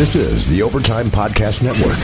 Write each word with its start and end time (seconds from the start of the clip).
This 0.00 0.14
is 0.14 0.48
the 0.48 0.62
Overtime 0.62 1.08
Podcast 1.08 1.62
Network. 1.62 1.98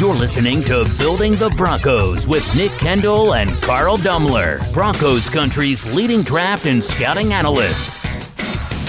You're 0.00 0.14
listening 0.14 0.62
to 0.62 0.90
Building 0.96 1.34
the 1.34 1.50
Broncos 1.58 2.26
with 2.26 2.42
Nick 2.56 2.70
Kendell 2.70 3.36
and 3.36 3.50
Carl 3.60 3.98
Dumler, 3.98 4.72
Broncos 4.72 5.28
country's 5.28 5.84
leading 5.94 6.22
draft 6.22 6.64
and 6.64 6.82
scouting 6.82 7.34
analysts. 7.34 8.14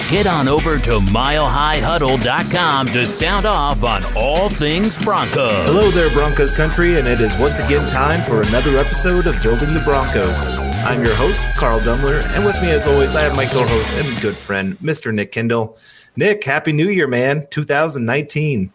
Get 0.08 0.26
on 0.26 0.48
over 0.48 0.78
to 0.78 1.00
milehighhuddle.com 1.00 2.86
to 2.86 3.04
sound 3.04 3.44
off 3.44 3.84
on 3.84 4.02
all 4.16 4.48
things 4.48 4.98
Broncos. 5.04 5.68
Hello 5.68 5.90
there, 5.90 6.08
Broncos 6.14 6.52
country, 6.52 6.98
and 6.98 7.06
it 7.06 7.20
is 7.20 7.36
once 7.36 7.58
again 7.58 7.86
time 7.86 8.22
for 8.22 8.40
another 8.40 8.78
episode 8.78 9.26
of 9.26 9.42
Building 9.42 9.74
the 9.74 9.80
Broncos. 9.80 10.48
I'm 10.84 11.02
your 11.02 11.14
host, 11.14 11.46
Carl 11.56 11.80
Dumler, 11.80 12.22
and 12.36 12.44
with 12.44 12.60
me, 12.60 12.68
as 12.68 12.86
always, 12.86 13.14
I 13.14 13.22
have 13.22 13.34
my 13.34 13.46
co 13.46 13.64
host 13.66 13.94
and 13.94 14.20
good 14.20 14.36
friend, 14.36 14.76
Mr. 14.80 15.14
Nick 15.14 15.32
Kendell. 15.32 15.78
Nick, 16.14 16.44
Happy 16.44 16.72
New 16.72 16.90
Year, 16.90 17.06
man, 17.06 17.46
2019. 17.48 18.70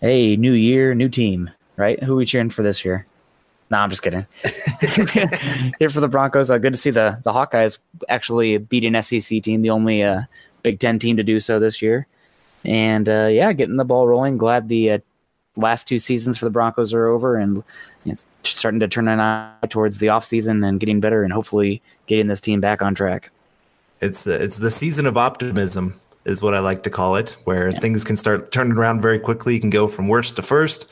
Hey, 0.00 0.34
new 0.34 0.52
year, 0.52 0.92
new 0.92 1.08
team, 1.08 1.48
right? 1.76 2.02
Who 2.02 2.14
are 2.14 2.16
we 2.16 2.26
cheering 2.26 2.50
for 2.50 2.64
this 2.64 2.84
year? 2.84 3.06
No, 3.70 3.78
I'm 3.78 3.90
just 3.90 4.02
kidding. 4.02 4.26
Here 5.78 5.88
for 5.88 6.00
the 6.00 6.08
Broncos. 6.08 6.50
Uh, 6.50 6.58
good 6.58 6.72
to 6.72 6.78
see 6.80 6.90
the 6.90 7.20
the 7.22 7.32
Hawkeyes 7.32 7.78
actually 8.08 8.58
beat 8.58 8.82
an 8.82 9.00
SEC 9.00 9.40
team, 9.40 9.62
the 9.62 9.70
only 9.70 10.02
uh, 10.02 10.22
Big 10.64 10.80
Ten 10.80 10.98
team 10.98 11.16
to 11.16 11.22
do 11.22 11.38
so 11.38 11.60
this 11.60 11.80
year. 11.80 12.08
And 12.64 13.08
uh, 13.08 13.28
yeah, 13.30 13.52
getting 13.52 13.76
the 13.76 13.84
ball 13.84 14.08
rolling. 14.08 14.36
Glad 14.36 14.68
the 14.68 14.90
uh, 14.90 14.98
last 15.56 15.88
two 15.88 15.98
seasons 15.98 16.38
for 16.38 16.44
the 16.44 16.50
Broncos 16.50 16.92
are 16.92 17.06
over 17.06 17.36
and 17.36 17.62
you 18.04 18.12
know, 18.12 18.18
starting 18.42 18.80
to 18.80 18.88
turn 18.88 19.08
an 19.08 19.20
eye 19.20 19.52
towards 19.68 19.98
the 19.98 20.06
offseason 20.06 20.66
and 20.66 20.78
getting 20.80 21.00
better 21.00 21.22
and 21.22 21.32
hopefully 21.32 21.82
getting 22.06 22.28
this 22.28 22.40
team 22.40 22.60
back 22.60 22.82
on 22.82 22.94
track. 22.94 23.30
It's 24.00 24.26
it's 24.26 24.58
the 24.58 24.70
season 24.70 25.06
of 25.06 25.16
optimism 25.16 25.94
is 26.26 26.42
what 26.42 26.54
I 26.54 26.58
like 26.58 26.82
to 26.82 26.90
call 26.90 27.16
it, 27.16 27.36
where 27.44 27.70
yeah. 27.70 27.78
things 27.78 28.04
can 28.04 28.16
start 28.16 28.52
turning 28.52 28.76
around 28.76 29.00
very 29.00 29.18
quickly. 29.18 29.54
You 29.54 29.60
can 29.60 29.70
go 29.70 29.88
from 29.88 30.08
worst 30.08 30.36
to 30.36 30.42
first, 30.42 30.90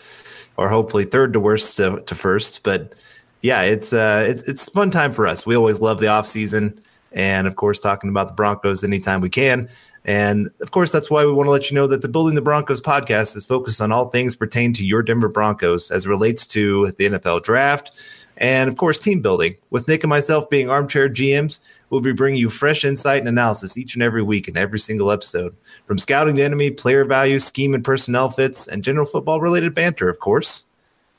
or 0.57 0.69
hopefully 0.69 1.05
third 1.05 1.33
to 1.35 1.41
worst 1.41 1.77
to, 1.77 2.01
to 2.01 2.15
first. 2.15 2.63
But 2.63 2.95
yeah, 3.43 3.63
it's 3.63 3.93
uh 3.93 4.25
it's 4.27 4.43
it's 4.45 4.69
fun 4.71 4.91
time 4.91 5.13
for 5.13 5.27
us. 5.27 5.45
We 5.45 5.55
always 5.55 5.81
love 5.81 6.01
the 6.01 6.09
off 6.09 6.27
season, 6.27 6.81
and 7.13 7.47
of 7.47 7.57
course 7.57 7.79
talking 7.79 8.09
about 8.09 8.29
the 8.29 8.35
Broncos 8.35 8.83
anytime 8.83 9.21
we 9.21 9.29
can. 9.29 9.69
And 10.05 10.51
of 10.61 10.71
course, 10.71 10.93
that's 10.93 11.11
why 11.11 11.25
we 11.25 11.33
want 11.33 11.47
to 11.47 11.51
let 11.51 11.71
you 11.71 11.75
know 11.75 11.87
that 11.87 12.03
the 12.03 12.09
Building 12.09 12.35
the 12.35 12.43
Broncos 12.43 12.81
podcast 12.81 13.37
is 13.37 13.47
focused 13.47 13.81
on 13.81 13.91
all 13.91 14.11
things 14.11 14.37
pertain 14.37 14.73
to 14.75 14.87
your 14.87 15.03
Denver 15.03 15.29
Broncos 15.29 15.91
as 15.91 16.05
it 16.05 16.11
relates 16.11 16.45
to 16.47 16.91
the 16.93 17.07
NFL 17.07 17.43
draft 17.43 17.93
and, 18.37 18.69
of 18.69 18.77
course, 18.77 18.99
team 18.99 19.21
building. 19.21 19.57
With 19.71 19.87
Nick 19.87 20.03
and 20.03 20.11
myself 20.11 20.51
being 20.51 20.69
armchair 20.69 21.09
GMs, 21.09 21.61
we'll 21.91 22.01
be 22.01 22.13
bringing 22.13 22.41
you 22.41 22.51
fresh 22.51 22.85
insight 22.85 23.21
and 23.21 23.29
analysis 23.29 23.79
each 23.79 23.95
and 23.95 24.03
every 24.03 24.23
week 24.23 24.49
in 24.49 24.57
every 24.57 24.79
single 24.79 25.11
episode. 25.11 25.55
From 25.87 25.99
scouting 25.99 26.35
the 26.35 26.43
enemy, 26.43 26.71
player 26.71 27.05
value, 27.05 27.39
scheme 27.39 27.75
and 27.75 27.85
personnel 27.85 28.31
fits, 28.31 28.67
and 28.67 28.83
general 28.83 29.07
football 29.07 29.41
related 29.41 29.75
banter, 29.75 30.09
of 30.09 30.19
course. 30.19 30.67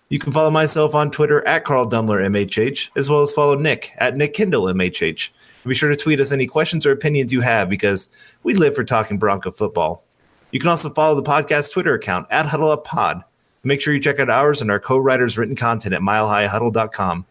You 0.09 0.19
can 0.19 0.31
follow 0.31 0.51
myself 0.51 0.93
on 0.93 1.09
Twitter 1.09 1.45
at 1.47 1.65
Carl 1.65 1.89
Dumler 1.89 2.23
MHH, 2.27 2.91
as 2.95 3.09
well 3.09 3.21
as 3.21 3.33
follow 3.33 3.55
Nick 3.55 3.89
at 3.97 4.15
Nick 4.15 4.35
Kendell 4.35 4.71
MHH. 4.71 5.31
Be 5.67 5.73
sure 5.73 5.89
to 5.89 5.95
tweet 5.95 6.19
us 6.19 6.31
any 6.31 6.45
questions 6.45 6.85
or 6.85 6.91
opinions 6.91 7.33
you 7.33 7.41
have 7.41 7.69
because 7.69 8.37
we 8.43 8.53
live 8.53 8.75
for 8.75 8.83
talking 8.83 9.17
Bronco 9.17 9.49
football. 9.49 10.03
You 10.51 10.59
can 10.59 10.69
also 10.69 10.91
follow 10.91 11.15
the 11.15 11.23
podcast 11.23 11.73
Twitter 11.73 11.95
account 11.95 12.27
at 12.29 12.45
HuddleUpPod. 12.45 13.23
Make 13.63 13.81
sure 13.81 13.95
you 13.95 13.99
check 13.99 14.19
out 14.19 14.29
ours 14.29 14.61
and 14.61 14.69
our 14.69 14.79
co-writers' 14.79 15.39
written 15.39 15.55
content 15.55 15.95
at 15.95 16.01
milehighhuddle.com. 16.01 17.25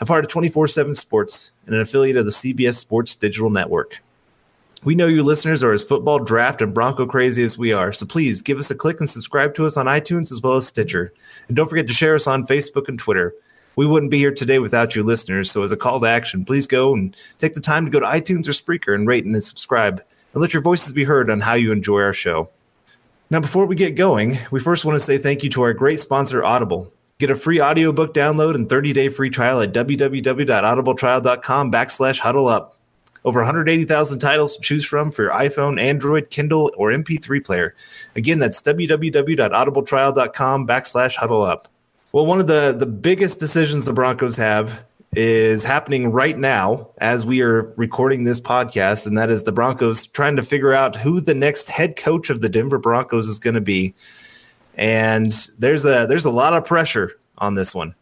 A 0.00 0.04
part 0.04 0.26
of 0.26 0.30
24-7 0.30 0.94
Sports 0.94 1.52
and 1.64 1.74
an 1.74 1.80
affiliate 1.80 2.18
of 2.18 2.26
the 2.26 2.30
CBS 2.30 2.74
Sports 2.74 3.16
Digital 3.16 3.48
Network. 3.48 4.03
We 4.84 4.94
know 4.94 5.06
you 5.06 5.22
listeners 5.22 5.62
are 5.62 5.72
as 5.72 5.82
football 5.82 6.18
draft 6.18 6.60
and 6.60 6.74
Bronco 6.74 7.06
crazy 7.06 7.42
as 7.42 7.56
we 7.56 7.72
are, 7.72 7.90
so 7.90 8.04
please 8.04 8.42
give 8.42 8.58
us 8.58 8.70
a 8.70 8.74
click 8.74 9.00
and 9.00 9.08
subscribe 9.08 9.54
to 9.54 9.64
us 9.64 9.78
on 9.78 9.86
iTunes 9.86 10.30
as 10.30 10.42
well 10.42 10.56
as 10.56 10.66
Stitcher. 10.66 11.10
And 11.48 11.56
don't 11.56 11.70
forget 11.70 11.86
to 11.86 11.94
share 11.94 12.14
us 12.14 12.26
on 12.26 12.44
Facebook 12.44 12.88
and 12.88 12.98
Twitter. 12.98 13.34
We 13.76 13.86
wouldn't 13.86 14.10
be 14.10 14.18
here 14.18 14.30
today 14.30 14.58
without 14.58 14.94
you 14.94 15.02
listeners. 15.02 15.50
So, 15.50 15.62
as 15.62 15.72
a 15.72 15.76
call 15.78 16.00
to 16.00 16.06
action, 16.06 16.44
please 16.44 16.66
go 16.66 16.92
and 16.92 17.16
take 17.38 17.54
the 17.54 17.62
time 17.62 17.86
to 17.86 17.90
go 17.90 17.98
to 17.98 18.04
iTunes 18.04 18.46
or 18.46 18.50
Spreaker 18.50 18.94
and 18.94 19.08
rate 19.08 19.24
and 19.24 19.42
subscribe 19.42 20.04
and 20.34 20.42
let 20.42 20.52
your 20.52 20.60
voices 20.60 20.92
be 20.92 21.04
heard 21.04 21.30
on 21.30 21.40
how 21.40 21.54
you 21.54 21.72
enjoy 21.72 22.02
our 22.02 22.12
show. 22.12 22.50
Now, 23.30 23.40
before 23.40 23.64
we 23.64 23.76
get 23.76 23.96
going, 23.96 24.36
we 24.50 24.60
first 24.60 24.84
want 24.84 24.96
to 24.96 25.00
say 25.00 25.16
thank 25.16 25.42
you 25.42 25.48
to 25.50 25.62
our 25.62 25.72
great 25.72 25.98
sponsor, 25.98 26.44
Audible. 26.44 26.92
Get 27.18 27.30
a 27.30 27.36
free 27.36 27.60
audiobook 27.60 28.12
download 28.12 28.54
and 28.54 28.68
30-day 28.68 29.08
free 29.08 29.30
trial 29.30 29.62
at 29.62 29.72
www.audibletrial.com 29.72 31.72
backslash 31.72 32.18
huddle 32.18 32.48
up. 32.48 32.73
Over 33.24 33.40
180,000 33.40 34.18
titles 34.18 34.56
to 34.56 34.62
choose 34.62 34.84
from 34.84 35.10
for 35.10 35.22
your 35.22 35.32
iPhone, 35.32 35.80
Android, 35.80 36.28
Kindle, 36.30 36.70
or 36.76 36.90
MP3 36.90 37.42
player. 37.44 37.74
Again, 38.16 38.38
that's 38.38 38.60
www.audibletrial.com 38.60 40.66
backslash 40.66 41.16
huddle 41.16 41.42
up. 41.42 41.68
Well, 42.12 42.26
one 42.26 42.38
of 42.38 42.46
the 42.46 42.76
the 42.78 42.86
biggest 42.86 43.40
decisions 43.40 43.86
the 43.86 43.92
Broncos 43.92 44.36
have 44.36 44.84
is 45.16 45.64
happening 45.64 46.12
right 46.12 46.38
now 46.38 46.88
as 46.98 47.26
we 47.26 47.42
are 47.42 47.72
recording 47.76 48.24
this 48.24 48.40
podcast, 48.40 49.06
and 49.06 49.16
that 49.18 49.30
is 49.30 49.44
the 49.44 49.52
Broncos 49.52 50.06
trying 50.08 50.36
to 50.36 50.42
figure 50.42 50.72
out 50.72 50.96
who 50.96 51.20
the 51.20 51.34
next 51.34 51.70
head 51.70 51.96
coach 51.96 52.30
of 52.30 52.40
the 52.40 52.48
Denver 52.48 52.78
Broncos 52.78 53.26
is 53.26 53.38
going 53.38 53.54
to 53.54 53.60
be. 53.60 53.94
And 54.76 55.32
there's 55.58 55.84
a 55.84 56.06
there's 56.08 56.24
a 56.24 56.30
lot 56.30 56.52
of 56.52 56.64
pressure 56.64 57.12
on 57.38 57.54
this 57.54 57.74
one. 57.74 57.94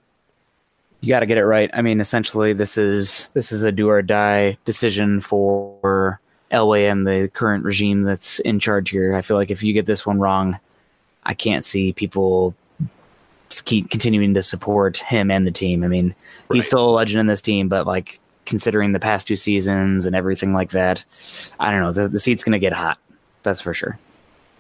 You 1.03 1.09
got 1.09 1.21
to 1.21 1.27
get 1.27 1.37
it 1.37 1.45
right. 1.45 1.69
I 1.75 1.83
mean, 1.83 2.01
essentially, 2.01 2.53
this 2.53 2.79
is 2.79 3.29
this 3.35 3.53
is 3.53 3.65
a 3.65 3.73
do 3.73 3.91
or 3.91 4.03
die 4.03 4.57
decision 4.65 5.21
for 5.21 6.21
Elway 6.53 6.91
and 6.91 7.07
the 7.07 7.29
current 7.35 7.65
regime 7.65 8.05
that's 8.05 8.39
in 8.41 8.61
charge 8.61 8.91
here. 8.91 9.15
I 9.15 9.21
feel 9.21 9.37
like 9.37 9.51
if 9.51 9.63
you 9.63 9.73
get 9.73 9.87
this 9.87 10.07
one 10.07 10.21
wrong, 10.21 10.59
I 11.25 11.35
can't 11.35 11.65
see 11.65 11.93
people 11.93 12.55
keep 13.65 13.91
continuing 13.91 14.33
to 14.35 14.43
support 14.43 14.97
him 14.97 15.31
and 15.31 15.47
the 15.47 15.51
team. 15.51 15.83
I 15.83 15.89
mean, 15.89 16.15
right. 16.49 16.57
he's 16.57 16.67
still 16.67 16.89
a 16.89 16.93
legend 16.93 17.21
in 17.21 17.27
this 17.27 17.43
team, 17.43 17.69
but 17.69 17.87
like 17.87 18.19
considering 18.47 18.93
the 18.93 19.01
past 19.01 19.27
two 19.27 19.37
seasons 19.37 20.07
and 20.07 20.17
everything 20.17 20.53
like 20.53 20.71
that, 20.71 21.05
I 21.59 21.71
don't 21.71 21.81
know. 21.81 21.93
The, 21.93 22.09
the 22.09 22.21
seat's 22.21 22.45
going 22.45 22.53
to 22.53 22.59
get 22.59 22.73
hot. 22.73 22.99
That's 23.43 23.61
for 23.61 23.75
sure. 23.75 23.99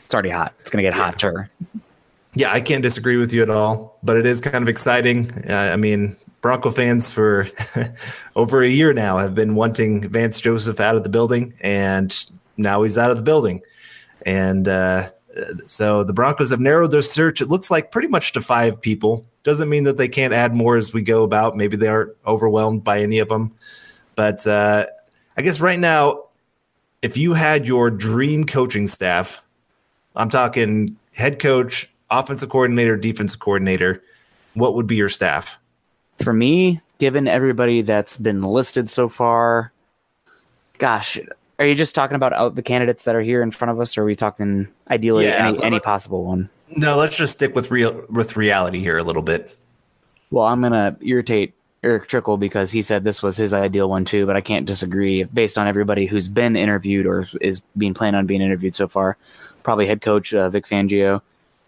It's 0.04 0.14
already 0.14 0.30
hot. 0.30 0.52
It's 0.58 0.70
going 0.70 0.82
to 0.82 0.90
get 0.90 0.96
yeah. 0.96 1.04
hotter. 1.04 1.50
Yeah, 2.34 2.52
I 2.52 2.60
can't 2.60 2.82
disagree 2.82 3.16
with 3.16 3.32
you 3.32 3.42
at 3.42 3.50
all, 3.50 3.98
but 4.02 4.16
it 4.16 4.26
is 4.26 4.40
kind 4.40 4.62
of 4.62 4.68
exciting. 4.68 5.30
Uh, 5.48 5.70
I 5.72 5.76
mean, 5.76 6.16
Bronco 6.42 6.72
fans 6.72 7.12
for 7.12 7.46
over 8.36 8.62
a 8.62 8.68
year 8.68 8.92
now 8.92 9.16
have 9.18 9.34
been 9.34 9.54
wanting 9.54 10.06
Vance 10.08 10.40
Joseph 10.40 10.80
out 10.80 10.96
of 10.96 11.04
the 11.04 11.08
building, 11.08 11.54
and 11.60 12.14
now 12.56 12.82
he's 12.82 12.98
out 12.98 13.12
of 13.12 13.16
the 13.16 13.22
building. 13.22 13.62
And 14.26 14.68
uh, 14.68 15.08
so 15.64 16.04
the 16.04 16.12
Broncos 16.12 16.50
have 16.50 16.60
narrowed 16.60 16.90
their 16.90 17.00
search. 17.00 17.40
It 17.40 17.48
looks 17.48 17.70
like 17.70 17.92
pretty 17.92 18.08
much 18.08 18.32
to 18.32 18.40
five 18.40 18.80
people. 18.80 19.24
Doesn't 19.44 19.68
mean 19.68 19.84
that 19.84 19.98
they 19.98 20.08
can't 20.08 20.34
add 20.34 20.54
more 20.54 20.76
as 20.76 20.92
we 20.92 21.00
go 21.00 21.22
about. 21.22 21.56
Maybe 21.56 21.76
they 21.76 21.88
aren't 21.88 22.12
overwhelmed 22.26 22.82
by 22.84 23.00
any 23.00 23.20
of 23.20 23.28
them. 23.28 23.52
But 24.16 24.46
uh, 24.46 24.86
I 25.36 25.42
guess 25.42 25.60
right 25.60 25.78
now, 25.78 26.24
if 27.02 27.16
you 27.16 27.34
had 27.34 27.66
your 27.66 27.90
dream 27.90 28.44
coaching 28.44 28.88
staff, 28.88 29.42
I'm 30.16 30.28
talking 30.28 30.96
head 31.14 31.38
coach, 31.38 31.88
offensive 32.10 32.50
coordinator, 32.50 32.96
defensive 32.96 33.40
coordinator, 33.40 34.02
what 34.54 34.74
would 34.74 34.86
be 34.86 34.96
your 34.96 35.08
staff? 35.08 35.58
For 36.22 36.32
me, 36.32 36.80
given 36.98 37.26
everybody 37.26 37.82
that's 37.82 38.16
been 38.16 38.42
listed 38.42 38.88
so 38.88 39.08
far, 39.08 39.72
gosh, 40.78 41.18
are 41.58 41.66
you 41.66 41.74
just 41.74 41.94
talking 41.94 42.16
about 42.16 42.32
out 42.32 42.54
the 42.54 42.62
candidates 42.62 43.04
that 43.04 43.14
are 43.14 43.20
here 43.20 43.42
in 43.42 43.50
front 43.50 43.70
of 43.70 43.80
us, 43.80 43.96
or 43.96 44.02
are 44.02 44.04
we 44.04 44.16
talking 44.16 44.68
ideally 44.90 45.26
yeah, 45.26 45.48
any, 45.48 45.62
any 45.62 45.80
possible 45.80 46.24
one? 46.24 46.48
No, 46.76 46.96
let's 46.96 47.16
just 47.16 47.32
stick 47.34 47.54
with 47.54 47.70
real 47.70 48.04
with 48.08 48.36
reality 48.36 48.78
here 48.78 48.98
a 48.98 49.02
little 49.02 49.22
bit. 49.22 49.56
Well, 50.30 50.46
I'm 50.46 50.62
gonna 50.62 50.96
irritate 51.00 51.54
Erick 51.82 52.08
Trickel 52.08 52.36
because 52.36 52.70
he 52.70 52.82
said 52.82 53.04
this 53.04 53.22
was 53.22 53.36
his 53.36 53.52
ideal 53.52 53.88
one 53.88 54.04
too, 54.04 54.24
but 54.24 54.36
I 54.36 54.40
can't 54.40 54.66
disagree 54.66 55.24
based 55.24 55.58
on 55.58 55.66
everybody 55.66 56.06
who's 56.06 56.28
been 56.28 56.56
interviewed 56.56 57.06
or 57.06 57.28
is 57.40 57.60
being 57.76 57.94
planned 57.94 58.16
on 58.16 58.26
being 58.26 58.42
interviewed 58.42 58.74
so 58.74 58.88
far. 58.88 59.16
Probably 59.62 59.86
head 59.86 60.00
coach 60.00 60.32
uh, 60.32 60.50
Vic 60.50 60.66
Fangio, 60.66 61.20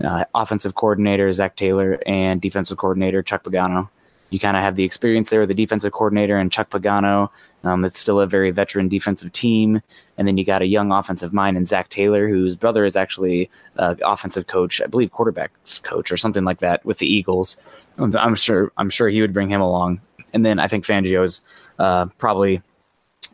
uh, 0.03 0.25
offensive 0.35 0.75
coordinator 0.75 1.33
Zac 1.33 1.57
Taylor, 1.57 2.01
and 2.07 2.41
defensive 2.41 2.79
coordinator 2.79 3.23
Chuck 3.23 3.45
Pagano 3.45 3.91
you 4.35 4.41
kind 4.41 4.57
of 4.57 4.65
have 4.65 4.75
the 4.75 4.83
experience 4.83 5.31
there, 5.31 5.39
with 5.39 5.49
the 5.49 5.55
defensive 5.55 5.93
coordinator 5.93 6.37
and 6.37 6.51
Chuck 6.51 6.69
Pagano. 6.69 7.31
Um, 7.63 7.85
it's 7.85 8.01
still 8.01 8.19
a 8.19 8.27
very 8.27 8.51
veteran 8.51 8.89
defensive 8.89 9.31
team, 9.31 9.81
and 10.19 10.27
then 10.27 10.37
you 10.37 10.45
got 10.45 10.61
a 10.61 10.67
young 10.67 10.91
offensive 10.91 11.33
mind 11.33 11.57
in 11.57 11.67
Zac 11.67 11.89
Taylor, 11.89 12.27
whose 12.27 12.57
brother 12.57 12.85
is 12.85 12.97
actually 12.97 13.49
uh, 13.79 13.95
offensive 14.05 14.49
coach, 14.49 14.83
I 14.83 14.87
believe 14.87 15.13
quarterbacks 15.13 15.81
coach 15.81 16.11
or 16.11 16.17
something 16.17 16.45
like 16.45 16.59
that 16.59 16.85
with 16.85 16.99
the 16.99 17.07
Eagles. 17.07 17.57
I'm, 17.99 18.15
I'm 18.17 18.35
sure 18.35 18.73
I'm 18.77 18.91
sure 18.91 19.09
he 19.09 19.21
would 19.21 19.33
bring 19.33 19.49
him 19.49 19.61
along, 19.61 20.01
and 20.33 20.45
then 20.45 20.59
I 20.59 20.67
think 20.67 20.85
Fangio 20.85 21.23
is 21.23 21.41
uh, 21.79 22.07
probably 22.19 22.61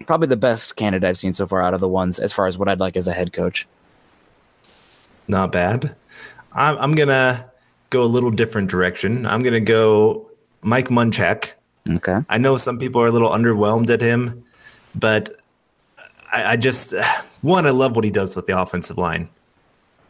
probably 0.07 0.29
the 0.29 0.37
best 0.37 0.77
candidate 0.77 1.09
I've 1.09 1.19
seen 1.19 1.33
so 1.33 1.47
far 1.47 1.63
out 1.63 1.73
of 1.73 1.81
the 1.81 1.89
ones 1.89 2.21
as 2.21 2.31
far 2.31 2.47
as 2.47 2.59
what 2.59 2.69
I'd 2.69 2.79
like 2.79 2.97
as 2.99 3.09
a 3.09 3.13
head 3.13 3.33
coach. 3.33 3.67
Not 5.29 5.51
bad. 5.51 5.97
I'm, 6.53 6.77
I'm 6.77 6.93
gonna 6.93 7.51
go 7.89 8.03
a 8.03 8.05
little 8.05 8.31
different 8.31 8.71
direction. 8.71 9.25
I'm 9.25 9.43
gonna 9.43 9.61
go 9.61 10.30
Mike 10.63 10.89
Munchak. 10.89 11.53
Okay. 11.89 12.19
I 12.29 12.39
know 12.39 12.57
some 12.57 12.79
people 12.79 13.01
are 13.03 13.07
a 13.07 13.11
little 13.11 13.31
underwhelmed 13.31 13.91
at 13.91 14.01
him, 14.01 14.45
but 14.95 15.31
I, 16.33 16.53
I 16.53 16.57
just 16.57 16.95
one, 17.43 17.67
I 17.67 17.71
love 17.71 17.97
what 17.97 18.05
he 18.05 18.11
does 18.11 18.37
with 18.37 18.47
the 18.47 18.61
offensive 18.61 18.99
line. 18.99 19.29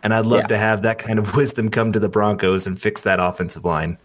And 0.02 0.14
I'd 0.14 0.26
love 0.26 0.42
Yeah. 0.42 0.46
to 0.48 0.56
have 0.56 0.82
that 0.82 0.98
kind 0.98 1.18
of 1.18 1.36
wisdom 1.36 1.70
come 1.70 1.92
to 1.92 2.00
the 2.00 2.08
Broncos 2.08 2.66
and 2.66 2.80
fix 2.80 3.02
that 3.02 3.20
offensive 3.20 3.64
line. 3.64 3.98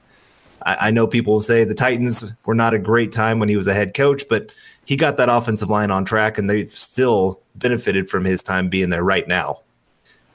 I, 0.66 0.88
I 0.88 0.92
know 0.92 1.08
people 1.08 1.34
will 1.34 1.40
say 1.42 1.64
the 1.64 1.74
Titans 1.74 2.36
were 2.46 2.56
not 2.56 2.74
a 2.74 2.80
great 2.80 3.12
time 3.12 3.40
when 3.40 3.50
he 3.50 3.56
was 3.58 3.68
a 3.68 3.74
head 3.74 3.94
coach, 3.94 4.24
but 4.30 4.52
he 4.86 4.96
got 4.96 5.18
that 5.18 5.30
offensive 5.30 5.70
line 5.70 5.92
on 5.92 6.06
track 6.06 6.38
and 6.38 6.50
they've 6.50 6.70
still 6.70 7.42
benefited 7.56 8.10
from 8.10 8.26
his 8.26 8.44
time 8.44 8.70
being 8.70 8.90
there 8.90 9.04
right 9.04 9.28
now. 9.28 9.62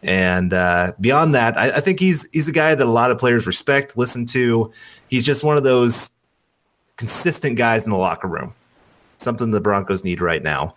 And 0.02 0.55
uh, 0.55 0.93
beyond 1.00 1.35
that, 1.35 1.58
I, 1.58 1.76
I 1.76 1.81
think 1.81 2.00
he's 2.00 2.29
he's 2.32 2.49
a 2.49 2.52
guy 2.52 2.75
that 2.75 2.87
a 2.87 2.91
lot 2.91 3.11
of 3.11 3.19
players 3.19 3.47
respect, 3.47 3.99
listen 3.99 4.25
to. 4.26 4.73
He's 5.08 5.23
just 5.23 5.44
one 5.44 5.56
of 5.56 5.62
those 5.64 6.11
consistent 6.97 7.56
guys 7.56 7.85
in 7.85 7.91
the 7.91 7.99
locker 7.99 8.29
room. 8.29 8.55
Something 9.19 9.50
the 9.50 9.61
Broncos 9.61 10.02
need 10.05 10.20
right 10.20 10.43
now. 10.43 10.75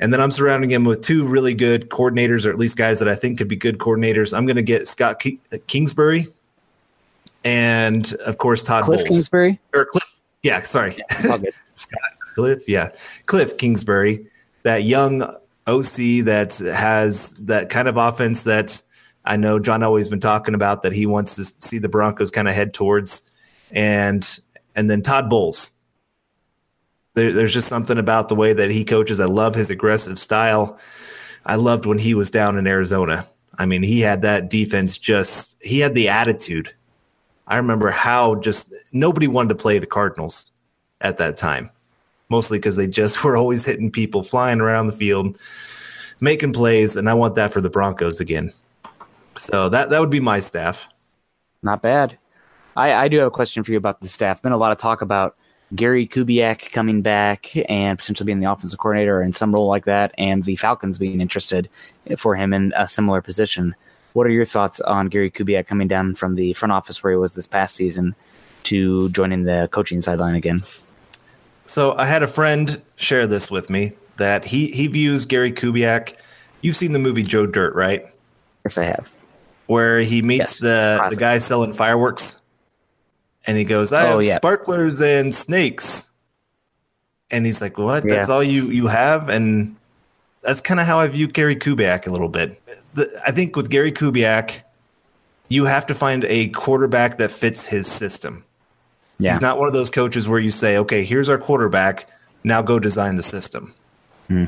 And 0.00 0.12
then 0.12 0.20
I'm 0.20 0.30
surrounding 0.30 0.70
him 0.70 0.84
with 0.84 1.00
two 1.02 1.24
really 1.26 1.54
good 1.54 1.88
coordinators, 1.90 2.46
or 2.46 2.50
at 2.50 2.56
least 2.58 2.76
guys 2.76 2.98
that 3.00 3.08
I 3.08 3.14
think 3.14 3.38
could 3.38 3.48
be 3.48 3.56
good 3.56 3.78
coordinators. 3.78 4.36
I'm 4.36 4.46
going 4.46 4.56
to 4.56 4.62
get 4.62 4.86
Scott 4.86 5.18
Ki- 5.18 5.40
Kingsbury, 5.66 6.26
and 7.44 8.12
of 8.26 8.38
course 8.38 8.62
Todd 8.62 8.84
Cliff 8.84 9.00
Bowles 9.00 9.08
Kingsbury. 9.08 9.60
or 9.74 9.86
Cliff. 9.86 10.20
Yeah, 10.42 10.62
sorry, 10.62 10.96
good. 11.22 11.52
Scott 11.74 12.00
Cliff. 12.34 12.68
Yeah, 12.68 12.90
Cliff 13.26 13.56
Kingsbury, 13.56 14.24
that 14.62 14.84
young 14.84 15.22
OC 15.68 16.24
that 16.24 16.58
has 16.74 17.36
that 17.36 17.68
kind 17.68 17.86
of 17.86 17.96
offense 17.96 18.44
that 18.44 18.82
I 19.24 19.36
know 19.36 19.58
John 19.58 19.82
always 19.82 20.08
been 20.08 20.20
talking 20.20 20.54
about 20.54 20.82
that 20.82 20.92
he 20.92 21.06
wants 21.06 21.36
to 21.36 21.44
see 21.44 21.78
the 21.78 21.88
Broncos 21.88 22.30
kind 22.30 22.48
of 22.48 22.54
head 22.54 22.74
towards, 22.74 23.30
and 23.72 24.40
and 24.74 24.90
then 24.90 25.02
Todd 25.02 25.28
Bowles. 25.28 25.70
There, 27.14 27.32
there's 27.32 27.52
just 27.52 27.68
something 27.68 27.98
about 27.98 28.28
the 28.28 28.34
way 28.34 28.52
that 28.52 28.70
he 28.70 28.84
coaches. 28.84 29.20
I 29.20 29.26
love 29.26 29.54
his 29.54 29.70
aggressive 29.70 30.18
style. 30.18 30.78
I 31.44 31.56
loved 31.56 31.86
when 31.86 31.98
he 31.98 32.14
was 32.14 32.30
down 32.30 32.56
in 32.56 32.66
Arizona. 32.66 33.26
I 33.58 33.66
mean, 33.66 33.82
he 33.82 34.00
had 34.00 34.22
that 34.22 34.50
defense 34.50 34.96
just, 34.96 35.62
he 35.64 35.80
had 35.80 35.94
the 35.94 36.08
attitude. 36.08 36.72
I 37.48 37.56
remember 37.56 37.90
how 37.90 38.36
just 38.36 38.72
nobody 38.92 39.26
wanted 39.26 39.48
to 39.48 39.54
play 39.56 39.78
the 39.78 39.86
Cardinals 39.86 40.52
at 41.00 41.18
that 41.18 41.36
time, 41.36 41.70
mostly 42.28 42.58
because 42.58 42.76
they 42.76 42.86
just 42.86 43.24
were 43.24 43.36
always 43.36 43.64
hitting 43.64 43.90
people, 43.90 44.22
flying 44.22 44.60
around 44.60 44.86
the 44.86 44.92
field, 44.92 45.38
making 46.20 46.52
plays. 46.52 46.96
And 46.96 47.08
I 47.08 47.14
want 47.14 47.34
that 47.36 47.52
for 47.52 47.60
the 47.60 47.70
Broncos 47.70 48.20
again. 48.20 48.52
So 49.34 49.68
that, 49.68 49.90
that 49.90 50.00
would 50.00 50.10
be 50.10 50.20
my 50.20 50.40
staff. 50.40 50.88
Not 51.62 51.82
bad. 51.82 52.18
I, 52.76 52.92
I 52.92 53.08
do 53.08 53.18
have 53.18 53.26
a 53.28 53.32
question 53.32 53.64
for 53.64 53.72
you 53.72 53.78
about 53.78 54.00
the 54.00 54.08
staff. 54.08 54.42
Been 54.42 54.52
a 54.52 54.56
lot 54.56 54.72
of 54.72 54.78
talk 54.78 55.02
about 55.02 55.36
Gary 55.74 56.06
Kubiak 56.06 56.72
coming 56.72 57.02
back 57.02 57.54
and 57.68 57.98
potentially 57.98 58.24
being 58.24 58.40
the 58.40 58.50
offensive 58.50 58.78
coordinator 58.78 59.20
in 59.20 59.32
some 59.32 59.52
role 59.52 59.68
like 59.68 59.84
that, 59.84 60.14
and 60.16 60.44
the 60.44 60.56
Falcons 60.56 60.98
being 60.98 61.20
interested 61.20 61.68
for 62.16 62.34
him 62.34 62.54
in 62.54 62.72
a 62.76 62.88
similar 62.88 63.20
position. 63.20 63.74
What 64.14 64.26
are 64.26 64.30
your 64.30 64.46
thoughts 64.46 64.80
on 64.80 65.08
Gary 65.08 65.30
Kubiak 65.30 65.66
coming 65.66 65.88
down 65.88 66.14
from 66.14 66.36
the 66.36 66.54
front 66.54 66.72
office 66.72 67.02
where 67.02 67.12
he 67.12 67.18
was 67.18 67.34
this 67.34 67.46
past 67.46 67.74
season 67.74 68.14
to 68.64 69.10
joining 69.10 69.44
the 69.44 69.68
coaching 69.70 70.00
sideline 70.00 70.34
again? 70.34 70.62
So 71.68 71.94
I 71.98 72.06
had 72.06 72.22
a 72.22 72.26
friend 72.26 72.80
share 72.96 73.26
this 73.26 73.50
with 73.50 73.68
me 73.68 73.92
that 74.16 74.44
he 74.44 74.68
he 74.68 74.86
views 74.86 75.26
Gary 75.26 75.52
Kubiak. 75.52 76.18
You've 76.62 76.76
seen 76.76 76.92
the 76.92 76.98
movie 76.98 77.22
Joe 77.22 77.46
Dirt, 77.46 77.74
right? 77.74 78.06
Yes, 78.64 78.78
I 78.78 78.84
have. 78.84 79.10
Where 79.66 80.00
he 80.00 80.22
meets 80.22 80.38
Yes, 80.38 80.58
the 80.60 81.06
the 81.10 81.16
guy 81.16 81.36
selling 81.38 81.74
fireworks, 81.74 82.40
and 83.46 83.58
he 83.58 83.64
goes, 83.64 83.92
"I 83.92 84.06
Oh, 84.08 84.14
have 84.16 84.24
yeah. 84.24 84.36
sparklers 84.36 85.02
and 85.02 85.34
snakes," 85.34 86.10
and 87.30 87.44
he's 87.44 87.60
like, 87.60 87.76
"What? 87.76 88.02
Yeah. 88.06 88.14
That's 88.14 88.30
all 88.30 88.42
you 88.42 88.70
you 88.70 88.86
have?" 88.86 89.28
And 89.28 89.76
that's 90.40 90.62
kind 90.62 90.80
of 90.80 90.86
how 90.86 90.98
I 90.98 91.06
view 91.08 91.28
Gary 91.28 91.54
Kubiak 91.54 92.06
a 92.06 92.10
little 92.10 92.30
bit. 92.30 92.60
The, 92.94 93.08
I 93.26 93.30
think 93.30 93.56
with 93.56 93.68
Gary 93.68 93.92
Kubiak, 93.92 94.62
you 95.48 95.66
have 95.66 95.84
to 95.86 95.94
find 95.94 96.24
a 96.24 96.48
quarterback 96.48 97.18
that 97.18 97.30
fits 97.30 97.66
his 97.66 97.86
system. 97.86 98.42
Yeah. 99.18 99.32
He's 99.32 99.40
not 99.40 99.58
one 99.58 99.66
of 99.66 99.74
those 99.74 99.90
coaches 99.90 100.28
where 100.28 100.38
you 100.38 100.50
say, 100.50 100.78
okay, 100.78 101.04
here's 101.04 101.28
our 101.28 101.38
quarterback. 101.38 102.08
Now 102.44 102.62
go 102.62 102.78
design 102.78 103.16
the 103.16 103.22
system. 103.22 103.74
Hmm. 104.28 104.44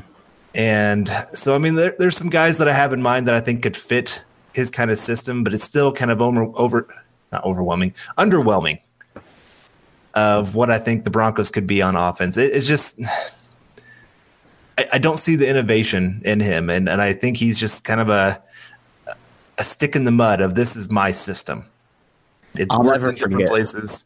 And 0.55 1.09
so, 1.31 1.55
I 1.55 1.59
mean, 1.59 1.75
there, 1.75 1.95
there's 1.99 2.17
some 2.17 2.31
guys 2.31 2.59
that 2.59 2.69
I 2.69 2.73
have 2.73 2.93
in 2.93 3.03
mind 3.03 3.27
that 3.29 3.35
I 3.35 3.41
think 3.41 3.63
could 3.63 3.77
fit 3.77 4.25
his 4.55 4.71
kind 4.71 4.91
of 4.91 4.99
system, 4.99 5.45
but 5.45 5.53
it's 5.53 5.65
still 5.65 5.93
kind 5.93 6.11
of 6.11 6.21
over, 6.21 6.47
over 6.55 6.89
not 7.33 7.45
overwhelming, 7.45 7.93
underwhelming 8.19 8.81
of 10.15 10.57
what 10.57 10.71
I 10.71 10.79
think 10.79 11.05
the 11.05 11.11
Broncos 11.11 11.51
could 11.51 11.67
be 11.67 11.83
on 11.83 11.95
offense. 11.95 12.37
It, 12.37 12.53
it's 12.53 12.67
just, 12.67 13.01
I, 14.79 14.87
I 14.95 14.99
don't 14.99 15.19
see 15.19 15.37
the 15.37 15.49
innovation 15.49 16.21
in 16.25 16.41
him. 16.41 16.69
And, 16.69 16.89
and 16.89 17.01
I 17.01 17.13
think 17.13 17.37
he's 17.37 17.59
just 17.59 17.85
kind 17.85 18.01
of 18.01 18.09
a, 18.09 18.43
a 19.59 19.63
stick 19.63 19.95
in 19.95 20.05
the 20.05 20.13
mud 20.13 20.41
of 20.41 20.55
this 20.55 20.75
is 20.75 20.91
my 20.91 21.11
system. 21.11 21.65
It's 22.55 22.75
I'll 22.75 22.83
worked 22.83 23.05
in 23.05 23.15
different 23.15 23.35
forget. 23.35 23.49
places. 23.49 24.05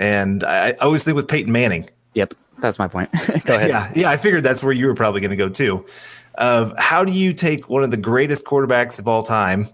And 0.00 0.42
I, 0.44 0.70
I 0.70 0.72
always 0.80 1.04
think 1.04 1.14
with 1.14 1.28
Peyton 1.28 1.52
Manning, 1.52 1.88
Yep, 2.14 2.34
that's 2.58 2.78
my 2.78 2.88
point. 2.88 3.10
Go 3.44 3.54
ahead. 3.54 3.68
yeah, 3.68 3.92
yeah, 3.94 4.10
I 4.10 4.16
figured 4.16 4.42
that's 4.42 4.64
where 4.64 4.72
you 4.72 4.86
were 4.86 4.94
probably 4.94 5.20
going 5.20 5.30
to 5.30 5.36
go 5.36 5.48
too. 5.48 5.86
Of 6.36 6.74
how 6.78 7.04
do 7.04 7.12
you 7.12 7.32
take 7.32 7.68
one 7.68 7.84
of 7.84 7.90
the 7.90 7.96
greatest 7.96 8.44
quarterbacks 8.44 8.98
of 8.98 9.06
all 9.06 9.22
time, 9.22 9.68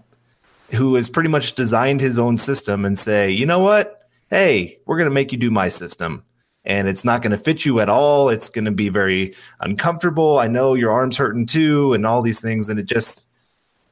who 0.75 0.95
has 0.95 1.09
pretty 1.09 1.29
much 1.29 1.55
designed 1.55 2.01
his 2.01 2.19
own 2.19 2.37
system, 2.37 2.85
and 2.85 2.97
say, 2.97 3.31
you 3.31 3.45
know 3.45 3.59
what? 3.59 4.07
Hey, 4.29 4.77
we're 4.85 4.97
going 4.97 5.09
to 5.09 5.13
make 5.13 5.31
you 5.31 5.37
do 5.37 5.49
my 5.49 5.69
system, 5.69 6.23
and 6.65 6.87
it's 6.87 7.05
not 7.05 7.21
going 7.21 7.31
to 7.31 7.37
fit 7.37 7.65
you 7.65 7.79
at 7.79 7.89
all. 7.89 8.29
It's 8.29 8.49
going 8.49 8.65
to 8.65 8.71
be 8.71 8.89
very 8.89 9.33
uncomfortable. 9.61 10.39
I 10.39 10.47
know 10.47 10.73
your 10.73 10.91
arms 10.91 11.17
hurting 11.17 11.45
too, 11.45 11.93
and 11.93 12.05
all 12.05 12.21
these 12.21 12.41
things, 12.41 12.69
and 12.69 12.77
it 12.79 12.85
just 12.85 13.25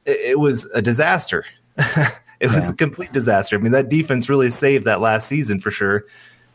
it, 0.04 0.18
it 0.32 0.38
was 0.38 0.66
a 0.74 0.82
disaster. 0.82 1.44
it 2.40 2.52
was 2.52 2.70
a 2.70 2.76
complete 2.76 3.12
disaster. 3.12 3.56
I 3.56 3.60
mean, 3.60 3.72
that 3.72 3.88
defense 3.88 4.28
really 4.28 4.50
saved 4.50 4.84
that 4.84 5.00
last 5.00 5.28
season 5.28 5.58
for 5.58 5.70
sure. 5.70 6.04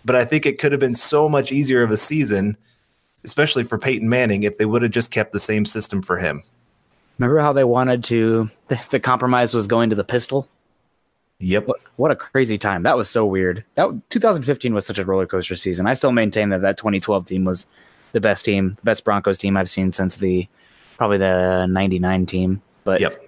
But 0.03 0.15
I 0.15 0.25
think 0.25 0.45
it 0.45 0.59
could 0.59 0.71
have 0.71 0.81
been 0.81 0.93
so 0.93 1.29
much 1.29 1.51
easier 1.51 1.83
of 1.83 1.91
a 1.91 1.97
season, 1.97 2.57
especially 3.23 3.63
for 3.63 3.77
Peyton 3.77 4.09
Manning, 4.09 4.43
if 4.43 4.57
they 4.57 4.65
would 4.65 4.81
have 4.81 4.91
just 4.91 5.11
kept 5.11 5.31
the 5.31 5.39
same 5.39 5.65
system 5.65 6.01
for 6.01 6.17
him. 6.17 6.43
Remember 7.19 7.39
how 7.39 7.53
they 7.53 7.63
wanted 7.63 8.03
to? 8.05 8.49
The, 8.67 8.83
the 8.89 8.99
compromise 8.99 9.53
was 9.53 9.67
going 9.67 9.89
to 9.91 9.95
the 9.95 10.03
pistol. 10.03 10.47
Yep. 11.39 11.67
What 11.67 11.79
what 11.95 12.11
a 12.11 12.15
crazy 12.15 12.57
time! 12.57 12.83
That 12.83 12.95
was 12.95 13.09
so 13.09 13.25
weird. 13.25 13.65
That 13.73 13.89
2015 14.09 14.75
was 14.75 14.85
such 14.85 14.99
a 14.99 15.05
roller 15.05 15.25
coaster 15.25 15.55
season. 15.55 15.87
I 15.87 15.93
still 15.93 16.11
maintain 16.11 16.49
that 16.49 16.61
that 16.61 16.77
2012 16.77 17.25
team 17.25 17.45
was 17.45 17.65
the 18.11 18.21
best 18.21 18.45
team, 18.45 18.75
the 18.75 18.83
best 18.83 19.03
Broncos 19.03 19.39
team 19.39 19.57
I've 19.57 19.69
seen 19.69 19.91
since 19.91 20.17
the 20.17 20.47
probably 20.97 21.17
the 21.17 21.65
'99 21.65 22.25
team. 22.27 22.61
But 22.83 23.01
Yep. 23.01 23.27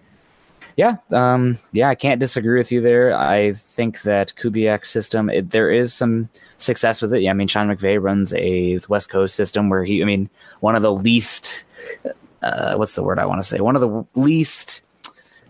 Yeah, 0.76 0.98
um, 1.12 1.58
yeah, 1.72 1.90
I 1.90 1.96
can't 1.96 2.20
disagree 2.20 2.58
with 2.58 2.72
you 2.72 2.82
there. 2.82 3.16
I 3.16 3.54
think 3.54 4.02
that 4.02 4.34
Kubiak's 4.36 4.90
system, 4.90 5.30
it, 5.30 5.52
there 5.52 5.72
is 5.72 5.94
some 5.94 6.30
success 6.58 7.02
with 7.02 7.14
it. 7.14 7.22
Yeah, 7.22 7.32
I 7.32 7.34
mean, 7.34 7.48
Sean 7.48 7.68
McVay 7.68 8.02
runs 8.02 8.34
a 8.34 8.80
West 8.90 9.10
Coast 9.10 9.36
system 9.36 9.70
where 9.70 9.84
he, 9.84 10.02
I 10.02 10.06
mean, 10.06 10.30
one 10.62 10.76
of 10.76 10.82
the 10.82 10.94
least, 10.94 11.66
uh, 12.42 12.76
what's 12.76 12.96
the 12.96 13.04
word 13.04 13.20
I 13.20 13.26
want 13.26 13.42
to 13.42 13.48
say? 13.48 13.60
One 13.60 13.76
of 13.76 13.82
the 13.82 14.06
least 14.20 14.82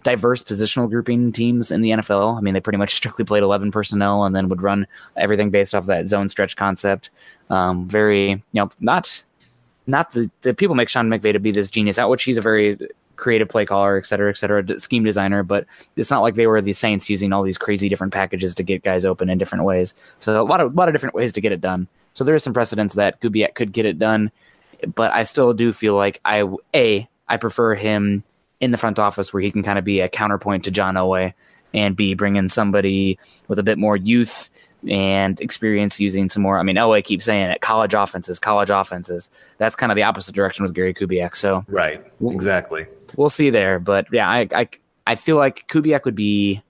diverse 0.03 0.44
positional 0.44 0.89
grouping 0.89 1.32
teams 1.32 1.72
in 1.72 1.82
the 1.82 1.92
NFL. 1.92 2.38
I 2.38 2.42
mean, 2.42 2.53
they 2.53 2.60
pretty 2.60 2.77
much 2.77 2.94
strictly 2.94 3.25
played 3.25 3.44
11 3.44 3.72
personnel 3.72 4.25
and 4.25 4.36
then 4.36 4.50
would 4.50 4.62
run 4.62 4.86
everything 5.15 5.50
based 5.50 5.74
off 5.74 5.86
that 5.88 6.10
zone 6.10 6.30
stretch 6.30 6.56
concept. 6.56 7.10
Um, 7.50 7.88
very, 7.88 8.30
you 8.32 8.44
know, 8.53 8.70
not 8.80 9.24
not 9.86 10.12
the, 10.12 10.30
the 10.42 10.53
people 10.53 10.75
make 10.75 10.89
Sean 10.89 11.10
McVay 11.10 11.34
to 11.34 11.39
be 11.39 11.51
this 11.51 11.70
genius 11.70 11.98
out, 11.98 12.10
which 12.10 12.24
he's 12.24 12.38
a 12.38 12.42
very 12.42 12.77
creative 13.24 13.48
play 13.48 13.65
caller, 13.65 13.98
et 13.98 14.06
cetera, 14.06 14.30
et 14.30 14.38
cetera, 14.38 14.80
scheme 14.80 15.03
designer. 15.03 15.42
But 15.44 15.65
it's 15.96 16.12
not 16.12 16.22
like 16.22 16.36
they 16.36 16.46
were 16.46 16.62
the 16.62 16.74
Saints 16.74 17.10
using 17.10 17.32
all 17.32 17.42
these 17.42 17.58
crazy 17.58 17.88
different 17.88 18.13
packages 18.13 18.53
to 18.56 18.63
get 18.63 18.84
guys 18.84 19.06
open 19.06 19.30
in 19.30 19.38
different 19.38 19.63
ways. 19.63 19.96
So 20.20 20.39
a 20.39 20.44
lot 20.44 20.60
of 20.60 20.74
a 20.74 20.75
lot 20.75 20.89
of 20.89 20.94
different 20.94 21.15
ways 21.15 21.32
to 21.34 21.42
get 21.42 21.53
it 21.53 21.62
done. 21.62 21.88
So 22.13 22.24
there 22.24 22.36
is 22.36 22.44
some 22.44 22.53
precedence 22.53 22.94
that 22.94 23.22
Kubiak 23.22 23.56
could 23.56 23.72
get 23.72 23.86
it 23.86 23.98
done, 23.98 24.30
but 24.94 25.12
I 25.13 25.24
still 25.24 25.53
do 25.53 25.72
feel 25.74 25.96
like 25.96 26.20
I 26.25 26.48
a 26.75 27.08
I 27.27 27.38
prefer 27.38 27.74
him 27.74 28.24
in 28.60 28.72
the 28.72 28.77
front 28.77 29.00
office 29.00 29.34
where 29.34 29.42
he 29.42 29.51
can 29.51 29.63
kind 29.63 29.80
of 29.80 29.86
be 29.86 30.01
a 30.01 30.10
counterpoint 30.10 30.65
to 30.65 30.72
John 30.72 30.96
Elway, 30.96 31.34
and 31.74 31.96
b 31.96 32.13
bring 32.13 32.36
in 32.36 32.50
somebody 32.50 33.18
with 33.48 33.58
a 33.58 33.63
bit 33.63 33.77
more 33.77 33.96
youth 33.98 34.50
and 34.88 35.39
experience 35.39 36.00
using 36.00 36.30
some 36.30 36.44
more. 36.44 36.60
I 36.60 36.63
mean, 36.63 36.75
Elway 36.75 37.03
keeps 37.03 37.25
saying 37.25 37.50
it: 37.50 37.62
college 37.62 37.94
offenses, 37.94 38.38
college 38.38 38.70
offenses. 38.70 39.30
That's 39.58 39.75
kind 39.75 39.92
of 39.92 39.96
the 39.96 40.03
opposite 40.03 40.36
direction 40.36 40.63
with 40.63 40.74
Gary 40.74 40.94
Kubiak. 40.94 41.36
So 41.36 41.63
Right. 41.68 42.06
Exactly. 42.22 42.86
We'll 43.15 43.29
see 43.29 43.50
there. 43.50 43.79
But 43.79 44.08
yeah, 44.12 44.29
I 44.29 44.48
I, 44.53 44.70
I 45.08 45.15
feel 45.15 45.38
like 45.38 45.67
Kubiak 45.67 46.05
would 46.05 46.15
be 46.15 46.62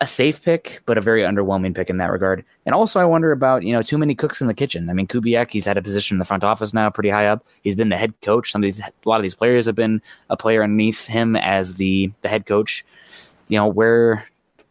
a 0.00 0.06
safe 0.06 0.42
pick, 0.42 0.82
but 0.86 0.98
a 0.98 1.00
very 1.00 1.22
underwhelming 1.22 1.74
pick 1.74 1.90
in 1.90 1.98
that 1.98 2.10
regard. 2.10 2.44
And 2.64 2.74
also, 2.74 3.00
I 3.00 3.04
wonder 3.04 3.32
about 3.32 3.62
you 3.62 3.72
know 3.72 3.82
too 3.82 3.98
many 3.98 4.14
cooks 4.14 4.40
in 4.40 4.46
the 4.46 4.54
kitchen. 4.54 4.90
I 4.90 4.92
mean, 4.92 5.06
Kubiak, 5.06 5.50
he's 5.50 5.64
had 5.64 5.76
a 5.76 5.82
position 5.82 6.16
in 6.16 6.18
the 6.18 6.24
front 6.24 6.44
office 6.44 6.74
now, 6.74 6.90
pretty 6.90 7.10
high 7.10 7.26
up. 7.26 7.46
He's 7.62 7.74
been 7.74 7.88
the 7.88 7.96
head 7.96 8.14
coach. 8.22 8.50
Some 8.50 8.62
of 8.62 8.64
these, 8.64 8.80
a 8.80 8.90
lot 9.04 9.16
of 9.16 9.22
these 9.22 9.34
players 9.34 9.66
have 9.66 9.74
been 9.74 10.02
a 10.30 10.36
player 10.36 10.62
underneath 10.62 11.06
him 11.06 11.36
as 11.36 11.74
the 11.74 12.12
the 12.22 12.28
head 12.28 12.46
coach. 12.46 12.84
You 13.48 13.58
know, 13.58 13.68
where 13.68 14.26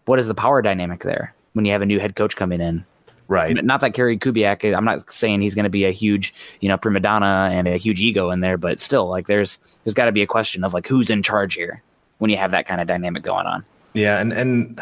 what 0.05 0.19
is 0.19 0.27
the 0.27 0.35
power 0.35 0.61
dynamic 0.61 1.03
there 1.03 1.33
when 1.53 1.65
you 1.65 1.71
have 1.71 1.81
a 1.81 1.85
new 1.85 1.99
head 1.99 2.15
coach 2.15 2.35
coming 2.35 2.61
in? 2.61 2.85
Right. 3.27 3.63
Not 3.63 3.81
that 3.81 3.93
Gary 3.93 4.17
Kubiak. 4.17 4.75
I'm 4.75 4.85
not 4.85 5.11
saying 5.11 5.41
he's 5.41 5.55
going 5.55 5.63
to 5.63 5.69
be 5.69 5.85
a 5.85 5.91
huge, 5.91 6.33
you 6.59 6.69
know, 6.69 6.77
prima 6.77 6.99
donna 6.99 7.49
and 7.51 7.67
a 7.67 7.77
huge 7.77 7.99
ego 7.99 8.29
in 8.29 8.41
there, 8.41 8.57
but 8.57 8.79
still, 8.79 9.07
like, 9.07 9.25
there's 9.25 9.57
there's 9.83 9.95
got 9.95 10.05
to 10.05 10.11
be 10.11 10.21
a 10.21 10.27
question 10.27 10.63
of 10.63 10.73
like 10.73 10.87
who's 10.87 11.09
in 11.09 11.23
charge 11.23 11.55
here 11.55 11.81
when 12.19 12.29
you 12.29 12.37
have 12.37 12.51
that 12.51 12.67
kind 12.67 12.81
of 12.81 12.87
dynamic 12.87 13.23
going 13.23 13.47
on. 13.47 13.65
Yeah, 13.93 14.19
and 14.19 14.31
and 14.31 14.79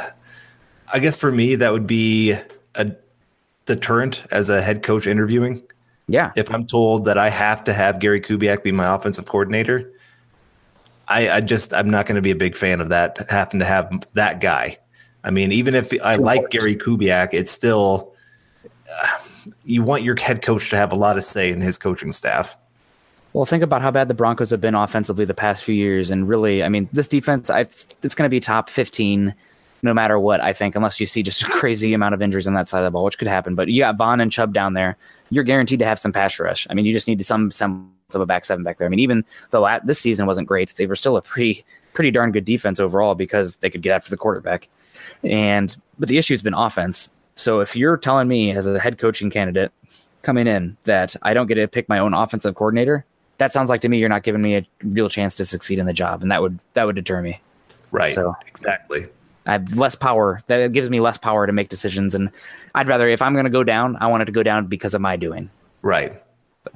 I 0.93 0.99
guess 0.99 1.17
for 1.17 1.31
me 1.31 1.55
that 1.55 1.71
would 1.71 1.87
be 1.87 2.33
a 2.75 2.91
deterrent 3.65 4.23
as 4.31 4.49
a 4.49 4.61
head 4.61 4.83
coach 4.83 5.07
interviewing. 5.07 5.61
Yeah. 6.07 6.31
If 6.35 6.51
I'm 6.51 6.65
told 6.65 7.05
that 7.05 7.17
I 7.17 7.29
have 7.29 7.63
to 7.65 7.73
have 7.73 7.99
Gary 7.99 8.19
Kubiak 8.19 8.63
be 8.63 8.71
my 8.71 8.93
offensive 8.93 9.25
coordinator, 9.25 9.91
I, 11.07 11.29
I 11.29 11.41
just 11.41 11.73
I'm 11.73 11.89
not 11.89 12.05
going 12.05 12.15
to 12.15 12.21
be 12.21 12.31
a 12.31 12.35
big 12.35 12.55
fan 12.55 12.81
of 12.81 12.89
that 12.89 13.17
having 13.29 13.59
to 13.59 13.65
have 13.65 13.89
that 14.13 14.41
guy. 14.41 14.77
I 15.23 15.31
mean, 15.31 15.51
even 15.51 15.75
if 15.75 15.93
I 16.03 16.15
like 16.15 16.49
Gary 16.49 16.75
Kubiak, 16.75 17.29
it's 17.33 17.51
still 17.51 18.12
you 19.65 19.83
want 19.83 20.03
your 20.03 20.15
head 20.19 20.41
coach 20.41 20.69
to 20.69 20.77
have 20.77 20.91
a 20.91 20.95
lot 20.95 21.17
of 21.17 21.23
say 21.23 21.49
in 21.49 21.61
his 21.61 21.77
coaching 21.77 22.11
staff. 22.11 22.57
Well, 23.33 23.45
think 23.45 23.63
about 23.63 23.81
how 23.81 23.89
bad 23.89 24.07
the 24.07 24.13
Broncos 24.13 24.51
have 24.51 24.61
been 24.61 24.75
offensively 24.75 25.25
the 25.25 25.33
past 25.33 25.63
few 25.63 25.73
years, 25.73 26.11
and 26.11 26.29
really, 26.29 26.63
I 26.63 26.69
mean, 26.69 26.87
this 26.93 27.07
defense, 27.07 27.49
I, 27.49 27.61
it's 27.61 28.15
going 28.15 28.25
to 28.25 28.29
be 28.29 28.39
top 28.39 28.69
15 28.69 29.33
no 29.83 29.93
matter 29.93 30.17
what, 30.17 30.39
I 30.41 30.53
think, 30.53 30.75
unless 30.75 30.99
you 30.99 31.05
see 31.05 31.21
just 31.21 31.41
a 31.43 31.45
crazy 31.49 31.93
amount 31.93 32.13
of 32.13 32.21
injuries 32.21 32.47
on 32.47 32.53
that 32.53 32.69
side 32.69 32.79
of 32.79 32.85
the 32.85 32.91
ball, 32.91 33.03
which 33.03 33.17
could 33.17 33.27
happen. 33.27 33.53
But 33.53 33.67
you 33.67 33.81
got 33.81 33.97
Von 33.97 34.21
and 34.21 34.31
Chubb 34.31 34.53
down 34.53 34.73
there. 34.73 34.97
You're 35.29 35.43
guaranteed 35.43 35.79
to 35.79 35.85
have 35.85 35.99
some 35.99 36.13
pass 36.13 36.39
rush. 36.39 36.65
I 36.69 36.73
mean, 36.73 36.85
you 36.85 36.93
just 36.93 37.07
need 37.07 37.23
some 37.25 37.51
semblance 37.51 37.91
of 38.15 38.21
a 38.21 38.25
back 38.25 38.45
seven 38.45 38.63
back 38.63 38.77
there. 38.77 38.87
I 38.87 38.89
mean, 38.89 38.99
even 38.99 39.25
though 39.49 39.79
this 39.83 39.99
season 39.99 40.25
wasn't 40.25 40.47
great, 40.47 40.73
they 40.75 40.85
were 40.85 40.95
still 40.95 41.17
a 41.17 41.21
pretty 41.21 41.65
pretty 41.93 42.11
darn 42.11 42.31
good 42.31 42.45
defense 42.45 42.79
overall 42.79 43.13
because 43.13 43.57
they 43.57 43.69
could 43.69 43.81
get 43.81 43.93
after 43.93 44.09
the 44.09 44.17
quarterback. 44.17 44.69
And 45.23 45.75
but 45.99 46.07
the 46.07 46.17
issue 46.17 46.33
has 46.33 46.41
been 46.41 46.53
offense. 46.53 47.09
So 47.35 47.59
if 47.59 47.75
you're 47.75 47.97
telling 47.97 48.27
me 48.27 48.51
as 48.51 48.67
a 48.67 48.79
head 48.79 48.97
coaching 48.97 49.29
candidate 49.29 49.71
coming 50.21 50.47
in 50.47 50.77
that 50.83 51.15
I 51.23 51.33
don't 51.33 51.47
get 51.47 51.55
to 51.55 51.67
pick 51.67 51.89
my 51.89 51.99
own 51.99 52.13
offensive 52.13 52.55
coordinator, 52.55 53.05
that 53.37 53.53
sounds 53.53 53.69
like 53.69 53.81
to 53.81 53.89
me 53.89 53.97
you're 53.97 54.09
not 54.09 54.23
giving 54.23 54.41
me 54.41 54.55
a 54.55 54.65
real 54.83 55.09
chance 55.09 55.35
to 55.35 55.45
succeed 55.45 55.79
in 55.79 55.85
the 55.85 55.93
job, 55.93 56.21
and 56.21 56.31
that 56.31 56.41
would 56.41 56.59
that 56.73 56.85
would 56.85 56.95
deter 56.95 57.21
me. 57.21 57.41
Right. 57.91 58.13
So 58.13 58.35
exactly. 58.47 59.05
I 59.45 59.53
have 59.53 59.75
less 59.75 59.95
power. 59.95 60.41
That 60.47 60.71
gives 60.71 60.89
me 60.89 60.99
less 61.01 61.17
power 61.17 61.45
to 61.45 61.53
make 61.53 61.69
decisions, 61.69 62.15
and 62.15 62.29
I'd 62.75 62.87
rather 62.87 63.07
if 63.07 63.21
I'm 63.21 63.33
going 63.33 63.45
to 63.45 63.51
go 63.51 63.63
down, 63.63 63.97
I 63.99 64.07
want 64.07 64.23
it 64.23 64.25
to 64.25 64.31
go 64.31 64.43
down 64.43 64.67
because 64.67 64.93
of 64.93 65.01
my 65.01 65.17
doing. 65.17 65.49
Right. 65.81 66.13
So, 66.63 66.71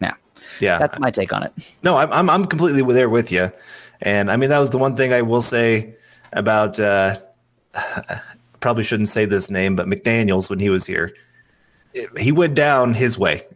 yeah. 0.00 0.14
Yeah. 0.60 0.78
That's 0.78 0.98
my 0.98 1.10
take 1.10 1.32
on 1.32 1.42
it. 1.42 1.52
No, 1.82 1.96
I'm 1.96 2.30
I'm 2.30 2.44
completely 2.46 2.82
there 2.94 3.10
with 3.10 3.30
you, 3.30 3.48
and 4.02 4.30
I 4.30 4.36
mean 4.36 4.48
that 4.50 4.58
was 4.58 4.70
the 4.70 4.78
one 4.78 4.96
thing 4.96 5.12
I 5.12 5.22
will 5.22 5.42
say 5.42 5.94
about. 6.32 6.78
Uh, 6.78 7.16
probably 8.60 8.84
shouldn't 8.84 9.08
say 9.08 9.24
this 9.24 9.50
name, 9.50 9.76
but 9.76 9.86
McDaniels 9.86 10.50
when 10.50 10.58
he 10.58 10.70
was 10.70 10.86
here, 10.86 11.14
he 12.18 12.32
went 12.32 12.54
down 12.54 12.94
his 12.94 13.18
way. 13.18 13.42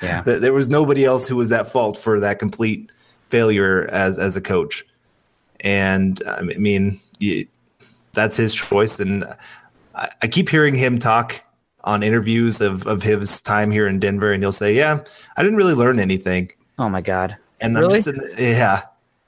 Yeah. 0.00 0.20
there 0.20 0.52
was 0.52 0.70
nobody 0.70 1.04
else 1.04 1.26
who 1.26 1.34
was 1.34 1.50
at 1.50 1.66
fault 1.66 1.96
for 1.96 2.20
that 2.20 2.38
complete 2.38 2.92
failure 3.26 3.88
as 3.90 4.16
as 4.18 4.36
a 4.36 4.40
coach, 4.40 4.84
and 5.60 6.22
uh, 6.22 6.36
I 6.38 6.42
mean 6.42 7.00
that's 8.12 8.36
his 8.36 8.54
choice. 8.54 9.00
And 9.00 9.24
I, 9.94 10.08
I, 10.22 10.28
keep 10.28 10.48
hearing 10.48 10.74
him 10.74 10.98
talk 10.98 11.44
on 11.84 12.02
interviews 12.02 12.60
of, 12.60 12.86
of 12.86 13.02
his 13.02 13.40
time 13.40 13.70
here 13.70 13.88
in 13.88 13.98
Denver, 13.98 14.32
and 14.32 14.42
he'll 14.42 14.52
say, 14.52 14.74
"Yeah, 14.74 15.04
I 15.36 15.42
didn't 15.42 15.58
really 15.58 15.74
learn 15.74 15.98
anything." 15.98 16.50
Oh 16.78 16.88
my 16.88 17.00
god! 17.00 17.36
And 17.60 17.74
really? 17.74 17.86
I'm 17.86 17.90
just 17.90 18.04
sitting, 18.04 18.22
yeah, 18.38 18.82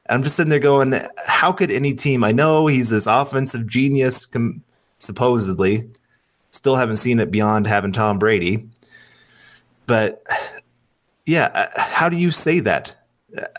I'm 0.09 0.23
just 0.23 0.37
sitting 0.37 0.51
there 0.51 0.61
going, 0.61 0.95
"How 1.27 1.53
could 1.53 1.71
any 1.71 1.95
team? 1.95 2.25
I 2.25 2.33
know 2.33 2.67
he's 2.67 2.91
this 2.91 3.07
offensive 3.07 3.67
genius, 3.67 4.27
com- 4.27 4.63
supposedly. 5.01 5.91
Still 6.53 6.77
haven't 6.77 6.97
seen 6.97 7.21
it 7.21 7.31
beyond 7.31 7.67
having 7.67 7.93
Tom 7.93 8.19
Brady, 8.19 8.69
but." 9.87 10.23
Yeah, 11.27 11.51
uh, 11.55 11.67
how 11.77 12.09
do 12.09 12.17
you 12.17 12.31
say 12.33 12.59
that? 12.61 12.97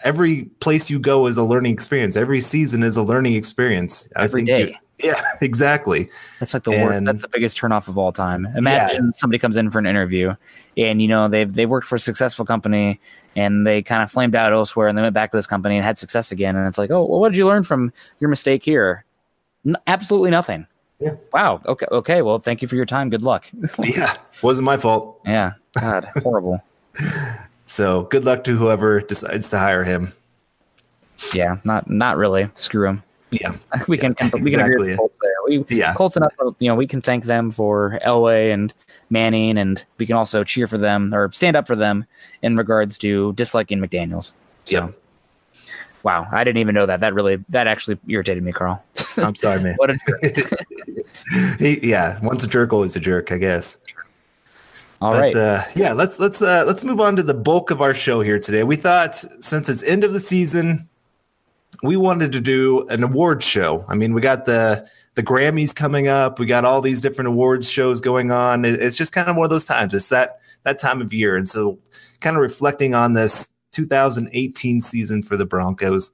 every 0.03 0.45
place 0.59 0.89
you 0.89 0.99
go 0.99 1.27
is 1.27 1.37
a 1.37 1.43
learning 1.43 1.73
experience. 1.73 2.15
Every 2.15 2.39
season 2.39 2.83
is 2.83 2.97
a 2.97 3.03
learning 3.03 3.35
experience. 3.35 4.09
Every 4.15 4.41
I 4.41 4.45
think 4.45 4.47
day. 4.47 4.77
You, 4.99 5.11
yeah, 5.11 5.21
exactly. 5.41 6.09
That's 6.39 6.53
like 6.53 6.63
the 6.63 6.71
worst. 6.71 7.05
That's 7.05 7.21
the 7.21 7.29
biggest 7.29 7.57
turnoff 7.57 7.87
of 7.87 7.97
all 7.97 8.11
time. 8.11 8.47
Imagine 8.55 9.05
yeah. 9.05 9.11
somebody 9.15 9.39
comes 9.39 9.57
in 9.57 9.71
for 9.71 9.79
an 9.79 9.85
interview, 9.85 10.35
and 10.77 11.01
you 11.01 11.07
know 11.07 11.27
they've 11.27 11.51
they 11.51 11.65
worked 11.65 11.87
for 11.87 11.95
a 11.95 11.99
successful 11.99 12.45
company, 12.45 12.99
and 13.35 13.65
they 13.65 13.81
kind 13.81 14.03
of 14.03 14.11
flamed 14.11 14.35
out 14.35 14.53
elsewhere, 14.53 14.87
and 14.87 14.97
they 14.97 15.01
went 15.01 15.13
back 15.13 15.31
to 15.31 15.37
this 15.37 15.47
company 15.47 15.75
and 15.75 15.85
had 15.85 15.97
success 15.97 16.31
again, 16.31 16.55
and 16.55 16.67
it's 16.67 16.77
like, 16.77 16.91
oh, 16.91 17.03
well, 17.05 17.19
what 17.19 17.29
did 17.29 17.37
you 17.37 17.45
learn 17.45 17.63
from 17.63 17.91
your 18.19 18.29
mistake 18.29 18.63
here? 18.63 19.05
N- 19.65 19.77
absolutely 19.87 20.31
nothing. 20.31 20.67
Yeah. 21.01 21.15
Wow. 21.33 21.61
Okay. 21.65 21.87
Okay. 21.91 22.21
Well, 22.21 22.39
thank 22.39 22.61
you 22.61 22.67
for 22.67 22.75
your 22.75 22.85
time. 22.85 23.09
Good 23.09 23.23
luck. 23.23 23.49
yeah. 23.79 24.13
Wasn't 24.43 24.65
my 24.65 24.77
fault. 24.77 25.19
Yeah. 25.25 25.53
God. 25.79 26.05
Horrible. 26.23 26.63
So 27.71 28.03
good 28.03 28.25
luck 28.25 28.43
to 28.43 28.57
whoever 28.57 28.99
decides 28.99 29.49
to 29.51 29.57
hire 29.57 29.85
him. 29.85 30.11
Yeah, 31.33 31.55
not 31.63 31.89
not 31.89 32.17
really. 32.17 32.49
Screw 32.55 32.85
him. 32.85 33.03
Yeah, 33.29 33.55
we 33.87 33.97
can 33.97 34.13
yeah, 34.19 34.29
we 34.41 34.51
can 34.51 34.59
agree 34.59 34.89
with 34.89 34.97
Colts 34.97 35.17
there. 35.21 35.31
We 35.45 35.77
yeah. 35.77 35.93
Colts 35.93 36.17
enough. 36.17 36.33
You 36.59 36.67
know, 36.69 36.75
we 36.75 36.85
can 36.85 37.01
thank 37.01 37.23
them 37.23 37.49
for 37.49 37.97
Elway 38.05 38.53
and 38.53 38.73
Manning, 39.09 39.57
and 39.57 39.85
we 39.99 40.05
can 40.05 40.17
also 40.17 40.43
cheer 40.43 40.67
for 40.67 40.77
them 40.77 41.13
or 41.13 41.31
stand 41.31 41.55
up 41.55 41.65
for 41.65 41.77
them 41.77 42.05
in 42.41 42.57
regards 42.57 42.97
to 42.97 43.31
disliking 43.33 43.79
McDaniels. 43.79 44.33
So, 44.65 44.75
yeah. 44.75 44.89
Wow, 46.03 46.27
I 46.29 46.43
didn't 46.43 46.57
even 46.57 46.75
know 46.75 46.87
that. 46.87 46.99
That 46.99 47.13
really 47.13 47.37
that 47.47 47.67
actually 47.67 47.99
irritated 48.09 48.43
me, 48.43 48.51
Carl. 48.51 48.83
I'm 49.17 49.35
sorry, 49.35 49.61
man. 49.61 49.75
what 49.77 49.89
a 49.89 49.97
he, 51.59 51.79
yeah, 51.81 52.19
once 52.23 52.43
a 52.43 52.47
jerk, 52.47 52.73
always 52.73 52.95
a 52.95 52.99
jerk, 52.99 53.31
I 53.31 53.37
guess. 53.37 53.79
All 55.01 55.11
but, 55.11 55.21
right. 55.21 55.35
uh, 55.35 55.63
yeah, 55.75 55.93
let's 55.93 56.19
let's 56.19 56.41
uh, 56.41 56.63
let's 56.67 56.83
move 56.83 56.99
on 56.99 57.15
to 57.15 57.23
the 57.23 57.33
bulk 57.33 57.71
of 57.71 57.81
our 57.81 57.93
show 57.93 58.21
here 58.21 58.39
today. 58.39 58.63
We 58.63 58.75
thought 58.75 59.15
since 59.15 59.67
it's 59.67 59.83
end 59.83 60.03
of 60.03 60.13
the 60.13 60.19
season, 60.19 60.87
we 61.81 61.97
wanted 61.97 62.31
to 62.33 62.39
do 62.39 62.85
an 62.89 63.03
awards 63.03 63.45
show. 63.45 63.83
I 63.89 63.95
mean, 63.95 64.13
we 64.13 64.21
got 64.21 64.45
the 64.45 64.87
the 65.15 65.23
Grammys 65.23 65.75
coming 65.75 66.07
up. 66.07 66.39
We 66.39 66.45
got 66.45 66.65
all 66.65 66.81
these 66.81 67.01
different 67.01 67.29
awards 67.29 67.69
shows 67.69 67.99
going 67.99 68.31
on. 68.31 68.63
It's 68.63 68.95
just 68.95 69.13
kind 69.13 69.27
of 69.27 69.35
one 69.35 69.45
of 69.45 69.49
those 69.49 69.65
times. 69.65 69.93
It's 69.93 70.09
that 70.09 70.39
that 70.63 70.77
time 70.77 71.01
of 71.01 71.13
year, 71.13 71.35
and 71.35 71.49
so 71.49 71.79
kind 72.19 72.35
of 72.35 72.41
reflecting 72.41 72.93
on 72.93 73.13
this 73.13 73.51
2018 73.71 74.81
season 74.81 75.23
for 75.23 75.35
the 75.35 75.45
Broncos. 75.45 76.11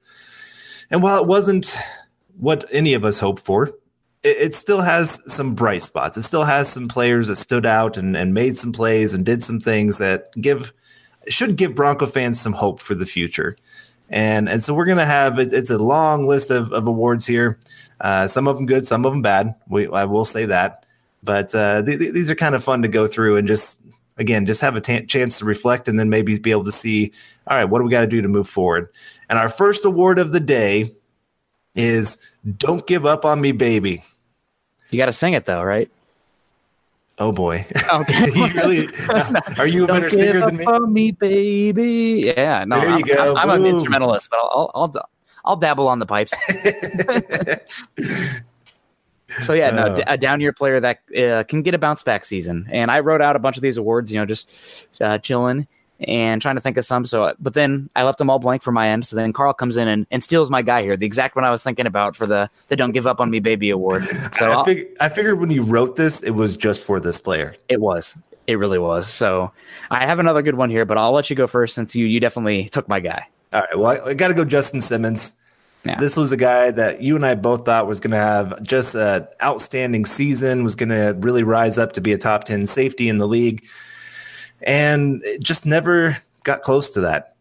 And 0.90 1.02
while 1.02 1.22
it 1.22 1.28
wasn't 1.28 1.76
what 2.38 2.64
any 2.70 2.94
of 2.94 3.04
us 3.04 3.18
hope 3.18 3.40
for, 3.40 3.68
it, 4.22 4.36
it, 4.38 4.54
still 4.54 4.80
has 4.80 5.22
some 5.32 5.54
bright 5.54 5.82
spots. 5.82 6.16
It 6.16 6.22
still 6.22 6.44
has 6.44 6.70
some 6.70 6.88
players 6.88 7.28
that 7.28 7.36
stood 7.36 7.66
out 7.66 7.96
and, 7.96 8.16
and 8.16 8.34
made 8.34 8.56
some 8.56 8.72
plays 8.72 9.14
and 9.14 9.24
did 9.24 9.42
some 9.42 9.60
things 9.60 9.98
that 9.98 10.30
give 10.40 10.72
should 11.28 11.56
give 11.56 11.74
Bronco 11.74 12.06
fans 12.06 12.40
some 12.40 12.52
hope 12.52 12.80
for 12.80 12.94
the 12.94 13.06
future. 13.06 13.56
And 14.08 14.48
and 14.48 14.62
so 14.62 14.74
we're 14.74 14.86
gonna 14.86 15.04
have 15.04 15.38
it, 15.38 15.52
it's 15.52 15.70
a 15.70 15.78
long 15.78 16.26
list 16.26 16.50
of, 16.50 16.72
of 16.72 16.86
awards 16.86 17.26
here. 17.26 17.58
Uh, 18.00 18.26
some 18.26 18.48
of 18.48 18.56
them 18.56 18.66
good, 18.66 18.86
some 18.86 19.04
of 19.04 19.12
them 19.12 19.22
bad. 19.22 19.54
We 19.68 19.88
I 19.88 20.04
will 20.04 20.24
say 20.24 20.46
that, 20.46 20.86
but 21.22 21.54
uh, 21.54 21.82
th- 21.82 21.98
th- 21.98 22.14
these 22.14 22.30
are 22.30 22.34
kind 22.34 22.54
of 22.54 22.64
fun 22.64 22.82
to 22.82 22.88
go 22.88 23.06
through 23.06 23.36
and 23.36 23.46
just 23.46 23.82
again 24.16 24.46
just 24.46 24.60
have 24.62 24.76
a 24.76 24.80
t- 24.80 25.04
chance 25.06 25.38
to 25.38 25.44
reflect 25.44 25.88
and 25.88 25.98
then 25.98 26.08
maybe 26.08 26.38
be 26.38 26.50
able 26.50 26.64
to 26.64 26.72
see 26.72 27.12
all 27.46 27.56
right 27.56 27.66
what 27.66 27.78
do 27.78 27.84
we 27.84 27.90
got 27.90 28.00
to 28.00 28.06
do 28.06 28.22
to 28.22 28.28
move 28.28 28.48
forward. 28.48 28.88
And 29.28 29.38
our 29.38 29.50
first 29.50 29.84
award 29.84 30.18
of 30.18 30.32
the 30.32 30.40
day 30.40 30.90
is 31.74 32.16
"Don't 32.56 32.86
Give 32.86 33.06
Up 33.06 33.24
on 33.24 33.40
Me, 33.40 33.52
Baby." 33.52 34.02
You 34.90 34.98
got 34.98 35.06
to 35.06 35.12
sing 35.12 35.34
it 35.34 35.44
though, 35.44 35.62
right? 35.62 35.90
Oh 37.18 37.32
boy! 37.32 37.64
Okay. 37.92 38.26
you 38.34 38.46
really, 38.54 38.88
are 39.58 39.66
you 39.66 39.84
a 39.84 39.86
Don't 39.86 40.00
better 40.00 40.10
singer 40.10 40.40
than 40.40 40.56
me? 40.56 40.64
On 40.64 40.92
me, 40.92 41.10
baby. 41.10 42.32
Yeah, 42.36 42.64
no, 42.64 42.80
There 42.80 42.90
you 42.90 42.94
I'm, 42.96 43.02
go. 43.02 43.34
I'm, 43.36 43.50
I'm 43.50 43.60
an 43.62 43.66
instrumentalist, 43.66 44.30
but 44.30 44.38
I'll, 44.40 44.70
I'll 44.74 44.92
I'll 44.94 45.10
I'll 45.44 45.56
dabble 45.56 45.88
on 45.88 45.98
the 45.98 46.06
pipes. 46.06 46.32
So 49.40 49.52
yeah, 49.52 49.70
no, 49.70 49.94
d- 49.94 50.02
a 50.06 50.16
down 50.16 50.40
year 50.40 50.54
player 50.54 50.80
that 50.80 51.00
uh, 51.16 51.44
can 51.44 51.60
get 51.60 51.74
a 51.74 51.78
bounce 51.78 52.02
back 52.02 52.24
season. 52.24 52.66
And 52.70 52.90
I 52.90 53.00
wrote 53.00 53.20
out 53.20 53.36
a 53.36 53.38
bunch 53.38 53.56
of 53.56 53.62
these 53.62 53.76
awards, 53.76 54.10
you 54.10 54.18
know, 54.18 54.24
just 54.24 54.88
uh, 55.02 55.18
chilling 55.18 55.68
and 56.00 56.40
trying 56.40 56.54
to 56.54 56.60
think 56.60 56.76
of 56.76 56.84
some. 56.84 57.04
So, 57.04 57.24
uh, 57.24 57.34
but 57.38 57.54
then 57.54 57.90
I 57.96 58.04
left 58.04 58.18
them 58.18 58.30
all 58.30 58.38
blank 58.38 58.62
for 58.62 58.72
my 58.72 58.88
end. 58.88 59.06
So 59.06 59.16
then 59.16 59.32
Carl 59.32 59.52
comes 59.52 59.76
in 59.76 59.88
and, 59.88 60.06
and 60.10 60.22
steals 60.22 60.50
my 60.50 60.62
guy 60.62 60.82
here, 60.82 60.96
the 60.96 61.06
exact 61.06 61.34
one 61.36 61.44
I 61.44 61.50
was 61.50 61.62
thinking 61.62 61.86
about 61.86 62.16
for 62.16 62.26
the 62.26 62.48
the 62.68 62.76
Don't 62.76 62.92
Give 62.92 63.06
Up 63.06 63.20
on 63.20 63.30
Me 63.30 63.40
Baby 63.40 63.70
award. 63.70 64.02
So 64.34 64.60
I, 64.60 64.64
fig- 64.64 64.88
I 65.00 65.08
figured 65.08 65.40
when 65.40 65.50
you 65.50 65.62
wrote 65.62 65.96
this, 65.96 66.22
it 66.22 66.30
was 66.32 66.56
just 66.56 66.86
for 66.86 67.00
this 67.00 67.18
player. 67.18 67.56
it 67.68 67.80
was, 67.80 68.16
it 68.46 68.56
really 68.56 68.78
was. 68.78 69.08
So 69.08 69.50
I 69.90 70.06
have 70.06 70.18
another 70.18 70.42
good 70.42 70.54
one 70.54 70.70
here, 70.70 70.84
but 70.84 70.96
I'll 70.98 71.12
let 71.12 71.28
you 71.30 71.34
go 71.36 71.46
first 71.46 71.74
since 71.74 71.96
you 71.96 72.06
you 72.06 72.20
definitely 72.20 72.68
took 72.68 72.88
my 72.88 73.00
guy. 73.00 73.26
All 73.52 73.60
right. 73.60 73.78
Well, 73.78 73.86
I, 73.86 74.10
I 74.10 74.14
got 74.14 74.28
to 74.28 74.34
go 74.34 74.44
Justin 74.44 74.80
Simmons. 74.80 75.32
Yeah. 75.84 75.98
This 75.98 76.16
was 76.16 76.32
a 76.32 76.36
guy 76.36 76.70
that 76.72 77.00
you 77.02 77.16
and 77.16 77.24
I 77.24 77.34
both 77.34 77.64
thought 77.64 77.86
was 77.86 78.00
going 78.00 78.10
to 78.10 78.18
have 78.18 78.62
just 78.62 78.94
an 78.94 79.26
outstanding 79.42 80.04
season, 80.04 80.64
was 80.64 80.74
going 80.74 80.90
to 80.90 81.16
really 81.20 81.42
rise 81.42 81.78
up 81.78 81.92
to 81.94 82.00
be 82.00 82.12
a 82.12 82.18
top 82.18 82.44
10 82.44 82.66
safety 82.66 83.08
in 83.08 83.18
the 83.18 83.28
league, 83.28 83.64
and 84.62 85.22
just 85.42 85.66
never 85.66 86.16
got 86.44 86.62
close 86.62 86.90
to 86.90 87.00
that. 87.00 87.36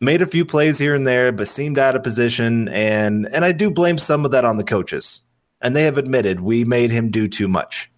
Made 0.00 0.22
a 0.22 0.26
few 0.26 0.44
plays 0.44 0.78
here 0.78 0.94
and 0.94 1.06
there, 1.06 1.32
but 1.32 1.48
seemed 1.48 1.78
out 1.78 1.96
of 1.96 2.02
position. 2.02 2.68
And, 2.68 3.26
and 3.32 3.44
I 3.44 3.52
do 3.52 3.70
blame 3.70 3.98
some 3.98 4.24
of 4.24 4.30
that 4.32 4.44
on 4.44 4.58
the 4.58 4.64
coaches. 4.64 5.22
And 5.62 5.74
they 5.74 5.84
have 5.84 5.96
admitted 5.96 6.40
we 6.40 6.64
made 6.64 6.90
him 6.90 7.10
do 7.10 7.28
too 7.28 7.48
much. 7.48 7.90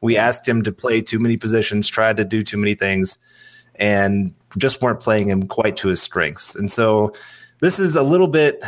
We 0.00 0.16
asked 0.16 0.48
him 0.48 0.62
to 0.62 0.72
play 0.72 1.00
too 1.02 1.18
many 1.18 1.36
positions, 1.36 1.88
tried 1.88 2.16
to 2.16 2.24
do 2.24 2.42
too 2.42 2.56
many 2.56 2.74
things, 2.74 3.18
and 3.76 4.34
just 4.56 4.82
weren't 4.82 5.00
playing 5.00 5.28
him 5.28 5.46
quite 5.46 5.76
to 5.78 5.88
his 5.88 6.02
strengths. 6.02 6.54
And 6.54 6.70
so 6.70 7.12
this 7.60 7.78
is 7.78 7.96
a 7.96 8.02
little 8.02 8.28
bit 8.28 8.64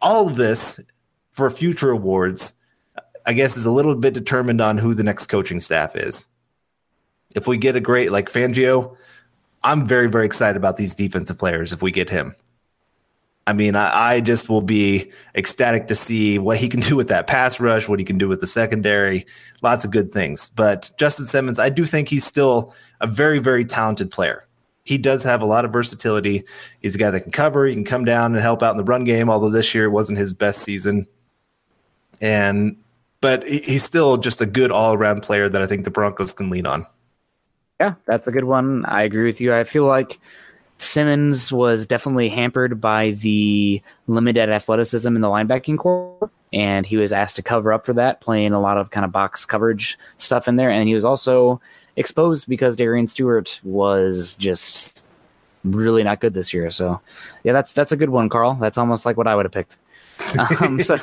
all 0.00 0.28
of 0.28 0.36
this 0.36 0.80
for 1.30 1.50
future 1.50 1.90
awards, 1.90 2.54
I 3.26 3.32
guess, 3.32 3.56
is 3.56 3.66
a 3.66 3.72
little 3.72 3.94
bit 3.94 4.14
determined 4.14 4.60
on 4.60 4.78
who 4.78 4.94
the 4.94 5.04
next 5.04 5.26
coaching 5.26 5.60
staff 5.60 5.94
is. 5.96 6.26
If 7.36 7.46
we 7.46 7.56
get 7.56 7.76
a 7.76 7.80
great 7.80 8.10
like 8.10 8.28
Fangio, 8.28 8.96
I'm 9.62 9.86
very, 9.86 10.08
very 10.08 10.26
excited 10.26 10.56
about 10.56 10.76
these 10.76 10.94
defensive 10.94 11.38
players 11.38 11.70
if 11.70 11.82
we 11.82 11.92
get 11.92 12.10
him. 12.10 12.34
I 13.46 13.52
mean, 13.52 13.76
I, 13.76 14.14
I, 14.14 14.20
just 14.20 14.48
will 14.48 14.62
be 14.62 15.12
ecstatic 15.36 15.86
to 15.86 15.94
see 15.94 16.36
what 16.38 16.56
he 16.56 16.68
can 16.68 16.80
do 16.80 16.96
with 16.96 17.06
that 17.08 17.28
pass 17.28 17.60
rush, 17.60 17.88
what 17.88 18.00
he 18.00 18.04
can 18.04 18.18
do 18.18 18.26
with 18.26 18.40
the 18.40 18.46
secondary, 18.46 19.24
lots 19.62 19.84
of 19.84 19.92
good 19.92 20.10
things. 20.10 20.48
But 20.48 20.90
Justin 20.98 21.26
Simmons, 21.26 21.60
I 21.60 21.68
do 21.68 21.84
think 21.84 22.08
he's 22.08 22.24
still 22.24 22.74
a 23.00 23.06
very, 23.06 23.38
very 23.38 23.64
talented 23.64 24.10
player. 24.10 24.44
He 24.82 24.98
does 24.98 25.22
have 25.22 25.42
a 25.42 25.46
lot 25.46 25.64
of 25.64 25.72
versatility. 25.72 26.42
He's 26.80 26.96
a 26.96 26.98
guy 26.98 27.10
that 27.10 27.20
can 27.20 27.30
cover, 27.30 27.66
he 27.66 27.74
can 27.74 27.84
come 27.84 28.04
down 28.04 28.34
and 28.34 28.42
help 28.42 28.64
out 28.64 28.72
in 28.72 28.78
the 28.78 28.84
run 28.84 29.04
game, 29.04 29.30
although 29.30 29.50
this 29.50 29.74
year 29.74 29.90
wasn't 29.90 30.18
his 30.18 30.32
best 30.32 30.62
season. 30.62 31.06
And 32.20 32.76
but 33.20 33.46
he's 33.48 33.82
still 33.82 34.16
just 34.16 34.40
a 34.40 34.46
good 34.46 34.70
all 34.70 34.94
around 34.94 35.22
player 35.22 35.48
that 35.48 35.62
I 35.62 35.66
think 35.66 35.84
the 35.84 35.90
Broncos 35.90 36.32
can 36.32 36.50
lean 36.50 36.66
on. 36.66 36.86
Yeah, 37.80 37.94
that's 38.06 38.26
a 38.26 38.32
good 38.32 38.44
one. 38.44 38.84
I 38.86 39.02
agree 39.02 39.24
with 39.24 39.40
you. 39.40 39.52
I 39.52 39.64
feel 39.64 39.84
like 39.84 40.18
Simmons 40.78 41.52
was 41.52 41.86
definitely 41.86 42.28
hampered 42.28 42.80
by 42.80 43.10
the 43.10 43.82
limited 44.06 44.48
athleticism 44.48 45.14
in 45.14 45.20
the 45.20 45.28
linebacking 45.28 45.78
corps, 45.78 46.30
and 46.52 46.86
he 46.86 46.96
was 46.96 47.12
asked 47.12 47.36
to 47.36 47.42
cover 47.42 47.72
up 47.72 47.84
for 47.84 47.92
that, 47.94 48.20
playing 48.20 48.52
a 48.52 48.60
lot 48.60 48.78
of 48.78 48.90
kind 48.90 49.04
of 49.04 49.12
box 49.12 49.44
coverage 49.44 49.98
stuff 50.18 50.48
in 50.48 50.56
there. 50.56 50.70
And 50.70 50.88
he 50.88 50.94
was 50.94 51.04
also 51.04 51.60
exposed 51.96 52.48
because 52.48 52.76
Darian 52.76 53.06
Stewart 53.06 53.60
was 53.62 54.36
just 54.36 55.04
really 55.64 56.02
not 56.02 56.20
good 56.20 56.34
this 56.34 56.54
year. 56.54 56.70
So, 56.70 57.00
yeah, 57.44 57.52
that's 57.52 57.72
that's 57.72 57.92
a 57.92 57.96
good 57.96 58.10
one, 58.10 58.28
Carl. 58.28 58.54
That's 58.54 58.78
almost 58.78 59.04
like 59.04 59.16
what 59.16 59.26
I 59.26 59.34
would 59.34 59.44
have 59.44 59.52
picked. 59.52 59.76
Um, 60.62 60.80
so 60.80 60.96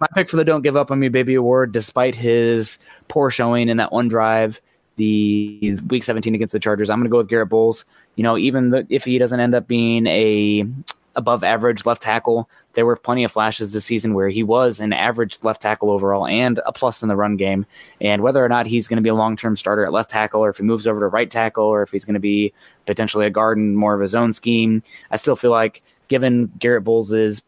my 0.00 0.06
pick 0.14 0.30
for 0.30 0.36
the 0.36 0.44
"Don't 0.44 0.62
Give 0.62 0.76
Up 0.76 0.90
on 0.90 0.98
Me, 0.98 1.08
Baby" 1.08 1.34
award, 1.34 1.72
despite 1.72 2.14
his 2.14 2.78
poor 3.08 3.30
showing 3.30 3.68
in 3.68 3.76
that 3.76 3.92
one 3.92 4.08
drive, 4.08 4.60
the 4.96 5.78
Week 5.88 6.02
17 6.02 6.34
against 6.34 6.52
the 6.52 6.58
Chargers, 6.58 6.90
I'm 6.90 6.98
going 6.98 7.04
to 7.04 7.10
go 7.10 7.18
with 7.18 7.28
Garett 7.28 7.48
Bolles 7.48 7.84
you 8.16 8.22
know, 8.22 8.36
even 8.36 8.70
the, 8.70 8.86
if 8.90 9.04
he 9.04 9.18
doesn't 9.18 9.38
end 9.38 9.54
up 9.54 9.68
being 9.68 10.06
a 10.06 10.66
above 11.14 11.42
average 11.44 11.86
left 11.86 12.02
tackle, 12.02 12.48
there 12.74 12.84
were 12.84 12.96
plenty 12.96 13.24
of 13.24 13.32
flashes 13.32 13.72
this 13.72 13.84
season 13.84 14.12
where 14.12 14.28
he 14.28 14.42
was 14.42 14.80
an 14.80 14.92
average 14.92 15.38
left 15.42 15.62
tackle 15.62 15.90
overall 15.90 16.26
and 16.26 16.60
a 16.66 16.72
plus 16.72 17.02
in 17.02 17.08
the 17.08 17.16
run 17.16 17.36
game. 17.36 17.64
And 18.02 18.22
whether 18.22 18.44
or 18.44 18.48
not 18.48 18.66
he's 18.66 18.88
going 18.88 18.96
to 18.96 19.02
be 19.02 19.08
a 19.08 19.14
long 19.14 19.36
term 19.36 19.56
starter 19.56 19.84
at 19.84 19.92
left 19.92 20.10
tackle, 20.10 20.42
or 20.42 20.50
if 20.50 20.56
he 20.56 20.62
moves 20.62 20.86
over 20.86 21.00
to 21.00 21.06
right 21.06 21.30
tackle, 21.30 21.64
or 21.64 21.82
if 21.82 21.92
he's 21.92 22.04
going 22.04 22.14
to 22.14 22.20
be 22.20 22.52
potentially 22.86 23.26
a 23.26 23.30
guard 23.30 23.58
in 23.58 23.76
more 23.76 23.94
of 23.94 24.00
his 24.00 24.14
own 24.14 24.32
scheme, 24.32 24.82
I 25.10 25.16
still 25.16 25.36
feel 25.36 25.50
like 25.50 25.82
given 26.08 26.50
Garett 26.58 26.84
Bolles' 26.84 27.42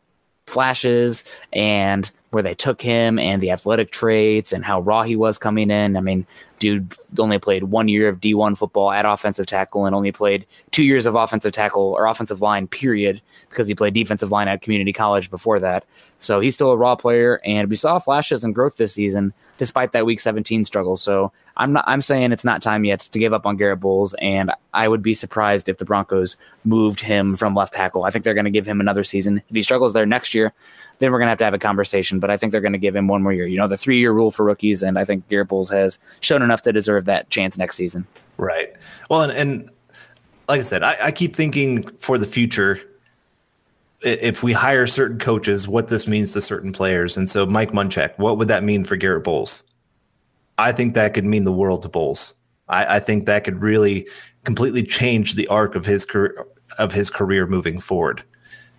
flashes 0.47 1.25
and 1.53 2.11
where 2.31 2.43
they 2.43 2.55
took 2.55 2.83
him 2.83 3.19
and 3.19 3.43
the 3.43 3.51
athletic 3.51 3.91
traits 3.91 4.53
and 4.53 4.65
how 4.65 4.81
raw 4.81 5.03
he 5.03 5.17
was 5.17 5.39
coming 5.39 5.71
in. 5.71 5.97
I 5.97 6.01
mean, 6.01 6.27
dude 6.59 6.95
only 7.19 7.39
played 7.39 7.65
one 7.65 7.89
year 7.89 8.09
of 8.09 8.21
D1 8.21 8.57
football 8.59 8.91
at 8.91 9.07
offensive 9.07 9.47
tackle 9.47 9.87
and 9.87 9.95
only 9.95 10.13
played 10.13 10.45
two 10.71 10.83
years 10.83 11.07
of 11.07 11.15
offensive 11.15 11.53
tackle 11.53 11.95
or 11.95 12.07
offensive 12.07 12.43
line, 12.43 12.67
period, 12.67 13.23
because 13.49 13.67
he 13.67 13.75
played 13.75 13.95
defensive 13.95 14.31
line 14.31 14.49
at 14.49 14.61
community 14.61 14.93
college 14.93 15.31
before 15.31 15.59
that. 15.61 15.87
So 16.19 16.41
he's 16.41 16.55
still 16.55 16.73
a 16.73 16.77
raw 16.77 16.97
player, 16.97 17.41
and 17.45 17.71
we 17.71 17.77
saw 17.77 17.99
flashes 17.99 18.45
and 18.45 18.55
growth 18.55 18.77
this 18.77 18.93
season 18.93 19.33
despite 19.57 19.93
that 19.93 20.07
week 20.07 20.21
17 20.21 20.65
struggle. 20.65 20.97
So 20.97 21.33
I'm 21.57 21.73
not 21.73 21.85
I'm 21.87 22.03
saying 22.03 22.33
it's 22.33 22.45
not 22.45 22.63
time 22.63 22.85
yet 22.85 23.01
to 23.01 23.19
give 23.19 23.33
up 23.33 23.47
on 23.47 23.57
Garett 23.57 23.81
Bolles, 23.81 24.15
and 24.21 24.53
I 24.73 24.87
would 24.87 25.03
be 25.03 25.15
surprised 25.15 25.69
if 25.69 25.79
the 25.79 25.85
Broncos 25.85 26.37
moved 26.65 27.01
him 27.01 27.37
from 27.37 27.55
left 27.55 27.73
tackle. 27.73 28.05
I 28.05 28.11
think 28.11 28.25
they're 28.25 28.35
going 28.35 28.45
to 28.45 28.51
give 28.51 28.67
him 28.67 28.81
another 28.81 29.03
season. 29.03 29.43
If 29.49 29.57
he 29.57 29.63
struggles 29.63 29.93
there 29.93 30.07
next 30.07 30.35
year, 30.35 30.53
then 30.99 31.13
we're 31.13 31.19
going 31.19 31.27
to 31.27 31.31
have 31.31 31.39
to 31.39 31.45
have 31.45 31.55
a 31.55 31.59
conversation. 31.59 32.19
But 32.19 32.31
I 32.31 32.37
think 32.37 32.53
they're 32.53 32.61
going 32.61 32.73
to 32.73 32.79
give 32.79 32.97
him 32.97 33.09
one 33.09 33.23
more 33.23 33.33
year. 33.33 33.47
You 33.47 33.59
know, 33.59 33.69
the 33.69 33.77
three 33.77 33.99
year 33.99 34.13
rule 34.13 34.31
for 34.31 34.45
rookies, 34.45 34.83
and 34.83 34.99
I 34.99 35.05
think 35.05 35.29
Garett 35.29 35.49
Bolles 35.49 35.71
has 35.71 35.99
shown 36.21 36.43
enough 36.43 36.63
to 36.63 36.73
deserve 36.73 37.05
that 37.07 37.31
chance 37.31 37.57
next 37.59 37.77
season. 37.77 38.07
Right. 38.37 38.75
Well, 39.11 39.23
and, 39.23 39.33
and 39.33 39.71
like 40.49 40.61
I 40.61 40.63
said, 40.63 40.83
I, 40.83 40.97
I 41.01 41.11
keep 41.13 41.35
thinking 41.35 41.83
for 41.99 42.19
the 42.19 42.27
future 42.27 42.81
if 44.03 44.43
we 44.43 44.53
hire 44.53 44.87
certain 44.87 45.19
coaches, 45.19 45.67
what 45.67 45.89
this 45.89 46.07
means 46.07 46.33
to 46.33 46.41
certain 46.41 46.73
players. 46.73 47.17
And 47.17 47.29
so, 47.29 47.47
Mike 47.47 47.73
Munchak, 47.73 48.17
what 48.19 48.39
would 48.39 48.49
that 48.49 48.63
mean 48.63 48.85
for 48.85 48.97
Garett 48.97 49.25
Bolles? 49.25 49.65
I 50.57 50.73
think 50.73 50.95
that 50.95 51.15
could 51.15 51.25
mean 51.25 51.45
the 51.45 51.53
world 51.53 51.83
to 51.83 51.89
Bolles. 51.89 52.35
I, 52.69 52.97
I, 52.97 52.99
think 53.01 53.27
that 53.27 53.45
could 53.45 53.63
really 53.63 54.07
completely 54.45 54.83
change 54.83 55.35
the 55.35 55.49
arc 55.49 55.75
of 55.75 55.87
his 55.87 56.05
career 56.05 56.47
of 56.79 56.93
his 56.93 57.11
career 57.11 57.47
moving 57.47 57.81
forward. 57.81 58.23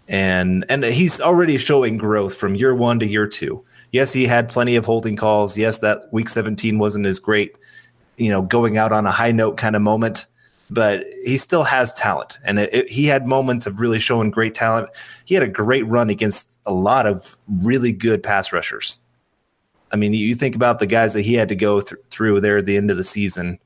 And 0.09 0.65
and 0.69 0.83
he's 0.83 1.21
already 1.21 1.57
showing 1.57 1.97
growth 1.97 2.35
from 2.35 2.55
year 2.55 2.73
one 2.73 2.99
to 2.99 3.05
year 3.05 3.27
two. 3.27 3.63
Yes, 3.91 4.11
he 4.11 4.25
had 4.25 4.49
plenty 4.49 4.75
of 4.75 4.85
holding 4.85 5.15
calls. 5.15 5.57
Yes, 5.57 5.79
that 5.79 6.05
week 6.11 6.29
17 6.29 6.79
wasn't 6.79 7.05
as 7.05 7.19
great, 7.19 7.55
you 8.17 8.29
know, 8.29 8.41
going 8.41 8.77
out 8.77 8.91
on 8.91 9.05
a 9.05 9.11
high 9.11 9.31
note 9.31 9.57
kind 9.57 9.75
of 9.75 9.81
moment, 9.81 10.25
but 10.69 11.05
he 11.23 11.37
still 11.37 11.63
has 11.63 11.93
talent. 11.93 12.39
And 12.43 12.59
it, 12.59 12.73
it, 12.73 12.89
he 12.89 13.05
had 13.05 13.27
moments 13.27 13.67
of 13.67 13.79
really 13.79 13.99
showing 13.99 14.31
great 14.31 14.55
talent. 14.55 14.89
He 15.25 15.35
had 15.35 15.43
a 15.43 15.47
great 15.47 15.85
run 15.87 16.09
against 16.09 16.59
a 16.65 16.73
lot 16.73 17.05
of 17.05 17.37
really 17.47 17.91
good 17.91 18.21
pass 18.21 18.51
rushers 18.51 18.99
I 19.91 19.95
mean, 19.95 20.13
you 20.13 20.35
think 20.35 20.55
about 20.55 20.79
the 20.79 20.87
guys 20.87 21.13
that 21.13 21.21
he 21.21 21.33
had 21.33 21.49
to 21.49 21.55
go 21.55 21.81
th- 21.81 22.01
through 22.09 22.41
there 22.41 22.57
at 22.57 22.65
the 22.65 22.77
end 22.77 22.91
of 22.91 22.97
the 22.97 23.03
season, 23.03 23.59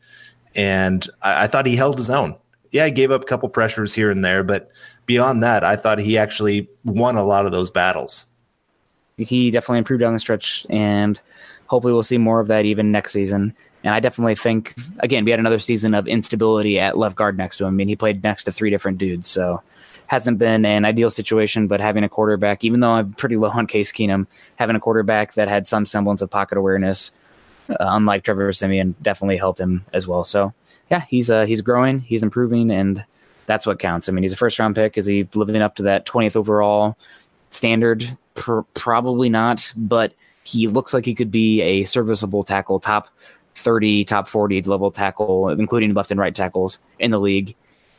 and 0.56 1.08
I-, 1.22 1.44
I 1.44 1.48
thought 1.48 1.66
he 1.66 1.76
held 1.76 1.98
his 1.98 2.10
own. 2.10 2.38
Yeah, 2.72 2.86
he 2.86 2.92
gave 2.92 3.12
up 3.12 3.22
a 3.22 3.26
couple 3.26 3.50
pressures 3.50 3.94
here 3.94 4.10
and 4.10 4.24
there, 4.24 4.44
but 4.44 4.72
beyond 5.06 5.44
that, 5.44 5.64
I 5.64 5.76
thought 5.76 6.00
he 6.00 6.18
actually 6.18 6.68
won 6.86 7.16
a 7.16 7.24
lot 7.24 7.46
of 7.46 7.52
those 7.52 7.72
battles. 7.72 8.26
He 9.18 9.52
definitely 9.52 9.80
improved 9.80 10.02
down 10.02 10.14
the 10.14 10.20
stretch, 10.20 10.66
and 10.70 11.20
hopefully, 11.68 11.94
we'll 11.94 12.04
see 12.04 12.18
more 12.18 12.40
of 12.40 12.48
that 12.48 12.66
even 12.66 12.92
next 12.92 13.12
season. 13.14 13.56
And 13.84 13.94
I 13.94 14.00
definitely 14.00 14.36
think, 14.36 14.74
again, 15.00 15.26
we 15.26 15.32
had 15.32 15.40
another 15.40 15.60
season 15.60 15.94
of 15.94 16.08
instability 16.08 16.80
at 16.80 16.98
left 16.98 17.16
guard 17.16 17.38
next 17.38 17.58
to 17.58 17.66
him. 17.66 17.74
I 17.74 17.78
mean, 17.78 17.88
he 17.88 17.96
played 17.96 18.24
next 18.24 18.46
to 18.46 18.52
three 18.52 18.70
different 18.70 18.98
dudes, 18.98 19.30
so 19.30 19.62
hasn't 20.08 20.38
been 20.38 20.66
an 20.66 20.86
ideal 20.86 21.10
situation, 21.10 21.68
but 21.68 21.82
having 21.82 22.04
a 22.04 22.10
quarterback, 22.10 22.64
even 22.64 22.80
though 22.80 22.92
I'm 22.92 23.14
pretty 23.14 23.38
low 23.38 23.50
on 23.50 23.68
Case 23.68 23.92
Keenum, 23.92 24.28
having 24.56 24.76
a 24.76 24.80
quarterback 24.80 25.34
that 25.34 25.48
had 25.48 25.68
some 25.68 25.86
semblance 25.86 26.22
of 26.22 26.30
pocket 26.30 26.58
awareness, 26.58 27.12
uh, 27.70 27.76
unlike 27.80 28.24
Trevor 28.24 28.52
Siemian, 28.52 28.96
definitely 29.02 29.38
helped 29.38 29.60
him 29.60 29.86
as 29.94 30.08
well. 30.08 30.24
So 30.24 30.54
yeah, 30.90 31.02
he's 31.02 31.30
uh, 31.30 31.46
he's 31.46 31.62
growing, 31.62 32.02
he's 32.02 32.24
improving, 32.24 32.72
and 32.72 33.04
that's 33.46 33.66
what 33.66 33.80
counts. 33.80 34.08
I 34.08 34.12
mean, 34.12 34.24
he's 34.24 34.34
a 34.34 34.38
first 34.38 34.60
round 34.60 34.76
pick. 34.76 34.98
Is 34.98 35.06
he 35.06 35.28
living 35.34 35.62
up 35.62 35.76
to 35.76 35.84
that 35.84 36.06
20th 36.06 36.36
overall 36.36 36.98
standard? 37.50 38.18
Pr- 38.36 38.62
probably 38.74 39.30
not, 39.30 39.74
but 39.76 40.14
he 40.44 40.68
looks 40.68 40.94
like 40.94 41.06
he 41.06 41.16
could 41.16 41.32
be 41.32 41.62
a 41.62 41.84
serviceable 41.84 42.44
tackle, 42.44 42.80
top 42.80 43.10
30, 43.56 44.06
top 44.06 44.28
40 44.28 44.62
level 44.64 44.92
tackle, 44.92 45.50
including 45.50 45.94
left 45.94 46.12
and 46.12 46.20
right 46.20 46.34
tackles 46.34 46.80
in 47.00 47.12
the 47.12 47.20
league. 47.20 47.56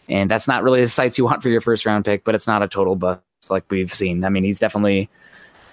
And 0.09 0.30
that's 0.30 0.46
not 0.46 0.62
really 0.62 0.83
the 0.83 0.88
sights 0.88 1.16
you 1.16 1.24
want 1.24 1.42
for 1.42 1.48
your 1.48 1.61
first 1.61 1.87
round 1.87 2.04
pick, 2.04 2.24
but 2.24 2.35
it's 2.35 2.46
not 2.46 2.62
a 2.62 2.68
total 2.68 2.96
bust 2.96 3.22
like 3.48 3.64
we've 3.70 3.92
seen. 3.92 4.24
I 4.24 4.28
mean, 4.28 4.44
he's 4.44 4.59
definitely. 4.59 5.09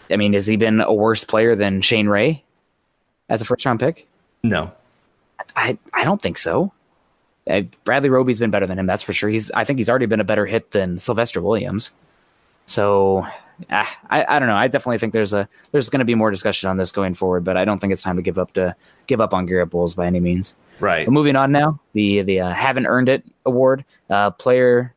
I 0.10 0.18
mean, 0.18 0.34
has 0.34 0.46
he 0.46 0.58
been 0.58 0.82
a 0.82 0.94
worse 0.94 1.24
player 1.24 1.56
than 1.56 1.82
Shane 1.82 2.08
Ray 2.08 2.44
as 3.30 3.42
a 3.42 3.46
first 3.46 3.66
round 3.66 3.80
pick? 3.80 4.08
No, 4.44 4.72
I 5.56 5.78
I 5.94 6.04
don't 6.04 6.22
think 6.22 6.38
so. 6.38 6.72
Uh, 7.50 7.62
Bradley 7.84 8.10
Roby's 8.10 8.40
been 8.40 8.52
better 8.52 8.68
than 8.68 8.78
him, 8.78 8.86
that's 8.86 9.04
for 9.04 9.14
sure. 9.14 9.30
He's 9.30 9.50
I 9.52 9.64
think 9.64 9.80
he's 9.80 9.90
already 9.90 10.06
been 10.06 10.20
a 10.20 10.26
better 10.26 10.46
hit 10.46 10.72
than 10.72 11.00
Sylvester 11.00 11.42
Williams. 11.42 11.92
So 12.66 13.26
ah, 13.70 14.00
I, 14.10 14.26
I 14.28 14.40
don't 14.40 14.48
know. 14.48 14.56
I 14.56 14.68
definitely 14.68 14.98
think 14.98 15.14
there's 15.14 15.34
a 15.34 15.48
there's 15.72 15.90
going 15.90 16.00
to 16.00 16.06
be 16.06 16.16
more 16.16 16.32
discussion 16.32 16.70
on 16.70 16.78
this 16.78 16.92
going 16.92 17.14
forward, 17.14 17.44
but 17.44 17.58
I 17.58 17.66
don't 17.66 17.80
think 17.80 17.94
it's 17.94 18.04
time 18.04 18.16
to 18.16 18.22
give 18.22 18.38
up 18.38 18.54
to 18.54 18.76
give 19.08 19.22
up 19.22 19.34
on 19.34 19.46
Garett 19.46 19.70
Bolles 19.70 19.96
by 19.96 20.08
any 20.08 20.20
means. 20.20 20.56
Right. 20.80 21.06
But 21.06 21.12
moving 21.12 21.36
on 21.36 21.52
now, 21.52 21.80
the 21.94 22.22
the 22.22 22.42
uh, 22.42 22.52
haven't 22.52 22.88
earned 22.88 23.10
it 23.10 23.24
award, 23.46 23.86
uh, 24.10 24.32
player 24.32 24.94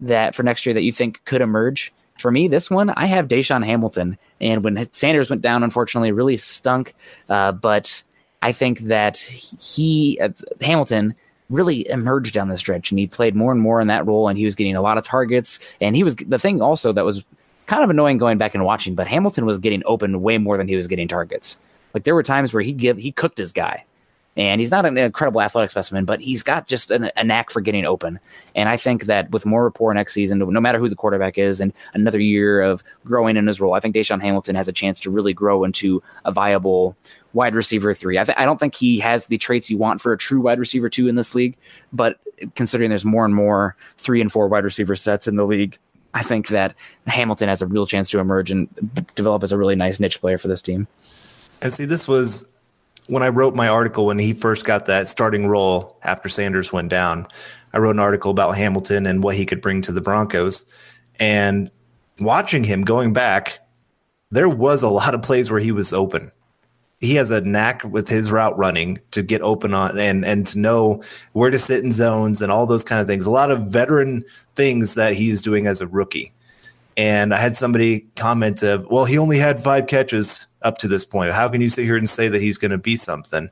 that 0.00 0.34
for 0.34 0.42
next 0.42 0.66
year 0.66 0.74
that 0.74 0.82
you 0.82 0.92
think 0.92 1.24
could 1.24 1.40
emerge. 1.40 1.92
For 2.18 2.30
me, 2.30 2.46
this 2.46 2.70
one 2.70 2.90
I 2.90 3.06
have 3.06 3.26
DaeSean 3.26 3.64
Hamilton, 3.64 4.16
and 4.40 4.62
when 4.62 4.88
Sanders 4.92 5.30
went 5.30 5.42
down, 5.42 5.64
unfortunately, 5.64 6.12
really 6.12 6.36
stunk. 6.36 6.94
Uh, 7.28 7.50
but 7.52 8.02
I 8.40 8.52
think 8.52 8.80
that 8.80 9.18
he 9.18 10.18
uh, 10.22 10.28
Hamilton 10.60 11.14
really 11.50 11.88
emerged 11.88 12.34
down 12.34 12.48
the 12.48 12.56
stretch 12.56 12.90
and 12.90 12.98
he 12.98 13.06
played 13.06 13.34
more 13.34 13.52
and 13.52 13.60
more 13.60 13.80
in 13.80 13.86
that 13.88 14.06
role 14.06 14.28
and 14.28 14.38
he 14.38 14.44
was 14.44 14.54
getting 14.54 14.76
a 14.76 14.82
lot 14.82 14.96
of 14.96 15.04
targets 15.04 15.60
and 15.80 15.94
he 15.94 16.02
was 16.02 16.16
the 16.16 16.38
thing 16.38 16.62
also 16.62 16.92
that 16.92 17.04
was 17.04 17.24
kind 17.66 17.82
of 17.82 17.90
annoying 17.90 18.18
going 18.18 18.38
back 18.38 18.54
and 18.54 18.64
watching, 18.64 18.94
but 18.94 19.06
Hamilton 19.06 19.46
was 19.46 19.58
getting 19.58 19.82
open 19.86 20.22
way 20.22 20.38
more 20.38 20.56
than 20.56 20.68
he 20.68 20.76
was 20.76 20.86
getting 20.86 21.08
targets. 21.08 21.58
Like 21.92 22.04
there 22.04 22.14
were 22.14 22.22
times 22.22 22.52
where 22.52 22.62
he 22.62 22.72
give 22.72 22.96
he 22.98 23.12
cooked 23.12 23.38
his 23.38 23.52
guy, 23.52 23.84
And 24.36 24.60
he's 24.60 24.70
not 24.70 24.84
an 24.84 24.98
incredible 24.98 25.40
athletic 25.40 25.70
specimen, 25.70 26.04
but 26.04 26.20
he's 26.20 26.42
got 26.42 26.66
just 26.66 26.90
an, 26.90 27.10
a 27.16 27.22
knack 27.22 27.50
for 27.50 27.60
getting 27.60 27.84
open. 27.84 28.18
And 28.56 28.68
I 28.68 28.76
think 28.76 29.04
that 29.04 29.30
with 29.30 29.46
more 29.46 29.64
rapport 29.64 29.94
next 29.94 30.12
season, 30.12 30.38
no 30.38 30.60
matter 30.60 30.78
who 30.78 30.88
the 30.88 30.96
quarterback 30.96 31.38
is, 31.38 31.60
and 31.60 31.72
another 31.94 32.18
year 32.18 32.60
of 32.60 32.82
growing 33.04 33.36
in 33.36 33.46
his 33.46 33.60
role, 33.60 33.74
I 33.74 33.80
think 33.80 33.94
DaeSean 33.94 34.20
Hamilton 34.20 34.56
has 34.56 34.66
a 34.66 34.72
chance 34.72 34.98
to 35.00 35.10
really 35.10 35.32
grow 35.32 35.62
into 35.62 36.02
a 36.24 36.32
viable 36.32 36.96
wide 37.32 37.54
receiver 37.54 37.94
three. 37.94 38.18
I, 38.18 38.24
th- 38.24 38.38
I 38.38 38.44
don't 38.44 38.58
think 38.58 38.74
he 38.74 38.98
has 39.00 39.26
the 39.26 39.38
traits 39.38 39.70
you 39.70 39.78
want 39.78 40.00
for 40.00 40.12
a 40.12 40.18
true 40.18 40.40
wide 40.40 40.58
receiver 40.58 40.88
two 40.88 41.06
in 41.06 41.14
this 41.14 41.34
league, 41.34 41.56
but 41.92 42.18
considering 42.56 42.90
there's 42.90 43.04
more 43.04 43.24
and 43.24 43.34
more 43.34 43.76
three 43.96 44.20
and 44.20 44.30
four 44.32 44.48
wide 44.48 44.64
receiver 44.64 44.96
sets 44.96 45.28
in 45.28 45.36
the 45.36 45.46
league, 45.46 45.78
I 46.12 46.22
think 46.22 46.48
that 46.48 46.76
Hamilton 47.06 47.48
has 47.48 47.62
a 47.62 47.66
real 47.66 47.86
chance 47.86 48.10
to 48.10 48.20
emerge 48.20 48.50
and 48.50 48.68
develop 49.14 49.42
as 49.42 49.52
a 49.52 49.58
really 49.58 49.74
nice 49.74 49.98
niche 49.98 50.20
player 50.20 50.38
for 50.38 50.48
this 50.48 50.62
team. 50.62 50.86
And 51.60 51.72
see, 51.72 51.84
this 51.84 52.06
was 52.06 52.46
when 53.08 53.22
I 53.22 53.28
wrote 53.28 53.54
my 53.54 53.68
article 53.68 54.06
when 54.06 54.18
he 54.18 54.32
first 54.32 54.64
got 54.64 54.86
that 54.86 55.08
starting 55.08 55.46
role 55.46 55.98
after 56.04 56.28
Sanders 56.28 56.72
went 56.72 56.88
down. 56.88 57.26
I 57.72 57.78
wrote 57.78 57.96
an 57.96 58.00
article 58.00 58.30
about 58.30 58.56
Hamilton 58.56 59.06
and 59.06 59.22
what 59.22 59.34
he 59.34 59.44
could 59.44 59.60
bring 59.60 59.82
to 59.82 59.92
the 59.92 60.00
Broncos. 60.00 60.64
And 61.18 61.70
watching 62.20 62.64
him 62.64 62.82
going 62.82 63.12
back, 63.12 63.58
there 64.30 64.48
was 64.48 64.82
a 64.82 64.88
lot 64.88 65.14
of 65.14 65.22
plays 65.22 65.50
where 65.50 65.60
he 65.60 65.72
was 65.72 65.92
open 65.92 66.30
he 67.04 67.14
has 67.16 67.30
a 67.30 67.40
knack 67.42 67.84
with 67.84 68.08
his 68.08 68.32
route 68.32 68.56
running 68.58 68.98
to 69.10 69.22
get 69.22 69.42
open 69.42 69.74
on 69.74 69.98
and 69.98 70.24
and 70.24 70.46
to 70.48 70.58
know 70.58 71.02
where 71.32 71.50
to 71.50 71.58
sit 71.58 71.84
in 71.84 71.92
zones 71.92 72.40
and 72.40 72.50
all 72.50 72.66
those 72.66 72.82
kind 72.82 73.00
of 73.00 73.06
things. 73.06 73.26
A 73.26 73.30
lot 73.30 73.50
of 73.50 73.70
veteran 73.70 74.24
things 74.54 74.94
that 74.94 75.14
he's 75.14 75.42
doing 75.42 75.66
as 75.66 75.80
a 75.80 75.86
rookie. 75.86 76.32
And 76.96 77.34
I 77.34 77.38
had 77.38 77.56
somebody 77.56 78.06
comment 78.16 78.62
of, 78.62 78.86
well, 78.88 79.04
he 79.04 79.18
only 79.18 79.38
had 79.38 79.58
five 79.58 79.86
catches 79.88 80.46
up 80.62 80.78
to 80.78 80.88
this 80.88 81.04
point. 81.04 81.32
How 81.32 81.48
can 81.48 81.60
you 81.60 81.68
sit 81.68 81.84
here 81.84 81.96
and 81.96 82.08
say 82.08 82.28
that 82.28 82.40
he's 82.40 82.58
going 82.58 82.70
to 82.70 82.78
be 82.78 82.96
something? 82.96 83.50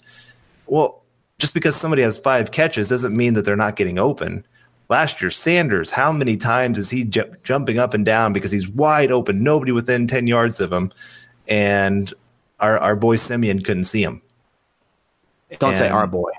Well, 0.67 1.03
just 1.39 1.55
because 1.55 1.75
somebody 1.75 2.03
has 2.03 2.19
five 2.19 2.53
catches 2.53 2.89
doesn't 2.89 3.17
mean 3.17 3.35
that 3.35 3.45
they're 3.45 3.57
not 3.57 3.77
getting 3.77 3.99
open. 3.99 4.47
Last 4.89 5.21
year, 5.21 5.31
Sanders, 5.31 5.91
how 5.91 6.13
many 6.13 6.37
times 6.37 6.79
is 6.79 6.91
he 6.91 7.05
ju- 7.05 7.35
jumping 7.43 7.79
up 7.79 7.95
and 7.95 8.05
down 8.05 8.33
because 8.33 8.53
he's 8.53 8.69
wide 8.69 9.11
open, 9.11 9.43
nobody 9.43 9.73
within 9.73 10.07
10 10.07 10.27
yards 10.27 10.61
of 10.61 10.73
him? 10.73 10.93
And 11.49 12.13
our 12.61 12.79
our 12.79 12.95
boy 12.95 13.17
Siemian 13.17 13.63
couldn't 13.63 13.85
see 13.85 14.03
him. 14.03 14.23
Don't 15.59 15.71
and, 15.71 15.79
say 15.79 15.89
our 15.89 16.07
boy. 16.07 16.31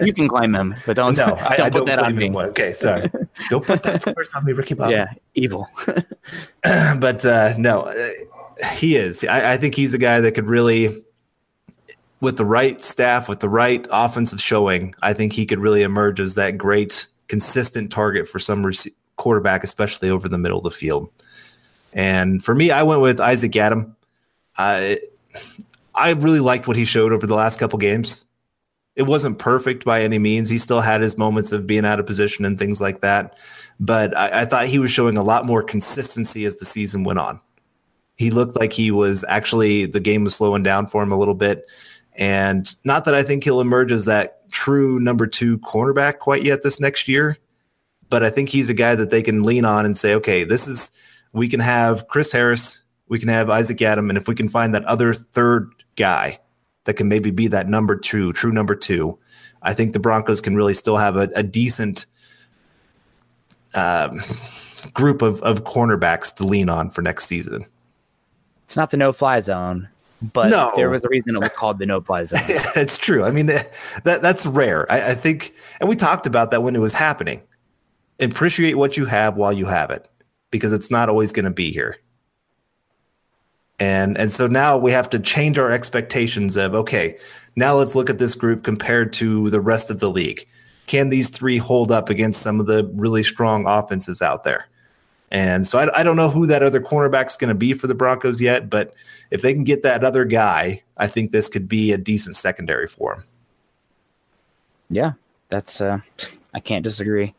You 0.00 0.12
can 0.12 0.28
claim 0.28 0.52
them, 0.52 0.74
but 0.86 0.96
don't, 0.96 1.16
no, 1.16 1.26
don't 1.28 1.38
I, 1.40 1.48
put 1.48 1.60
I 1.60 1.68
don't 1.70 1.86
that 1.86 1.98
on 2.00 2.16
me. 2.16 2.30
Okay, 2.34 2.72
sorry. 2.72 3.10
don't 3.48 3.64
put 3.64 3.82
that 3.82 4.02
first 4.14 4.36
on 4.36 4.44
me, 4.44 4.52
Ricky 4.52 4.74
Bob. 4.74 4.90
Yeah, 4.90 5.12
evil. 5.34 5.68
but 6.98 7.24
uh, 7.24 7.54
no, 7.56 7.82
uh, 7.82 8.08
he 8.74 8.96
is. 8.96 9.24
I, 9.24 9.52
I 9.52 9.56
think 9.56 9.74
he's 9.74 9.94
a 9.94 9.98
guy 9.98 10.20
that 10.20 10.32
could 10.32 10.46
really, 10.46 11.02
with 12.20 12.36
the 12.36 12.44
right 12.44 12.82
staff, 12.82 13.28
with 13.28 13.40
the 13.40 13.48
right 13.48 13.86
offensive 13.90 14.40
showing, 14.40 14.94
I 15.02 15.14
think 15.14 15.32
he 15.32 15.46
could 15.46 15.60
really 15.60 15.82
emerge 15.82 16.20
as 16.20 16.34
that 16.34 16.58
great, 16.58 17.08
consistent 17.28 17.90
target 17.90 18.28
for 18.28 18.38
some 18.38 18.66
rec- 18.66 18.92
quarterback, 19.16 19.64
especially 19.64 20.10
over 20.10 20.28
the 20.28 20.38
middle 20.38 20.58
of 20.58 20.64
the 20.64 20.70
field. 20.70 21.10
And 21.92 22.44
for 22.44 22.54
me, 22.54 22.70
I 22.70 22.82
went 22.82 23.00
with 23.00 23.20
Isaac 23.20 23.52
Yiadom. 23.52 23.94
I 24.58 24.98
I 25.94 26.12
really 26.12 26.40
liked 26.40 26.68
what 26.68 26.76
he 26.76 26.84
showed 26.84 27.12
over 27.12 27.26
the 27.26 27.34
last 27.34 27.58
couple 27.58 27.78
games. 27.78 28.26
It 29.00 29.06
wasn't 29.06 29.38
perfect 29.38 29.84
by 29.84 30.02
any 30.02 30.18
means. 30.18 30.48
He 30.48 30.58
still 30.58 30.80
had 30.80 31.00
his 31.00 31.16
moments 31.16 31.52
of 31.52 31.66
being 31.66 31.84
out 31.84 31.98
of 31.98 32.06
position 32.06 32.44
and 32.44 32.58
things 32.58 32.80
like 32.80 33.00
that. 33.00 33.38
But 33.80 34.16
I, 34.16 34.42
I 34.42 34.44
thought 34.44 34.66
he 34.66 34.78
was 34.78 34.90
showing 34.90 35.16
a 35.16 35.22
lot 35.22 35.46
more 35.46 35.62
consistency 35.62 36.44
as 36.44 36.56
the 36.56 36.66
season 36.66 37.02
went 37.04 37.18
on. 37.18 37.40
He 38.16 38.30
looked 38.30 38.60
like 38.60 38.72
he 38.72 38.90
was 38.90 39.24
actually 39.28 39.86
the 39.86 40.00
game 40.00 40.24
was 40.24 40.34
slowing 40.34 40.62
down 40.62 40.86
for 40.86 41.02
him 41.02 41.12
a 41.12 41.16
little 41.16 41.34
bit. 41.34 41.64
And 42.16 42.72
not 42.84 43.06
that 43.06 43.14
I 43.14 43.22
think 43.22 43.42
he'll 43.42 43.60
emerge 43.60 43.90
as 43.90 44.04
that 44.04 44.48
true 44.50 45.00
number 45.00 45.26
two 45.26 45.58
cornerback 45.60 46.18
quite 46.18 46.42
yet 46.42 46.62
this 46.62 46.78
next 46.78 47.08
year, 47.08 47.38
but 48.10 48.22
I 48.22 48.28
think 48.28 48.50
he's 48.50 48.68
a 48.68 48.74
guy 48.74 48.94
that 48.94 49.08
they 49.08 49.22
can 49.22 49.42
lean 49.42 49.64
on 49.64 49.86
and 49.86 49.96
say, 49.96 50.14
okay, 50.14 50.44
this 50.44 50.68
is 50.68 50.90
we 51.32 51.48
can 51.48 51.60
have 51.60 52.08
Chris 52.08 52.30
Harris 52.32 52.82
we 53.10 53.18
can 53.18 53.28
have 53.28 53.50
Isaac 53.50 53.78
Yiadom, 53.78 54.08
and 54.08 54.16
if 54.16 54.28
we 54.28 54.36
can 54.36 54.48
find 54.48 54.72
that 54.74 54.84
other 54.84 55.12
third 55.12 55.74
guy 55.96 56.38
that 56.84 56.94
can 56.94 57.08
maybe 57.08 57.30
be 57.30 57.46
that 57.48 57.68
number 57.68 57.96
two, 57.96 58.32
true 58.32 58.52
number 58.52 58.74
two, 58.74 59.18
I 59.62 59.74
think 59.74 59.92
the 59.92 60.00
Broncos 60.00 60.40
can 60.40 60.56
really 60.56 60.74
still 60.74 60.96
have 60.96 61.16
a, 61.16 61.28
a 61.34 61.42
decent 61.42 62.06
um, 63.74 64.20
group 64.94 65.22
of, 65.22 65.40
of 65.42 65.64
cornerbacks 65.64 66.34
to 66.36 66.44
lean 66.44 66.68
on 66.68 66.90
for 66.90 67.02
next 67.02 67.26
season. 67.26 67.64
It's 68.64 68.76
not 68.76 68.90
the 68.90 68.96
no 68.96 69.12
fly 69.12 69.40
zone, 69.40 69.88
but 70.32 70.48
no. 70.48 70.72
there 70.76 70.88
was 70.88 71.04
a 71.04 71.08
reason 71.08 71.34
it 71.34 71.40
was 71.40 71.52
called 71.52 71.78
the 71.78 71.86
no 71.86 72.00
fly 72.00 72.24
zone. 72.24 72.40
it's 72.48 72.96
true. 72.96 73.24
I 73.24 73.30
mean, 73.30 73.46
that, 73.46 73.70
that 74.04 74.22
that's 74.22 74.46
rare. 74.46 74.90
I, 74.90 75.10
I 75.10 75.14
think, 75.14 75.54
and 75.80 75.88
we 75.88 75.96
talked 75.96 76.26
about 76.26 76.50
that 76.52 76.62
when 76.62 76.76
it 76.76 76.80
was 76.80 76.92
happening. 76.92 77.42
Appreciate 78.20 78.74
what 78.74 78.96
you 78.96 79.06
have 79.06 79.36
while 79.36 79.52
you 79.52 79.66
have 79.66 79.90
it, 79.90 80.08
because 80.50 80.72
it's 80.72 80.90
not 80.90 81.08
always 81.08 81.32
going 81.32 81.46
to 81.46 81.50
be 81.50 81.72
here 81.72 81.96
and 83.80 84.16
and 84.18 84.30
so 84.30 84.46
now 84.46 84.76
we 84.76 84.92
have 84.92 85.10
to 85.10 85.18
change 85.18 85.58
our 85.58 85.72
expectations 85.72 86.56
of 86.56 86.74
okay 86.74 87.18
now 87.56 87.74
let's 87.74 87.96
look 87.96 88.08
at 88.08 88.18
this 88.18 88.34
group 88.34 88.62
compared 88.62 89.12
to 89.14 89.50
the 89.50 89.60
rest 89.60 89.90
of 89.90 89.98
the 89.98 90.08
league. 90.10 90.40
Can 90.86 91.08
these 91.08 91.28
three 91.28 91.56
hold 91.56 91.90
up 91.90 92.08
against 92.08 92.42
some 92.42 92.60
of 92.60 92.66
the 92.66 92.88
really 92.94 93.22
strong 93.22 93.66
offenses 93.66 94.22
out 94.22 94.44
there? 94.44 94.66
And 95.32 95.66
so 95.66 95.78
i, 95.78 96.00
I 96.00 96.02
don't 96.02 96.16
know 96.16 96.28
who 96.28 96.46
that 96.46 96.62
other 96.62 96.80
cornerback's 96.80 97.36
going 97.36 97.48
to 97.48 97.54
be 97.54 97.72
for 97.72 97.86
the 97.86 97.94
broncos 97.94 98.40
yet 98.40 98.68
but 98.68 98.92
if 99.30 99.42
they 99.42 99.54
can 99.54 99.62
get 99.62 99.84
that 99.84 100.02
other 100.02 100.24
guy 100.24 100.82
i 100.96 101.06
think 101.06 101.30
this 101.30 101.48
could 101.48 101.68
be 101.68 101.92
a 101.92 101.98
decent 101.98 102.34
secondary 102.34 102.88
for 102.88 103.14
them 103.14 103.24
yeah 104.90 105.12
that's 105.48 105.80
uh 105.80 106.00
i 106.52 106.58
can't 106.58 106.82
disagree. 106.82 107.32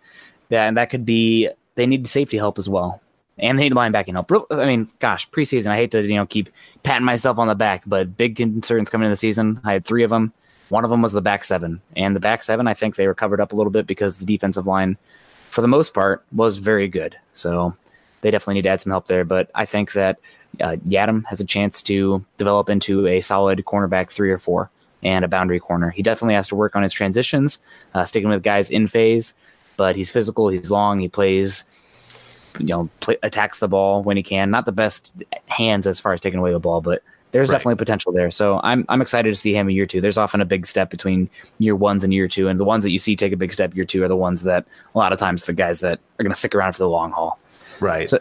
Yeah 0.49 0.67
and 0.67 0.77
that 0.77 0.89
could 0.89 1.05
be 1.05 1.49
they 1.75 1.85
need 1.85 2.07
safety 2.07 2.37
help 2.37 2.57
as 2.57 2.69
well 2.69 3.01
and 3.41 3.57
they 3.57 3.63
need 3.63 3.73
linebacking 3.73 4.13
help. 4.13 4.31
I 4.51 4.65
mean, 4.65 4.87
gosh, 4.99 5.29
preseason, 5.29 5.67
I 5.67 5.75
hate 5.75 5.91
to 5.91 6.01
you 6.01 6.15
know 6.15 6.25
keep 6.25 6.49
patting 6.83 7.05
myself 7.05 7.37
on 7.37 7.47
the 7.47 7.55
back, 7.55 7.83
but 7.85 8.15
big 8.15 8.35
concerns 8.35 8.89
coming 8.89 9.05
in 9.05 9.11
the 9.11 9.17
season. 9.17 9.59
I 9.63 9.73
had 9.73 9.85
three 9.85 10.03
of 10.03 10.09
them. 10.09 10.33
One 10.69 10.85
of 10.85 10.89
them 10.89 11.01
was 11.01 11.11
the 11.11 11.21
back 11.21 11.43
seven, 11.43 11.81
and 11.97 12.15
the 12.15 12.21
back 12.21 12.43
seven, 12.43 12.67
I 12.67 12.73
think 12.73 12.95
they 12.95 13.07
were 13.07 13.13
covered 13.13 13.41
up 13.41 13.51
a 13.51 13.55
little 13.55 13.71
bit 13.71 13.87
because 13.87 14.17
the 14.17 14.25
defensive 14.25 14.67
line, 14.67 14.97
for 15.49 15.61
the 15.61 15.67
most 15.67 15.93
part, 15.93 16.23
was 16.31 16.57
very 16.57 16.87
good. 16.87 17.15
So 17.33 17.75
they 18.21 18.31
definitely 18.31 18.55
need 18.55 18.63
to 18.63 18.69
add 18.69 18.81
some 18.81 18.91
help 18.91 19.07
there. 19.07 19.25
But 19.25 19.49
I 19.53 19.65
think 19.65 19.93
that 19.93 20.19
uh, 20.61 20.77
Yiadom 20.85 21.25
has 21.25 21.41
a 21.41 21.45
chance 21.45 21.81
to 21.83 22.23
develop 22.37 22.69
into 22.69 23.07
a 23.07 23.21
solid 23.21 23.63
cornerback 23.65 24.11
three 24.11 24.31
or 24.31 24.37
four 24.37 24.69
and 25.03 25.25
a 25.25 25.27
boundary 25.27 25.59
corner. 25.59 25.89
He 25.89 26.03
definitely 26.03 26.35
has 26.35 26.47
to 26.49 26.55
work 26.55 26.75
on 26.75 26.83
his 26.83 26.93
transitions, 26.93 27.59
uh, 27.93 28.03
sticking 28.03 28.29
with 28.29 28.43
guys 28.43 28.69
in 28.69 28.87
phase. 28.87 29.33
But 29.77 29.95
he's 29.95 30.11
physical, 30.11 30.49
he's 30.49 30.69
long, 30.69 30.99
he 30.99 31.07
plays 31.07 31.63
you 32.59 32.67
know 32.67 32.89
play, 32.99 33.17
attacks 33.23 33.59
the 33.59 33.67
ball 33.67 34.03
when 34.03 34.17
he 34.17 34.23
can. 34.23 34.51
Not 34.51 34.65
the 34.65 34.71
best 34.71 35.11
hands 35.47 35.87
as 35.87 35.99
far 35.99 36.13
as 36.13 36.21
taking 36.21 36.39
away 36.39 36.51
the 36.51 36.59
ball, 36.59 36.81
but 36.81 37.03
there's 37.31 37.49
right. 37.49 37.55
definitely 37.55 37.75
potential 37.75 38.11
there. 38.11 38.31
So 38.31 38.59
I'm 38.63 38.85
I'm 38.89 39.01
excited 39.01 39.29
to 39.29 39.39
see 39.39 39.53
him 39.53 39.69
in 39.69 39.75
year 39.75 39.85
two. 39.85 40.01
There's 40.01 40.17
often 40.17 40.41
a 40.41 40.45
big 40.45 40.67
step 40.67 40.89
between 40.89 41.29
year 41.59 41.75
ones 41.75 42.03
and 42.03 42.13
year 42.13 42.27
two, 42.27 42.47
and 42.47 42.59
the 42.59 42.65
ones 42.65 42.83
that 42.83 42.91
you 42.91 42.99
see 42.99 43.15
take 43.15 43.33
a 43.33 43.37
big 43.37 43.53
step 43.53 43.75
year 43.75 43.85
two 43.85 44.03
are 44.03 44.07
the 44.07 44.17
ones 44.17 44.43
that 44.43 44.65
a 44.93 44.97
lot 44.97 45.13
of 45.13 45.19
times 45.19 45.43
the 45.43 45.53
guys 45.53 45.79
that 45.79 45.99
are 46.19 46.23
going 46.23 46.33
to 46.33 46.39
stick 46.39 46.55
around 46.55 46.73
for 46.73 46.79
the 46.79 46.89
long 46.89 47.11
haul. 47.11 47.39
Right. 47.79 48.09
So, 48.09 48.19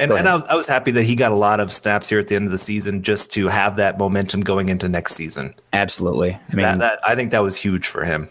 and, 0.00 0.10
and 0.10 0.28
I, 0.28 0.40
I 0.50 0.56
was 0.56 0.66
happy 0.66 0.90
that 0.90 1.04
he 1.04 1.14
got 1.14 1.30
a 1.30 1.36
lot 1.36 1.60
of 1.60 1.72
snaps 1.72 2.08
here 2.08 2.18
at 2.18 2.26
the 2.26 2.34
end 2.34 2.46
of 2.46 2.50
the 2.50 2.58
season 2.58 3.02
just 3.02 3.32
to 3.34 3.46
have 3.46 3.76
that 3.76 3.96
momentum 3.96 4.40
going 4.40 4.68
into 4.68 4.88
next 4.88 5.14
season. 5.14 5.54
Absolutely. 5.72 6.32
I 6.32 6.54
mean, 6.54 6.64
that, 6.64 6.78
that 6.80 6.98
I 7.06 7.14
think 7.14 7.30
that 7.30 7.44
was 7.44 7.56
huge 7.56 7.86
for 7.86 8.04
him 8.04 8.28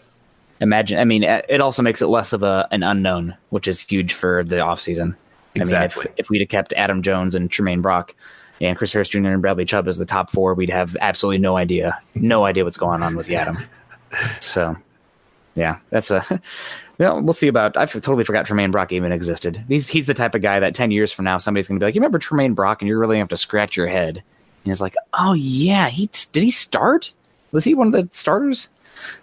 imagine. 0.60 0.98
I 0.98 1.04
mean, 1.04 1.22
it 1.22 1.60
also 1.60 1.82
makes 1.82 2.02
it 2.02 2.06
less 2.06 2.32
of 2.32 2.42
a 2.42 2.68
an 2.70 2.82
unknown, 2.82 3.36
which 3.50 3.68
is 3.68 3.80
huge 3.80 4.12
for 4.12 4.44
the 4.44 4.56
offseason. 4.56 5.16
Exactly. 5.54 6.02
I 6.02 6.04
mean, 6.04 6.12
if, 6.14 6.24
if 6.24 6.30
we'd 6.30 6.40
have 6.40 6.48
kept 6.48 6.72
Adam 6.74 7.02
Jones 7.02 7.34
and 7.34 7.50
Tramaine 7.50 7.82
Brock 7.82 8.14
and 8.60 8.76
Chris 8.76 8.92
Harris 8.92 9.08
Jr. 9.08 9.26
and 9.26 9.42
Bradley 9.42 9.64
Chubb 9.64 9.88
as 9.88 9.98
the 9.98 10.04
top 10.04 10.30
four, 10.30 10.54
we'd 10.54 10.70
have 10.70 10.96
absolutely 11.00 11.38
no 11.38 11.56
idea, 11.56 11.98
no 12.14 12.44
idea 12.44 12.64
what's 12.64 12.76
going 12.76 13.02
on 13.02 13.16
with 13.16 13.28
Yiadom. 13.28 13.68
so, 14.42 14.76
yeah, 15.54 15.78
that's 15.90 16.10
a. 16.10 16.40
Well, 16.96 17.20
we'll 17.20 17.32
see 17.32 17.48
about. 17.48 17.76
I 17.76 17.86
totally 17.86 18.22
forgot 18.22 18.46
Tramaine 18.46 18.70
Brock 18.70 18.92
even 18.92 19.10
existed. 19.10 19.64
He's 19.66 19.88
he's 19.88 20.06
the 20.06 20.14
type 20.14 20.36
of 20.36 20.42
guy 20.42 20.60
that 20.60 20.76
ten 20.76 20.92
years 20.92 21.10
from 21.10 21.24
now 21.24 21.38
somebody's 21.38 21.66
going 21.66 21.80
to 21.80 21.82
be 21.82 21.88
like, 21.88 21.96
"You 21.96 22.00
remember 22.00 22.20
Tramaine 22.20 22.54
Brock?" 22.54 22.80
And 22.80 22.88
you're 22.88 23.00
really 23.00 23.16
going 23.16 23.26
to 23.26 23.32
have 23.32 23.36
to 23.36 23.36
scratch 23.36 23.76
your 23.76 23.88
head. 23.88 24.18
And 24.18 24.70
he's 24.70 24.80
like, 24.80 24.94
"Oh 25.12 25.32
yeah, 25.32 25.88
he 25.88 26.08
did 26.30 26.44
he 26.44 26.52
start? 26.52 27.12
Was 27.50 27.64
he 27.64 27.74
one 27.74 27.88
of 27.88 27.92
the 27.94 28.08
starters?" 28.12 28.68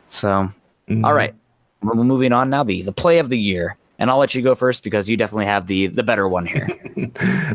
So 0.10 0.50
Mm-hmm. 0.96 1.06
All 1.06 1.14
right. 1.14 1.34
We're 1.82 1.96
moving 1.96 2.32
on 2.32 2.50
now. 2.50 2.64
The 2.64 2.82
the 2.82 2.92
play 2.92 3.20
of 3.20 3.30
the 3.30 3.40
year. 3.40 3.78
And 3.98 4.10
I'll 4.10 4.18
let 4.18 4.34
you 4.34 4.42
go 4.42 4.56
first 4.56 4.84
because 4.84 5.08
you 5.08 5.16
definitely 5.16 5.46
have 5.46 5.68
the 5.68 5.88
the 5.88 6.04
better 6.04 6.28
one 6.28 6.46
here. 6.46 6.68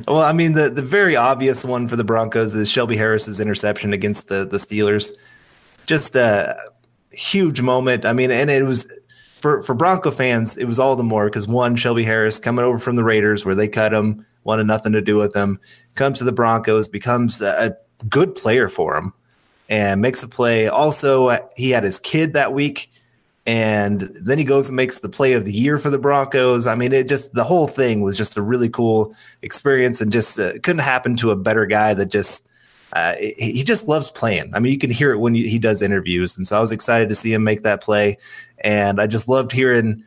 well, 0.07 0.21
I 0.21 0.33
mean, 0.33 0.53
the, 0.53 0.71
the 0.71 0.83
very 0.83 1.17
obvious 1.17 1.65
one 1.65 1.89
for 1.89 1.97
the 1.97 2.05
Broncos 2.05 2.55
is 2.55 2.71
Shelby 2.71 2.97
Harris's 2.97 3.41
interception 3.41 3.93
against 3.93 4.29
the, 4.29 4.45
the 4.45 4.59
Steelers. 4.59 5.13
Just 5.87 6.15
a 6.15 6.57
huge 7.13 7.61
moment. 7.63 8.05
I 8.05 8.13
mean, 8.13 8.31
and 8.31 8.49
it 8.49 8.63
was 8.65 8.93
for, 9.41 9.63
for 9.63 9.75
Bronco 9.75 10.11
fans, 10.11 10.57
it 10.57 10.65
was 10.65 10.79
all 10.79 10.97
the 10.97 11.05
more 11.05 11.27
because 11.27 11.47
one, 11.47 11.77
Shelby 11.77 12.03
Harris 12.05 12.39
coming 12.39 12.65
over 12.65 12.79
from 12.79 12.97
the 12.97 13.05
Raiders 13.05 13.45
where 13.45 13.55
they 13.55 13.69
cut 13.69 13.93
him, 13.93 14.25
wanted 14.45 14.67
nothing 14.67 14.93
to 14.93 15.01
do 15.01 15.17
with 15.17 15.35
him, 15.35 15.61
comes 15.95 16.19
to 16.19 16.25
the 16.25 16.33
Broncos, 16.33 16.89
becomes 16.89 17.41
a, 17.41 17.71
a 18.01 18.05
good 18.07 18.35
player 18.35 18.69
for 18.69 18.97
him 18.97 19.13
and 19.69 20.01
makes 20.01 20.23
a 20.23 20.29
play. 20.29 20.69
Also, 20.69 21.39
he 21.57 21.71
had 21.71 21.85
his 21.85 21.99
kid 21.99 22.33
that 22.33 22.55
week, 22.55 22.91
and 23.47 24.01
then 24.01 24.39
he 24.39 24.45
goes 24.45 24.69
and 24.69 24.77
makes 24.77 24.99
the 24.99 25.09
play 25.09 25.35
of 25.35 25.45
the 25.45 25.53
year 25.53 25.79
for 25.79 25.89
the 25.89 25.99
Broncos. 25.99 26.67
I 26.67 26.75
mean, 26.75 26.93
it 26.93 27.09
just 27.09 27.33
the 27.35 27.45
whole 27.45 27.69
thing 27.69 28.01
was 28.01 28.17
just 28.17 28.37
a 28.37 28.43
really 28.43 28.69
cool 28.69 29.15
experience, 29.43 30.01
and 30.01 30.13
just 30.13 30.39
uh, 30.39 30.55
couldn't 30.63 30.81
happen 30.81 31.17
to 31.19 31.31
a 31.31 31.37
better 31.37 31.67
guy 31.67 31.95
that 31.95 32.07
just. 32.07 32.49
Uh, 32.93 33.17
he 33.19 33.65
just 33.65 33.89
loves 33.89 34.13
playing. 34.13 34.51
I 34.55 34.61
mean, 34.61 34.73
you 34.73 34.79
can 34.79 34.93
hear 34.93 35.11
it 35.11 35.19
when 35.19 35.35
he 35.35 35.59
does 35.59 35.83
interviews, 35.83 36.39
and 36.39 36.47
so 36.47 36.57
I 36.57 36.61
was 36.61 36.71
excited 36.71 37.09
to 37.09 37.15
see 37.17 37.33
him 37.33 37.43
make 37.43 37.63
that 37.63 37.83
play, 37.83 38.17
and 38.61 39.01
I 39.01 39.09
just 39.09 39.29
loved 39.29 39.51
hearing 39.51 40.05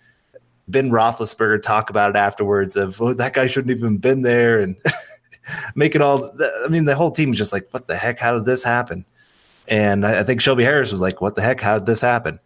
Ben 0.69 0.89
Roethlisberger 0.89 1.62
talk 1.62 1.89
about 1.89 2.12
it 2.12 2.15
afterwards. 2.15 2.75
Of 2.75 2.99
oh, 3.02 3.13
that 3.13 3.34
guy 3.34 3.47
shouldn't 3.47 3.78
even 3.78 3.97
been 3.97 4.21
there, 4.21 4.62
and 4.62 4.78
make 5.75 5.93
it 5.93 6.02
all. 6.02 6.32
I 6.65 6.69
mean, 6.69 6.86
the 6.86 6.95
whole 6.95 7.12
team 7.12 7.30
was 7.30 7.38
just 7.38 7.54
like, 7.54 7.67
"What 7.71 7.88
the 7.88 7.95
heck? 7.95 8.17
How 8.17 8.34
did 8.36 8.45
this 8.45 8.63
happen?" 8.63 9.06
And 9.67 10.06
I, 10.06 10.21
I 10.21 10.23
think 10.23 10.41
Shelby 10.41 10.63
Harris 10.63 10.91
was 10.91 11.02
like, 11.02 11.21
"What 11.21 11.36
the 11.36 11.41
heck? 11.41 11.60
How 11.60 11.78
did 11.78 11.86
this 11.86 12.02
happen?" 12.02 12.39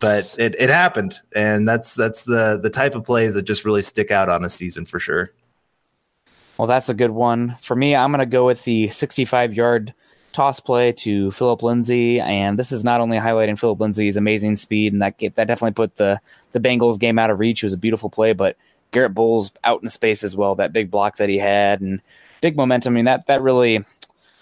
But 0.00 0.36
it, 0.38 0.54
it 0.58 0.70
happened, 0.70 1.18
and 1.34 1.68
that's 1.68 1.94
that's 1.94 2.24
the 2.24 2.58
the 2.62 2.70
type 2.70 2.94
of 2.94 3.04
plays 3.04 3.34
that 3.34 3.42
just 3.42 3.64
really 3.64 3.82
stick 3.82 4.10
out 4.10 4.28
on 4.28 4.44
a 4.44 4.48
season 4.48 4.84
for 4.84 5.00
sure. 5.00 5.32
Well, 6.56 6.68
that's 6.68 6.88
a 6.88 6.94
good 6.94 7.10
one 7.10 7.56
for 7.60 7.76
me. 7.76 7.94
I'm 7.94 8.10
going 8.10 8.18
to 8.18 8.26
go 8.26 8.44
with 8.46 8.64
the 8.64 8.88
65 8.88 9.54
yard 9.54 9.94
toss 10.32 10.60
play 10.60 10.92
to 10.92 11.30
Phillip 11.30 11.62
Lindsay, 11.62 12.20
and 12.20 12.58
this 12.58 12.72
is 12.72 12.84
not 12.84 13.00
only 13.00 13.18
highlighting 13.18 13.58
Phillip 13.58 13.80
Lindsay's 13.80 14.16
amazing 14.16 14.56
speed, 14.56 14.92
and 14.92 15.02
that 15.02 15.18
that 15.18 15.34
definitely 15.34 15.72
put 15.72 15.96
the 15.96 16.20
the 16.52 16.60
Bengals 16.60 16.98
game 16.98 17.18
out 17.18 17.30
of 17.30 17.38
reach. 17.38 17.62
It 17.62 17.66
was 17.66 17.72
a 17.72 17.78
beautiful 17.78 18.10
play, 18.10 18.32
but 18.32 18.56
Garett 18.90 19.14
Bolles 19.14 19.52
out 19.64 19.82
in 19.82 19.90
space 19.90 20.22
as 20.24 20.36
well. 20.36 20.54
That 20.54 20.72
big 20.72 20.90
block 20.90 21.16
that 21.16 21.28
he 21.28 21.38
had, 21.38 21.80
and 21.80 22.00
big 22.40 22.56
momentum. 22.56 22.92
I 22.92 22.96
mean, 22.96 23.04
that 23.06 23.26
that 23.26 23.42
really 23.42 23.84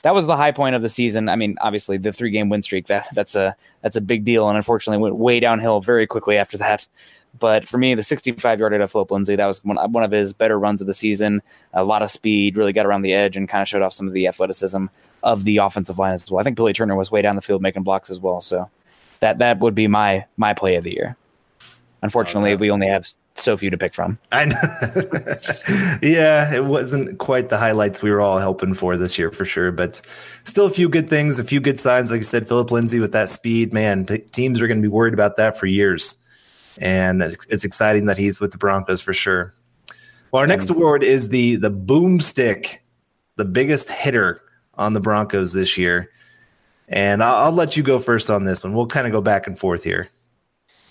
that 0.03 0.15
was 0.15 0.27
the 0.27 0.37
high 0.37 0.53
point 0.53 0.75
of 0.75 0.83
the 0.83 0.89
season. 0.89 1.29
I 1.29 1.37
mean, 1.37 1.57
obviously 1.61 1.97
the 1.97 2.13
three 2.13 2.31
game 2.31 2.49
win 2.49 2.63
streak 2.63 2.87
that 2.87 3.09
that's 3.15 3.35
a 3.35 3.57
that's 3.83 3.97
a 3.97 4.01
big 4.01 4.25
deal, 4.25 4.49
and 4.49 4.57
unfortunately 4.57 5.03
went 5.03 5.17
way 5.17 5.41
downhill 5.41 5.81
very 5.81 6.07
quickly 6.07 6.39
after 6.39 6.57
that. 6.59 6.87
But 7.39 7.69
for 7.69 7.77
me, 7.77 7.95
the 7.95 8.03
65 8.03 8.61
yarder 8.61 8.79
to 8.79 8.89
Phillip 8.89 9.11
Lindsay, 9.11 9.37
that 9.37 9.47
was 9.47 9.63
one, 9.63 9.77
one 9.93 10.03
of 10.03 10.11
his 10.11 10.33
better 10.33 10.59
runs 10.59 10.81
of 10.81 10.87
the 10.87 10.95
season. 10.95 11.43
A 11.75 11.85
lot 11.85 12.03
of 12.03 12.11
speed, 12.11 12.57
really 12.57 12.73
got 12.73 12.87
around 12.87 13.03
the 13.03 13.13
edge, 13.13 13.37
and 13.37 13.49
kind 13.49 13.63
of 13.63 13.69
showed 13.69 13.83
off 13.83 13.93
some 13.93 14.07
of 14.07 14.13
the 14.13 14.27
athleticism 14.27 14.87
of 15.23 15.45
the 15.45 15.59
offensive 15.59 15.99
line 15.99 16.15
as 16.15 16.31
well. 16.31 16.41
I 16.41 16.45
think 16.45 16.57
Billy 16.57 16.73
Turner 16.73 16.97
was 16.97 17.11
way 17.11 17.23
down 17.23 17.37
the 17.37 17.43
field 17.43 17.61
making 17.61 17.83
blocks 17.83 18.11
as 18.11 18.21
well. 18.21 18.41
So 18.41 18.71
that 19.21 19.39
that 19.39 19.59
would 19.59 19.75
be 19.75 19.87
my 19.87 20.25
my 20.37 20.55
play 20.55 20.77
of 20.77 20.85
the 20.85 20.95
year. 20.95 21.17
Unfortunately, 22.03 22.53
oh, 22.53 22.57
we 22.57 22.71
only 22.71 22.87
have 22.87 23.07
so 23.37 23.57
few 23.57 23.71
to 23.71 23.79
pick 23.79 23.95
from. 23.95 24.19
I 24.33 24.47
know. 24.47 24.57
yeah, 26.03 26.55
it 26.55 26.65
wasn't 26.65 27.19
quite 27.19 27.49
the 27.49 27.59
highlights 27.59 28.03
we 28.03 28.11
were 28.11 28.21
all 28.21 28.41
hoping 28.41 28.75
for 28.75 28.97
this 28.97 29.19
year 29.19 29.31
for 29.31 29.45
sure, 29.45 29.71
but 29.73 29.97
still 30.45 30.67
a 30.67 30.71
few 30.71 30.89
good 30.89 31.09
things, 31.09 31.39
a 31.39 31.45
few 31.45 31.61
good 31.61 31.79
signs. 31.79 32.11
Like 32.11 32.19
I 32.19 32.23
said, 32.23 32.49
Phillip 32.49 32.71
Lindsay 32.71 32.99
with 32.99 33.13
that 33.13 33.29
speed, 33.29 33.73
man, 33.73 34.07
t- 34.07 34.19
teams 34.19 34.61
are 34.61 34.67
going 34.67 34.79
to 34.79 34.83
be 34.83 34.93
worried 34.93 35.15
about 35.15 35.37
that 35.37 35.57
for 35.57 35.67
years. 35.67 36.17
And 36.79 37.23
it's, 37.23 37.47
it's, 37.47 37.65
exciting 37.65 38.05
that 38.07 38.19
he's 38.19 38.39
with 38.39 38.53
the 38.53 38.59
Broncos 38.59 39.01
for 39.01 39.15
sure. 39.15 39.55
Well, 40.31 40.41
our 40.41 40.47
next 40.47 40.69
award 40.69 41.03
is 41.03 41.31
the 41.31 41.57
the 41.57 41.71
boomstick, 41.71 42.79
the 43.37 43.47
biggest 43.47 43.91
hitter 43.91 44.43
on 44.75 44.93
the 44.93 45.01
Broncos 45.01 45.55
this 45.55 45.79
year. 45.79 46.11
And 46.89 47.23
I'll, 47.23 47.47
I'll 47.47 47.53
let 47.53 47.77
you 47.77 47.83
go 47.83 47.99
first 47.99 48.29
on 48.29 48.45
this 48.45 48.63
one. 48.63 48.75
We'll 48.75 48.87
kind 48.87 49.07
of 49.07 49.13
go 49.13 49.23
back 49.23 49.47
and 49.47 49.59
forth 49.59 49.85
here. 49.85 50.11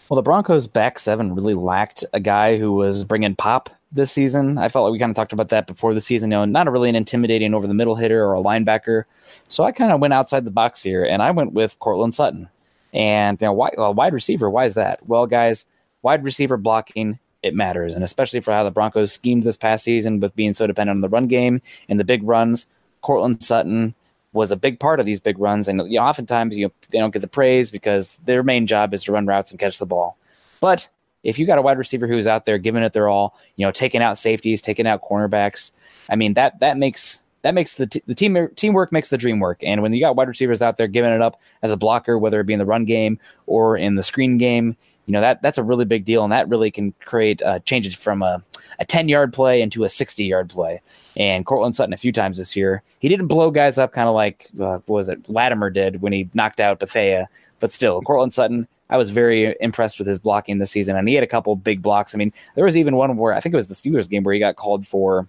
Well, 0.08 0.15
the 0.15 0.22
Broncos' 0.22 0.68
back 0.68 1.00
seven 1.00 1.34
really 1.34 1.56
lacked 1.56 2.06
a 2.13 2.20
guy 2.20 2.58
who 2.60 2.74
was 2.74 3.04
bringing 3.04 3.36
pop 3.36 3.72
this 3.91 4.12
season. 4.12 4.60
I 4.60 4.70
felt 4.70 4.84
like 4.84 4.91
we 4.91 5.00
kind 5.00 5.10
of 5.10 5.15
talked 5.15 5.34
about 5.34 5.50
that 5.50 5.65
before 5.65 5.96
the 5.96 6.02
season. 6.02 6.30
You 6.30 6.38
know, 6.38 6.46
not 6.46 6.68
a 6.68 6.72
really 6.72 6.89
an 6.89 6.96
intimidating 6.96 7.56
over 7.56 7.65
the 7.65 7.74
middle 7.74 7.96
hitter 7.96 8.24
or 8.24 8.36
a 8.36 8.39
linebacker. 8.39 9.06
So 9.48 9.63
I 9.63 9.72
kind 9.72 9.91
of 9.91 10.00
went 10.00 10.13
outside 10.13 10.46
the 10.46 10.52
box 10.52 10.84
here, 10.84 11.04
and 11.04 11.24
I 11.24 11.32
went 11.32 11.54
with 11.54 11.80
Courtland 11.80 12.13
Sutton. 12.13 12.50
And 12.94 13.41
you 13.41 13.48
know, 13.48 13.54
why, 13.54 13.72
well, 13.76 13.96
wide 13.96 14.13
receiver? 14.13 14.48
Why 14.48 14.65
is 14.65 14.76
that? 14.76 15.08
Well, 15.08 15.26
guys, 15.26 15.65
wide 16.04 16.24
receiver 16.24 16.58
blocking 16.58 17.18
it 17.41 17.56
matters, 17.56 17.96
and 17.96 18.04
especially 18.04 18.41
for 18.41 18.52
how 18.52 18.63
the 18.63 18.72
Broncos 18.72 19.12
schemed 19.12 19.44
this 19.44 19.58
past 19.58 19.84
season 19.84 20.20
with 20.20 20.36
being 20.36 20.54
so 20.54 20.68
dependent 20.68 20.98
on 20.98 21.02
the 21.02 21.10
run 21.10 21.28
game 21.28 21.63
and 21.89 22.00
the 22.00 22.04
big 22.04 22.22
runs. 22.24 22.68
Courtland 23.02 23.44
Sutton 23.44 23.96
was 24.36 24.52
a 24.52 24.56
big 24.56 24.80
part 24.80 25.00
of 25.00 25.06
these 25.06 25.19
big 25.19 25.39
runs. 25.39 25.67
And 25.67 25.80
you 25.91 25.98
know, 25.98 26.06
oftentimes 26.06 26.56
you 26.56 26.65
know, 26.65 26.74
they 26.91 27.00
don't 27.00 27.12
get 27.12 27.21
the 27.21 27.28
praise 27.28 27.71
because 27.71 28.17
their 28.26 28.43
main 28.43 28.67
job 28.67 28.93
is 28.93 29.04
to 29.06 29.12
run 29.12 29.26
routes 29.26 29.52
and 29.52 29.60
catch 29.60 29.80
the 29.80 29.86
ball. 29.86 30.17
But 30.60 30.88
if 31.24 31.39
you 31.39 31.48
got 31.48 31.58
a 31.58 31.62
wide 31.62 31.78
receiver 31.78 32.08
who's 32.08 32.28
out 32.28 32.45
there 32.45 32.58
giving 32.58 32.84
it 32.84 32.93
their 32.93 33.10
all, 33.10 33.36
you 33.56 33.65
know, 33.65 33.71
taking 33.71 34.02
out 34.02 34.19
safeties, 34.19 34.62
taking 34.62 34.86
out 34.86 35.02
cornerbacks, 35.02 35.71
I 36.10 36.15
mean 36.15 36.36
that 36.36 36.60
that 36.60 36.78
makes 36.78 37.24
that 37.41 37.54
makes 37.54 37.76
the, 37.76 37.86
t- 37.86 38.02
the 38.08 38.15
team 38.15 38.50
teamwork 38.56 38.91
makes 38.91 39.10
the 39.10 39.17
dream 39.17 39.39
work. 39.39 39.63
And 39.63 39.82
when 39.82 39.93
you 39.93 40.00
got 40.00 40.15
wide 40.15 40.28
receivers 40.28 40.62
out 40.62 40.78
there 40.78 40.88
giving 40.88 41.12
it 41.12 41.21
up 41.21 41.39
as 41.62 41.71
a 41.71 41.78
blocker, 41.78 42.17
whether 42.17 42.39
it 42.39 42.45
be 42.45 42.54
in 42.54 42.60
the 42.60 42.65
run 42.65 42.86
game 42.86 43.19
or 43.45 43.78
in 43.78 43.95
the 43.95 44.04
screen 44.04 44.38
game, 44.38 44.76
you 45.06 45.12
know 45.12 45.22
that 45.22 45.41
that's 45.41 45.58
a 45.58 45.63
really 45.63 45.86
big 45.86 46.06
deal, 46.06 46.24
and 46.24 46.32
that 46.32 46.50
really 46.50 46.72
can 46.72 46.94
create 47.06 47.41
uh, 47.41 47.60
changes 47.60 47.96
from 47.96 48.22
a, 48.22 48.44
a 48.80 48.86
ten 48.86 49.08
yard 49.08 49.34
play 49.34 49.62
into 49.62 49.84
a 49.84 49.89
sixty 49.89 50.26
yard 50.26 50.50
play. 50.50 50.82
And 51.18 51.46
Courtland 51.46 51.76
Sutton 51.76 51.94
a 51.94 51.98
few 51.98 52.12
times 52.12 52.38
this 52.38 52.56
year, 52.56 52.84
he 53.00 53.10
didn't 53.10 53.28
blow 53.28 53.52
guys 53.52 53.78
up, 53.78 53.94
kind 53.94 54.10
of 54.10 54.15
like 54.15 54.48
uh, 54.60 54.80
what 54.86 54.89
was 54.89 55.10
it 55.10 55.30
Latimer 55.30 55.70
did 55.70 56.02
when 56.02 56.13
he 56.13 56.30
knocked 56.34 56.60
out 56.60 56.80
Bethea, 56.80 57.28
but 57.60 57.72
still 57.72 58.02
Courtland 58.02 58.34
Sutton. 58.34 58.68
I 58.89 58.98
was 58.98 59.10
very 59.10 59.56
impressed 59.62 59.98
with 59.98 60.08
his 60.08 60.20
blocking 60.20 60.60
this 60.60 60.70
season, 60.70 60.96
and 60.96 61.08
he 61.10 61.15
had 61.15 61.24
a 61.24 61.28
couple 61.28 61.56
big 61.56 61.82
blocks. 61.82 62.13
I 62.13 62.20
mean, 62.20 62.32
there 62.54 62.65
was 62.65 62.78
even 62.78 62.96
one 62.96 63.18
where 63.18 63.34
I 63.34 63.39
think 63.39 63.54
it 63.54 63.56
was 63.56 63.68
the 63.68 63.74
Steelers 63.74 64.08
game 64.08 64.24
where 64.24 64.34
he 64.34 64.39
got 64.39 64.58
called 64.58 64.86
for 64.86 65.28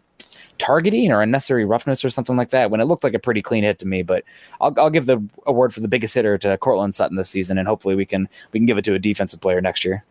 targeting 0.58 1.12
or 1.12 1.22
unnecessary 1.22 1.64
roughness 1.64 2.04
or 2.04 2.10
something 2.10 2.36
like 2.36 2.50
that 2.50 2.70
when 2.70 2.80
it 2.80 2.84
looked 2.84 3.04
like 3.04 3.14
a 3.14 3.18
pretty 3.18 3.42
clean 3.42 3.64
hit 3.64 3.78
to 3.80 3.86
me. 3.86 4.02
But 4.02 4.24
I'll, 4.60 4.74
I'll 4.78 4.90
give 4.90 5.06
the 5.06 5.22
award 5.46 5.72
for 5.74 5.80
the 5.80 5.88
biggest 5.88 6.14
hitter 6.14 6.38
to 6.38 6.58
Courtland 6.58 6.94
Sutton 6.94 7.16
this 7.16 7.28
season, 7.28 7.58
and 7.58 7.66
hopefully 7.68 7.94
we 7.94 8.06
can 8.06 8.28
we 8.52 8.60
can 8.60 8.66
give 8.66 8.78
it 8.78 8.84
to 8.86 8.94
a 8.94 8.98
defensive 8.98 9.40
player 9.40 9.60
next 9.60 9.84
year. 9.84 10.04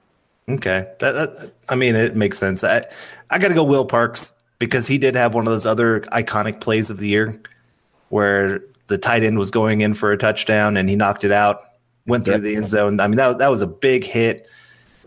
Okay, 0.47 0.86
that, 0.99 1.12
that 1.13 1.51
I 1.69 1.75
mean 1.75 1.95
it 1.95 2.15
makes 2.15 2.38
sense. 2.38 2.63
I 2.63 2.84
I 3.31 3.39
got 3.39 3.49
to 3.49 3.53
go 3.53 3.63
Will 3.63 3.86
Parks 3.86 4.36
because 4.60 4.88
he 4.88 4.97
did 4.97 5.15
have 5.15 5.34
one 5.34 5.47
of 5.47 5.51
those 5.51 5.65
other 5.65 6.01
iconic 6.12 6.62
plays 6.62 6.89
of 6.89 6.99
the 6.99 7.08
year 7.08 7.39
where 8.10 8.62
the 8.88 8.97
tight 8.97 9.23
end 9.23 9.39
was 9.39 9.51
going 9.51 9.81
in 9.81 9.93
for 9.93 10.12
a 10.12 10.17
touchdown 10.17 10.77
and 10.77 10.88
he 10.88 10.95
knocked 10.95 11.23
it 11.23 11.31
out, 11.31 11.62
went 12.05 12.25
through 12.25 12.36
yep. 12.36 12.43
the 12.43 12.55
end 12.55 12.69
zone. 12.69 12.99
I 12.99 13.08
mean 13.08 13.17
that 13.17 13.39
that 13.39 13.49
was 13.49 13.62
a 13.62 13.67
big 13.67 14.03
hit 14.03 14.47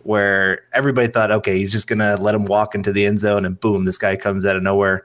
where 0.09 0.63
everybody 0.73 1.07
thought, 1.07 1.31
okay, 1.31 1.59
he's 1.59 1.71
just 1.71 1.87
gonna 1.87 2.17
let 2.17 2.35
him 2.35 2.47
walk 2.47 2.75
into 2.75 2.95
the 2.95 3.05
end 3.05 3.19
zone, 3.19 3.45
and 3.45 3.61
boom, 3.61 3.85
this 3.85 3.99
guy 3.99 4.17
comes 4.17 4.47
out 4.47 4.57
of 4.57 4.63
nowhere. 4.63 5.05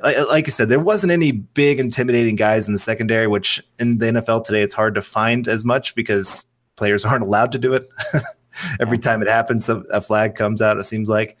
Like, 0.00 0.16
like 0.28 0.46
I 0.46 0.50
said, 0.52 0.68
there 0.68 0.78
wasn't 0.78 1.10
any 1.10 1.32
big 1.32 1.80
intimidating 1.80 2.36
guys 2.36 2.68
in 2.68 2.72
the 2.72 2.78
secondary, 2.78 3.26
which 3.26 3.60
in 3.80 3.98
the 3.98 4.06
NFL 4.06 4.44
today 4.44 4.62
it's 4.62 4.72
hard 4.72 4.94
to 4.94 5.02
find 5.02 5.48
as 5.48 5.64
much 5.64 5.96
because 5.96 6.46
players 6.76 7.04
aren't 7.04 7.24
allowed 7.24 7.50
to 7.52 7.58
do 7.58 7.74
it. 7.74 7.88
Every 8.80 8.98
time 8.98 9.20
it 9.20 9.26
happens, 9.26 9.68
a 9.68 10.00
flag 10.00 10.36
comes 10.36 10.62
out. 10.62 10.78
It 10.78 10.84
seems 10.84 11.08
like. 11.08 11.36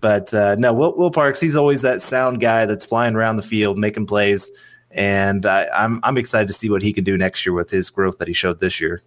But 0.00 0.34
uh, 0.34 0.56
no, 0.58 0.74
Will, 0.74 0.96
Will, 0.96 1.12
Parks, 1.12 1.40
he's 1.40 1.54
always 1.54 1.82
that 1.82 2.02
sound 2.02 2.40
guy 2.40 2.66
that's 2.66 2.84
flying 2.84 3.14
around 3.14 3.36
the 3.36 3.42
field 3.42 3.78
making 3.78 4.06
plays, 4.06 4.50
and 4.90 5.46
I, 5.46 5.68
I'm 5.72 6.00
I'm 6.02 6.18
excited 6.18 6.48
to 6.48 6.54
see 6.54 6.70
what 6.70 6.82
he 6.82 6.92
can 6.92 7.04
do 7.04 7.16
next 7.16 7.46
year 7.46 7.52
with 7.52 7.70
his 7.70 7.88
growth 7.88 8.18
that 8.18 8.26
he 8.26 8.34
showed 8.34 8.58
this 8.58 8.80
year. 8.80 9.00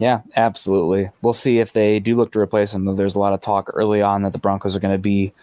Yeah, 0.00 0.22
absolutely. 0.34 1.10
We'll 1.20 1.34
see 1.34 1.58
if 1.58 1.74
they 1.74 2.00
do 2.00 2.16
look 2.16 2.32
to 2.32 2.40
replace 2.40 2.72
him. 2.72 2.86
There's 2.96 3.14
a 3.14 3.18
lot 3.18 3.34
of 3.34 3.42
talk 3.42 3.70
early 3.74 4.00
on 4.00 4.22
that 4.22 4.32
the 4.32 4.38
Broncos 4.38 4.74
are 4.74 4.80
going 4.80 4.94
to 4.94 4.98
be 4.98 5.34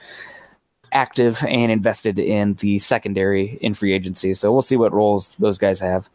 active 0.91 1.43
and 1.47 1.71
invested 1.71 2.17
in 2.17 2.55
the 2.55 2.79
secondary 2.79 3.59
in 3.61 3.75
free 3.75 3.93
agency. 3.93 4.33
So 4.33 4.51
we'll 4.51 4.63
see 4.63 4.75
what 4.75 4.93
roles 4.93 5.29
those 5.37 5.59
guys 5.59 5.79
have. 5.79 6.09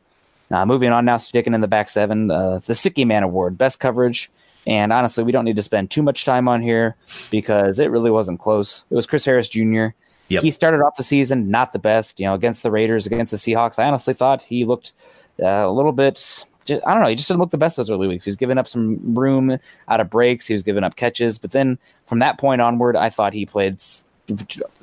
Uh, 0.51 0.67
moving 0.67 0.91
on 0.91 1.05
now, 1.05 1.19
sticking 1.19 1.55
in 1.55 1.61
the 1.61 1.69
back 1.69 1.89
seven, 1.89 2.33
uh, 2.33 2.59
the 2.59 2.73
Sicky 2.73 3.07
Man 3.07 3.23
Award, 3.23 3.57
best 3.57 3.79
coverage. 3.79 4.29
And 4.67 4.93
honestly, 4.93 5.23
we 5.23 5.31
don't 5.31 5.45
need 5.45 5.57
to 5.57 5.63
spend 5.63 5.93
too 5.93 6.03
much 6.03 6.25
time 6.25 6.49
on 6.49 6.63
here 6.63 6.97
because 7.31 7.79
it 7.79 7.93
really 7.93 8.11
wasn't 8.11 8.41
close. 8.41 8.85
It 8.91 8.95
was 8.97 9.07
Chris 9.07 9.25
Harris 9.25 9.49
Jr. 9.49 9.87
Yep. 10.29 10.43
He 10.43 10.51
started 10.51 10.83
off 10.83 10.97
the 10.97 11.05
season 11.05 11.49
not 11.49 11.73
the 11.73 11.79
best, 11.79 12.19
you 12.19 12.27
know, 12.27 12.35
against 12.35 12.65
the 12.65 12.73
Raiders, 12.73 13.07
against 13.07 13.31
the 13.31 13.37
Seahawks. 13.37 13.79
I 13.79 13.87
honestly 13.87 14.15
thought 14.15 14.43
he 14.43 14.65
looked 14.65 14.93
uh, 15.41 15.47
a 15.47 15.71
little 15.71 15.93
bit 15.93 16.45
just, 16.65 16.83
I 16.87 16.93
don't 16.93 17.03
know. 17.03 17.09
He 17.09 17.15
just 17.15 17.29
didn't 17.29 17.41
look 17.41 17.51
the 17.51 17.59
best 17.59 17.77
those 17.77 17.91
early 17.91 18.09
weeks. 18.09 18.25
He 18.25 18.29
was 18.29 18.37
giving 18.37 18.59
up 18.59 18.67
some 18.67 19.15
room 19.15 19.59
out 19.89 20.01
of 20.01 20.11
breaks. 20.11 20.47
He 20.47 20.55
was 20.55 20.63
giving 20.63 20.85
up 20.85 20.97
catches. 20.97 21.39
But 21.39 21.53
then 21.53 21.79
from 22.07 22.19
that 22.21 22.39
point 22.39 22.61
onward, 22.61 22.97
I 22.97 23.11
thought 23.11 23.33
he 23.33 23.47
played. 23.47 23.81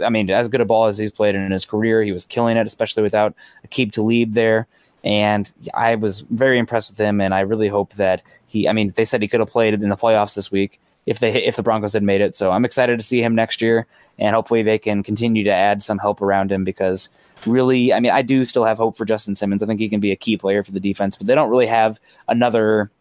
I 0.04 0.10
mean, 0.10 0.30
as 0.30 0.48
good 0.48 0.62
a 0.62 0.66
ball 0.66 0.88
as 0.88 0.98
he's 0.98 1.12
played 1.12 1.36
in 1.36 1.52
his 1.52 1.66
career, 1.66 2.04
he 2.04 2.12
was 2.12 2.26
killing 2.26 2.58
it, 2.58 2.68
especially 2.68 3.04
without 3.04 3.34
Aqib 3.68 3.92
Talib 3.92 4.34
there. 4.34 4.68
And 5.04 5.52
I 5.74 5.96
was 5.96 6.22
very 6.22 6.60
impressed 6.60 6.92
with 6.92 7.00
him. 7.00 7.22
And 7.22 7.34
I 7.34 7.42
really 7.42 7.70
hope 7.70 7.94
that 7.94 8.22
he. 8.48 8.68
I 8.68 8.74
mean, 8.74 8.92
they 8.96 9.06
said 9.06 9.22
he 9.22 9.28
could 9.28 9.40
have 9.40 9.50
played 9.50 9.74
in 9.74 9.90
the 9.90 9.96
playoffs 9.96 10.36
this 10.36 10.52
week 10.52 10.80
if 11.06 11.20
they 11.20 11.44
if 11.44 11.56
the 11.56 11.64
Broncos 11.64 11.94
had 11.94 12.04
made 12.04 12.22
it. 12.22 12.36
So 12.36 12.52
I'm 12.52 12.66
excited 12.66 13.00
to 13.00 13.06
see 13.06 13.22
him 13.22 13.36
next 13.36 13.62
year, 13.62 13.88
and 14.18 14.36
hopefully 14.36 14.64
they 14.64 14.78
can 14.78 15.04
continue 15.04 15.44
to 15.44 15.52
add 15.52 15.82
some 15.82 15.98
help 15.98 16.22
around 16.22 16.52
him 16.52 16.64
because 16.64 17.10
really, 17.46 17.94
I 17.94 18.00
mean, 18.00 18.12
I 18.12 18.22
do 18.22 18.46
still 18.46 18.66
have 18.66 18.78
hope 18.78 18.98
for 18.98 19.06
Justin 19.06 19.36
Simmons. 19.36 19.64
I 19.64 19.66
think 19.66 19.80
he 19.80 19.90
can 19.90 20.00
be 20.00 20.12
a 20.12 20.16
key 20.16 20.38
player 20.38 20.64
for 20.64 20.72
the 20.72 20.80
defense, 20.80 21.16
but 21.16 21.28
they 21.28 21.36
don't 21.36 21.50
really 21.50 21.68
have 21.68 22.00
another 22.28 22.92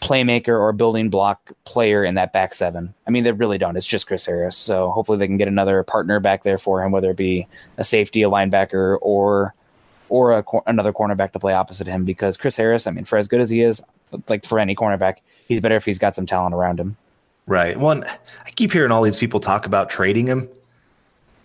playmaker 0.00 0.58
or 0.58 0.72
building 0.72 1.10
block 1.10 1.52
player 1.64 2.04
in 2.04 2.14
that 2.14 2.32
back 2.32 2.54
seven. 2.54 2.94
I 3.06 3.10
mean, 3.10 3.24
they 3.24 3.32
really 3.32 3.58
don't. 3.58 3.76
It's 3.76 3.86
just 3.86 4.06
Chris 4.06 4.24
Harris. 4.24 4.56
So 4.56 4.90
hopefully 4.90 5.18
they 5.18 5.26
can 5.26 5.36
get 5.36 5.48
another 5.48 5.82
partner 5.82 6.20
back 6.20 6.44
there 6.44 6.58
for 6.58 6.82
him, 6.82 6.92
whether 6.92 7.10
it 7.10 7.16
be 7.16 7.46
a 7.76 7.84
safety, 7.84 8.22
a 8.22 8.30
linebacker, 8.30 8.98
or 9.00 9.54
or 10.08 10.32
a, 10.38 10.44
another 10.66 10.92
cornerback 10.92 11.32
to 11.32 11.38
play 11.38 11.52
opposite 11.52 11.86
him 11.86 12.04
because 12.04 12.36
Chris 12.38 12.56
Harris, 12.56 12.86
I 12.86 12.92
mean, 12.92 13.04
for 13.04 13.18
as 13.18 13.28
good 13.28 13.40
as 13.40 13.50
he 13.50 13.60
is, 13.60 13.82
like 14.28 14.44
for 14.44 14.58
any 14.58 14.74
cornerback, 14.74 15.18
he's 15.46 15.60
better 15.60 15.76
if 15.76 15.84
he's 15.84 15.98
got 15.98 16.14
some 16.14 16.26
talent 16.26 16.54
around 16.54 16.80
him. 16.80 16.96
Right. 17.48 17.78
One, 17.78 18.04
I 18.04 18.50
keep 18.54 18.72
hearing 18.72 18.92
all 18.92 19.02
these 19.02 19.18
people 19.18 19.40
talk 19.40 19.64
about 19.64 19.88
trading 19.88 20.26
him. 20.26 20.48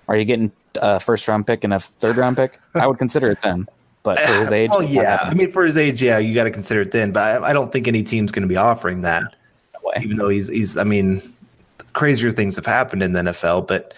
Are 0.10 0.18
you 0.18 0.26
getting 0.26 0.52
a 0.76 1.00
first 1.00 1.28
round 1.30 1.48
pick 1.48 1.64
and 1.64 1.74
a 1.74 1.80
third 1.80 2.18
round 2.18 2.36
pick? 2.36 2.60
I 2.76 2.86
would 2.86 2.98
consider 2.98 3.32
it 3.32 3.42
then. 3.42 3.68
But 4.04 4.20
for 4.20 4.34
his 4.34 4.52
age, 4.52 4.70
oh 4.74 4.82
yeah, 4.82 5.20
I 5.22 5.34
mean 5.34 5.50
for 5.50 5.64
his 5.64 5.78
age, 5.78 6.04
yeah, 6.04 6.18
you 6.18 6.36
got 6.36 6.44
to 6.44 6.52
consider 6.52 6.82
it 6.82 6.92
then. 6.92 7.14
But 7.14 7.42
I, 7.42 7.50
I, 7.50 7.54
don't 7.54 7.72
think 7.72 7.88
any 7.88 8.04
team's 8.04 8.34
going 8.34 8.44
to 8.44 8.50
be 8.50 8.58
offering 8.58 9.00
that. 9.02 9.24
No 9.24 9.94
even 10.02 10.18
though 10.18 10.28
he's 10.28 10.50
he's, 10.50 10.76
I 10.76 10.84
mean, 10.84 11.22
crazier 11.94 12.32
things 12.32 12.58
have 12.58 12.66
happened 12.66 13.02
in 13.02 13.14
the 13.14 13.22
NFL, 13.22 13.66
but 13.68 13.94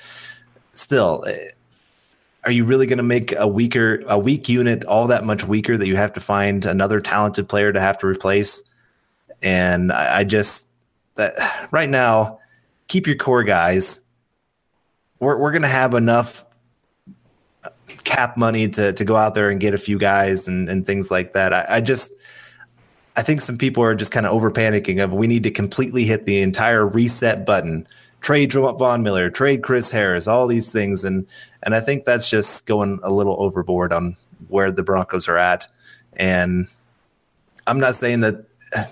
still, 0.73 1.23
eh, 1.27 1.47
are 2.43 2.51
you 2.51 2.65
really 2.65 2.85
going 2.85 2.97
to 2.97 3.03
make 3.03 3.33
a 3.35 3.47
weaker 3.47 4.03
a 4.07 4.19
weak 4.19 4.47
unit 4.47 4.85
all 4.85 5.07
that 5.07 5.23
much 5.23 5.47
weaker 5.47 5.75
that 5.75 5.87
you 5.87 5.95
have 5.95 6.13
to 6.13 6.19
find 6.19 6.65
another 6.65 7.01
talented 7.01 7.49
player 7.49 7.73
to 7.73 7.79
have 7.79 7.97
to 7.97 8.05
replace? 8.05 8.61
And 9.41 9.91
I, 9.91 10.19
I 10.19 10.23
just 10.23 10.67
that 11.15 11.67
right 11.71 11.89
now, 11.89 12.39
keep 12.87 13.07
your 13.07 13.15
core 13.15 13.43
guys. 13.43 14.01
We're 15.19 15.37
we're 15.37 15.51
to 15.63 15.67
have 15.67 15.93
enough 15.93 16.45
cap 18.03 18.37
money 18.37 18.67
to 18.69 18.93
to 18.93 19.05
go 19.05 19.15
out 19.15 19.35
there 19.35 19.49
and 19.49 19.59
get 19.59 19.73
a 19.73 19.77
few 19.77 19.97
guys 19.97 20.47
and 20.47 20.69
and 20.69 20.85
things 20.85 21.11
like 21.11 21.33
that. 21.33 21.53
I, 21.53 21.65
I 21.69 21.81
just 21.81 22.13
I 23.15 23.21
think 23.21 23.41
some 23.41 23.57
people 23.57 23.83
are 23.83 23.95
just 23.95 24.11
kind 24.11 24.25
of 24.25 24.33
over 24.33 24.51
panicking 24.51 25.03
of 25.03 25.13
we 25.13 25.27
need 25.27 25.43
to 25.43 25.51
completely 25.51 26.03
hit 26.03 26.25
the 26.25 26.41
entire 26.41 26.85
reset 26.85 27.45
button, 27.45 27.87
trade 28.21 28.51
Von 28.53 29.03
Miller, 29.03 29.29
trade 29.29 29.63
Chris 29.63 29.89
Harris, 29.89 30.27
all 30.27 30.47
these 30.47 30.71
things, 30.71 31.03
and 31.03 31.27
and 31.63 31.75
I 31.75 31.79
think 31.79 32.05
that's 32.05 32.29
just 32.29 32.67
going 32.67 32.99
a 33.03 33.11
little 33.11 33.41
overboard 33.41 33.93
on 33.93 34.17
where 34.49 34.71
the 34.71 34.83
Broncos 34.83 35.27
are 35.27 35.37
at. 35.37 35.67
And 36.17 36.67
I'm 37.67 37.79
not 37.79 37.95
saying 37.95 38.19
that 38.21 38.45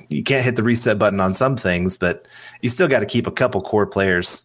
you 0.10 0.24
can't 0.24 0.46
hit 0.46 0.56
the 0.56 0.64
reset 0.64 1.00
button 1.00 1.20
on 1.20 1.34
some 1.34 1.56
things, 1.56 1.98
but 1.98 2.28
you 2.62 2.70
still 2.70 2.88
got 2.88 3.00
to 3.00 3.06
keep 3.06 3.28
a 3.28 3.32
couple 3.32 3.62
core 3.62 3.88
players 3.88 4.44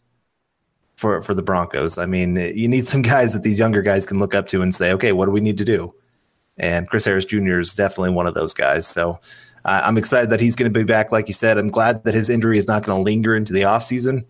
for 0.97 1.23
for 1.23 1.35
the 1.35 1.43
Broncos. 1.43 1.99
I 1.99 2.07
mean, 2.07 2.37
you 2.55 2.69
need 2.69 2.87
some 2.87 3.03
guys 3.15 3.33
that 3.33 3.43
these 3.43 3.59
younger 3.59 3.83
guys 3.83 4.07
can 4.07 4.19
look 4.19 4.35
up 4.35 4.47
to 4.49 4.63
and 4.63 4.75
say, 4.75 4.93
okay, 4.93 5.13
what 5.13 5.27
do 5.27 5.33
we 5.33 5.41
need 5.41 5.59
to 5.59 5.65
do? 5.65 5.95
And 6.59 6.89
Chris 6.89 7.05
Harris 7.05 7.25
Jr. 7.25 7.61
is 7.61 7.75
definitely 7.75 8.11
one 8.11 8.27
of 8.27 8.35
those 8.35 8.53
guys. 8.53 8.87
So 8.87 9.21
uh, 9.65 9.83
I'm 9.85 9.97
excited 9.97 10.31
that 10.31 10.41
he's 10.41 10.57
going 10.57 10.73
to 10.73 10.79
be 10.79 10.85
back. 10.85 11.13
Like 11.13 11.29
you 11.29 11.35
said, 11.35 11.57
I'm 11.57 11.69
glad 11.69 12.03
that 12.05 12.15
his 12.15 12.29
injury 12.29 12.59
is 12.59 12.67
not 12.67 12.85
going 12.85 12.99
to 12.99 13.03
linger 13.03 13.37
into 13.37 13.53
the 13.53 13.63
offseason 13.63 14.25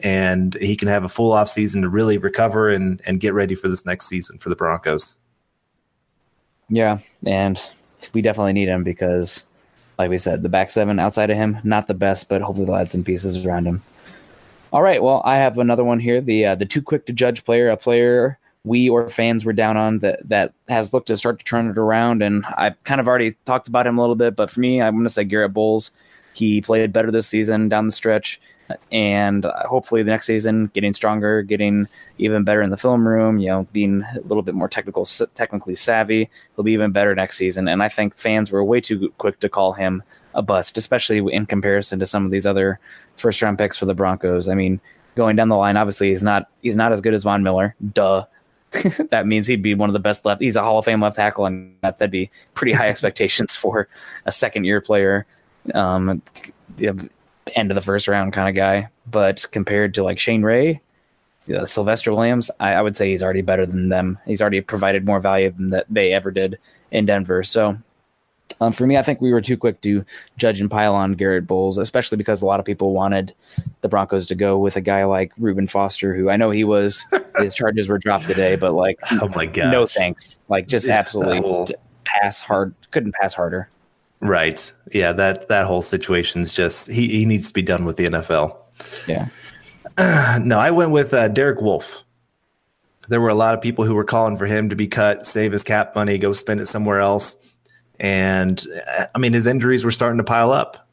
and 0.00 0.54
he 0.60 0.76
can 0.76 0.88
have 0.88 1.04
a 1.04 1.08
full 1.08 1.32
offseason 1.32 1.82
to 1.82 1.88
really 1.88 2.18
recover 2.18 2.70
and, 2.70 3.00
and 3.06 3.20
get 3.20 3.34
ready 3.34 3.54
for 3.54 3.68
this 3.68 3.86
next 3.86 4.06
season 4.06 4.38
for 4.38 4.48
the 4.48 4.56
Broncos. 4.56 5.18
Yeah. 6.68 6.98
And 7.26 7.62
we 8.12 8.22
definitely 8.22 8.54
need 8.54 8.68
him 8.68 8.82
because, 8.82 9.44
like 10.02 10.10
we 10.10 10.18
said, 10.18 10.42
the 10.42 10.48
back 10.48 10.70
seven 10.70 10.98
outside 10.98 11.30
of 11.30 11.36
him, 11.36 11.58
not 11.64 11.86
the 11.86 11.94
best, 11.94 12.28
but 12.28 12.42
hopefully 12.42 12.66
they'll 12.66 12.76
add 12.76 12.90
some 12.90 13.04
pieces 13.04 13.46
around 13.46 13.66
him. 13.66 13.82
All 14.72 14.82
right. 14.82 15.02
Well, 15.02 15.22
I 15.24 15.36
have 15.36 15.58
another 15.58 15.84
one 15.84 16.00
here. 16.00 16.20
The 16.20 16.46
uh, 16.46 16.54
the 16.54 16.66
too 16.66 16.82
quick 16.82 17.06
to 17.06 17.12
judge 17.12 17.44
player, 17.44 17.68
a 17.68 17.76
player 17.76 18.38
we 18.64 18.88
or 18.88 19.08
fans 19.08 19.44
were 19.44 19.52
down 19.52 19.76
on 19.76 19.98
that 20.00 20.28
that 20.28 20.54
has 20.68 20.92
looked 20.92 21.08
to 21.08 21.16
start 21.16 21.38
to 21.38 21.44
turn 21.44 21.68
it 21.68 21.78
around. 21.78 22.22
And 22.22 22.44
I 22.46 22.70
kind 22.84 23.00
of 23.00 23.08
already 23.08 23.32
talked 23.44 23.68
about 23.68 23.86
him 23.86 23.98
a 23.98 24.00
little 24.00 24.16
bit, 24.16 24.36
but 24.36 24.50
for 24.50 24.60
me, 24.60 24.80
I'm 24.80 24.94
going 24.94 25.04
to 25.04 25.12
say 25.12 25.24
Garett 25.24 25.52
Bolles. 25.52 25.90
He 26.34 26.60
played 26.60 26.92
better 26.92 27.10
this 27.10 27.26
season 27.26 27.68
down 27.68 27.86
the 27.86 27.92
stretch, 27.92 28.40
and 28.90 29.44
hopefully 29.66 30.02
the 30.02 30.10
next 30.10 30.26
season 30.26 30.70
getting 30.74 30.94
stronger, 30.94 31.42
getting 31.42 31.86
even 32.18 32.44
better 32.44 32.62
in 32.62 32.70
the 32.70 32.76
film 32.76 33.06
room. 33.06 33.38
You 33.38 33.48
know, 33.48 33.66
being 33.72 34.02
a 34.02 34.20
little 34.20 34.42
bit 34.42 34.54
more 34.54 34.68
technical, 34.68 35.04
technically 35.34 35.76
savvy. 35.76 36.30
He'll 36.54 36.64
be 36.64 36.72
even 36.72 36.92
better 36.92 37.14
next 37.14 37.36
season. 37.36 37.68
And 37.68 37.82
I 37.82 37.88
think 37.88 38.16
fans 38.16 38.50
were 38.50 38.64
way 38.64 38.80
too 38.80 39.12
quick 39.18 39.40
to 39.40 39.48
call 39.48 39.72
him 39.72 40.02
a 40.34 40.42
bust, 40.42 40.78
especially 40.78 41.18
in 41.32 41.46
comparison 41.46 41.98
to 41.98 42.06
some 42.06 42.24
of 42.24 42.30
these 42.30 42.46
other 42.46 42.78
first 43.16 43.42
round 43.42 43.58
picks 43.58 43.76
for 43.76 43.86
the 43.86 43.94
Broncos. 43.94 44.48
I 44.48 44.54
mean, 44.54 44.80
going 45.14 45.36
down 45.36 45.48
the 45.48 45.56
line, 45.56 45.76
obviously 45.76 46.10
he's 46.10 46.22
not 46.22 46.48
he's 46.62 46.76
not 46.76 46.92
as 46.92 47.00
good 47.00 47.14
as 47.14 47.24
Von 47.24 47.42
Miller. 47.42 47.74
Duh. 47.92 48.26
that 49.10 49.26
means 49.26 49.46
he'd 49.46 49.62
be 49.62 49.74
one 49.74 49.90
of 49.90 49.92
the 49.92 49.98
best 49.98 50.24
left. 50.24 50.40
He's 50.40 50.56
a 50.56 50.62
Hall 50.62 50.78
of 50.78 50.86
Fame 50.86 51.02
left 51.02 51.16
tackle, 51.16 51.44
and 51.44 51.76
that, 51.82 51.98
that'd 51.98 52.10
be 52.10 52.30
pretty 52.54 52.72
high 52.72 52.88
expectations 52.88 53.54
for 53.54 53.88
a 54.24 54.32
second 54.32 54.64
year 54.64 54.80
player, 54.80 55.26
um, 55.74 56.22
end 57.54 57.70
of 57.70 57.74
the 57.74 57.80
first 57.80 58.08
round 58.08 58.32
kind 58.32 58.48
of 58.48 58.54
guy. 58.54 58.88
But 59.10 59.46
compared 59.52 59.94
to 59.94 60.04
like 60.04 60.18
Shane 60.18 60.42
Ray, 60.42 60.80
uh, 61.54 61.66
Sylvester 61.66 62.12
Williams, 62.12 62.50
I, 62.60 62.74
I, 62.74 62.82
would 62.82 62.96
say 62.96 63.10
he's 63.10 63.22
already 63.22 63.42
better 63.42 63.66
than 63.66 63.88
them. 63.88 64.18
He's 64.26 64.40
already 64.40 64.60
provided 64.60 65.04
more 65.04 65.20
value 65.20 65.50
than 65.50 65.70
that 65.70 65.86
they 65.90 66.12
ever 66.12 66.30
did 66.30 66.58
in 66.90 67.06
Denver. 67.06 67.42
So 67.42 67.76
um, 68.60 68.72
for 68.72 68.86
me, 68.86 68.96
I 68.96 69.02
think 69.02 69.20
we 69.20 69.32
were 69.32 69.40
too 69.40 69.56
quick 69.56 69.80
to 69.80 70.04
judge 70.36 70.60
and 70.60 70.70
pile 70.70 70.94
on 70.94 71.14
Garett 71.14 71.46
Bolles, 71.46 71.78
especially 71.78 72.16
because 72.16 72.42
a 72.42 72.46
lot 72.46 72.60
of 72.60 72.66
people 72.66 72.92
wanted 72.92 73.34
the 73.80 73.88
Broncos 73.88 74.26
to 74.26 74.34
go 74.34 74.58
with 74.58 74.76
a 74.76 74.80
guy 74.80 75.04
like 75.04 75.32
Reuben 75.36 75.66
Foster, 75.66 76.14
who 76.14 76.30
I 76.30 76.36
know 76.36 76.50
he 76.50 76.64
was 76.64 77.04
his 77.38 77.54
charges 77.54 77.88
were 77.88 77.98
dropped 77.98 78.26
today, 78.26 78.56
but 78.56 78.72
like, 78.72 78.98
oh 79.20 79.28
my 79.28 79.46
god, 79.46 79.72
no 79.72 79.86
thanks, 79.86 80.38
like 80.48 80.68
just 80.68 80.86
absolutely 80.86 81.74
pass 82.04 82.40
hard, 82.40 82.74
couldn't 82.90 83.14
pass 83.14 83.34
harder. 83.34 83.68
Right, 84.22 84.72
yeah 84.92 85.12
that 85.12 85.48
that 85.48 85.66
whole 85.66 85.82
situation's 85.82 86.52
just 86.52 86.90
he 86.90 87.08
he 87.08 87.24
needs 87.24 87.48
to 87.48 87.54
be 87.54 87.62
done 87.62 87.84
with 87.84 87.96
the 87.96 88.06
NFL. 88.06 88.56
Yeah. 89.08 89.26
Uh, 89.98 90.38
no, 90.44 90.58
I 90.58 90.70
went 90.70 90.92
with 90.92 91.12
uh, 91.12 91.28
Derek 91.28 91.60
Wolfe. 91.60 92.04
There 93.08 93.20
were 93.20 93.28
a 93.28 93.34
lot 93.34 93.52
of 93.54 93.60
people 93.60 93.84
who 93.84 93.94
were 93.94 94.04
calling 94.04 94.36
for 94.36 94.46
him 94.46 94.68
to 94.68 94.76
be 94.76 94.86
cut, 94.86 95.26
save 95.26 95.50
his 95.52 95.64
cap 95.64 95.94
money, 95.96 96.18
go 96.18 96.32
spend 96.32 96.60
it 96.60 96.66
somewhere 96.66 97.00
else 97.00 97.36
and 98.02 98.66
I 99.14 99.18
mean, 99.18 99.32
his 99.32 99.46
injuries 99.46 99.84
were 99.84 99.92
starting 99.92 100.18
to 100.18 100.24
pile 100.24 100.50
up. 100.50 100.88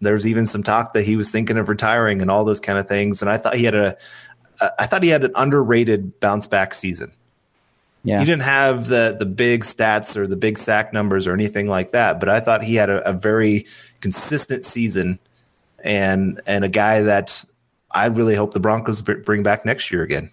There 0.00 0.12
was 0.12 0.26
even 0.26 0.44
some 0.44 0.62
talk 0.62 0.92
that 0.92 1.02
he 1.02 1.16
was 1.16 1.30
thinking 1.30 1.56
of 1.56 1.70
retiring 1.70 2.20
and 2.20 2.30
all 2.30 2.44
those 2.44 2.60
kind 2.60 2.78
of 2.78 2.86
things. 2.86 3.22
And 3.22 3.30
I 3.30 3.38
thought 3.38 3.56
he 3.56 3.64
had 3.64 3.74
a, 3.74 3.96
I 4.78 4.84
thought 4.84 5.02
he 5.02 5.08
had 5.08 5.24
an 5.24 5.32
underrated 5.34 6.20
bounce 6.20 6.46
back 6.46 6.74
season. 6.74 7.10
Yeah. 8.06 8.20
He 8.20 8.24
didn't 8.24 8.44
have 8.44 8.86
the 8.86 9.16
the 9.18 9.26
big 9.26 9.64
stats 9.64 10.16
or 10.16 10.28
the 10.28 10.36
big 10.36 10.58
sack 10.58 10.92
numbers 10.92 11.26
or 11.26 11.32
anything 11.34 11.66
like 11.66 11.90
that, 11.90 12.20
but 12.20 12.28
I 12.28 12.38
thought 12.38 12.62
he 12.62 12.76
had 12.76 12.88
a, 12.88 13.06
a 13.08 13.12
very 13.12 13.66
consistent 14.00 14.64
season, 14.64 15.18
and 15.82 16.40
and 16.46 16.64
a 16.64 16.68
guy 16.68 17.02
that 17.02 17.44
I 17.90 18.06
really 18.06 18.36
hope 18.36 18.54
the 18.54 18.60
Broncos 18.60 19.02
bring 19.02 19.42
back 19.42 19.64
next 19.64 19.90
year 19.90 20.04
again. 20.04 20.30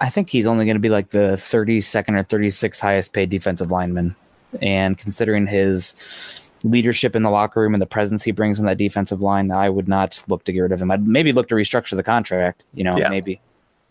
I 0.00 0.08
think 0.08 0.30
he's 0.30 0.46
only 0.46 0.64
going 0.64 0.76
to 0.76 0.80
be 0.80 0.88
like 0.88 1.10
the 1.10 1.36
32nd 1.36 2.18
or 2.18 2.24
36th 2.24 2.80
highest 2.80 3.12
paid 3.12 3.28
defensive 3.28 3.70
lineman. 3.70 4.16
And 4.62 4.96
considering 4.96 5.46
his 5.46 6.48
leadership 6.64 7.14
in 7.14 7.22
the 7.22 7.30
locker 7.30 7.60
room 7.60 7.74
and 7.74 7.82
the 7.82 7.86
presence 7.86 8.22
he 8.22 8.30
brings 8.30 8.58
on 8.58 8.64
that 8.64 8.78
defensive 8.78 9.20
line, 9.20 9.50
I 9.50 9.68
would 9.68 9.86
not 9.88 10.22
look 10.28 10.44
to 10.44 10.52
get 10.52 10.60
rid 10.60 10.72
of 10.72 10.80
him. 10.80 10.90
I'd 10.90 11.06
maybe 11.06 11.32
look 11.32 11.48
to 11.48 11.54
restructure 11.54 11.96
the 11.96 12.02
contract, 12.02 12.62
you 12.72 12.84
know, 12.84 12.92
yeah. 12.96 13.10
maybe 13.10 13.38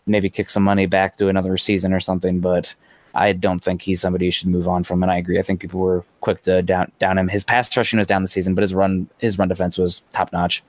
maybe 0.06 0.30
kick 0.30 0.50
some 0.50 0.62
money 0.62 0.86
back 0.86 1.16
to 1.16 1.28
another 1.28 1.56
season 1.56 1.92
or 1.92 2.00
something, 2.00 2.40
but 2.40 2.74
I 3.14 3.32
don't 3.32 3.62
think 3.62 3.82
he's 3.82 4.00
somebody 4.00 4.26
you 4.26 4.30
should 4.30 4.48
move 4.48 4.68
on 4.68 4.84
from. 4.84 5.02
And 5.02 5.10
I 5.10 5.18
agree. 5.18 5.38
I 5.38 5.42
think 5.42 5.60
people 5.60 5.80
were 5.80 6.04
quick 6.20 6.42
to 6.42 6.62
down 6.62 6.92
down 6.98 7.18
him. 7.18 7.28
His 7.28 7.44
pass 7.44 7.74
rushing 7.76 7.98
was 7.98 8.06
down 8.06 8.22
the 8.22 8.28
season, 8.28 8.54
but 8.54 8.62
his 8.62 8.74
run 8.74 9.08
his 9.18 9.38
run 9.38 9.48
defense 9.48 9.78
was 9.78 10.02
top 10.12 10.32
notch. 10.32 10.62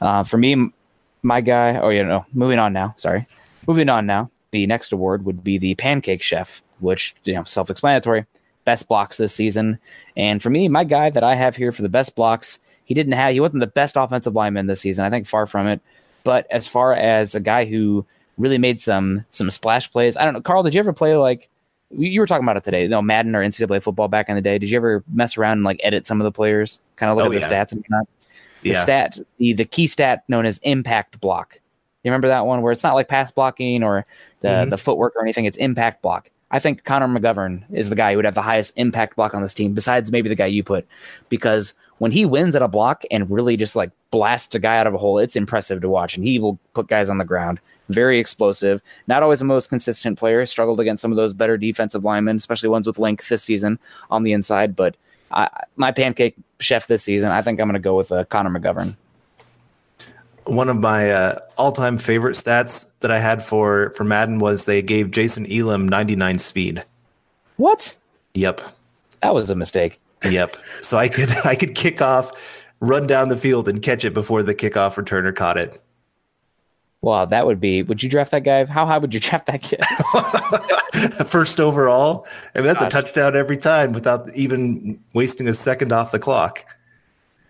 Uh, 0.00 0.24
for 0.24 0.36
me, 0.36 0.70
my 1.22 1.40
guy. 1.40 1.78
Oh, 1.78 1.88
yeah, 1.90 2.02
no. 2.02 2.26
Moving 2.32 2.58
on 2.58 2.72
now. 2.72 2.94
Sorry. 2.96 3.26
Moving 3.66 3.88
on 3.88 4.06
now 4.06 4.30
the 4.52 4.66
next 4.66 4.92
award 4.92 5.24
would 5.24 5.42
be 5.42 5.58
the 5.58 5.74
Pancake 5.74 6.22
Chef, 6.22 6.62
which 6.78 7.16
you 7.24 7.34
know 7.34 7.44
self-explanatory. 7.44 8.26
Best 8.64 8.86
blocks 8.86 9.16
this 9.16 9.34
season, 9.34 9.80
and 10.16 10.40
for 10.40 10.48
me, 10.48 10.68
my 10.68 10.84
guy 10.84 11.10
that 11.10 11.24
I 11.24 11.34
have 11.34 11.56
here 11.56 11.72
for 11.72 11.82
the 11.82 11.88
best 11.88 12.14
blocks, 12.14 12.60
he 12.84 12.94
didn't 12.94 13.14
have 13.14 13.32
he 13.32 13.40
wasn't 13.40 13.60
the 13.60 13.66
best 13.66 13.96
offensive 13.96 14.36
lineman 14.36 14.66
this 14.68 14.80
season. 14.80 15.04
I 15.04 15.10
think 15.10 15.26
far 15.26 15.46
from 15.46 15.66
it. 15.66 15.80
But 16.22 16.46
as 16.52 16.68
far 16.68 16.94
as 16.94 17.34
a 17.34 17.40
guy 17.40 17.64
who 17.64 18.06
really 18.38 18.58
made 18.58 18.80
some 18.80 19.24
some 19.30 19.50
splash 19.50 19.90
plays, 19.90 20.16
I 20.16 20.24
don't 20.24 20.34
know. 20.34 20.40
Carl, 20.40 20.62
did 20.62 20.74
you 20.74 20.80
ever 20.80 20.92
play 20.92 21.16
like 21.16 21.48
you 21.90 22.20
were 22.20 22.26
talking 22.26 22.44
about 22.44 22.56
it 22.56 22.64
today? 22.64 22.82
You 22.82 22.88
know, 22.88 23.02
Madden 23.02 23.36
or 23.36 23.44
NCAA 23.44 23.82
football 23.82 24.08
back 24.08 24.28
in 24.28 24.36
the 24.36 24.42
day. 24.42 24.58
Did 24.58 24.70
you 24.70 24.76
ever 24.76 25.04
mess 25.12 25.36
around 25.36 25.58
and 25.58 25.64
like 25.64 25.80
edit 25.82 26.06
some 26.06 26.20
of 26.20 26.24
the 26.24 26.32
players, 26.32 26.80
kind 26.96 27.10
of 27.10 27.16
look 27.16 27.26
oh, 27.26 27.32
at 27.32 27.40
the 27.40 27.40
yeah. 27.40 27.64
stats 27.64 27.72
and 27.72 27.80
whatnot? 27.82 28.08
The 28.62 28.70
yeah. 28.70 28.82
stat, 28.82 29.18
the 29.38 29.52
the 29.52 29.64
key 29.64 29.86
stat 29.86 30.24
known 30.28 30.46
as 30.46 30.58
impact 30.58 31.20
block 31.20 31.60
you 32.02 32.10
remember 32.10 32.28
that 32.28 32.46
one 32.46 32.62
where 32.62 32.72
it's 32.72 32.82
not 32.82 32.94
like 32.94 33.08
pass 33.08 33.30
blocking 33.30 33.82
or 33.82 34.04
the 34.40 34.48
mm-hmm. 34.48 34.70
the 34.70 34.78
footwork 34.78 35.14
or 35.14 35.22
anything; 35.22 35.44
it's 35.44 35.58
impact 35.58 36.02
block. 36.02 36.30
I 36.52 36.58
think 36.58 36.84
Connor 36.84 37.08
McGovern 37.08 37.64
is 37.72 37.88
the 37.88 37.96
guy 37.96 38.12
who 38.12 38.18
would 38.18 38.26
have 38.26 38.34
the 38.34 38.42
highest 38.42 38.74
impact 38.76 39.16
block 39.16 39.34
on 39.34 39.42
this 39.42 39.54
team, 39.54 39.72
besides 39.72 40.12
maybe 40.12 40.28
the 40.28 40.34
guy 40.34 40.46
you 40.46 40.62
put, 40.62 40.86
because 41.30 41.72
when 41.98 42.12
he 42.12 42.26
wins 42.26 42.54
at 42.54 42.62
a 42.62 42.68
block 42.68 43.04
and 43.10 43.30
really 43.30 43.56
just 43.56 43.74
like 43.74 43.90
blasts 44.10 44.54
a 44.54 44.58
guy 44.58 44.76
out 44.76 44.86
of 44.86 44.92
a 44.92 44.98
hole, 44.98 45.18
it's 45.18 45.34
impressive 45.34 45.80
to 45.80 45.88
watch, 45.88 46.14
and 46.14 46.24
he 46.24 46.38
will 46.38 46.58
put 46.74 46.88
guys 46.88 47.08
on 47.08 47.18
the 47.18 47.24
ground. 47.24 47.58
Very 47.88 48.18
explosive. 48.18 48.82
Not 49.06 49.22
always 49.22 49.38
the 49.38 49.46
most 49.46 49.70
consistent 49.70 50.18
player. 50.18 50.44
Struggled 50.46 50.78
against 50.78 51.00
some 51.00 51.10
of 51.10 51.16
those 51.16 51.32
better 51.32 51.56
defensive 51.56 52.04
linemen, 52.04 52.36
especially 52.36 52.68
ones 52.68 52.86
with 52.86 52.98
length 52.98 53.28
this 53.28 53.42
season 53.42 53.78
on 54.10 54.22
the 54.22 54.32
inside. 54.32 54.76
But 54.76 54.96
I, 55.30 55.48
my 55.76 55.90
pancake 55.90 56.36
chef 56.60 56.86
this 56.86 57.02
season, 57.02 57.30
I 57.30 57.42
think 57.42 57.60
I'm 57.60 57.66
going 57.66 57.74
to 57.74 57.80
go 57.80 57.96
with 57.96 58.12
uh, 58.12 58.24
Connor 58.24 58.50
McGovern 58.50 58.96
one 60.44 60.68
of 60.68 60.78
my 60.78 61.10
uh, 61.10 61.38
all-time 61.56 61.98
favorite 61.98 62.34
stats 62.34 62.92
that 63.00 63.10
I 63.10 63.18
had 63.18 63.42
for 63.42 63.90
for 63.90 64.04
Madden 64.04 64.38
was 64.38 64.64
they 64.64 64.82
gave 64.82 65.10
Jason 65.10 65.50
Elam 65.50 65.88
99 65.88 66.38
speed. 66.38 66.84
What? 67.56 67.94
Yep. 68.34 68.60
That 69.22 69.34
was 69.34 69.50
a 69.50 69.54
mistake. 69.54 70.00
Yep. 70.24 70.56
So 70.80 70.98
I 70.98 71.08
could 71.08 71.30
I 71.44 71.54
could 71.54 71.74
kick 71.74 72.02
off, 72.02 72.66
run 72.80 73.06
down 73.06 73.28
the 73.28 73.36
field, 73.36 73.68
and 73.68 73.82
catch 73.82 74.04
it 74.04 74.14
before 74.14 74.42
the 74.42 74.54
kickoff 74.54 74.94
returner 74.94 75.34
caught 75.34 75.58
it. 75.58 75.80
Wow, 77.02 77.24
that 77.24 77.46
would 77.46 77.60
be. 77.60 77.82
Would 77.82 78.00
you 78.02 78.08
draft 78.08 78.30
that 78.30 78.44
guy? 78.44 78.64
How 78.64 78.86
high 78.86 78.98
would 78.98 79.12
you 79.12 79.20
draft 79.28 79.46
that 79.46 79.62
kid? 79.62 79.80
First 81.28 81.58
overall. 81.58 82.26
I 82.54 82.58
mean, 82.58 82.66
that's 82.66 82.78
Gosh. 82.78 82.86
a 82.86 82.90
touchdown 82.90 83.36
every 83.36 83.56
time 83.56 83.92
without 83.92 84.32
even 84.36 85.02
wasting 85.12 85.48
a 85.48 85.52
second 85.52 85.90
off 85.92 86.12
the 86.12 86.20
clock. 86.20 86.64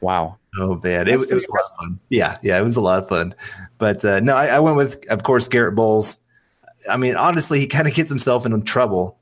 Wow. 0.03 0.37
Oh 0.59 0.79
man, 0.85 1.09
it, 1.09 1.13
it 1.13 1.35
was 1.35 1.49
a 1.49 1.53
lot 1.53 1.65
of 1.65 1.77
fun. 1.79 2.01
Yeah, 2.11 2.37
yeah, 2.43 2.61
it 2.61 2.63
was 2.63 2.77
a 2.77 2.81
lot 2.83 2.99
of 2.99 3.09
fun. 3.09 3.35
But 3.79 4.05
uh, 4.05 4.21
no, 4.21 4.35
I, 4.35 4.49
I 4.49 4.61
went 4.61 4.77
with, 4.77 5.09
of 5.09 5.23
course, 5.23 5.49
Garett 5.49 5.75
Bolles. 5.75 6.19
I 6.91 6.99
mean, 6.99 7.17
honestly, 7.17 7.59
he 7.59 7.67
kind 7.67 7.89
of 7.89 7.95
gets 7.95 8.11
himself 8.11 8.45
in 8.45 8.63
trouble 8.63 9.19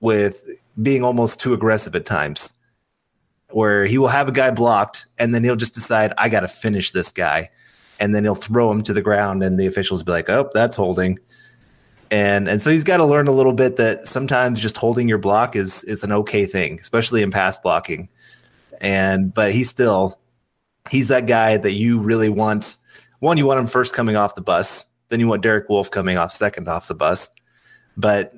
with 0.00 0.46
being 0.82 1.02
almost 1.02 1.40
too 1.40 1.54
aggressive 1.54 1.94
at 1.94 2.04
times, 2.04 2.52
where 3.50 3.86
he 3.86 3.96
will 3.96 4.08
have 4.08 4.28
a 4.28 4.32
guy 4.32 4.50
blocked 4.50 5.06
and 5.18 5.34
then 5.34 5.42
he'll 5.44 5.56
just 5.56 5.74
decide, 5.74 6.12
I 6.18 6.28
got 6.28 6.40
to 6.40 6.48
finish 6.48 6.90
this 6.90 7.10
guy, 7.10 7.48
and 7.98 8.14
then 8.14 8.24
he'll 8.24 8.34
throw 8.34 8.70
him 8.70 8.82
to 8.82 8.92
the 8.92 9.00
ground, 9.00 9.42
and 9.42 9.58
the 9.58 9.66
officials 9.66 10.02
be 10.02 10.12
like, 10.12 10.28
Oh, 10.28 10.50
that's 10.52 10.76
holding. 10.76 11.18
And 12.10 12.48
and 12.48 12.60
so 12.60 12.70
he's 12.70 12.84
got 12.84 12.98
to 12.98 13.04
learn 13.04 13.28
a 13.28 13.32
little 13.32 13.52
bit 13.52 13.76
that 13.76 14.06
sometimes 14.06 14.60
just 14.60 14.76
holding 14.76 15.08
your 15.08 15.18
block 15.18 15.56
is 15.56 15.84
is 15.84 16.04
an 16.04 16.12
okay 16.12 16.44
thing, 16.44 16.78
especially 16.80 17.22
in 17.22 17.30
pass 17.30 17.56
blocking. 17.56 18.08
And 18.80 19.32
but 19.32 19.52
he's 19.52 19.68
still 19.68 20.18
he's 20.90 21.08
that 21.08 21.26
guy 21.26 21.56
that 21.56 21.72
you 21.72 21.98
really 21.98 22.28
want. 22.28 22.76
One, 23.20 23.38
you 23.38 23.46
want 23.46 23.60
him 23.60 23.66
first 23.66 23.94
coming 23.94 24.16
off 24.16 24.34
the 24.34 24.42
bus. 24.42 24.84
Then 25.08 25.20
you 25.20 25.28
want 25.28 25.42
Derek 25.42 25.68
Wolfe 25.68 25.90
coming 25.90 26.18
off 26.18 26.32
second 26.32 26.68
off 26.68 26.88
the 26.88 26.94
bus. 26.94 27.28
But 27.96 28.34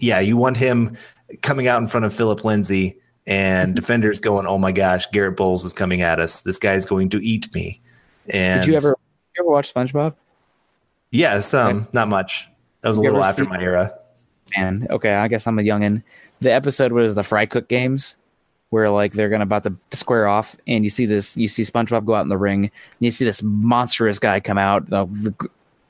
yeah, 0.00 0.20
you 0.20 0.36
want 0.36 0.56
him 0.56 0.96
coming 1.42 1.68
out 1.68 1.80
in 1.80 1.88
front 1.88 2.06
of 2.06 2.14
Phillip 2.14 2.44
Lindsay 2.44 2.98
and 3.26 3.74
defenders 3.76 4.20
going, 4.20 4.46
"Oh 4.46 4.58
my 4.58 4.72
gosh, 4.72 5.06
Garett 5.12 5.36
Bolles 5.36 5.64
is 5.64 5.72
coming 5.72 6.02
at 6.02 6.18
us. 6.20 6.42
This 6.42 6.58
guy's 6.58 6.86
going 6.86 7.08
to 7.10 7.24
eat 7.24 7.52
me." 7.54 7.80
And 8.28 8.62
Did 8.62 8.68
you 8.68 8.76
ever 8.76 8.96
you 9.36 9.44
ever 9.44 9.50
watch 9.50 9.72
SpongeBob? 9.72 10.14
Yeah, 11.10 11.40
some, 11.40 11.88
not 11.92 12.08
much. 12.08 12.48
That 12.82 12.90
was 12.90 12.98
a 12.98 13.02
little 13.02 13.24
after 13.24 13.44
my 13.44 13.60
era. 13.60 13.94
Man, 14.56 14.86
okay, 14.90 15.14
I 15.14 15.28
guess 15.28 15.46
I'm 15.46 15.58
a 15.58 15.62
youngin. 15.62 16.02
The 16.40 16.52
episode 16.52 16.92
was 16.92 17.14
the 17.14 17.22
fry 17.22 17.46
cook 17.46 17.68
games, 17.68 18.16
where 18.70 18.90
like 18.90 19.12
they're 19.12 19.28
gonna 19.28 19.44
about 19.44 19.64
to 19.64 19.74
square 19.92 20.28
off, 20.28 20.56
and 20.66 20.84
you 20.84 20.90
see 20.90 21.06
this, 21.06 21.36
you 21.36 21.48
see 21.48 21.62
SpongeBob 21.62 22.04
go 22.04 22.14
out 22.14 22.22
in 22.22 22.28
the 22.28 22.38
ring, 22.38 22.64
and 22.64 22.72
you 23.00 23.10
see 23.10 23.24
this 23.24 23.42
monstrous 23.42 24.18
guy 24.18 24.40
come 24.40 24.58
out. 24.58 24.88
The, 24.90 25.06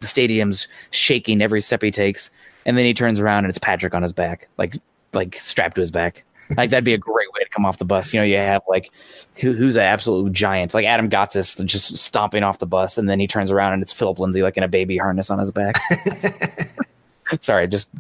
the 0.01 0.07
stadium's 0.07 0.69
shaking 0.91 1.43
every 1.43 1.61
step 1.61 1.83
he 1.83 1.91
takes, 1.91 2.31
and 2.67 2.77
then 2.79 2.85
he 2.85 2.95
turns 2.95 3.21
around 3.21 3.45
and 3.45 3.51
it's 3.51 3.59
Patrick 3.59 3.95
on 3.95 4.03
his 4.03 4.13
back, 4.13 4.49
like 4.59 4.77
like 5.13 5.35
strapped 5.35 5.75
to 5.77 5.81
his 5.81 5.91
back. 5.91 6.25
Like 6.57 6.71
that'd 6.71 6.85
be 6.85 6.95
a 6.95 6.99
great 6.99 7.31
way 7.35 7.41
to 7.43 7.49
come 7.51 7.67
off 7.67 7.79
the 7.79 7.85
bus. 7.85 8.13
You 8.13 8.21
know, 8.21 8.25
you 8.25 8.39
have 8.39 8.63
like 8.69 8.91
who, 9.41 9.53
who's 9.53 9.77
an 9.77 9.83
absolute 9.83 10.33
giant, 10.33 10.73
like 10.73 10.87
Adam 10.87 11.11
Gotsis, 11.11 11.63
just 11.67 11.97
stomping 11.99 12.43
off 12.43 12.59
the 12.59 12.67
bus, 12.67 12.97
and 12.97 13.09
then 13.09 13.21
he 13.21 13.27
turns 13.27 13.51
around 13.51 13.75
and 13.75 13.83
it's 13.83 13.93
Phillip 13.93 14.19
Lindsay, 14.19 14.43
like 14.43 14.57
in 14.57 14.63
a 14.63 14.69
baby 14.69 14.97
harness 14.97 15.31
on 15.31 15.39
his 15.39 15.51
back. 15.51 15.77
Sorry, 17.41 17.69
just 17.69 17.91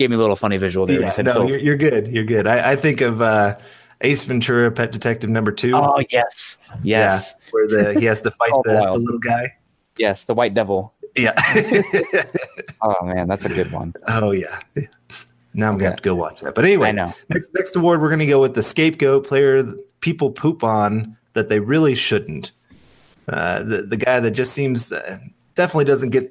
gave 0.00 0.10
me 0.10 0.16
a 0.16 0.18
little 0.18 0.34
funny 0.34 0.56
visual 0.56 0.86
there. 0.86 0.98
Yeah, 1.00 1.12
no, 1.22 1.46
you're, 1.46 1.58
you're 1.58 1.76
good. 1.76 2.08
You're 2.08 2.24
good. 2.24 2.46
I, 2.48 2.72
I 2.72 2.76
think 2.76 3.00
of 3.02 3.20
uh, 3.20 3.56
Ace 4.00 4.24
Ventura, 4.24 4.70
Pet 4.72 4.90
Detective 4.90 5.28
Number 5.30 5.52
Two. 5.52 5.72
Oh 5.74 6.02
yes, 6.10 6.56
yes, 6.82 7.34
Yeah, 7.38 7.46
where 7.52 7.68
the 7.68 8.00
he 8.00 8.06
has 8.06 8.22
to 8.22 8.30
fight 8.38 8.50
Oh, 8.52 8.62
the, 8.64 8.80
the 8.92 8.98
little 8.98 9.20
guy. 9.20 9.54
yes. 9.98 10.24
The 10.24 10.34
White 10.34 10.54
Devil. 10.54 10.92
Yeah. 11.16 11.34
Oh 12.82 12.94
man, 13.04 13.28
that's 13.28 13.44
a 13.44 13.48
good 13.50 13.70
one. 13.72 13.92
oh 14.08 14.30
yeah. 14.30 14.58
Now 15.54 15.68
I'm 15.68 15.72
gonna 15.72 15.76
Okay. 15.76 15.84
have 15.86 15.96
to 15.96 16.02
go 16.02 16.14
watch 16.14 16.40
that. 16.40 16.54
But 16.54 16.64
anyway, 16.64 16.92
next 16.92 17.52
next 17.54 17.76
award 17.76 18.00
we're 18.00 18.08
gonna 18.10 18.26
go 18.26 18.40
with 18.40 18.54
the 18.54 18.62
scapegoat 18.62 19.26
player 19.26 19.62
people 20.00 20.30
poop 20.30 20.64
on 20.64 21.16
that 21.34 21.48
they 21.50 21.60
really 21.60 21.94
shouldn't. 21.94 22.52
Uh, 23.28 23.62
the 23.64 23.82
the 23.82 23.96
guy 23.98 24.18
that 24.20 24.30
just 24.30 24.52
seems 24.54 24.92
uh, 24.92 25.18
definitely 25.54 25.84
doesn't 25.84 26.10
get 26.10 26.30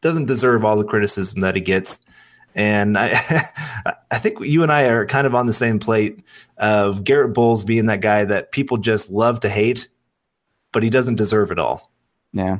doesn't 0.00 0.26
deserve 0.26 0.64
all 0.64 0.76
the 0.76 0.84
criticism 0.84 1.40
that 1.40 1.54
he 1.54 1.60
gets. 1.60 2.06
And 2.54 2.98
I 2.98 3.10
I 4.10 4.18
think 4.18 4.40
you 4.40 4.62
and 4.62 4.72
I 4.72 4.84
are 4.84 5.06
kind 5.06 5.26
of 5.26 5.34
on 5.34 5.46
the 5.46 5.52
same 5.52 5.78
plate 5.78 6.20
of 6.58 7.04
Garett 7.04 7.34
Bolles 7.34 7.64
being 7.64 7.86
that 7.86 8.00
guy 8.00 8.24
that 8.24 8.52
people 8.52 8.76
just 8.76 9.10
love 9.10 9.40
to 9.40 9.48
hate, 9.48 9.88
but 10.72 10.82
he 10.82 10.90
doesn't 10.90 11.16
deserve 11.16 11.50
it 11.50 11.58
all. 11.58 11.90
Yeah, 12.32 12.58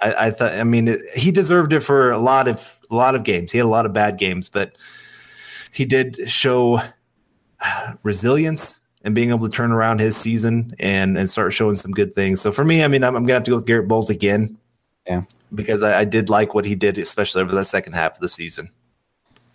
I, 0.00 0.14
I 0.26 0.30
thought. 0.30 0.52
I 0.52 0.64
mean, 0.64 0.88
it, 0.88 1.00
he 1.16 1.30
deserved 1.30 1.72
it 1.72 1.80
for 1.80 2.10
a 2.10 2.18
lot 2.18 2.48
of 2.48 2.78
a 2.90 2.94
lot 2.94 3.14
of 3.14 3.24
games. 3.24 3.52
He 3.52 3.58
had 3.58 3.64
a 3.64 3.68
lot 3.68 3.86
of 3.86 3.92
bad 3.92 4.18
games, 4.18 4.48
but 4.48 4.76
he 5.72 5.84
did 5.84 6.28
show 6.28 6.80
uh, 7.64 7.94
resilience 8.02 8.80
and 9.04 9.14
being 9.14 9.30
able 9.30 9.48
to 9.48 9.52
turn 9.52 9.72
around 9.72 10.00
his 10.00 10.16
season 10.16 10.74
and 10.78 11.18
and 11.18 11.28
start 11.28 11.52
showing 11.52 11.76
some 11.76 11.92
good 11.92 12.14
things. 12.14 12.40
So 12.40 12.52
for 12.52 12.64
me, 12.64 12.84
I 12.84 12.88
mean, 12.88 13.02
I'm, 13.02 13.16
I'm 13.16 13.24
gonna 13.24 13.34
have 13.34 13.44
to 13.44 13.50
go 13.50 13.56
with 13.56 13.66
Garett 13.66 13.88
Bolles 13.88 14.10
again. 14.10 14.56
Yeah. 15.06 15.22
because 15.52 15.82
I, 15.82 16.00
I 16.00 16.04
did 16.04 16.30
like 16.30 16.54
what 16.54 16.64
he 16.64 16.76
did, 16.76 16.96
especially 16.96 17.42
over 17.42 17.52
the 17.52 17.64
second 17.64 17.94
half 17.94 18.14
of 18.14 18.20
the 18.20 18.28
season. 18.28 18.70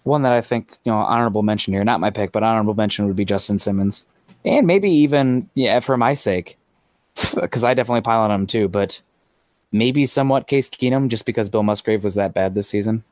One 0.08 0.24
that 0.24 0.34
I 0.34 0.42
think 0.42 0.78
you 0.84 0.92
know 0.92 0.98
honorable 0.98 1.44
mention 1.44 1.74
here, 1.74 1.84
not 1.84 2.00
my 2.00 2.10
pick, 2.10 2.32
but 2.32 2.44
honorable 2.44 2.74
mention 2.74 3.08
would 3.08 3.16
be 3.16 3.26
Justin 3.26 3.60
Simmons, 3.60 4.04
and 4.46 4.66
maybe 4.66 4.90
even 4.90 5.50
yeah 5.54 5.80
for 5.80 5.98
my 5.98 6.14
sake, 6.14 6.58
because 7.36 7.64
I 7.64 7.74
definitely 7.74 8.02
pile 8.02 8.22
on 8.22 8.32
him 8.32 8.48
too. 8.48 8.68
But 8.68 9.02
maybe 9.72 10.06
somewhat 10.06 10.48
Case 10.48 10.70
Keenum, 10.70 11.10
just 11.10 11.26
because 11.26 11.50
Bill 11.50 11.64
Musgrave 11.64 12.04
was 12.04 12.16
that 12.16 12.34
bad 12.34 12.56
this 12.56 12.68
season. 12.68 13.04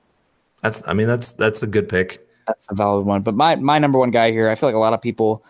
That's, 0.61 0.87
I 0.87 0.93
mean, 0.93 1.07
that's 1.07 1.33
that's 1.33 1.61
a 1.63 1.67
good 1.67 1.89
pick. 1.89 2.25
That's 2.47 2.65
a 2.69 2.75
valid 2.75 3.05
one. 3.05 3.21
But 3.21 3.35
my 3.35 3.55
my 3.55 3.79
number 3.79 3.99
one 3.99 4.11
guy 4.11 4.31
here, 4.31 4.49
I 4.49 4.55
feel 4.55 4.67
like 4.67 4.75
a 4.75 4.79
lot 4.79 4.93
of 4.93 5.01
people 5.01 5.43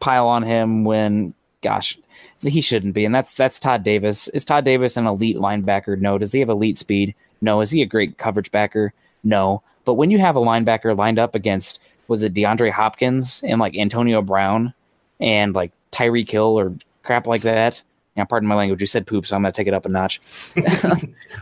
pile 0.00 0.28
on 0.28 0.42
him 0.42 0.84
when, 0.84 1.34
gosh, 1.62 1.98
he 2.40 2.60
shouldn't 2.60 2.94
be, 2.94 3.04
and 3.04 3.14
that's 3.14 3.34
that's 3.34 3.58
Todd 3.58 3.82
Davis. 3.82 4.28
Is 4.28 4.44
Todd 4.44 4.64
Davis 4.64 4.96
an 4.96 5.06
elite 5.06 5.36
linebacker? 5.36 5.98
No. 5.98 6.18
Does 6.18 6.32
he 6.32 6.40
have 6.40 6.48
elite 6.48 6.78
speed? 6.78 7.14
No. 7.40 7.60
Is 7.60 7.70
he 7.70 7.82
a 7.82 7.86
great 7.86 8.18
coverage 8.18 8.50
backer? 8.50 8.92
No. 9.24 9.62
But 9.86 9.94
when 9.94 10.10
you 10.10 10.18
have 10.18 10.36
a 10.36 10.40
linebacker 10.40 10.94
lined 10.94 11.18
up 11.18 11.34
against 11.34 11.80
was 12.08 12.22
it 12.22 12.34
DeAndre 12.34 12.70
Hopkins 12.70 13.40
and 13.42 13.58
like 13.58 13.76
Antonio 13.76 14.20
Brown 14.20 14.74
and 15.18 15.54
like 15.54 15.72
Tyreek 15.92 16.30
Hill 16.30 16.58
or 16.58 16.74
crap 17.02 17.26
like 17.26 17.42
that. 17.42 17.82
Yeah, 18.16 18.24
pardon 18.24 18.48
my 18.48 18.54
language. 18.54 18.80
You 18.80 18.86
said 18.86 19.06
poop, 19.06 19.26
so 19.26 19.36
I'm 19.36 19.42
gonna 19.42 19.52
take 19.52 19.66
it 19.66 19.74
up 19.74 19.86
a 19.86 19.88
notch. 19.88 20.20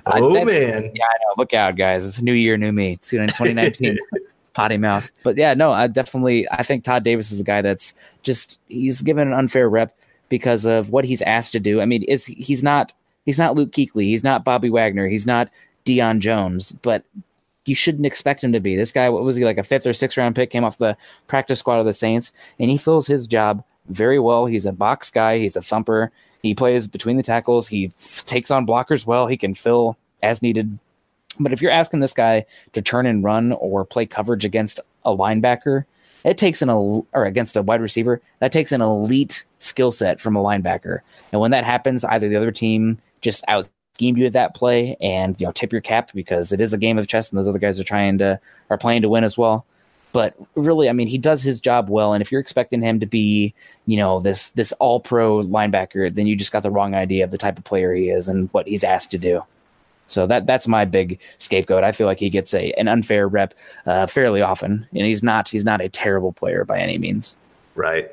Oh 0.07 0.45
man, 0.45 0.91
yeah, 0.95 1.05
I 1.05 1.17
know. 1.21 1.35
Look 1.39 1.55
out, 1.55 1.77
guys! 1.77 2.07
It's 2.07 2.19
a 2.19 2.25
new 2.25 2.33
year, 2.33 2.57
new 2.57 2.73
me. 2.73 2.93
It's 2.93 3.09
2019. 3.11 3.97
Potty 4.55 4.77
mouth. 4.77 5.11
But 5.23 5.37
yeah, 5.37 5.55
no, 5.55 5.73
I 5.73 5.87
definitely. 5.87 6.47
I 6.51 6.63
think 6.63 6.85
Todd 6.85 7.05
Davis 7.05 7.33
is 7.33 7.41
a 7.41 7.45
guy 7.45 7.63
that's 7.63 7.95
just 8.23 8.59
he's 8.69 9.03
given 9.03 9.29
an 9.29 9.35
unfair 9.35 9.69
rep 9.69 9.97
because 10.29 10.65
of 10.65 10.91
what 10.91 11.05
he's 11.05 11.23
asked 11.23 11.53
to 11.53 11.61
do. 11.61 11.81
I 11.81 11.87
mean, 11.87 12.03
is 12.03 12.27
he's 12.27 12.63
not 12.63 12.93
he's 13.25 13.39
not 13.39 13.55
Luke 13.55 13.73
Kuechly, 13.73 14.05
he's 14.05 14.25
not 14.25 14.45
Bobby 14.45 14.69
Wagner, 14.69 15.09
he's 15.09 15.27
not 15.27 15.49
Deion 15.87 16.19
Jones, 16.19 16.73
but 16.73 17.05
you 17.67 17.75
shouldn't 17.75 18.07
expect 18.07 18.43
him 18.43 18.53
to 18.53 18.61
be. 18.61 18.77
This 18.77 18.93
guy, 18.93 19.09
what 19.09 19.25
was 19.25 19.37
he 19.37 19.45
like 19.45 19.59
a 19.59 19.63
fifth 19.63 19.87
or 19.87 19.93
sixth 19.93 20.17
round 20.17 20.35
pick? 20.35 20.51
Came 20.51 20.65
off 20.65 20.79
the 20.79 20.97
practice 21.27 21.59
squad 21.59 21.79
of 21.79 21.87
the 21.87 21.93
Saints, 21.93 22.33
and 22.59 22.71
he 22.71 22.77
fills 22.77 23.07
his 23.07 23.27
job 23.27 23.65
very 23.89 24.19
well. 24.19 24.47
He's 24.47 24.67
a 24.67 24.73
box 24.73 25.11
guy. 25.11 25.39
He's 25.39 25.57
a 25.57 25.63
thumper. 25.63 26.11
He 26.43 26.55
plays 26.55 26.87
between 26.87 27.17
the 27.17 27.23
tackles. 27.23 27.69
He 27.69 27.93
f- 27.97 28.25
takes 28.25 28.51
on 28.51 28.67
blockers 28.67 29.07
well. 29.07 29.27
He 29.27 29.37
can 29.37 29.55
fill 29.55 29.97
as 30.23 30.43
needed. 30.43 30.79
But 31.41 31.53
if 31.53 31.61
you're 31.61 31.71
asking 31.71 32.01
this 32.01 32.13
guy 32.13 32.47
to 32.73 32.83
turn 32.83 33.07
and 33.07 33.25
run 33.25 33.53
or 33.53 33.85
play 33.85 34.07
coverage 34.07 34.45
against 34.45 34.81
a 35.05 35.17
linebacker, 35.17 35.85
it 36.25 36.39
takes 36.39 36.63
an 36.63 36.71
el- 36.71 37.07
or 37.13 37.25
against 37.25 37.57
a 37.57 37.63
wide 37.63 37.81
receiver 37.81 38.21
that 38.39 38.53
takes 38.53 38.73
an 38.73 38.81
elite 38.81 39.45
skill 39.59 39.93
set 39.93 40.21
from 40.21 40.37
a 40.37 40.43
linebacker. 40.43 41.01
And 41.33 41.41
when 41.41 41.51
that 41.51 41.65
happens, 41.65 42.05
either 42.05 42.29
the 42.29 42.37
other 42.37 42.53
team 42.53 42.99
just 43.21 43.45
out 43.49 43.69
schemed 43.95 44.19
you 44.19 44.27
at 44.27 44.33
that 44.33 44.55
play 44.55 44.97
and 45.01 45.41
you 45.41 45.47
know 45.47 45.53
tip 45.53 45.73
your 45.73 45.81
cap 45.81 46.11
because 46.15 46.53
it 46.53 46.61
is 46.61 46.73
a 46.73 46.79
game 46.79 46.99
of 46.99 47.07
chess 47.07 47.31
and 47.31 47.39
those 47.39 47.49
other 47.49 47.59
guys 47.59 47.79
are 47.79 47.85
trying 47.85 48.19
to 48.19 48.39
are 48.71 48.79
playing 48.79 49.03
to 49.03 49.09
win 49.09 49.25
as 49.25 49.39
well. 49.39 49.65
But 50.13 50.37
really, 50.55 50.89
I 50.89 50.93
mean, 50.93 51.09
he 51.09 51.19
does 51.19 51.43
his 51.43 51.61
job 51.61 51.91
well. 51.91 52.13
And 52.13 52.23
if 52.23 52.31
you're 52.31 52.41
expecting 52.41 52.81
him 52.81 53.01
to 53.01 53.07
be, 53.07 53.53
you 53.87 53.97
know, 53.97 54.21
this 54.21 54.49
this 54.55 54.73
all 54.73 55.01
pro 55.01 55.43
linebacker, 55.43 56.15
then 56.15 56.29
you 56.29 56.37
just 56.37 56.53
got 56.53 56.63
the 56.63 56.71
wrong 56.71 56.95
idea 56.95 57.25
of 57.25 57.33
the 57.33 57.39
type 57.39 57.59
of 57.59 57.65
player 57.65 57.93
he 57.93 58.11
is 58.11 58.29
and 58.29 58.49
what 58.53 58.69
he's 58.69 58.85
asked 58.85 59.11
to 59.13 59.19
do. 59.19 59.43
So 60.07 60.27
that 60.27 60.47
that's 60.47 60.69
my 60.69 60.85
big 60.85 61.19
scapegoat. 61.39 61.83
I 61.83 61.93
feel 61.93 62.07
like 62.07 62.21
he 62.21 62.31
gets 62.31 62.55
a 62.55 62.73
an 62.73 62.89
unfair 62.89 63.27
rep 63.27 63.55
uh, 63.87 64.07
fairly 64.07 64.43
often, 64.43 64.87
and 64.93 65.07
he's 65.07 65.23
not 65.23 65.49
he's 65.49 65.65
not 65.65 65.81
a 65.81 65.89
terrible 65.89 66.33
player 66.33 66.65
by 66.65 66.79
any 66.79 66.99
means. 66.99 67.35
Right. 67.75 68.09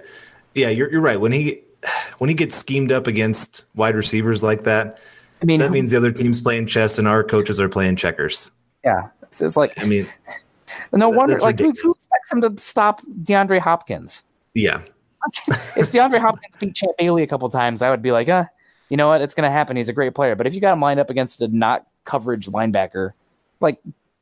Yeah, 0.56 0.70
you're 0.70 0.92
you're 0.92 1.02
right. 1.02 1.20
When 1.20 1.32
he 1.32 1.62
when 2.18 2.30
he 2.30 2.34
gets 2.34 2.56
schemed 2.56 2.92
up 2.92 3.08
against 3.08 3.66
wide 3.76 3.96
receivers 3.96 4.42
like 4.42 4.64
that, 4.64 5.00
I 5.42 5.46
mean, 5.46 5.60
that 5.60 5.72
means 5.72 5.92
the 5.92 5.98
other 5.98 6.12
team's 6.12 6.42
playing 6.42 6.68
chess 6.68 6.98
and 6.98 7.08
our 7.08 7.24
coaches 7.24 7.60
are 7.60 7.70
playing 7.70 7.96
checkers. 7.96 8.52
yeah, 8.84 9.08
it's, 9.24 9.42
it's 9.42 9.58
like 9.58 9.74
I 9.82 9.86
mean, 9.86 10.08
no 10.94 11.10
wonder 11.10 11.38
like 11.40 11.60
who, 11.60 11.72
who 11.82 11.92
expects 11.94 12.32
him 12.32 12.42
to 12.42 12.54
stop 12.58 13.02
DeAndre 13.24 13.60
Hopkins? 13.60 14.24
yeah, 14.54 14.82
if 15.48 15.92
DeAndre 15.92 16.20
Hopkins 16.20 16.56
beat 16.60 16.76
Champ 16.76 16.94
Bailey 16.98 17.24
a 17.24 17.28
couple 17.28 17.50
times, 17.50 17.82
I 17.82 17.90
would 17.90 18.02
be 18.02 18.12
like, 18.12 18.30
uh, 18.30 18.46
you 18.90 18.98
know 18.98 19.08
what, 19.08 19.22
it's 19.22 19.34
going 19.34 19.48
to 19.48 19.52
happen. 19.52 19.78
He's 19.78 19.90
a 19.90 19.94
great 19.94 20.14
player. 20.14 20.36
But 20.36 20.48
if 20.48 20.54
you 20.54 20.62
got 20.62 20.74
him 20.74 20.82
lined 20.82 21.00
up 21.00 21.10
against 21.10 21.42
a 21.42 21.48
not 21.48 21.88
coverage 22.04 22.48
linebacker, 22.48 23.12
like, 23.60 23.80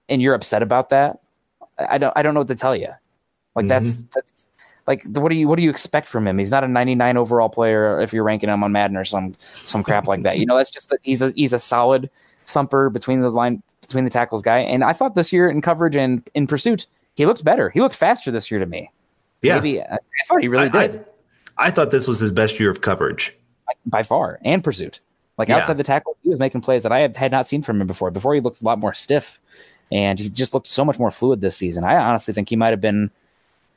and 0.08 0.22
you're 0.22 0.36
upset 0.36 0.62
about 0.62 0.90
that, 0.90 1.20
I 1.78 1.98
don't 1.98 2.14
I 2.16 2.22
don't 2.22 2.34
know 2.34 2.42
what 2.42 2.50
to 2.50 2.56
tell 2.56 2.76
you. 2.76 2.90
Like 3.56 3.68
that's 3.68 4.04
that's 4.14 4.48
like 4.90 5.06
what 5.06 5.30
do 5.30 5.36
you 5.36 5.48
what 5.48 5.58
do 5.58 5.62
you 5.62 5.70
expect 5.70 6.08
from 6.08 6.28
him? 6.28 6.40
He's 6.40 6.50
not 6.50 6.64
a 6.64 6.68
99 6.68 7.16
overall 7.16 7.48
player 7.48 8.02
if 8.02 8.12
you're 8.12 8.24
ranking 8.24 8.50
him 8.50 8.64
on 8.64 8.72
Madden 8.72 8.98
or 8.98 9.06
some 9.06 9.36
some 9.42 9.84
crap 9.84 10.08
like 10.08 10.24
that. 10.24 10.40
You 10.40 10.48
know, 10.48 10.58
that's 10.58 10.72
just 10.72 10.90
that 10.90 11.00
he's 11.04 11.22
a 11.22 11.32
he's 11.36 11.54
a 11.54 11.60
solid 11.60 12.10
thumper 12.48 12.90
between 12.90 13.20
the 13.22 13.30
line 13.30 13.62
between 13.82 14.04
the 14.04 14.10
tackles 14.10 14.42
guy. 14.42 14.58
And 14.58 14.84
I 14.84 14.94
thought 14.94 15.14
this 15.14 15.32
year 15.32 15.48
in 15.48 15.62
coverage 15.62 15.96
and 15.96 16.28
in 16.34 16.48
pursuit, 16.48 16.88
he 17.14 17.28
looked 17.28 17.44
better. 17.44 17.70
He 17.70 17.82
looked 17.82 17.96
faster 17.96 18.32
this 18.32 18.50
year 18.50 18.60
to 18.60 18.66
me. 18.66 18.90
Yeah, 19.44 19.56
Maybe 19.58 19.80
uh, 19.80 19.94
I 19.94 20.26
thought 20.28 20.42
he 20.42 20.48
really 20.48 20.70
I, 20.70 20.88
did 20.88 21.06
I, 21.60 21.68
I 21.68 21.72
thought 21.72 21.92
this 21.92 22.08
was 22.08 22.20
his 22.20 22.32
best 22.32 22.60
year 22.60 22.72
of 22.72 22.82
coverage. 22.82 23.36
by 23.86 24.02
far 24.02 24.40
and 24.44 24.64
pursuit. 24.64 25.02
Like 25.38 25.50
Yeah. 25.50 25.58
outside 25.58 25.78
the 25.78 25.84
tackle, 25.84 26.18
he 26.24 26.30
was 26.30 26.40
making 26.40 26.62
plays 26.62 26.82
that 26.82 26.92
I 26.92 27.00
had, 27.00 27.16
had 27.16 27.32
not 27.32 27.46
seen 27.46 27.62
from 27.62 27.80
him 27.80 27.86
before. 27.86 28.10
Before 28.10 28.34
he 28.34 28.42
looked 28.42 28.60
a 28.62 28.66
lot 28.66 28.80
more 28.80 28.96
stiff, 28.96 29.40
and 29.92 30.20
he 30.20 30.30
just 30.30 30.56
looked 30.56 30.68
so 30.68 30.84
much 30.84 30.98
more 30.98 31.12
fluid 31.12 31.42
this 31.42 31.56
season. 31.56 31.84
I 31.84 31.96
honestly 31.96 32.34
think 32.34 32.50
he 32.50 32.56
might 32.56 32.72
have 32.72 32.82
been 32.82 33.12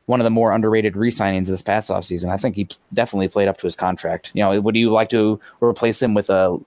one 0.07 0.21
of 0.21 0.25
the 0.25 0.31
more 0.31 0.53
underrated 0.53 0.97
re-signings 0.97 1.47
this 1.47 1.63
past 1.63 1.91
offseason. 1.91 2.31
I 2.31 2.37
think 2.37 2.57
he 2.57 2.69
definitely 2.93 3.29
played 3.29 3.49
up 3.49 3.59
to 3.59 3.67
his 3.67 3.77
contract. 3.77 4.31
You 4.35 4.43
know, 4.43 4.61
would 4.61 4.77
you 4.77 4.91
like 4.91 5.09
to 5.11 5.41
replace 5.61 6.03
him 6.03 6.15
with 6.15 6.31
a 6.31 6.59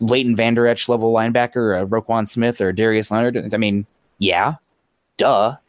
Leighton 0.00 0.36
Vander 0.36 0.66
Esch 0.66 0.88
level 0.88 1.12
linebacker, 1.12 1.80
a 1.80 1.86
Roquan 1.86 2.28
Smith, 2.28 2.60
or 2.60 2.72
Darius 2.72 3.10
Leonard? 3.10 3.54
I 3.54 3.56
mean, 3.56 3.86
yeah, 4.18 4.56
duh. 5.16 5.56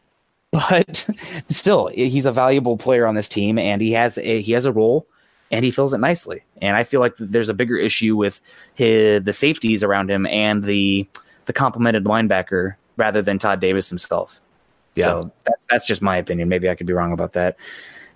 But 0.52 1.08
still, 1.48 1.86
he's 1.86 2.26
a 2.26 2.32
valuable 2.32 2.76
player 2.76 3.06
on 3.06 3.14
this 3.14 3.26
team, 3.26 3.58
and 3.58 3.80
he 3.80 3.92
has 3.92 4.18
a, 4.18 4.42
he 4.42 4.52
has 4.52 4.66
a 4.66 4.72
role, 4.72 5.06
and 5.50 5.64
he 5.64 5.70
fills 5.70 5.94
it 5.94 5.98
nicely. 5.98 6.42
And 6.60 6.76
I 6.76 6.84
feel 6.84 7.00
like 7.00 7.14
there's 7.18 7.48
a 7.48 7.54
bigger 7.54 7.78
issue 7.78 8.16
with 8.16 8.42
his, 8.74 9.24
the 9.24 9.32
safeties 9.32 9.82
around 9.82 10.10
him 10.10 10.26
and 10.26 10.62
the 10.62 11.08
the 11.46 11.54
complemented 11.54 12.04
linebacker 12.04 12.74
rather 12.98 13.22
than 13.22 13.38
Todd 13.38 13.60
Davis 13.60 13.88
himself. 13.88 14.40
Yeah. 14.94 15.04
So 15.06 15.32
that's 15.44 15.66
that's 15.66 15.86
just 15.86 16.02
my 16.02 16.16
opinion. 16.16 16.48
Maybe 16.48 16.68
I 16.68 16.74
could 16.74 16.86
be 16.86 16.92
wrong 16.92 17.12
about 17.12 17.32
that. 17.32 17.56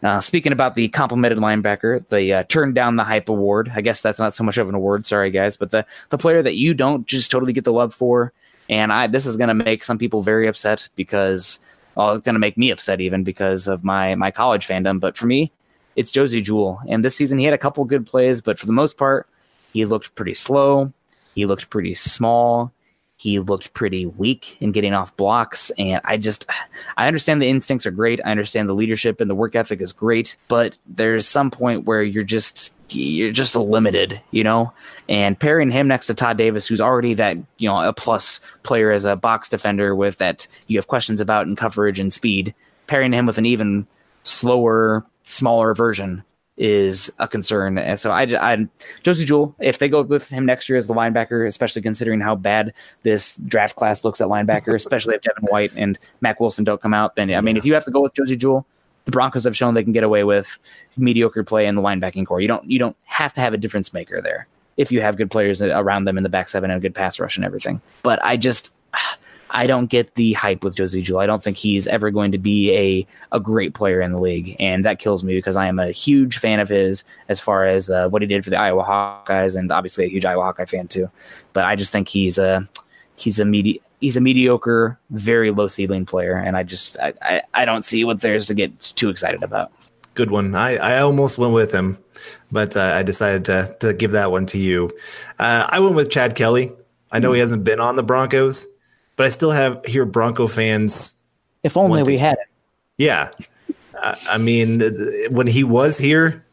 Uh, 0.02 0.20
speaking 0.20 0.52
about 0.52 0.74
the 0.74 0.88
complimented 0.88 1.38
linebacker, 1.38 2.06
the 2.08 2.32
uh, 2.34 2.42
turn 2.44 2.74
down 2.74 2.96
the 2.96 3.04
hype 3.04 3.28
award. 3.28 3.70
I 3.74 3.80
guess 3.80 4.02
that's 4.02 4.18
not 4.18 4.34
so 4.34 4.44
much 4.44 4.58
of 4.58 4.68
an 4.68 4.74
award. 4.74 5.06
Sorry, 5.06 5.30
guys, 5.30 5.56
but 5.56 5.70
the 5.70 5.86
the 6.10 6.18
player 6.18 6.42
that 6.42 6.56
you 6.56 6.74
don't 6.74 7.06
just 7.06 7.30
totally 7.30 7.52
get 7.52 7.64
the 7.64 7.72
love 7.72 7.94
for, 7.94 8.32
and 8.68 8.92
I 8.92 9.06
this 9.06 9.26
is 9.26 9.36
going 9.36 9.48
to 9.48 9.54
make 9.54 9.82
some 9.82 9.98
people 9.98 10.22
very 10.22 10.48
upset 10.48 10.88
because 10.96 11.58
well, 11.94 12.14
it's 12.14 12.26
going 12.26 12.34
to 12.34 12.40
make 12.40 12.58
me 12.58 12.70
upset 12.70 13.00
even 13.00 13.24
because 13.24 13.66
of 13.66 13.84
my 13.84 14.14
my 14.16 14.30
college 14.30 14.68
fandom. 14.68 15.00
But 15.00 15.16
for 15.16 15.26
me, 15.26 15.50
it's 15.96 16.10
Josey 16.10 16.42
Jewell, 16.42 16.80
and 16.88 17.02
this 17.02 17.16
season 17.16 17.38
he 17.38 17.44
had 17.46 17.54
a 17.54 17.58
couple 17.58 17.84
good 17.86 18.06
plays, 18.06 18.42
but 18.42 18.58
for 18.58 18.66
the 18.66 18.72
most 18.72 18.98
part, 18.98 19.26
he 19.72 19.86
looked 19.86 20.14
pretty 20.14 20.34
slow. 20.34 20.92
He 21.34 21.46
looked 21.46 21.70
pretty 21.70 21.94
small. 21.94 22.72
He 23.18 23.38
looked 23.38 23.72
pretty 23.72 24.04
weak 24.04 24.60
in 24.60 24.72
getting 24.72 24.92
off 24.92 25.16
blocks. 25.16 25.70
And 25.78 26.00
I 26.04 26.18
just, 26.18 26.48
I 26.96 27.06
understand 27.06 27.40
the 27.40 27.48
instincts 27.48 27.86
are 27.86 27.90
great. 27.90 28.20
I 28.24 28.30
understand 28.30 28.68
the 28.68 28.74
leadership 28.74 29.20
and 29.20 29.30
the 29.30 29.34
work 29.34 29.56
ethic 29.56 29.80
is 29.80 29.92
great, 29.92 30.36
but 30.48 30.76
there's 30.86 31.26
some 31.26 31.50
point 31.50 31.84
where 31.84 32.02
you're 32.02 32.24
just, 32.24 32.74
you're 32.90 33.32
just 33.32 33.56
limited, 33.56 34.20
you 34.32 34.44
know? 34.44 34.72
And 35.08 35.38
pairing 35.38 35.70
him 35.70 35.88
next 35.88 36.06
to 36.08 36.14
Todd 36.14 36.36
Davis, 36.36 36.66
who's 36.66 36.80
already 36.80 37.14
that, 37.14 37.38
you 37.56 37.68
know, 37.68 37.88
a 37.88 37.92
plus 37.94 38.40
player 38.64 38.90
as 38.92 39.06
a 39.06 39.16
box 39.16 39.48
defender 39.48 39.94
with 39.94 40.18
that 40.18 40.46
you 40.66 40.76
have 40.76 40.86
questions 40.86 41.20
about 41.20 41.46
in 41.46 41.56
coverage 41.56 41.98
and 41.98 42.12
speed, 42.12 42.54
pairing 42.86 43.12
him 43.12 43.24
with 43.24 43.38
an 43.38 43.46
even 43.46 43.86
slower, 44.24 45.06
smaller 45.24 45.74
version 45.74 46.22
is 46.56 47.12
a 47.18 47.28
concern. 47.28 47.78
And 47.78 48.00
so 48.00 48.10
I, 48.10 48.22
I 48.22 48.66
Josey 49.02 49.24
Jewell, 49.24 49.54
if 49.60 49.78
they 49.78 49.88
go 49.88 50.02
with 50.02 50.28
him 50.28 50.46
next 50.46 50.68
year 50.68 50.78
as 50.78 50.86
the 50.86 50.94
linebacker, 50.94 51.46
especially 51.46 51.82
considering 51.82 52.20
how 52.20 52.34
bad 52.34 52.72
this 53.02 53.36
draft 53.46 53.76
class 53.76 54.04
looks 54.04 54.20
at 54.20 54.28
linebacker, 54.28 54.74
especially 54.76 55.14
if 55.14 55.22
Devin 55.22 55.44
White 55.44 55.72
and 55.76 55.98
Mack 56.20 56.40
Wilson 56.40 56.64
don't 56.64 56.80
come 56.80 56.94
out, 56.94 57.16
then 57.16 57.32
I 57.32 57.40
mean, 57.40 57.56
if 57.56 57.64
you 57.64 57.74
have 57.74 57.84
to 57.84 57.90
go 57.90 58.00
with 58.00 58.14
Josey 58.14 58.36
Jewell, 58.36 58.66
the 59.04 59.12
Broncos 59.12 59.44
have 59.44 59.56
shown 59.56 59.74
they 59.74 59.84
can 59.84 59.92
get 59.92 60.04
away 60.04 60.24
with 60.24 60.58
mediocre 60.96 61.44
play 61.44 61.66
in 61.66 61.74
the 61.74 61.82
linebacking 61.82 62.26
corps. 62.26 62.40
You 62.40 62.48
don't 62.48 62.68
you 62.68 62.78
don't 62.78 62.96
have 63.04 63.32
to 63.34 63.40
have 63.40 63.54
a 63.54 63.58
difference 63.58 63.92
maker 63.92 64.20
there 64.20 64.48
if 64.76 64.92
you 64.92 65.00
have 65.00 65.16
good 65.16 65.30
players 65.30 65.62
around 65.62 66.04
them 66.04 66.16
in 66.16 66.22
the 66.22 66.28
back 66.28 66.48
seven 66.48 66.70
and 66.70 66.78
a 66.78 66.80
good 66.80 66.94
pass 66.94 67.18
rush 67.18 67.36
and 67.36 67.44
everything. 67.44 67.80
But 68.02 68.22
I 68.24 68.36
just 68.36 68.72
I 69.50 69.66
don't 69.66 69.86
get 69.86 70.14
the 70.14 70.32
hype 70.32 70.64
with 70.64 70.76
Josey 70.76 71.02
Jewell. 71.02 71.20
I 71.20 71.26
don't 71.26 71.42
think 71.42 71.56
he's 71.56 71.86
ever 71.86 72.10
going 72.10 72.32
to 72.32 72.38
be 72.38 72.72
a, 72.72 73.06
a 73.36 73.40
great 73.40 73.74
player 73.74 74.00
in 74.00 74.12
the 74.12 74.20
league, 74.20 74.56
and 74.58 74.84
that 74.84 74.98
kills 74.98 75.22
me 75.24 75.34
because 75.34 75.56
I 75.56 75.66
am 75.66 75.78
a 75.78 75.92
huge 75.92 76.38
fan 76.38 76.60
of 76.60 76.68
his 76.68 77.04
as 77.28 77.40
far 77.40 77.66
as 77.66 77.88
uh, 77.88 78.08
what 78.08 78.22
he 78.22 78.28
did 78.28 78.44
for 78.44 78.50
the 78.50 78.58
Iowa 78.58 78.84
Hawkeyes, 78.84 79.56
and 79.56 79.70
obviously 79.70 80.04
a 80.04 80.08
huge 80.08 80.24
Iowa 80.24 80.44
Hawkeye 80.44 80.64
fan 80.64 80.88
too. 80.88 81.10
But 81.52 81.64
I 81.64 81.76
just 81.76 81.92
think 81.92 82.08
he's 82.08 82.38
a 82.38 82.68
he's 83.16 83.40
a 83.40 83.44
medi- 83.44 83.80
he's 84.00 84.16
a 84.16 84.20
mediocre, 84.20 84.98
very 85.10 85.50
low 85.50 85.68
ceiling 85.68 86.06
player, 86.06 86.36
and 86.36 86.56
I 86.56 86.62
just 86.62 86.98
I, 86.98 87.12
I, 87.22 87.42
I 87.54 87.64
don't 87.64 87.84
see 87.84 88.04
what 88.04 88.20
there's 88.20 88.46
to 88.46 88.54
get 88.54 88.78
too 88.80 89.08
excited 89.08 89.42
about. 89.42 89.72
Good 90.14 90.30
one. 90.30 90.54
I, 90.54 90.76
I 90.76 91.00
almost 91.00 91.38
went 91.38 91.52
with 91.52 91.72
him, 91.72 91.98
but 92.50 92.76
uh, 92.76 92.94
I 92.94 93.02
decided 93.02 93.44
to 93.46 93.76
to 93.80 93.94
give 93.94 94.12
that 94.12 94.30
one 94.30 94.46
to 94.46 94.58
you. 94.58 94.90
Uh, 95.38 95.66
I 95.68 95.80
went 95.80 95.94
with 95.94 96.10
Chad 96.10 96.34
Kelly. 96.34 96.72
I 97.12 97.18
know 97.18 97.32
he 97.32 97.40
hasn't 97.40 97.64
been 97.64 97.80
on 97.80 97.96
the 97.96 98.02
Broncos, 98.02 98.66
but 99.16 99.26
I 99.26 99.28
still 99.30 99.50
have 99.50 99.84
here 99.84 100.06
Bronco 100.06 100.46
fans. 100.46 101.14
If 101.62 101.76
only 101.76 102.02
we 102.02 102.16
had 102.16 102.34
it. 102.34 102.48
Yeah, 102.98 103.30
I, 103.94 104.16
I 104.30 104.38
mean, 104.38 104.82
when 105.30 105.46
he 105.46 105.64
was 105.64 105.98
here, 105.98 106.44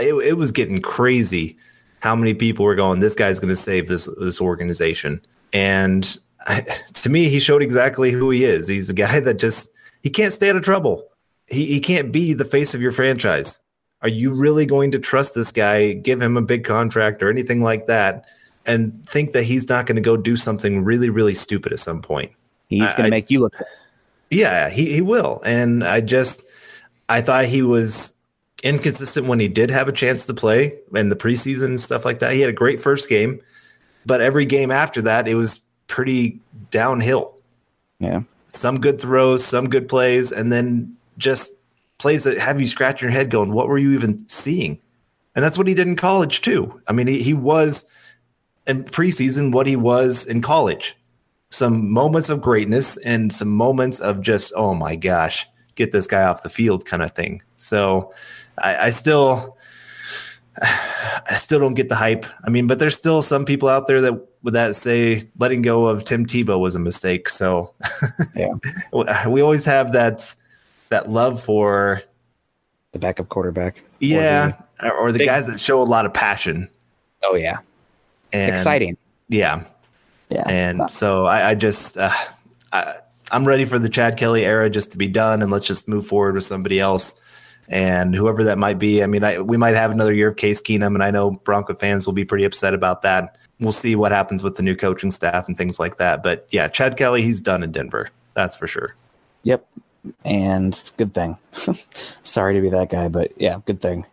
it, 0.00 0.14
it 0.24 0.36
was 0.36 0.52
getting 0.52 0.80
crazy. 0.80 1.56
How 2.00 2.16
many 2.16 2.34
people 2.34 2.64
were 2.64 2.74
going? 2.74 3.00
This 3.00 3.14
guy's 3.14 3.38
going 3.38 3.50
to 3.50 3.56
save 3.56 3.88
this 3.88 4.06
this 4.18 4.40
organization, 4.40 5.20
and 5.52 6.16
I, 6.46 6.60
to 6.92 7.10
me, 7.10 7.28
he 7.28 7.40
showed 7.40 7.62
exactly 7.62 8.10
who 8.10 8.30
he 8.30 8.44
is. 8.44 8.68
He's 8.68 8.90
a 8.90 8.94
guy 8.94 9.20
that 9.20 9.38
just 9.38 9.70
he 10.02 10.10
can't 10.10 10.32
stay 10.32 10.50
out 10.50 10.56
of 10.56 10.62
trouble. 10.62 11.08
He 11.48 11.66
he 11.66 11.80
can't 11.80 12.12
be 12.12 12.32
the 12.32 12.44
face 12.44 12.74
of 12.74 12.80
your 12.80 12.92
franchise. 12.92 13.58
Are 14.02 14.08
you 14.08 14.32
really 14.32 14.66
going 14.66 14.90
to 14.92 14.98
trust 14.98 15.34
this 15.34 15.50
guy, 15.50 15.94
give 15.94 16.20
him 16.20 16.36
a 16.36 16.42
big 16.42 16.64
contract 16.64 17.22
or 17.22 17.30
anything 17.30 17.62
like 17.62 17.86
that, 17.86 18.26
and 18.66 19.06
think 19.08 19.32
that 19.32 19.44
he's 19.44 19.68
not 19.68 19.86
going 19.86 19.96
to 19.96 20.02
go 20.02 20.16
do 20.16 20.36
something 20.36 20.84
really, 20.84 21.10
really 21.10 21.34
stupid 21.34 21.72
at 21.72 21.78
some 21.78 22.02
point? 22.02 22.32
He's 22.68 22.82
going 22.82 23.04
to 23.04 23.10
make 23.10 23.30
you 23.30 23.40
look. 23.40 23.52
bad. 23.52 23.66
Yeah, 24.30 24.70
he, 24.70 24.92
he 24.92 25.00
will. 25.00 25.40
And 25.44 25.84
I 25.84 26.00
just 26.00 26.42
I 27.08 27.20
thought 27.20 27.44
he 27.44 27.62
was 27.62 28.16
inconsistent 28.62 29.26
when 29.26 29.38
he 29.38 29.48
did 29.48 29.70
have 29.70 29.88
a 29.88 29.92
chance 29.92 30.26
to 30.26 30.34
play 30.34 30.78
in 30.94 31.08
the 31.08 31.16
preseason 31.16 31.66
and 31.66 31.80
stuff 31.80 32.04
like 32.04 32.18
that. 32.20 32.32
He 32.32 32.40
had 32.40 32.50
a 32.50 32.54
great 32.54 32.80
first 32.80 33.08
game, 33.08 33.40
but 34.04 34.20
every 34.20 34.44
game 34.44 34.70
after 34.70 35.00
that 35.02 35.28
it 35.28 35.34
was 35.34 35.60
pretty 35.86 36.40
downhill. 36.70 37.38
Yeah. 37.98 38.22
Some 38.46 38.80
good 38.80 39.00
throws, 39.00 39.44
some 39.44 39.68
good 39.68 39.88
plays, 39.88 40.32
and 40.32 40.52
then 40.52 40.96
just 41.18 41.54
plays 41.98 42.24
that 42.24 42.38
have 42.38 42.60
you 42.60 42.66
scratch 42.66 43.00
your 43.00 43.10
head 43.10 43.30
going, 43.30 43.52
what 43.52 43.68
were 43.68 43.78
you 43.78 43.92
even 43.92 44.26
seeing? 44.28 44.78
And 45.34 45.44
that's 45.44 45.58
what 45.58 45.66
he 45.66 45.74
did 45.74 45.86
in 45.86 45.96
college 45.96 46.40
too. 46.40 46.80
I 46.88 46.92
mean, 46.92 47.06
he, 47.06 47.22
he 47.22 47.34
was 47.34 47.88
in 48.66 48.84
preseason 48.84 49.52
what 49.52 49.66
he 49.66 49.76
was 49.76 50.26
in 50.26 50.40
college 50.42 50.96
some 51.50 51.88
moments 51.90 52.28
of 52.28 52.40
greatness 52.40 52.96
and 52.98 53.32
some 53.32 53.48
moments 53.48 54.00
of 54.00 54.20
just 54.20 54.52
oh 54.56 54.74
my 54.74 54.96
gosh 54.96 55.46
get 55.76 55.92
this 55.92 56.06
guy 56.06 56.22
off 56.24 56.42
the 56.42 56.48
field 56.50 56.84
kind 56.84 57.02
of 57.02 57.12
thing 57.12 57.40
so 57.56 58.12
i, 58.58 58.86
I 58.86 58.90
still 58.90 59.56
i 60.62 61.34
still 61.36 61.60
don't 61.60 61.74
get 61.74 61.88
the 61.88 61.94
hype 61.94 62.26
i 62.44 62.50
mean 62.50 62.66
but 62.66 62.78
there's 62.78 62.96
still 62.96 63.22
some 63.22 63.44
people 63.44 63.68
out 63.68 63.86
there 63.86 64.00
that 64.00 64.26
would 64.42 64.54
that 64.54 64.74
say 64.74 65.28
letting 65.38 65.62
go 65.62 65.86
of 65.86 66.04
tim 66.04 66.24
tebow 66.26 66.58
was 66.58 66.74
a 66.76 66.80
mistake 66.80 67.28
so 67.28 67.74
Yeah. 68.36 68.54
we 69.28 69.40
always 69.40 69.64
have 69.64 69.92
that 69.92 70.34
that 70.88 71.08
love 71.10 71.40
for 71.42 72.02
The 72.92 72.98
backup 72.98 73.28
quarterback. 73.28 73.82
yeah 74.00 74.52
or, 74.82 74.92
or 74.92 75.12
the 75.12 75.24
guys 75.24 75.46
that 75.48 75.60
show 75.60 75.80
a 75.80 75.84
lot 75.84 76.06
of 76.06 76.12
passion 76.14 76.68
Oh, 77.28 77.34
yeah. 77.34 77.58
And 78.36 78.52
Exciting. 78.54 78.96
yeah 79.28 79.64
Yeah. 80.28 80.44
And 80.48 80.90
so 80.90 81.24
I, 81.24 81.50
I 81.50 81.54
just, 81.54 81.96
uh, 81.96 82.10
I, 82.72 82.94
I'm 83.32 83.46
ready 83.46 83.64
for 83.64 83.78
the 83.78 83.88
Chad 83.88 84.16
Kelly 84.16 84.44
era 84.44 84.70
just 84.70 84.92
to 84.92 84.98
be 84.98 85.08
done, 85.08 85.42
and 85.42 85.50
let's 85.50 85.66
just 85.66 85.88
move 85.88 86.06
forward 86.06 86.34
with 86.34 86.44
somebody 86.44 86.78
else. 86.78 87.20
And 87.68 88.14
whoever 88.14 88.44
that 88.44 88.58
might 88.58 88.78
be, 88.78 89.02
I 89.02 89.06
mean, 89.06 89.24
I, 89.24 89.40
we 89.40 89.56
might 89.56 89.74
have 89.74 89.90
another 89.90 90.12
year 90.12 90.28
of 90.28 90.36
Case 90.36 90.60
Keenum, 90.60 90.94
and 90.94 91.02
I 91.02 91.10
know 91.10 91.32
Bronco 91.32 91.74
fans 91.74 92.06
will 92.06 92.14
be 92.14 92.24
pretty 92.24 92.44
upset 92.44 92.74
about 92.74 93.02
that. 93.02 93.36
We'll 93.60 93.72
see 93.72 93.96
what 93.96 94.12
happens 94.12 94.44
with 94.44 94.56
the 94.56 94.62
new 94.62 94.76
coaching 94.76 95.10
staff 95.10 95.48
and 95.48 95.56
things 95.56 95.80
like 95.80 95.96
that. 95.96 96.22
But 96.22 96.46
yeah, 96.50 96.68
Chad 96.68 96.96
Kelly, 96.96 97.22
he's 97.22 97.40
done 97.40 97.64
in 97.64 97.72
Denver. 97.72 98.08
That's 98.34 98.56
for 98.56 98.68
sure. 98.68 98.94
Yep. 99.42 99.66
And 100.24 100.80
good 100.96 101.12
thing. 101.14 101.36
Sorry 102.22 102.54
to 102.54 102.60
be 102.60 102.68
that 102.68 102.90
guy, 102.90 103.08
but 103.08 103.32
yeah, 103.40 103.60
good 103.64 103.80
thing. 103.80 104.06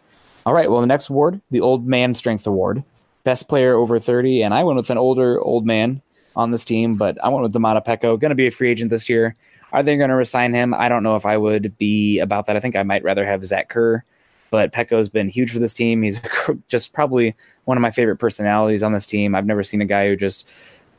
All 0.46 0.54
right. 0.54 0.72
Well, 0.72 0.82
the 0.82 0.88
next 0.88 1.10
award, 1.10 1.40
the 1.52 1.62
Old 1.62 1.86
Man 1.86 2.16
Strength 2.16 2.48
Award, 2.48 2.84
best 3.24 3.48
player 3.48 3.76
over 3.76 4.00
30. 4.00 4.44
And 4.44 4.54
I 4.54 4.64
went 4.64 4.78
with 4.78 4.90
an 4.90 4.98
older 4.98 5.40
old 5.40 5.66
man 5.66 6.02
on 6.36 6.52
this 6.52 6.66
team, 6.66 6.96
but 6.96 7.18
I 7.24 7.30
went 7.30 7.44
with 7.44 7.54
Domata 7.54 7.86
Peko, 7.86 8.20
going 8.20 8.30
to 8.30 8.36
be 8.36 8.48
a 8.48 8.52
free 8.52 8.70
agent 8.70 8.90
this 8.90 9.10
year. 9.10 9.36
Are 9.72 9.84
they 9.84 9.98
going 9.98 10.10
to 10.10 10.16
resign 10.16 10.54
him? 10.54 10.74
I 10.74 10.90
don't 10.90 11.04
know 11.04 11.16
if 11.16 11.26
I 11.26 11.38
would 11.38 11.78
be 11.78 12.20
about 12.20 12.46
that. 12.48 12.56
I 12.56 12.60
think 12.60 12.76
I 12.76 12.84
might 12.84 13.04
rather 13.04 13.26
have 13.26 13.46
Zach 13.46 13.70
Kerr, 13.70 14.04
but 14.52 14.72
Peko's 14.72 15.10
been 15.10 15.30
huge 15.30 15.52
for 15.52 15.60
this 15.60 15.74
team. 15.74 16.04
He's 16.04 16.22
just 16.68 16.94
probably 16.94 17.36
one 17.66 17.78
of 17.78 17.82
my 17.82 17.92
favorite 17.92 18.18
personalities 18.18 18.84
on 18.84 18.94
this 18.94 19.06
team. 19.06 19.36
I've 19.36 19.46
never 19.46 19.64
seen 19.64 19.82
a 19.82 19.86
guy 19.86 20.08
who 20.08 20.16
just 20.16 20.50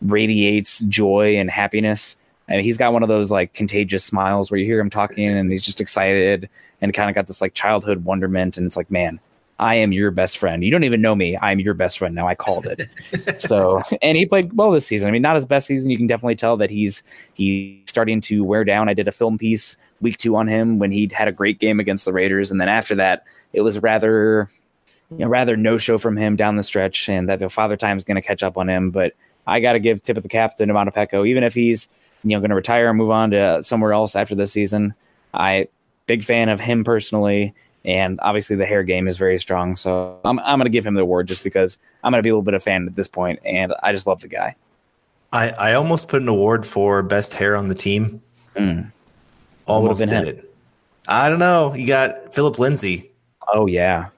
radiates 0.00 0.80
joy 0.80 1.36
and 1.36 1.50
happiness 1.50 2.16
mean, 2.48 2.60
he's 2.60 2.76
got 2.76 2.92
one 2.92 3.02
of 3.02 3.08
those 3.08 3.30
like 3.30 3.54
contagious 3.54 4.04
smiles 4.04 4.50
where 4.50 4.58
you 4.58 4.66
hear 4.66 4.80
him 4.80 4.90
talking 4.90 5.28
and 5.28 5.50
he's 5.50 5.64
just 5.64 5.80
excited 5.80 6.48
and 6.80 6.92
kind 6.92 7.08
of 7.08 7.14
got 7.14 7.26
this 7.26 7.40
like 7.40 7.54
childhood 7.54 8.04
wonderment. 8.04 8.56
And 8.56 8.66
it's 8.66 8.76
like, 8.76 8.90
man, 8.90 9.20
I 9.59 9.76
am 9.76 9.92
your 9.92 10.11
best 10.11 10.38
friend. 10.38 10.64
You 10.64 10.70
don't 10.70 10.82
even 10.82 11.00
know 11.00 11.14
me. 11.14 11.38
I'm 11.40 11.61
your 11.61 11.74
best 11.74 11.98
friend 11.98 12.14
now. 12.14 12.26
I 12.26 12.34
called 12.34 12.66
it. 12.66 12.82
so, 13.40 13.80
and 14.02 14.18
he 14.18 14.26
played 14.26 14.52
well 14.52 14.72
this 14.72 14.86
season. 14.86 15.09
I 15.09 15.12
mean, 15.12 15.22
not 15.22 15.36
his 15.36 15.46
best 15.46 15.66
season. 15.66 15.90
You 15.90 15.96
can 15.96 16.09
definitely 16.09 16.34
tell 16.34 16.57
that 16.57 16.70
he's 16.70 17.02
he's 17.34 17.78
starting 17.86 18.20
to 18.22 18.42
wear 18.42 18.64
down. 18.64 18.88
I 18.88 18.94
did 18.94 19.07
a 19.07 19.12
film 19.12 19.38
piece 19.38 19.76
week 20.00 20.18
two 20.18 20.34
on 20.36 20.48
him 20.48 20.78
when 20.78 20.90
he 20.90 21.09
had 21.12 21.28
a 21.28 21.32
great 21.32 21.61
game 21.61 21.78
against 21.78 22.05
the 22.05 22.12
Raiders, 22.12 22.50
and 22.50 22.61
then 22.61 22.68
after 22.68 22.96
that, 22.96 23.24
it 23.52 23.61
was 23.61 23.78
rather 23.78 24.48
you 25.11 25.18
know 25.18 25.28
rather 25.28 25.57
no 25.57 25.78
show 25.78 25.98
from 25.98 26.16
him 26.16 26.34
down 26.34 26.57
the 26.57 26.62
stretch, 26.64 27.09
and 27.09 27.28
that 27.28 27.38
the 27.38 27.48
father 27.48 27.76
time 27.76 27.96
is 27.96 28.05
going 28.05 28.16
to 28.16 28.26
catch 28.26 28.42
up 28.42 28.59
on 28.59 28.68
him. 28.68 28.90
But 28.90 29.12
I 29.46 29.61
got 29.61 29.74
to 29.74 29.78
give 29.78 30.02
tip 30.02 30.16
of 30.16 30.24
the 30.24 30.28
cap 30.28 30.57
to 30.57 30.66
Peko, 30.66 31.28
even 31.28 31.44
if 31.44 31.55
he's 31.55 31.88
you 32.24 32.30
know 32.30 32.40
going 32.40 32.50
to 32.50 32.57
retire 32.57 32.88
and 32.88 32.98
move 32.98 33.11
on 33.11 33.30
to 33.30 33.62
somewhere 33.62 33.92
else 33.92 34.16
after 34.16 34.34
this 34.34 34.52
season. 34.52 34.94
I 35.32 35.68
big 36.07 36.24
fan 36.24 36.48
of 36.48 36.61
him 36.61 36.84
personally, 36.84 37.55
and 37.85 38.18
obviously 38.22 38.57
the 38.57 38.66
hair 38.66 38.82
game 38.82 39.07
is 39.07 39.16
very 39.16 39.39
strong. 39.39 39.76
So 39.76 40.18
I'm 40.24 40.39
I'm 40.41 40.59
going 40.59 40.66
to 40.66 40.70
give 40.70 40.87
him 40.87 40.95
the 40.95 41.03
award 41.03 41.28
just 41.28 41.45
because 41.45 41.78
I'm 42.03 42.12
going 42.12 42.18
to 42.18 42.22
be 42.22 42.30
a 42.30 42.32
little 42.32 42.43
bit 42.43 42.55
of 42.55 42.62
a 42.62 42.64
fan 42.64 42.87
at 42.87 42.95
this 42.95 43.09
point, 43.09 43.41
and 43.45 43.74
I 43.82 43.93
just 43.93 44.07
love 44.07 44.20
the 44.20 44.28
guy. 44.28 44.57
I 45.32 45.51
I 45.51 45.74
almost 45.74 46.09
put 46.09 46.22
an 46.22 46.28
award 46.28 46.64
for 46.64 47.03
best 47.03 47.35
hair 47.35 47.57
on 47.57 47.68
the 47.68 47.74
team. 47.74 48.22
Mm. 48.55 48.91
Almost 49.66 50.01
did 50.01 50.11
him. 50.11 50.24
it. 50.24 50.55
I 51.09 51.28
don't 51.28 51.39
know. 51.39 51.74
You 51.74 51.87
got 51.87 52.35
Phillip 52.35 52.59
Lindsay. 52.59 53.11
Oh 53.53 53.66
yeah. 53.66 54.09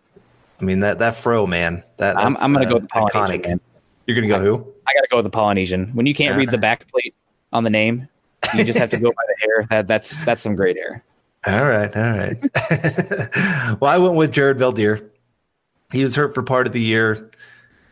I 0.61 0.65
mean 0.65 0.81
that 0.81 0.99
that 0.99 1.15
fro 1.15 1.47
man. 1.47 1.83
That 1.99 2.17
I'm, 2.17 2.37
I'm 2.41 2.53
going 2.53 2.67
to 2.67 2.75
uh, 2.75 2.79
go 2.79 2.81
with 2.81 2.89
Polynesian. 2.91 3.51
Man. 3.51 3.61
You're 4.07 4.15
going 4.15 4.29
to 4.29 4.35
go 4.35 4.41
who? 4.41 4.55
I 4.87 4.95
got 4.95 5.03
to 5.03 5.09
go 5.11 5.17
with 5.17 5.25
the 5.25 5.31
Polynesian. 5.31 5.89
When 5.95 6.07
you 6.07 6.15
can't 6.15 6.37
read 6.37 6.51
the 6.51 6.59
back 6.69 6.87
plate 6.89 7.15
on 7.53 7.65
the 7.65 7.71
name, 7.71 8.09
you 8.55 8.65
just 8.65 8.79
have 8.79 8.91
to 8.91 9.01
go 9.01 9.09
by 9.09 9.23
the 9.27 9.35
hair. 9.41 9.67
That 9.71 9.89
that's 9.89 10.25
that's 10.25 10.43
some 10.43 10.55
great 10.55 10.77
hair. 10.77 11.03
All 11.47 11.65
right, 11.65 11.97
all 11.97 12.03
right. 12.03 12.39
well, 13.81 13.91
I 13.91 13.99
went 13.99 14.17
with 14.17 14.33
Jared 14.33 14.59
Veldheer. 14.59 15.09
He 15.93 16.03
was 16.03 16.17
hurt 16.17 16.35
for 16.35 16.43
part 16.43 16.67
of 16.67 16.73
the 16.73 16.81
year, 16.81 17.31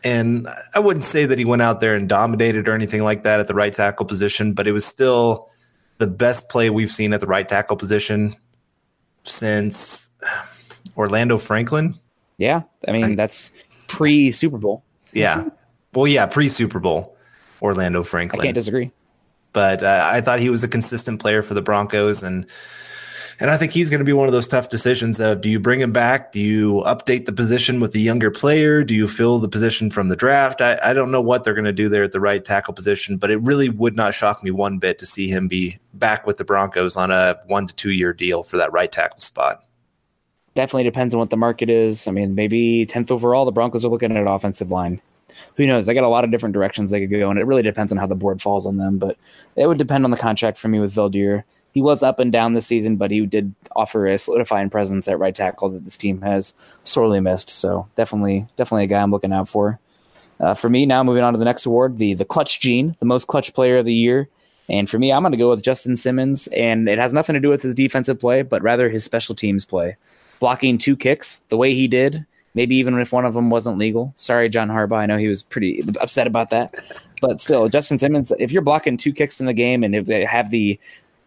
and 0.03 0.47
I 0.73 0.79
wouldn't 0.79 1.03
say 1.03 1.25
that 1.25 1.39
he 1.39 1.45
went 1.45 1.61
out 1.61 1.79
there 1.79 1.95
and 1.95 2.09
dominated 2.09 2.67
or 2.67 2.73
anything 2.73 3.03
like 3.03 3.23
that 3.23 3.39
at 3.39 3.47
the 3.47 3.53
right 3.53 3.73
tackle 3.73 4.05
position, 4.05 4.53
but 4.53 4.67
it 4.67 4.73
was 4.73 4.85
still 4.85 5.49
the 5.99 6.07
best 6.07 6.49
play 6.49 6.69
we've 6.69 6.91
seen 6.91 7.13
at 7.13 7.21
the 7.21 7.27
right 7.27 7.47
tackle 7.47 7.77
position 7.77 8.35
since 9.23 10.09
Orlando 10.97 11.37
Franklin. 11.37 11.95
Yeah, 12.37 12.63
I 12.87 12.91
mean 12.91 13.03
I, 13.05 13.15
that's 13.15 13.51
pre 13.87 14.33
Super 14.33 14.57
Bowl. 14.57 14.83
Yeah, 15.13 15.47
well, 15.93 16.07
yeah, 16.07 16.25
pre 16.25 16.49
Super 16.49 16.79
Bowl, 16.79 17.15
Orlando 17.61 18.03
Franklin. 18.03 18.41
I 18.41 18.43
can't 18.43 18.55
disagree. 18.55 18.91
But 19.53 19.81
uh, 19.81 20.09
I 20.11 20.19
thought 20.19 20.39
he 20.39 20.49
was 20.49 20.65
a 20.65 20.67
consistent 20.67 21.21
player 21.21 21.41
for 21.41 21.53
the 21.53 21.61
Broncos, 21.61 22.21
and 22.21 22.51
and 23.39 23.49
I 23.49 23.57
think 23.57 23.73
he's 23.73 23.89
going 23.89 23.99
to 23.99 24.05
be 24.05 24.13
one 24.13 24.27
of 24.27 24.33
those 24.33 24.47
tough 24.47 24.69
decisions 24.69 25.19
of 25.19 25.41
do 25.41 25.49
you 25.49 25.59
bring 25.59 25.81
him 25.81 25.91
back? 25.91 26.31
Do 26.31 26.39
you 26.39 26.83
update 26.85 27.25
the 27.25 27.33
position 27.33 27.79
with 27.79 27.93
a 27.95 27.99
younger 27.99 28.31
player? 28.31 28.83
Do 28.83 28.95
you 28.95 29.07
fill 29.07 29.39
the 29.39 29.49
position 29.49 29.89
from 29.89 30.07
the 30.07 30.15
draft? 30.15 30.61
I, 30.61 30.79
I 30.81 30.93
don't 30.93 31.11
know 31.11 31.21
what 31.21 31.43
they're 31.43 31.53
going 31.53 31.65
to 31.65 31.73
do 31.73 31.89
there 31.89 32.03
at 32.03 32.13
the 32.13 32.19
right 32.19 32.43
tackle 32.43 32.73
position, 32.73 33.17
but 33.17 33.31
it 33.31 33.41
really 33.41 33.69
would 33.69 33.95
not 33.95 34.13
shock 34.13 34.43
me 34.43 34.51
one 34.51 34.77
bit 34.77 34.99
to 34.99 35.05
see 35.05 35.27
him 35.27 35.47
be 35.47 35.77
back 35.93 36.25
with 36.25 36.37
the 36.37 36.45
Broncos 36.45 36.95
on 36.95 37.11
a 37.11 37.37
one 37.47 37.67
to 37.67 37.75
two 37.75 37.91
year 37.91 38.13
deal 38.13 38.43
for 38.43 38.57
that 38.57 38.71
right 38.71 38.91
tackle 38.91 39.19
spot. 39.19 39.63
Definitely 40.55 40.83
depends 40.83 41.13
on 41.13 41.19
what 41.19 41.29
the 41.29 41.37
market 41.37 41.69
is. 41.69 42.07
I 42.07 42.11
mean, 42.11 42.35
maybe 42.35 42.85
10th 42.85 43.11
overall, 43.11 43.43
the 43.43 43.51
Broncos 43.51 43.83
are 43.83 43.89
looking 43.89 44.11
at 44.11 44.17
an 44.17 44.27
offensive 44.27 44.71
line. 44.71 45.01
Who 45.55 45.65
knows? 45.65 45.85
They 45.85 45.93
got 45.93 46.05
a 46.05 46.09
lot 46.09 46.23
of 46.23 46.31
different 46.31 46.53
directions 46.53 46.89
they 46.89 47.01
could 47.01 47.11
go, 47.11 47.29
and 47.29 47.37
it 47.37 47.45
really 47.45 47.61
depends 47.61 47.91
on 47.91 47.97
how 47.97 48.07
the 48.07 48.15
board 48.15 48.41
falls 48.41 48.65
on 48.65 48.77
them. 48.77 48.97
But 48.97 49.17
it 49.57 49.67
would 49.67 49.77
depend 49.77 50.05
on 50.05 50.11
the 50.11 50.17
contract 50.17 50.57
for 50.57 50.69
me 50.69 50.79
with 50.79 50.95
Veldheer 50.95 51.43
he 51.75 51.81
was 51.81 52.01
up 52.01 52.19
and 52.19 52.31
down 52.31 52.53
this 52.53 52.65
season, 52.65 52.95
but 52.95 53.11
he 53.11 53.25
did 53.25 53.53
offer 53.75 54.07
a 54.07 54.17
solidifying 54.17 54.69
presence 54.69 55.09
at 55.09 55.19
right 55.19 55.35
tackle 55.35 55.67
that 55.69 55.83
this 55.83 55.97
team 55.97 56.21
has 56.21 56.53
sorely 56.85 57.19
missed. 57.19 57.49
So 57.49 57.85
definitely, 57.97 58.47
definitely 58.55 58.85
a 58.85 58.87
guy 58.87 59.01
I'm 59.01 59.11
looking 59.11 59.33
out 59.33 59.49
for. 59.49 59.77
Uh, 60.39 60.53
for 60.53 60.69
me, 60.69 60.85
now 60.85 61.03
moving 61.03 61.21
on 61.21 61.33
to 61.33 61.39
the 61.39 61.43
next 61.43 61.65
award, 61.65 61.97
the 61.97 62.13
the 62.13 62.23
clutch 62.23 62.61
gene, 62.61 62.95
the 62.99 63.05
most 63.05 63.27
clutch 63.27 63.53
player 63.53 63.77
of 63.77 63.85
the 63.85 63.93
year. 63.93 64.29
And 64.69 64.89
for 64.89 64.97
me, 64.97 65.11
I'm 65.11 65.21
going 65.21 65.33
to 65.33 65.37
go 65.37 65.49
with 65.49 65.63
Justin 65.63 65.97
Simmons, 65.97 66.47
and 66.47 66.87
it 66.87 66.97
has 66.97 67.11
nothing 67.11 67.33
to 67.33 67.41
do 67.41 67.49
with 67.49 67.61
his 67.61 67.75
defensive 67.75 68.19
play, 68.19 68.41
but 68.41 68.63
rather 68.63 68.89
his 68.89 69.03
special 69.03 69.35
teams 69.35 69.65
play. 69.65 69.97
Blocking 70.39 70.77
two 70.77 70.95
kicks 70.95 71.41
the 71.49 71.57
way 71.57 71.73
he 71.73 71.89
did, 71.89 72.25
maybe 72.53 72.77
even 72.77 72.97
if 72.99 73.11
one 73.11 73.25
of 73.25 73.33
them 73.33 73.49
wasn't 73.49 73.77
legal. 73.77 74.13
Sorry, 74.15 74.47
John 74.47 74.69
Harbaugh. 74.69 74.97
I 74.97 75.05
know 75.07 75.17
he 75.17 75.27
was 75.27 75.43
pretty 75.43 75.83
upset 75.99 76.25
about 76.25 76.51
that, 76.51 76.73
but 77.21 77.41
still, 77.41 77.67
Justin 77.67 77.99
Simmons. 77.99 78.31
If 78.39 78.53
you're 78.53 78.61
blocking 78.61 78.95
two 78.95 79.11
kicks 79.11 79.41
in 79.41 79.45
the 79.45 79.53
game, 79.53 79.83
and 79.83 79.93
if 79.93 80.05
they 80.05 80.23
have 80.23 80.51
the 80.51 80.79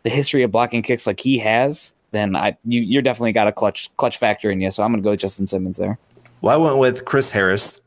the 0.03 0.11
history 0.11 0.43
of 0.43 0.51
blocking 0.51 0.83
kicks 0.83 1.07
like 1.07 1.21
he 1.21 1.39
has, 1.39 1.93
then 2.11 2.37
I 2.37 2.57
you 2.65 2.81
you're 2.81 3.03
definitely 3.03 3.33
got 3.33 3.49
a 3.49 3.53
clutch 3.53 3.95
clutch 3.97 4.19
factor 4.19 4.51
in 4.51 4.61
you. 4.61 4.71
So 4.71 4.83
I'm 4.83 4.93
gonna 4.93 5.03
go 5.03 5.11
with 5.11 5.21
Justin 5.21 5.47
Simmons 5.47 5.77
there. 5.77 5.99
Well, 6.41 6.55
I 6.55 6.65
went 6.65 6.79
with 6.79 7.05
Chris 7.05 7.33
Harris, 7.33 7.81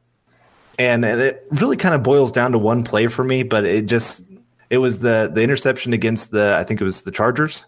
and, 0.77 1.05
and 1.05 1.21
it 1.21 1.47
really 1.51 1.77
kind 1.77 1.95
of 1.95 2.03
boils 2.03 2.31
down 2.31 2.51
to 2.51 2.57
one 2.57 2.83
play 2.83 3.07
for 3.07 3.23
me, 3.23 3.43
but 3.43 3.65
it 3.65 3.85
just 3.85 4.27
it 4.69 4.79
was 4.79 4.99
the 4.99 5.31
the 5.33 5.43
interception 5.43 5.93
against 5.93 6.31
the 6.31 6.55
I 6.59 6.63
think 6.63 6.81
it 6.81 6.83
was 6.83 7.03
the 7.03 7.11
Chargers, 7.11 7.65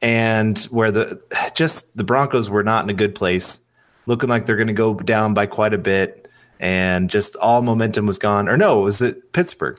and 0.00 0.58
where 0.70 0.90
the 0.90 1.20
just 1.54 1.96
the 1.96 2.04
Broncos 2.04 2.48
were 2.48 2.64
not 2.64 2.84
in 2.84 2.90
a 2.90 2.94
good 2.94 3.14
place, 3.14 3.64
looking 4.06 4.28
like 4.28 4.46
they're 4.46 4.56
going 4.56 4.68
to 4.68 4.72
go 4.72 4.94
down 4.94 5.34
by 5.34 5.46
quite 5.46 5.74
a 5.74 5.78
bit, 5.78 6.28
and 6.60 7.10
just 7.10 7.36
all 7.36 7.62
momentum 7.62 8.06
was 8.06 8.18
gone. 8.18 8.48
Or 8.48 8.56
no, 8.56 8.80
was 8.80 9.02
it 9.02 9.32
Pittsburgh? 9.32 9.78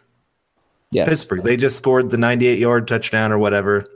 Yes. 0.92 1.08
Pittsburgh. 1.08 1.44
They 1.44 1.56
just 1.56 1.78
scored 1.78 2.10
the 2.10 2.18
98 2.18 2.60
yard 2.60 2.86
touchdown 2.88 3.32
or 3.32 3.38
whatever 3.38 3.88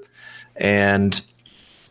and 0.58 1.22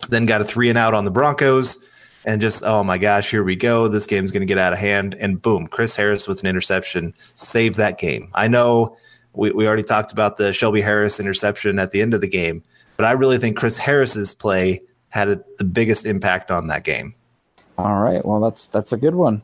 then 0.09 0.27
got 0.27 0.41
a 0.41 0.45
three 0.45 0.69
and 0.69 0.79
out 0.79 0.95
on 0.95 1.05
the 1.05 1.11
Broncos. 1.11 1.79
And 2.27 2.41
just, 2.41 2.63
oh 2.65 2.83
my 2.83 2.97
gosh, 2.97 3.31
here 3.31 3.45
we 3.45 3.55
go. 3.55 3.87
This 3.87 4.07
game's 4.07 4.31
going 4.31 4.41
to 4.41 4.47
get 4.47 4.57
out 4.57 4.73
of 4.73 4.79
hand. 4.79 5.15
And 5.21 5.43
boom, 5.43 5.67
Chris 5.67 5.95
Harris 5.95 6.27
with 6.27 6.41
an 6.41 6.49
interception 6.49 7.13
saved 7.35 7.77
that 7.77 7.99
game. 7.99 8.31
I 8.35 8.49
know 8.49 8.97
we, 9.35 9.51
we 9.51 9.67
already 9.67 9.83
talked 9.83 10.11
about 10.11 10.39
the 10.39 10.53
Shelby 10.53 10.81
Harris 10.81 11.21
interception 11.21 11.79
at 11.79 11.91
the 11.91 12.01
end 12.01 12.15
of 12.15 12.23
the 12.23 12.29
game, 12.29 12.63
but 12.97 13.05
I 13.05 13.13
really 13.13 13.37
think 13.37 13.59
Chris 13.59 13.77
Harris's 13.77 14.33
play 14.33 14.81
had 15.11 15.29
a, 15.29 15.45
the 15.59 15.65
biggest 15.65 16.07
impact 16.07 16.51
on 16.51 16.69
that 16.69 16.85
game. 16.85 17.15
All 17.77 18.01
right. 18.01 18.25
Well, 18.25 18.41
that's 18.41 18.67
that's 18.67 18.93
a 18.93 18.97
good 18.97 19.15
one. 19.15 19.43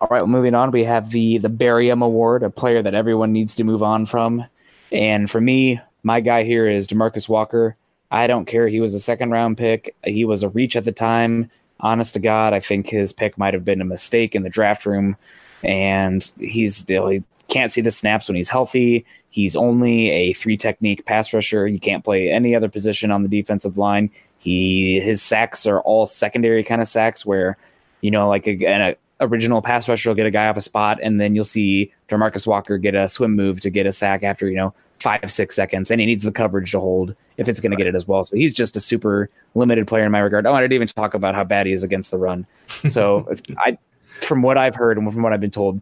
All 0.00 0.08
right, 0.10 0.20
well, 0.20 0.28
moving 0.28 0.54
on, 0.54 0.70
we 0.70 0.84
have 0.84 1.10
the 1.10 1.38
the 1.38 1.48
Barium 1.48 2.02
Award, 2.02 2.42
a 2.42 2.50
player 2.50 2.82
that 2.82 2.94
everyone 2.94 3.32
needs 3.32 3.54
to 3.54 3.64
move 3.64 3.82
on 3.82 4.04
from. 4.04 4.44
And 4.92 5.30
for 5.30 5.40
me, 5.40 5.80
my 6.02 6.20
guy 6.20 6.44
here 6.44 6.68
is 6.68 6.86
Demarcus 6.86 7.28
Walker. 7.28 7.76
I 8.10 8.26
don't 8.26 8.46
care. 8.46 8.68
He 8.68 8.80
was 8.80 8.94
a 8.94 9.00
second 9.00 9.30
round 9.30 9.58
pick. 9.58 9.94
He 10.04 10.24
was 10.24 10.42
a 10.42 10.48
reach 10.48 10.76
at 10.76 10.84
the 10.84 10.92
time. 10.92 11.50
Honest 11.80 12.14
to 12.14 12.20
God, 12.20 12.52
I 12.52 12.60
think 12.60 12.88
his 12.88 13.12
pick 13.12 13.36
might 13.36 13.54
have 13.54 13.64
been 13.64 13.80
a 13.80 13.84
mistake 13.84 14.34
in 14.34 14.42
the 14.42 14.50
draft 14.50 14.86
room. 14.86 15.16
And 15.62 16.30
he's 16.38 16.76
still, 16.76 17.08
he 17.08 17.24
can't 17.48 17.72
see 17.72 17.80
the 17.80 17.90
snaps 17.90 18.28
when 18.28 18.36
he's 18.36 18.48
healthy. 18.48 19.04
He's 19.30 19.56
only 19.56 20.10
a 20.10 20.32
three 20.32 20.56
technique 20.56 21.04
pass 21.04 21.32
rusher. 21.32 21.66
You 21.66 21.78
can't 21.78 22.04
play 22.04 22.30
any 22.30 22.54
other 22.54 22.68
position 22.68 23.10
on 23.10 23.22
the 23.22 23.28
defensive 23.28 23.78
line. 23.78 24.10
He 24.38 25.00
his 25.00 25.22
sacks 25.22 25.66
are 25.66 25.80
all 25.80 26.06
secondary 26.06 26.64
kind 26.64 26.80
of 26.80 26.88
sacks 26.88 27.26
where, 27.26 27.56
you 28.00 28.10
know, 28.10 28.28
like 28.28 28.46
a, 28.46 28.64
a 28.64 28.96
original 29.20 29.62
pass 29.62 29.88
rusher 29.88 30.10
will 30.10 30.14
get 30.14 30.26
a 30.26 30.30
guy 30.30 30.48
off 30.48 30.56
a 30.56 30.60
spot, 30.60 30.98
and 31.02 31.20
then 31.20 31.34
you'll 31.34 31.44
see 31.44 31.92
Demarcus 32.08 32.46
Walker 32.46 32.78
get 32.78 32.94
a 32.94 33.08
swim 33.08 33.34
move 33.34 33.60
to 33.60 33.70
get 33.70 33.86
a 33.86 33.92
sack 33.92 34.22
after 34.22 34.48
you 34.48 34.56
know 34.56 34.74
five 35.00 35.30
six 35.30 35.54
seconds, 35.54 35.90
and 35.90 36.00
he 36.00 36.06
needs 36.06 36.24
the 36.24 36.32
coverage 36.32 36.72
to 36.72 36.80
hold 36.80 37.14
if 37.36 37.48
it's 37.48 37.60
going 37.60 37.70
to 37.70 37.76
get 37.76 37.86
it 37.86 37.94
as 37.94 38.06
well. 38.06 38.24
So 38.24 38.36
he's 38.36 38.52
just 38.52 38.76
a 38.76 38.80
super 38.80 39.30
limited 39.54 39.86
player 39.86 40.04
in 40.04 40.12
my 40.12 40.20
regard. 40.20 40.46
Oh, 40.46 40.54
I 40.54 40.60
didn't 40.60 40.74
even 40.74 40.88
talk 40.88 41.14
about 41.14 41.34
how 41.34 41.44
bad 41.44 41.66
he 41.66 41.72
is 41.72 41.82
against 41.82 42.10
the 42.10 42.18
run. 42.18 42.46
So 42.66 43.28
I, 43.58 43.78
from 44.04 44.42
what 44.42 44.58
I've 44.58 44.74
heard 44.74 44.98
and 44.98 45.10
from 45.12 45.22
what 45.22 45.32
I've 45.32 45.40
been 45.40 45.50
told, 45.50 45.80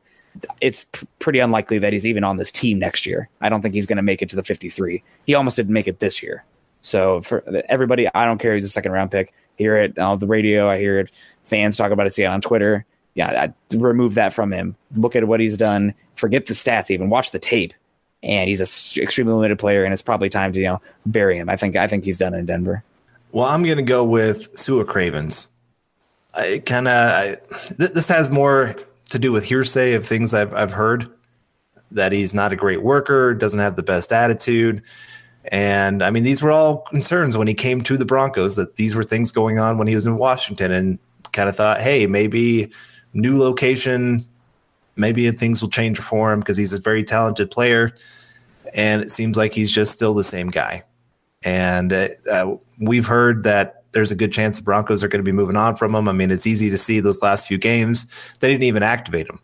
it's 0.61 0.87
p- 0.93 1.07
pretty 1.21 1.39
unlikely 1.39 1.79
that 1.79 1.93
he's 1.93 2.07
even 2.07 2.25
on 2.25 2.37
this 2.37 2.51
team 2.51 2.79
next 2.79 3.07
year. 3.07 3.29
I 3.41 3.49
don't 3.49 3.63
think 3.63 3.75
he's 3.75 3.87
going 3.87 3.97
to 3.97 4.03
make 4.03 4.23
it 4.23 4.29
to 4.31 4.37
the 4.37 4.43
53. 4.43 5.03
He 5.27 5.35
almost 5.35 5.57
didn't 5.57 5.73
make 5.73 5.87
it 5.87 6.01
this 6.01 6.23
year. 6.23 6.45
So 6.83 7.23
for 7.23 7.43
everybody, 7.69 8.09
I 8.15 8.27
don't 8.27 8.39
care. 8.39 8.53
He's 8.53 8.65
a 8.65 8.69
second 8.69 8.93
round 8.93 9.11
pick. 9.11 9.33
Hear 9.57 9.77
it 9.77 9.99
on 9.99 10.19
the 10.19 10.27
radio. 10.27 10.69
I 10.69 10.79
hear 10.79 10.99
it. 10.99 11.17
Fans 11.45 11.77
talk 11.77 11.93
about 11.93 12.07
it. 12.07 12.13
See 12.13 12.25
it 12.25 12.27
on 12.27 12.41
Twitter 12.41 12.85
yeah, 13.15 13.49
I 13.49 13.77
remove 13.77 14.15
that 14.15 14.33
from 14.33 14.53
him. 14.53 14.77
Look 14.97 15.17
at 15.17 15.27
what 15.27 15.41
he's 15.41 15.57
done. 15.57 15.95
Forget 16.17 16.47
the 16.47 16.55
stats. 16.55 16.91
Even 16.91 17.11
watch 17.11 17.31
the 17.31 17.39
tape. 17.39 17.73
And 18.23 18.49
he's 18.49 18.61
a 18.61 19.03
extremely 19.03 19.35
limited 19.35 19.59
player, 19.59 19.85
and 19.85 19.93
it's 19.93 20.03
probably 20.03 20.31
time 20.31 20.53
to 20.55 20.59
you 20.59 20.67
know 20.67 20.83
bury 21.07 21.37
him. 21.37 21.49
I 21.49 21.57
think 21.57 21.77
I 21.77 21.87
think 21.87 22.05
he's 22.05 22.17
done 22.17 22.35
in 22.35 22.47
Denver. 22.47 22.83
Well, 23.33 23.45
I'm 23.45 23.63
going 23.63 23.77
to 23.77 23.83
go 23.83 24.03
with 24.05 24.57
Sua 24.57 24.85
Cravens. 24.85 25.49
I 26.35 26.63
kind 26.65 26.89
of 26.89 27.37
th- 27.79 27.91
this 27.91 28.09
has 28.09 28.31
more 28.31 28.75
to 29.11 29.19
do 29.19 29.31
with 29.31 29.45
hearsay 29.45 29.93
of 29.93 30.07
things 30.07 30.33
I've 30.33 30.55
I've 30.55 30.73
heard 30.73 31.07
that 31.91 32.13
he's 32.13 32.33
not 32.35 32.53
a 32.53 32.57
great 32.57 32.83
worker, 32.83 33.35
doesn't 33.35 33.61
have 33.61 33.77
the 33.77 33.83
best 33.83 34.13
attitude. 34.13 34.83
And 35.53 36.03
I 36.03 36.11
mean, 36.11 36.25
these 36.25 36.43
were 36.43 36.51
all 36.51 36.79
concerns 36.79 37.37
when 37.37 37.47
he 37.47 37.55
came 37.55 37.83
to 37.83 37.97
the 37.97 38.07
Broncos 38.07 38.57
that 38.57 38.77
these 38.77 38.97
were 38.97 39.05
things 39.05 39.31
going 39.31 39.59
on 39.59 39.77
when 39.77 39.87
he 39.87 39.95
was 39.95 40.07
in 40.07 40.17
Washington 40.17 40.73
and 40.73 40.99
kind 41.33 41.49
of 41.49 41.57
thought, 41.57 41.81
hey, 41.81 42.07
maybe 42.07 42.73
new 43.15 43.39
location, 43.39 44.25
maybe 44.97 45.31
things 45.31 45.63
will 45.63 45.71
change 45.71 45.99
for 45.99 46.33
him 46.33 46.41
because 46.41 46.57
he's 46.57 46.73
a 46.73 46.81
very 46.81 47.03
talented 47.03 47.51
player. 47.51 47.95
And 48.75 49.03
it 49.03 49.11
seems 49.11 49.37
like 49.37 49.53
he's 49.53 49.71
just 49.71 49.93
still 49.93 50.15
the 50.15 50.25
same 50.25 50.49
guy. 50.49 50.83
And 51.45 51.93
uh, 51.93 52.09
uh, 52.31 52.57
we've 52.81 53.07
heard 53.07 53.45
that 53.45 53.85
there's 53.93 54.11
a 54.11 54.17
good 54.17 54.33
chance 54.33 54.59
the 54.59 54.65
Broncos 54.65 55.05
are 55.05 55.09
going 55.09 55.25
to 55.25 55.31
be 55.31 55.33
moving 55.33 55.57
on 55.57 55.77
from 55.77 55.95
him. 55.95 56.09
I 56.09 56.13
mean, 56.13 56.31
it's 56.31 56.47
easy 56.47 56.69
to 56.71 56.79
see 56.79 57.01
those 57.01 57.23
last 57.23 57.49
few 57.49 57.59
games. 57.59 58.35
They 58.41 58.49
didn't 58.49 58.65
even 58.65 58.83
activate 58.83 59.29
him. 59.29 59.39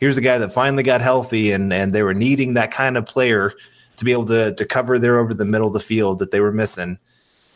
Here's 0.00 0.18
a 0.18 0.22
guy 0.22 0.38
that 0.38 0.52
finally 0.52 0.84
got 0.84 1.00
healthy, 1.00 1.50
and 1.50 1.72
and 1.72 1.92
they 1.92 2.04
were 2.04 2.14
needing 2.14 2.54
that 2.54 2.70
kind 2.70 2.96
of 2.96 3.04
player 3.04 3.52
to 3.96 4.04
be 4.04 4.12
able 4.12 4.26
to 4.26 4.54
to 4.54 4.64
cover 4.64 4.96
there 4.98 5.18
over 5.18 5.34
the 5.34 5.44
middle 5.44 5.66
of 5.66 5.72
the 5.72 5.80
field 5.80 6.20
that 6.20 6.30
they 6.30 6.40
were 6.40 6.52
missing, 6.52 6.98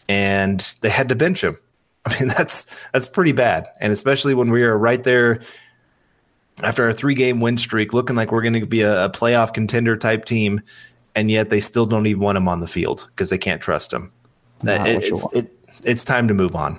and 0.09 0.75
they 0.81 0.91
had 0.91 1.09
to 1.11 1.15
bench 1.15 1.45
him. 1.45 1.57
I 2.07 2.19
mean, 2.19 2.29
that's 2.29 2.67
that's 2.91 3.07
pretty 3.07 3.33
bad, 3.33 3.67
and 3.81 3.93
especially 3.93 4.35
when 4.35 4.51
we 4.51 4.65
are 4.65 4.77
right 4.77 5.03
there 5.03 5.41
after 6.63 6.85
our 6.85 6.93
three 6.93 7.15
game 7.15 7.41
win 7.41 7.57
streak, 7.57 7.93
looking 7.93 8.17
like 8.17 8.33
we're 8.33 8.43
going 8.43 8.59
to 8.59 8.67
be 8.67 8.83
a, 8.83 9.07
a 9.07 9.11
playoff 9.11 9.55
contender 9.55 9.97
type 9.97 10.25
team, 10.25 10.61
and 11.15 11.31
yet 11.31 11.51
they 11.51 11.61
still 11.61 11.87
don't 11.87 12.07
even 12.07 12.21
want 12.21 12.37
him 12.37 12.49
on 12.49 12.61
the 12.61 12.67
field 12.67 13.09
because 13.11 13.31
they 13.31 13.39
can't 13.39 13.61
trust 13.61 13.93
him. 13.93 14.13
It, 14.65 15.05
it's, 15.05 15.33
it, 15.33 15.51
it's 15.85 16.05
time 16.05 16.29
to 16.29 16.35
move 16.35 16.55
on. 16.55 16.79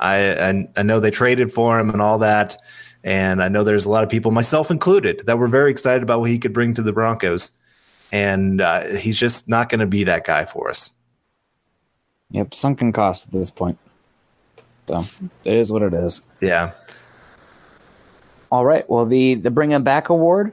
I, 0.00 0.50
I, 0.50 0.68
I 0.76 0.82
know 0.82 1.00
they 1.00 1.10
traded 1.10 1.52
for 1.52 1.78
him 1.78 1.90
and 1.90 2.00
all 2.00 2.18
that, 2.18 2.56
and 3.04 3.42
I 3.42 3.48
know 3.48 3.64
there's 3.64 3.86
a 3.86 3.90
lot 3.90 4.04
of 4.04 4.10
people, 4.10 4.30
myself 4.30 4.70
included, 4.70 5.22
that 5.26 5.38
were 5.38 5.48
very 5.48 5.70
excited 5.70 6.02
about 6.02 6.20
what 6.20 6.30
he 6.30 6.38
could 6.38 6.52
bring 6.52 6.74
to 6.74 6.82
the 6.82 6.92
Broncos, 6.92 7.52
and 8.12 8.60
uh, 8.60 8.84
he's 8.96 9.18
just 9.18 9.48
not 9.48 9.68
going 9.68 9.80
to 9.80 9.86
be 9.86 10.04
that 10.04 10.24
guy 10.24 10.44
for 10.44 10.68
us. 10.68 10.92
Yep, 12.30 12.54
sunken 12.54 12.92
cost 12.92 13.26
at 13.26 13.32
this 13.32 13.50
point. 13.50 13.78
So 14.88 15.04
it 15.44 15.54
is 15.54 15.70
what 15.70 15.82
it 15.82 15.94
is. 15.94 16.22
Yeah. 16.40 16.72
All 18.50 18.64
right. 18.64 18.88
Well, 18.88 19.04
the 19.04 19.34
the 19.34 19.50
bring 19.50 19.70
him 19.70 19.84
back 19.84 20.08
award. 20.08 20.52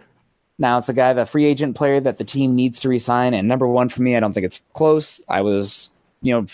Now 0.57 0.77
it's 0.77 0.89
a 0.89 0.93
guy, 0.93 1.13
the 1.13 1.25
free 1.25 1.45
agent 1.45 1.75
player 1.75 1.99
that 1.99 2.17
the 2.17 2.23
team 2.23 2.55
needs 2.55 2.81
to 2.81 2.89
resign. 2.89 3.33
And 3.33 3.47
number 3.47 3.67
one 3.67 3.89
for 3.89 4.01
me, 4.01 4.15
I 4.15 4.19
don't 4.19 4.33
think 4.33 4.45
it's 4.45 4.61
close. 4.73 5.21
I 5.27 5.41
was, 5.41 5.89
you 6.21 6.33
know, 6.33 6.45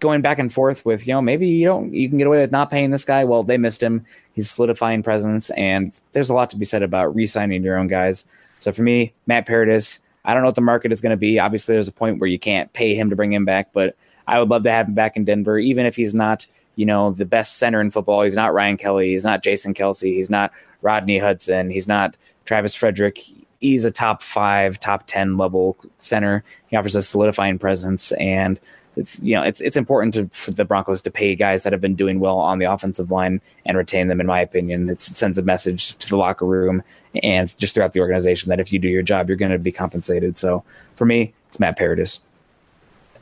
going 0.00 0.22
back 0.22 0.38
and 0.38 0.52
forth 0.52 0.84
with, 0.86 1.06
you 1.06 1.12
know, 1.12 1.20
maybe 1.20 1.46
you 1.46 1.66
don't 1.66 1.92
you 1.92 2.08
can 2.08 2.18
get 2.18 2.26
away 2.26 2.40
with 2.40 2.52
not 2.52 2.70
paying 2.70 2.90
this 2.90 3.04
guy. 3.04 3.24
Well, 3.24 3.42
they 3.42 3.58
missed 3.58 3.82
him. 3.82 4.04
He's 4.32 4.50
solidifying 4.50 5.02
presence, 5.02 5.50
and 5.50 5.98
there's 6.12 6.30
a 6.30 6.34
lot 6.34 6.50
to 6.50 6.56
be 6.56 6.64
said 6.64 6.82
about 6.82 7.14
re-signing 7.14 7.62
your 7.62 7.78
own 7.78 7.88
guys. 7.88 8.24
So 8.60 8.72
for 8.72 8.82
me, 8.82 9.12
Matt 9.26 9.46
Paradis, 9.46 10.00
I 10.24 10.34
don't 10.34 10.42
know 10.42 10.48
what 10.48 10.54
the 10.54 10.60
market 10.60 10.92
is 10.92 11.00
going 11.00 11.10
to 11.10 11.16
be. 11.16 11.38
Obviously, 11.38 11.74
there's 11.74 11.88
a 11.88 11.92
point 11.92 12.20
where 12.20 12.28
you 12.28 12.38
can't 12.38 12.72
pay 12.72 12.94
him 12.94 13.08
to 13.10 13.16
bring 13.16 13.32
him 13.32 13.44
back, 13.44 13.72
but 13.72 13.96
I 14.26 14.38
would 14.38 14.48
love 14.48 14.62
to 14.64 14.70
have 14.70 14.88
him 14.88 14.94
back 14.94 15.16
in 15.16 15.24
Denver, 15.24 15.58
even 15.58 15.86
if 15.86 15.96
he's 15.96 16.14
not, 16.14 16.46
you 16.78 16.86
know, 16.86 17.10
the 17.10 17.24
best 17.24 17.58
center 17.58 17.80
in 17.80 17.90
football. 17.90 18.22
He's 18.22 18.36
not 18.36 18.54
Ryan 18.54 18.76
Kelly. 18.76 19.10
He's 19.10 19.24
not 19.24 19.42
Jason 19.42 19.74
Kelce. 19.74 20.14
He's 20.14 20.30
not 20.30 20.52
Rodney 20.80 21.18
Hudson. 21.18 21.70
He's 21.70 21.88
not 21.88 22.16
Travis 22.44 22.72
Frederick. 22.72 23.18
He's 23.58 23.84
a 23.84 23.90
top 23.90 24.22
five, 24.22 24.78
top 24.78 25.02
10 25.08 25.36
level 25.36 25.76
center. 25.98 26.44
He 26.68 26.76
offers 26.76 26.94
a 26.94 27.02
solidifying 27.02 27.58
presence 27.58 28.12
and 28.12 28.60
it's 28.96 29.18
you 29.20 29.34
know 29.34 29.42
it's 29.42 29.60
it's 29.60 29.76
important 29.76 30.14
to, 30.14 30.28
for 30.28 30.52
the 30.52 30.64
Broncos 30.64 31.02
to 31.02 31.10
pay 31.10 31.34
guys 31.34 31.64
that 31.64 31.72
have 31.72 31.80
been 31.80 31.96
doing 31.96 32.20
well 32.20 32.38
on 32.38 32.58
the 32.58 32.66
offensive 32.66 33.10
line 33.10 33.40
and 33.66 33.76
retain 33.76 34.06
them. 34.06 34.20
In 34.20 34.26
my 34.26 34.40
opinion, 34.40 34.88
it 34.88 35.00
sends 35.00 35.36
a 35.36 35.42
message 35.42 35.96
to 35.98 36.08
the 36.08 36.16
locker 36.16 36.46
room 36.46 36.84
and 37.24 37.56
just 37.58 37.74
throughout 37.74 37.92
the 37.92 38.00
organization 38.00 38.50
that 38.50 38.60
if 38.60 38.72
you 38.72 38.78
do 38.78 38.88
your 38.88 39.02
job, 39.02 39.28
you're 39.28 39.36
going 39.36 39.50
to 39.50 39.58
be 39.58 39.72
compensated. 39.72 40.38
So 40.38 40.62
for 40.94 41.06
me, 41.06 41.32
it's 41.48 41.58
Matt 41.58 41.76
Paradis. 41.76 42.20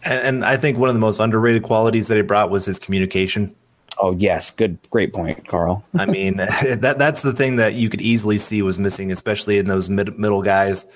And, 0.06 0.20
and 0.20 0.44
I 0.44 0.56
think 0.56 0.78
one 0.78 0.88
of 0.88 0.94
the 0.94 1.00
most 1.00 1.20
underrated 1.20 1.62
qualities 1.62 2.08
that 2.08 2.16
he 2.16 2.22
brought 2.22 2.50
was 2.50 2.64
his 2.64 2.78
communication. 2.78 3.54
Oh 3.98 4.12
yes, 4.12 4.50
good, 4.50 4.78
great 4.90 5.12
point, 5.12 5.46
Carl. 5.48 5.84
I 5.98 6.06
mean, 6.16 6.36
that 6.36 6.96
that's 6.98 7.22
the 7.22 7.32
thing 7.32 7.56
that 7.56 7.74
you 7.74 7.88
could 7.88 8.02
easily 8.02 8.38
see 8.38 8.62
was 8.62 8.78
missing, 8.78 9.10
especially 9.10 9.58
in 9.58 9.66
those 9.66 9.88
mid, 9.88 10.18
middle 10.18 10.42
guys, 10.42 10.86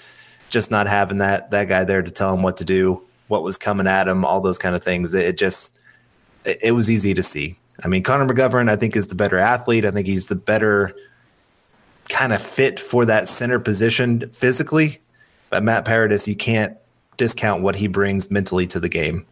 just 0.50 0.70
not 0.70 0.86
having 0.86 1.18
that 1.18 1.50
that 1.50 1.68
guy 1.68 1.84
there 1.84 2.02
to 2.02 2.10
tell 2.10 2.34
him 2.34 2.42
what 2.42 2.56
to 2.58 2.64
do 2.64 3.02
what 3.30 3.44
was 3.44 3.56
coming 3.56 3.86
at 3.86 4.08
him, 4.08 4.24
all 4.24 4.40
those 4.40 4.58
kind 4.58 4.74
of 4.74 4.82
things. 4.82 5.14
It, 5.14 5.38
just 5.38 5.80
it, 6.44 6.58
it 6.62 6.72
was 6.72 6.90
easy 6.90 7.14
to 7.14 7.22
see. 7.22 7.56
I 7.82 7.88
mean, 7.88 8.02
Connor 8.02 8.30
McGovern, 8.30 8.68
I 8.68 8.76
think, 8.76 8.96
is 8.96 9.06
the 9.06 9.14
better 9.14 9.38
athlete. 9.38 9.86
I 9.86 9.90
think 9.90 10.06
he's 10.06 10.26
the 10.26 10.36
better 10.36 10.94
kind 12.08 12.32
of 12.32 12.42
fit 12.42 12.78
for 12.78 13.06
that 13.06 13.28
center 13.28 13.58
position 13.58 14.28
physically. 14.30 14.98
But 15.48 15.62
Matt 15.62 15.84
Paradis, 15.84 16.28
you 16.28 16.34
can't 16.34 16.76
discount 17.20 17.62
what 17.62 17.76
he 17.76 17.86
brings 17.86 18.30
mentally 18.30 18.66
to 18.66 18.80
the 18.80 18.88
game. 18.88 19.26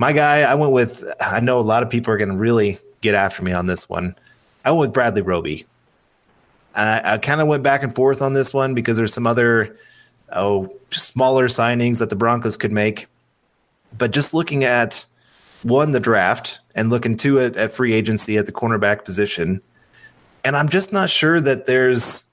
My 0.00 0.12
guy, 0.12 0.40
I 0.40 0.56
went 0.56 0.72
with, 0.72 1.04
I 1.20 1.38
know 1.38 1.56
a 1.56 1.60
lot 1.60 1.84
of 1.84 1.88
people 1.88 2.12
are 2.12 2.16
going 2.16 2.30
to 2.30 2.36
really 2.36 2.80
get 3.00 3.14
after 3.14 3.44
me 3.44 3.52
on 3.52 3.66
this 3.66 3.88
one. 3.88 4.16
I 4.64 4.72
went 4.72 4.80
with 4.80 4.92
Bradley 4.92 5.22
Roby. 5.22 5.64
I, 6.74 7.14
I 7.14 7.18
kind 7.18 7.40
of 7.40 7.46
went 7.46 7.62
back 7.62 7.84
and 7.84 7.94
forth 7.94 8.20
on 8.20 8.32
this 8.32 8.52
one 8.52 8.74
because 8.74 8.96
there's 8.96 9.14
some 9.14 9.24
other 9.24 9.76
oh, 10.32 10.68
smaller 10.90 11.46
signings 11.46 12.00
that 12.00 12.10
the 12.10 12.16
Broncos 12.16 12.56
could 12.56 12.72
make. 12.72 13.06
But 13.96 14.10
just 14.10 14.34
looking 14.34 14.64
at 14.64 15.06
one, 15.62 15.92
the 15.92 16.00
draft, 16.00 16.58
and 16.74 16.90
looking 16.90 17.14
two 17.14 17.38
at, 17.38 17.56
at 17.56 17.72
free 17.72 17.92
agency 17.92 18.36
at 18.36 18.46
the 18.46 18.52
cornerback 18.52 19.04
position, 19.04 19.62
and 20.44 20.56
I'm 20.56 20.68
just 20.68 20.92
not 20.92 21.08
sure 21.08 21.40
that 21.40 21.66
there's 21.66 22.24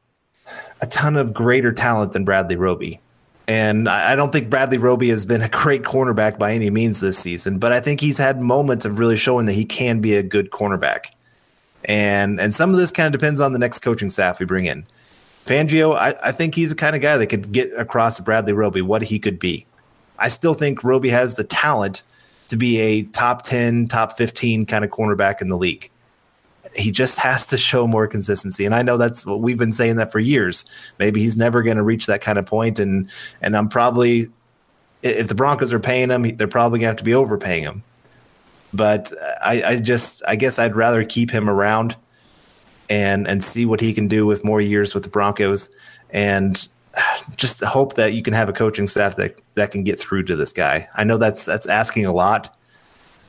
a 0.82 0.88
ton 0.88 1.15
of 1.15 1.32
greater 1.32 1.71
talent 1.71 2.13
than 2.13 2.26
Bradley 2.26 2.55
Roby. 2.55 2.99
And 3.48 3.89
I 3.89 4.16
don't 4.16 4.32
think 4.32 4.50
Bradley 4.50 4.78
Roby 4.78 5.10
has 5.10 5.26
been 5.26 5.41
a 5.41 5.50
great 5.50 5.84
cornerback 5.84 6.39
by 6.39 6.54
any 6.54 6.70
means 6.70 7.02
this 7.02 7.18
season, 7.18 7.60
but 7.60 7.74
I 7.74 7.80
think 7.82 8.00
he's 8.00 8.18
had 8.18 8.41
moments 8.41 8.86
of 8.86 9.00
really 9.00 9.18
showing 9.18 9.46
that 9.48 9.54
he 9.54 9.66
can 9.66 10.00
be 10.00 10.16
a 10.16 10.24
good 10.24 10.52
cornerback. 10.52 11.12
And 11.86 12.39
and 12.39 12.56
some 12.56 12.70
of 12.70 12.78
this 12.78 12.91
kind 12.91 13.14
of 13.14 13.20
depends 13.20 13.41
on 13.41 13.52
the 13.52 13.60
next 13.60 13.80
coaching 13.80 14.10
staff 14.10 14.39
we 14.39 14.46
bring 14.46 14.66
in. 14.66 14.86
Fangio, 15.46 15.96
I, 15.96 16.16
I 16.24 16.32
think 16.32 16.56
he's 16.56 16.70
the 16.70 16.76
kind 16.78 16.96
of 16.96 17.02
guy 17.02 17.18
that 17.18 17.28
could 17.28 17.52
get 17.52 17.74
across 17.78 18.20
Bradley 18.22 18.54
Roby 18.54 18.82
what 18.82 19.02
he 19.02 19.20
could 19.20 19.39
be. 19.39 19.66
I 20.20 20.30
still 20.30 20.54
think 20.54 20.86
Roby 20.86 21.10
has 21.10 21.36
the 21.36 21.44
talent 21.44 22.04
to 22.48 22.56
be 22.56 22.80
a 22.80 23.04
top 23.04 23.41
10, 23.41 23.88
top 23.88 24.14
15 24.14 24.66
kind 24.66 24.86
of 24.86 24.91
cornerback 24.91 25.41
in 25.41 25.50
the 25.50 25.58
league. 25.58 25.89
He 26.76 26.91
just 26.91 27.19
has 27.19 27.45
to 27.47 27.57
show 27.57 27.88
more 27.88 28.07
consistency. 28.07 28.65
And 28.65 28.74
I 28.74 28.82
know 28.82 28.97
that's 28.97 29.26
what 29.26 29.41
we've 29.41 29.57
been 29.57 29.71
saying 29.71 29.95
that 29.97 30.11
for 30.11 30.19
years. 30.19 30.65
Maybe 30.99 31.21
he's 31.21 31.38
never 31.38 31.61
going 31.61 31.78
to 31.78 31.84
reach 31.84 32.07
that 32.07 32.21
kind 32.21 32.38
of 32.38 32.45
point 32.45 32.80
and 32.80 33.09
and 33.41 33.55
I'm 33.55 33.69
probably 33.69 34.28
if 35.03 35.28
the 35.28 35.36
Broncos 35.36 35.74
are 35.74 35.80
paying 35.80 36.09
him, 36.09 36.24
they're 36.38 36.47
probably 36.47 36.80
going 36.80 36.86
to 36.86 36.91
have 36.91 36.95
to 36.97 37.03
be 37.03 37.13
overpaying 37.13 37.63
him. 37.63 37.84
But 38.74 39.11
uh, 39.21 39.34
I, 39.43 39.63
I 39.63 39.78
just 39.78 40.24
I 40.28 40.36
guess 40.36 40.57
I'd 40.57 40.76
rather 40.76 41.03
keep 41.03 41.30
him 41.30 41.49
around 41.49 41.95
and 42.89 43.28
and 43.28 43.43
see 43.43 43.65
what 43.65 43.82
he 43.82 43.93
can 43.93 44.07
do 44.07 44.26
with 44.26 44.43
more 44.43 44.61
years 44.61 44.93
with 44.93 45.03
the 45.03 45.09
Broncos, 45.09 45.69
and 46.09 46.67
just 47.36 47.63
hope 47.63 47.93
that 47.95 48.13
you 48.13 48.24
can 48.24 48.34
have 48.34 48.49
a 48.49 48.53
coaching 48.53 48.88
staff 48.88 49.15
that 49.17 49.39
that 49.55 49.71
can 49.71 49.84
get 49.84 49.99
through 49.99 50.24
to 50.24 50.36
this 50.36 50.53
guy. 50.53 50.88
I 50.95 51.03
know 51.03 51.17
that's 51.17 51.45
that's 51.45 51.67
asking 51.67 52.05
a 52.05 52.13
lot, 52.13 52.55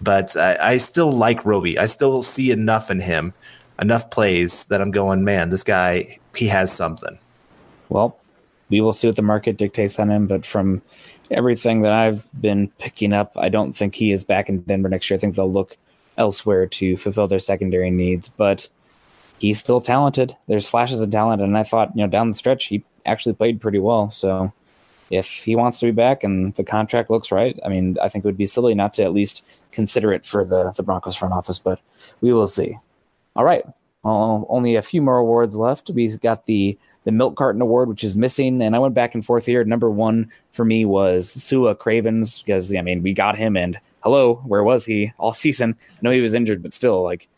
but 0.01 0.37
I, 0.37 0.57
I 0.61 0.77
still 0.77 1.13
like 1.13 1.45
Roby. 1.45 1.79
I 1.79 1.87
still 1.87 2.23
see 2.23 2.51
enough 2.51 2.91
in 2.91 3.01
him, 3.01 3.33
enough 3.81 4.11
plays 4.11 4.67
that 4.67 4.81
I'm 4.81 4.91
going, 4.91 5.25
man, 5.25 5.51
this 5.51 5.65
guy 5.65 6.19
he 6.35 6.49
has 6.49 6.73
something. 6.73 7.19
Well, 7.89 8.17
we 8.71 8.81
will 8.81 8.93
see 8.93 9.07
what 9.07 9.17
the 9.17 9.23
market 9.23 9.57
dictates 9.57 9.99
on 9.99 10.11
him, 10.11 10.27
but 10.27 10.45
from 10.45 10.83
everything 11.31 11.83
that 11.83 11.93
I've 11.93 12.29
been 12.41 12.69
picking 12.79 13.13
up, 13.13 13.33
I 13.37 13.49
don't 13.49 13.75
think 13.75 13.95
he 13.95 14.13
is 14.13 14.25
back 14.25 14.49
in 14.49 14.61
Denver 14.61 14.89
next 14.89 15.09
year. 15.09 15.17
I 15.17 15.21
think 15.21 15.37
they'll 15.37 15.51
look 15.51 15.77
elsewhere 16.17 16.67
to 16.67 16.97
fulfill 16.97 17.29
their 17.29 17.39
secondary 17.39 17.91
needs, 17.91 18.29
but 18.29 18.69
he's 19.39 19.59
still 19.59 19.81
talented. 19.81 20.37
There's 20.47 20.69
flashes 20.69 21.01
of 21.01 21.11
talent, 21.11 21.43
and 21.43 21.57
I 21.57 21.63
thought, 21.63 21.93
you 21.95 22.03
know, 22.03 22.11
down 22.11 22.29
the 22.29 22.37
stretch, 22.37 22.67
he 22.67 22.85
actually 23.07 23.35
played 23.35 23.61
pretty 23.61 23.79
well. 23.79 24.11
So 24.11 24.53
if 25.17 25.45
he 25.45 25.57
wants 25.57 25.79
to 25.79 25.87
be 25.87 25.93
back 25.93 26.25
and 26.25 26.55
the 26.55 26.65
contract 26.65 27.11
looks 27.11 27.31
right, 27.31 27.59
I 27.65 27.69
mean, 27.69 27.97
I 28.03 28.09
think 28.09 28.25
it 28.25 28.29
would 28.29 28.37
be 28.37 28.47
silly 28.47 28.75
not 28.75 28.95
to 28.95 29.05
at 29.05 29.13
least 29.13 29.45
consider 29.73 30.13
it 30.13 30.25
for 30.25 30.45
the 30.45 30.73
the 30.73 30.83
Broncos 30.83 31.17
front 31.17 31.35
office, 31.35 31.59
but 31.59 31.81
we 32.21 32.33
will 32.33 32.47
see. 32.47 32.79
All 33.37 33.45
right. 33.45 33.65
Well, 34.03 34.47
only 34.51 34.77
a 34.77 34.83
few 34.83 35.01
more 35.01 35.17
awards 35.17 35.57
left. 35.57 35.91
We've 35.91 36.21
got 36.21 36.47
the 36.47 36.79
the 37.05 37.13
milk 37.13 37.37
carton 37.37 37.63
award, 37.63 37.89
which 37.89 38.05
is 38.05 38.17
missing, 38.17 38.63
and 38.63 38.75
I 38.75 38.79
went 38.79 38.95
back 38.95 39.15
and 39.15 39.25
forth 39.25 39.47
here. 39.47 39.65
Number 39.65 39.91
one 39.91 40.31
for 40.53 40.65
me 40.65 40.85
was 40.85 41.31
Sua 41.31 41.75
Cravens 41.75 42.43
because 42.43 42.75
I 42.75 42.83
mean 42.83 43.03
we 43.03 43.13
got 43.13 43.37
him, 43.37 43.57
and 43.57 43.79
hello, 44.03 44.37
where 44.47 44.65
was 44.65 44.85
he 44.85 45.13
all 45.19 45.33
season? 45.35 45.77
I 45.93 45.99
know 46.03 46.11
he 46.11 46.21
was 46.21 46.35
injured, 46.35 46.63
but 46.63 46.75
still, 46.75 47.03
like, 47.03 47.29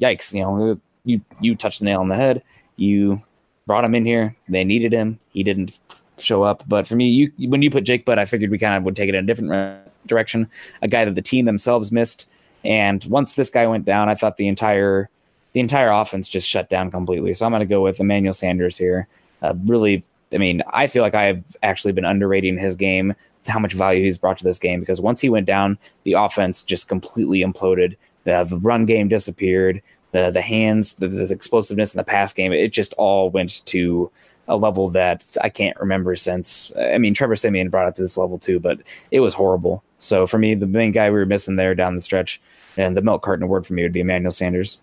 yikes! 0.00 0.32
You 0.32 0.42
know, 0.42 0.80
you 1.04 1.20
you 1.40 1.54
touched 1.54 1.80
the 1.80 1.86
nail 1.86 2.00
on 2.00 2.08
the 2.08 2.16
head. 2.16 2.42
You 2.76 3.20
brought 3.66 3.84
him 3.84 3.94
in 3.94 4.04
here. 4.04 4.36
They 4.48 4.64
needed 4.64 4.92
him. 4.92 5.18
He 5.32 5.42
didn't 5.42 5.78
show 6.18 6.42
up. 6.42 6.62
But 6.68 6.86
for 6.86 6.96
me, 6.96 7.08
you 7.08 7.48
when 7.48 7.62
you 7.62 7.70
put 7.70 7.84
Jake 7.84 8.04
Butt, 8.04 8.18
I 8.18 8.24
figured 8.24 8.50
we 8.50 8.58
kind 8.58 8.74
of 8.74 8.82
would 8.84 8.96
take 8.96 9.08
it 9.08 9.14
in 9.14 9.24
a 9.24 9.26
different 9.26 9.88
direction. 10.06 10.48
A 10.82 10.88
guy 10.88 11.04
that 11.04 11.14
the 11.14 11.22
team 11.22 11.44
themselves 11.44 11.92
missed. 11.92 12.30
And 12.64 13.04
once 13.04 13.34
this 13.34 13.50
guy 13.50 13.66
went 13.66 13.84
down, 13.84 14.08
I 14.08 14.14
thought 14.14 14.36
the 14.36 14.48
entire 14.48 15.10
the 15.52 15.60
entire 15.60 15.90
offense 15.90 16.28
just 16.28 16.48
shut 16.48 16.68
down 16.68 16.90
completely. 16.90 17.32
So 17.34 17.46
I'm 17.46 17.52
going 17.52 17.60
to 17.60 17.66
go 17.66 17.82
with 17.82 18.00
Emmanuel 18.00 18.34
Sanders 18.34 18.76
here. 18.76 19.06
Uh, 19.40 19.54
really, 19.66 20.04
I 20.32 20.38
mean, 20.38 20.62
I 20.72 20.88
feel 20.88 21.02
like 21.02 21.14
I've 21.14 21.44
actually 21.62 21.92
been 21.92 22.04
underrating 22.04 22.58
his 22.58 22.74
game, 22.74 23.14
how 23.46 23.60
much 23.60 23.72
value 23.72 24.02
he's 24.02 24.18
brought 24.18 24.38
to 24.38 24.44
this 24.44 24.58
game 24.58 24.80
because 24.80 25.00
once 25.00 25.20
he 25.20 25.28
went 25.28 25.46
down, 25.46 25.78
the 26.02 26.14
offense 26.14 26.64
just 26.64 26.88
completely 26.88 27.40
imploded. 27.40 27.96
The, 28.24 28.44
the 28.44 28.58
run 28.58 28.84
game 28.84 29.08
disappeared 29.08 29.80
the 30.14 30.30
the 30.30 30.40
hands, 30.40 30.94
the, 30.94 31.08
the 31.08 31.32
explosiveness 31.32 31.92
in 31.92 31.98
the 31.98 32.04
pass 32.04 32.32
game. 32.32 32.52
It 32.52 32.68
just 32.72 32.92
all 32.94 33.30
went 33.30 33.66
to 33.66 34.10
a 34.46 34.56
level 34.56 34.88
that 34.90 35.36
I 35.42 35.48
can't 35.48 35.76
remember 35.80 36.14
since. 36.14 36.72
I 36.78 36.98
mean, 36.98 37.14
Trevor 37.14 37.34
Siemian 37.34 37.68
brought 37.68 37.88
it 37.88 37.96
to 37.96 38.02
this 38.02 38.16
level 38.16 38.38
too, 38.38 38.60
but 38.60 38.78
it 39.10 39.20
was 39.20 39.34
horrible. 39.34 39.82
So 39.98 40.26
for 40.26 40.38
me, 40.38 40.54
the 40.54 40.66
main 40.66 40.92
guy 40.92 41.10
we 41.10 41.18
were 41.18 41.26
missing 41.26 41.56
there 41.56 41.74
down 41.74 41.96
the 41.96 42.00
stretch, 42.00 42.40
and 42.76 42.96
the 42.96 43.02
milk 43.02 43.22
carton 43.22 43.42
award 43.42 43.66
for 43.66 43.74
me 43.74 43.82
would 43.82 43.92
be 43.92 44.00
Emmanuel 44.00 44.30
Sanders. 44.30 44.78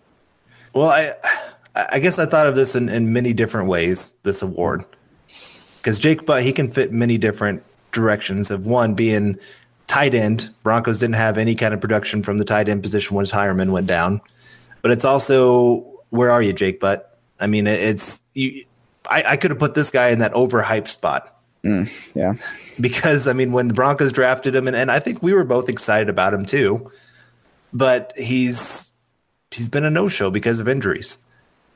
Well, 0.74 0.90
I 0.90 1.12
I 1.90 1.98
guess 1.98 2.18
I 2.18 2.26
thought 2.26 2.46
of 2.46 2.54
this 2.54 2.76
in, 2.76 2.90
in 2.90 3.14
many 3.14 3.32
different 3.32 3.68
ways. 3.68 4.12
This 4.24 4.42
award, 4.42 4.84
because 5.78 5.98
Jake 5.98 6.26
Butt 6.26 6.42
he 6.42 6.52
can 6.52 6.68
fit 6.68 6.92
many 6.92 7.16
different 7.16 7.62
directions. 7.92 8.50
Of 8.50 8.66
one 8.66 8.92
being 8.92 9.38
tight 9.86 10.14
end, 10.14 10.50
Broncos 10.62 10.98
didn't 10.98 11.16
have 11.16 11.38
any 11.38 11.54
kind 11.54 11.72
of 11.72 11.80
production 11.80 12.22
from 12.22 12.36
the 12.36 12.44
tight 12.44 12.68
end 12.68 12.82
position 12.82 13.16
once 13.16 13.30
Heuerman 13.30 13.70
went 13.72 13.86
down, 13.86 14.20
but 14.82 14.90
it's 14.90 15.04
also 15.04 15.80
where 16.10 16.30
are 16.30 16.42
you, 16.42 16.52
Jake 16.52 16.78
Butt 16.80 17.12
I 17.42 17.48
mean, 17.48 17.66
it's 17.66 18.22
you. 18.34 18.64
I, 19.10 19.24
I 19.30 19.36
could 19.36 19.50
have 19.50 19.58
put 19.58 19.74
this 19.74 19.90
guy 19.90 20.10
in 20.10 20.20
that 20.20 20.32
overhyped 20.32 20.86
spot. 20.86 21.36
Mm, 21.64 22.14
yeah. 22.14 22.34
Because 22.80 23.26
I 23.26 23.32
mean, 23.32 23.50
when 23.50 23.68
the 23.68 23.74
Broncos 23.74 24.12
drafted 24.12 24.54
him, 24.54 24.68
and, 24.68 24.76
and 24.76 24.90
I 24.90 25.00
think 25.00 25.22
we 25.22 25.32
were 25.32 25.44
both 25.44 25.68
excited 25.68 26.08
about 26.08 26.32
him 26.32 26.46
too, 26.46 26.90
but 27.72 28.12
he's 28.16 28.92
he's 29.50 29.68
been 29.68 29.84
a 29.84 29.90
no 29.90 30.08
show 30.08 30.30
because 30.30 30.60
of 30.60 30.68
injuries. 30.68 31.18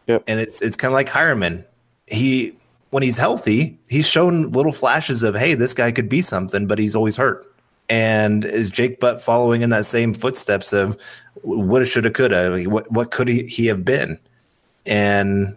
Yep. 0.06 0.22
And 0.28 0.38
it's 0.38 0.62
it's 0.62 0.76
kind 0.76 0.92
of 0.92 0.94
like 0.94 1.08
Heuerman. 1.08 1.64
He 2.06 2.56
when 2.90 3.02
he's 3.02 3.16
healthy, 3.16 3.76
he's 3.88 4.08
shown 4.08 4.50
little 4.52 4.72
flashes 4.72 5.24
of 5.24 5.34
hey, 5.34 5.54
this 5.54 5.74
guy 5.74 5.90
could 5.90 6.08
be 6.08 6.22
something, 6.22 6.68
but 6.68 6.78
he's 6.78 6.94
always 6.94 7.16
hurt. 7.16 7.44
And 7.88 8.44
is 8.44 8.70
Jake 8.70 8.98
Butt 8.98 9.22
following 9.22 9.62
in 9.62 9.70
that 9.70 9.84
same 9.84 10.12
footsteps 10.12 10.72
of 10.72 11.00
what 11.42 11.86
shoulda, 11.86 12.10
coulda? 12.10 12.64
What 12.68 12.90
what 12.90 13.10
could 13.10 13.28
he, 13.28 13.44
he 13.44 13.66
have 13.66 13.84
been? 13.84 14.18
And 14.84 15.56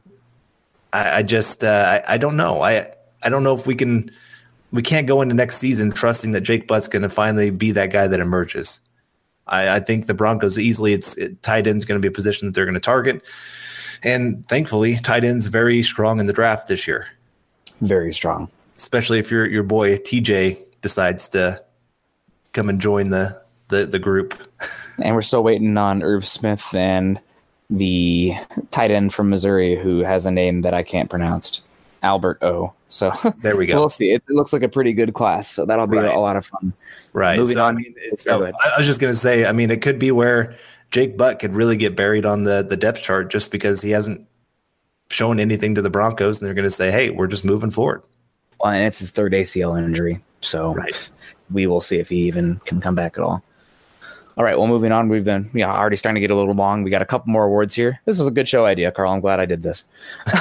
I, 0.93 1.17
I 1.17 1.23
just 1.23 1.63
uh, 1.63 2.01
I, 2.07 2.13
I 2.15 2.17
don't 2.17 2.37
know. 2.37 2.61
I 2.61 2.87
I 3.23 3.29
don't 3.29 3.43
know 3.43 3.55
if 3.55 3.65
we 3.65 3.75
can 3.75 4.11
we 4.71 4.81
can't 4.81 5.07
go 5.07 5.21
into 5.21 5.33
next 5.33 5.57
season 5.57 5.91
trusting 5.91 6.31
that 6.31 6.41
Jake 6.41 6.67
Butt's 6.67 6.87
going 6.87 7.01
to 7.01 7.09
finally 7.09 7.49
be 7.49 7.71
that 7.71 7.91
guy 7.91 8.07
that 8.07 8.19
emerges. 8.19 8.79
I, 9.47 9.77
I 9.77 9.79
think 9.79 10.05
the 10.05 10.13
Broncos 10.13 10.59
easily 10.59 10.93
it's 10.93 11.17
it, 11.17 11.41
tight 11.41 11.65
end's 11.65 11.85
going 11.85 11.99
to 11.99 12.01
be 12.01 12.07
a 12.07 12.15
position 12.15 12.47
that 12.47 12.53
they're 12.53 12.65
going 12.65 12.75
to 12.75 12.79
target, 12.79 13.23
and 14.03 14.45
thankfully 14.45 14.95
tight 14.95 15.23
end's 15.23 15.47
very 15.47 15.81
strong 15.81 16.19
in 16.19 16.27
the 16.27 16.33
draft 16.33 16.67
this 16.67 16.87
year. 16.87 17.07
Very 17.81 18.13
strong, 18.13 18.49
especially 18.75 19.17
if 19.17 19.31
your 19.31 19.47
your 19.47 19.63
boy 19.63 19.97
TJ 19.97 20.57
decides 20.81 21.27
to 21.29 21.61
come 22.53 22.69
and 22.69 22.79
join 22.79 23.09
the 23.09 23.41
the 23.69 23.85
the 23.85 23.99
group. 23.99 24.33
and 25.03 25.15
we're 25.15 25.21
still 25.21 25.43
waiting 25.43 25.77
on 25.77 26.03
Irv 26.03 26.27
Smith 26.27 26.73
and 26.73 27.19
the 27.69 28.33
tight 28.71 28.91
end 28.91 29.13
from 29.13 29.29
Missouri 29.29 29.75
who 29.75 29.99
has 29.99 30.25
a 30.25 30.31
name 30.31 30.61
that 30.61 30.73
I 30.73 30.83
can't 30.83 31.09
pronounce. 31.09 31.61
Albert 32.01 32.41
O. 32.41 32.73
So 32.87 33.11
there 33.41 33.55
we 33.55 33.65
go. 33.65 33.75
we'll 33.75 33.89
see. 33.89 34.11
It, 34.11 34.23
it, 34.27 34.33
looks 34.33 34.53
like 34.53 34.63
a 34.63 34.69
pretty 34.69 34.93
good 34.93 35.13
class, 35.13 35.47
so 35.47 35.65
that'll 35.65 35.87
be 35.87 35.97
right. 35.97 36.15
a, 36.15 36.19
lot 36.19 36.37
of 36.37 36.45
fun. 36.45 36.73
Right. 37.13 37.37
Moving 37.37 37.55
so, 37.55 37.65
on. 37.65 37.75
I, 37.75 37.77
mean, 37.77 37.95
so, 38.15 38.45
I 38.45 38.77
was 38.77 38.85
just 38.85 38.99
going 38.99 39.11
to 39.11 39.17
say, 39.17 39.45
I 39.45 39.51
mean, 39.51 39.69
it 39.69 39.81
could 39.81 39.99
be 39.99 40.11
where 40.11 40.55
Jake 40.91 41.17
Butt 41.17 41.39
could 41.39 41.53
really 41.53 41.77
get 41.77 41.95
buried 41.95 42.25
on 42.25 42.43
the 42.43 42.65
the 42.67 42.77
depth 42.77 43.01
chart 43.01 43.29
just 43.29 43.51
because 43.51 43.81
he 43.81 43.91
hasn't 43.91 44.25
shown 45.11 45.39
anything 45.39 45.75
to 45.75 45.81
the 45.81 45.89
Broncos, 45.89 46.39
and 46.39 46.47
they're 46.47 46.55
going 46.55 46.63
to 46.63 46.71
say, 46.71 46.91
"Hey, 46.91 47.09
we're 47.09 47.27
just 47.27 47.45
moving 47.45 47.69
forward." 47.69 48.01
Well, 48.59 48.71
and 48.71 48.85
it's 48.85 48.99
his 48.99 49.11
third 49.11 49.33
ACL 49.33 49.77
injury, 49.77 50.19
so 50.41 50.73
right. 50.73 51.09
We 51.51 51.67
will 51.67 51.81
see 51.81 51.97
if 51.97 52.09
he 52.09 52.27
even 52.27 52.59
can 52.65 52.81
come 52.81 52.95
back 52.95 53.17
at 53.17 53.23
all. 53.23 53.43
All 54.37 54.45
right, 54.45 54.57
well, 54.57 54.67
moving 54.67 54.93
on. 54.93 55.09
We've 55.09 55.25
been 55.25 55.49
yeah 55.53 55.69
already 55.69 55.97
starting 55.97 56.15
to 56.15 56.21
get 56.21 56.31
a 56.31 56.35
little 56.35 56.53
long. 56.53 56.83
We 56.83 56.89
got 56.89 57.01
a 57.01 57.05
couple 57.05 57.29
more 57.29 57.43
awards 57.43 57.75
here. 57.75 57.99
This 58.05 58.21
is 58.21 58.25
a 58.25 58.31
good 58.31 58.47
show 58.47 58.65
idea, 58.65 58.89
Carl. 58.89 59.11
I'm 59.11 59.19
glad 59.19 59.41
I 59.41 59.45
did 59.45 59.63
this. 59.63 59.83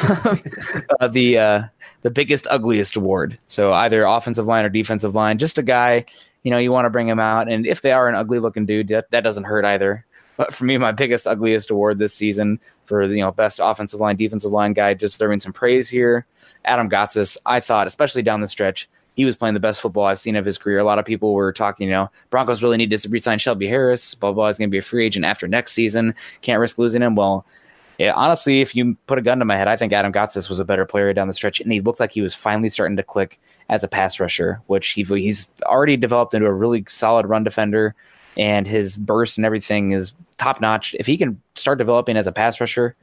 uh, 1.01 1.09
the 1.09 1.39
uh, 1.39 1.63
the 2.03 2.11
biggest 2.11 2.47
ugliest 2.49 2.95
award. 2.95 3.37
So 3.49 3.73
either 3.73 4.05
offensive 4.05 4.47
line 4.47 4.65
or 4.65 4.69
defensive 4.69 5.17
line. 5.17 5.39
Just 5.39 5.59
a 5.59 5.65
guy, 5.65 6.05
you 6.45 6.53
know, 6.53 6.59
you 6.59 6.71
want 6.71 6.87
to 6.87 6.91
bring 6.91 7.09
him 7.09 7.19
out, 7.19 7.51
and 7.51 7.67
if 7.67 7.83
they 7.83 7.91
are 7.91 8.09
an 8.09 8.15
ugly 8.15 8.39
looking 8.39 8.67
dude, 8.67 8.87
that, 8.89 9.11
that 9.11 9.23
doesn't 9.23 9.45
hurt 9.45 9.65
either. 9.65 10.07
But 10.39 10.55
for 10.55 10.65
me, 10.65 10.79
my 10.79 10.93
biggest 10.93 11.27
ugliest 11.27 11.69
award 11.69 11.99
this 11.99 12.15
season 12.15 12.61
for 12.87 13.03
you 13.03 13.21
know 13.21 13.33
best 13.33 13.61
offensive 13.63 14.01
line, 14.01 14.17
defensive 14.17 14.53
line 14.53 14.73
guy, 14.73 14.95
deserving 14.95 15.41
some 15.41 15.53
praise 15.53 15.89
here. 15.89 16.27
Adam 16.65 16.89
Gotsis, 16.89 17.37
I 17.45 17.61
thought, 17.61 17.89
especially 17.89 18.23
down 18.23 18.41
the 18.41 18.49
stretch, 18.49 18.89
he 19.17 19.25
was 19.25 19.37
playing 19.37 19.55
the 19.55 19.61
best 19.61 19.81
football 19.81 20.05
I've 20.05 20.21
seen 20.21 20.37
of 20.37 20.47
his 20.47 20.57
career. 20.57 20.79
A 20.79 20.85
lot 20.85 21.01
of 21.01 21.05
people 21.05 21.35
were 21.35 21.53
talking, 21.53 21.89
you 21.89 21.93
know, 21.93 22.09
Broncos 22.31 22.63
really 22.63 22.77
need 22.77 22.97
to 22.97 23.09
resign 23.09 23.39
Shelby 23.39 23.67
Harris. 23.67 24.15
Blah 24.15 24.33
blah. 24.33 24.47
He's 24.47 24.59
going 24.59 24.71
to 24.71 24.73
be 24.73 24.79
a 24.79 24.83
free 24.83 25.05
agent 25.05 25.25
after 25.25 25.49
next 25.49 25.73
season. 25.73 26.15
Can't 26.41 26.61
risk 26.61 26.79
losing 26.79 27.03
him. 27.03 27.17
Well, 27.17 27.45
yeah, 27.99 28.13
honestly, 28.15 28.61
if 28.61 28.77
you 28.77 28.97
put 29.09 29.19
a 29.19 29.23
gun 29.23 29.41
to 29.41 29.45
my 29.45 29.57
head, 29.57 29.67
I 29.67 29.75
think 29.75 29.93
Adam 29.93 30.13
Gotsis 30.13 30.49
was 30.49 30.61
a 30.61 30.65
better 30.65 30.87
player 30.87 31.13
down 31.13 31.27
the 31.27 31.35
stretch, 31.35 31.61
and 31.61 31.73
he 31.73 31.81
looked 31.81 31.99
like 31.99 32.13
he 32.13 32.21
was 32.21 32.33
finally 32.33 32.71
starting 32.71 32.97
to 32.97 33.03
click 33.03 33.41
as 33.69 33.83
a 33.83 33.89
pass 33.89 34.21
rusher, 34.21 34.63
which 34.69 34.91
he, 34.91 35.03
he's 35.03 35.51
already 35.65 35.97
developed 35.97 36.33
into 36.33 36.47
a 36.47 36.53
really 36.53 36.85
solid 36.89 37.27
run 37.27 37.43
defender, 37.43 37.97
and 38.37 38.69
his 38.69 38.97
burst 38.97 39.37
and 39.37 39.45
everything 39.45 39.91
is 39.91 40.15
top 40.39 40.61
notch. 40.61 40.95
If 40.99 41.07
he 41.07 41.17
can 41.17 41.41
start 41.55 41.79
developing 41.79 42.17
as 42.17 42.27
a 42.27 42.33
pass 42.33 42.61
rusher, 42.61 42.97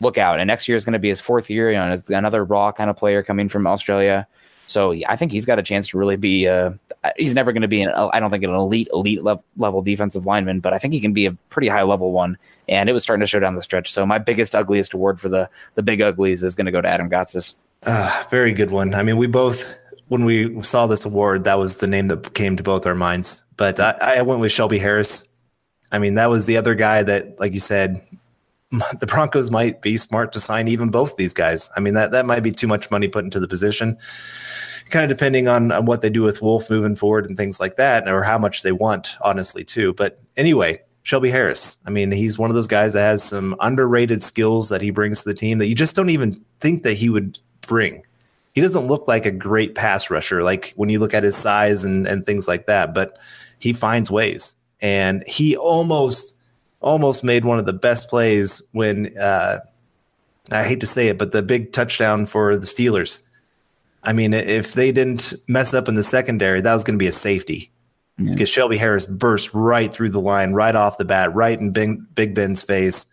look 0.00 0.18
out. 0.18 0.40
And 0.40 0.48
next 0.48 0.68
year 0.68 0.76
is 0.76 0.84
going 0.84 0.92
to 0.94 0.98
be 0.98 1.08
his 1.08 1.20
fourth 1.20 1.48
year. 1.48 1.70
You 1.70 1.78
know, 1.78 2.02
another 2.08 2.44
raw 2.44 2.72
kind 2.72 2.90
of 2.90 2.96
player 2.96 3.22
coming 3.22 3.48
from 3.48 3.66
Australia. 3.66 4.26
So 4.68 4.94
I 5.08 5.16
think 5.16 5.30
he's 5.30 5.44
got 5.44 5.58
a 5.58 5.62
chance 5.62 5.88
to 5.88 5.98
really 5.98 6.16
be. 6.16 6.48
Uh, 6.48 6.72
he's 7.16 7.34
never 7.34 7.52
going 7.52 7.62
to 7.62 7.68
be 7.68 7.82
an. 7.82 7.90
I 7.90 8.18
don't 8.18 8.30
think 8.30 8.42
an 8.42 8.50
elite 8.50 8.88
elite 8.92 9.22
level 9.22 9.80
defensive 9.82 10.26
lineman, 10.26 10.60
but 10.60 10.72
I 10.72 10.78
think 10.78 10.92
he 10.92 11.00
can 11.00 11.12
be 11.12 11.26
a 11.26 11.32
pretty 11.50 11.68
high 11.68 11.84
level 11.84 12.10
one. 12.10 12.36
And 12.68 12.88
it 12.88 12.92
was 12.92 13.02
starting 13.02 13.20
to 13.20 13.28
show 13.28 13.38
down 13.38 13.54
the 13.54 13.62
stretch. 13.62 13.92
So 13.92 14.04
my 14.04 14.18
biggest 14.18 14.54
ugliest 14.54 14.92
award 14.92 15.20
for 15.20 15.28
the 15.28 15.48
the 15.76 15.82
big 15.82 16.00
uglies 16.00 16.42
is 16.42 16.56
going 16.56 16.66
to 16.66 16.72
go 16.72 16.80
to 16.80 16.88
Adam 16.88 17.08
Gotsis. 17.08 17.54
Uh, 17.84 18.24
very 18.28 18.52
good 18.52 18.72
one. 18.72 18.94
I 18.94 19.04
mean, 19.04 19.16
we 19.16 19.28
both 19.28 19.78
when 20.08 20.24
we 20.24 20.60
saw 20.62 20.86
this 20.86 21.04
award, 21.04 21.44
that 21.44 21.58
was 21.58 21.78
the 21.78 21.86
name 21.86 22.08
that 22.08 22.34
came 22.34 22.56
to 22.56 22.62
both 22.62 22.86
our 22.86 22.94
minds. 22.94 23.44
But 23.56 23.78
I, 23.78 23.96
I 24.00 24.22
went 24.22 24.40
with 24.40 24.52
Shelby 24.52 24.78
Harris. 24.78 25.28
I 25.92 25.98
mean, 25.98 26.14
that 26.14 26.30
was 26.30 26.46
the 26.46 26.56
other 26.56 26.74
guy 26.74 27.02
that, 27.02 27.38
like 27.38 27.52
you 27.52 27.60
said, 27.60 28.04
the 28.70 29.06
Broncos 29.06 29.50
might 29.50 29.82
be 29.82 29.96
smart 29.96 30.32
to 30.32 30.40
sign 30.40 30.68
even 30.68 30.90
both 30.90 31.16
these 31.16 31.34
guys. 31.34 31.70
I 31.76 31.80
mean, 31.80 31.94
that, 31.94 32.10
that 32.10 32.26
might 32.26 32.42
be 32.42 32.50
too 32.50 32.66
much 32.66 32.90
money 32.90 33.08
put 33.08 33.24
into 33.24 33.40
the 33.40 33.48
position, 33.48 33.96
kind 34.90 35.10
of 35.10 35.16
depending 35.16 35.48
on, 35.48 35.72
on 35.72 35.86
what 35.86 36.02
they 36.02 36.10
do 36.10 36.22
with 36.22 36.42
Wolfe 36.42 36.68
moving 36.68 36.96
forward 36.96 37.26
and 37.26 37.36
things 37.36 37.60
like 37.60 37.76
that, 37.76 38.08
or 38.08 38.22
how 38.22 38.38
much 38.38 38.62
they 38.62 38.72
want, 38.72 39.16
honestly, 39.22 39.64
too. 39.64 39.94
But 39.94 40.20
anyway, 40.36 40.80
Shelby 41.06 41.30
Harris. 41.30 41.78
I 41.86 41.90
mean, 41.90 42.10
he's 42.10 42.36
one 42.36 42.50
of 42.50 42.56
those 42.56 42.66
guys 42.66 42.94
that 42.94 43.02
has 43.02 43.22
some 43.22 43.54
underrated 43.60 44.24
skills 44.24 44.68
that 44.70 44.82
he 44.82 44.90
brings 44.90 45.22
to 45.22 45.28
the 45.28 45.36
team 45.36 45.58
that 45.58 45.68
you 45.68 45.74
just 45.76 45.94
don't 45.94 46.10
even 46.10 46.32
think 46.58 46.82
that 46.82 46.94
he 46.94 47.08
would 47.08 47.38
bring. 47.60 48.04
He 48.54 48.60
doesn't 48.60 48.88
look 48.88 49.06
like 49.06 49.24
a 49.24 49.30
great 49.30 49.76
pass 49.76 50.10
rusher, 50.10 50.42
like 50.42 50.72
when 50.74 50.88
you 50.88 50.98
look 50.98 51.14
at 51.14 51.22
his 51.22 51.36
size 51.36 51.84
and, 51.84 52.08
and 52.08 52.26
things 52.26 52.48
like 52.48 52.66
that, 52.66 52.92
but 52.92 53.18
he 53.60 53.72
finds 53.72 54.10
ways. 54.10 54.56
And 54.80 55.24
he 55.26 55.56
almost 55.56 56.36
almost 56.80 57.24
made 57.24 57.44
one 57.44 57.58
of 57.58 57.66
the 57.66 57.72
best 57.72 58.08
plays 58.08 58.62
when 58.72 59.16
uh, 59.18 59.58
I 60.52 60.62
hate 60.64 60.80
to 60.80 60.86
say 60.86 61.08
it, 61.08 61.18
but 61.18 61.32
the 61.32 61.42
big 61.42 61.72
touchdown 61.72 62.26
for 62.26 62.56
the 62.56 62.66
Steelers. 62.66 63.22
I 64.04 64.12
mean, 64.12 64.34
if 64.34 64.74
they 64.74 64.92
didn't 64.92 65.34
mess 65.48 65.74
up 65.74 65.88
in 65.88 65.96
the 65.96 66.02
secondary, 66.02 66.60
that 66.60 66.72
was 66.72 66.84
going 66.84 66.96
to 66.96 67.02
be 67.02 67.08
a 67.08 67.12
safety 67.12 67.72
yeah. 68.18 68.30
because 68.30 68.48
Shelby 68.48 68.76
Harris 68.76 69.04
burst 69.04 69.52
right 69.52 69.92
through 69.92 70.10
the 70.10 70.20
line, 70.20 70.52
right 70.52 70.76
off 70.76 70.98
the 70.98 71.04
bat, 71.04 71.34
right 71.34 71.58
in 71.58 71.72
Big, 71.72 72.14
Big 72.14 72.34
Ben's 72.34 72.62
face. 72.62 73.06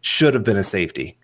Should 0.00 0.32
have 0.32 0.44
been 0.44 0.56
a 0.56 0.64
safety. 0.64 1.18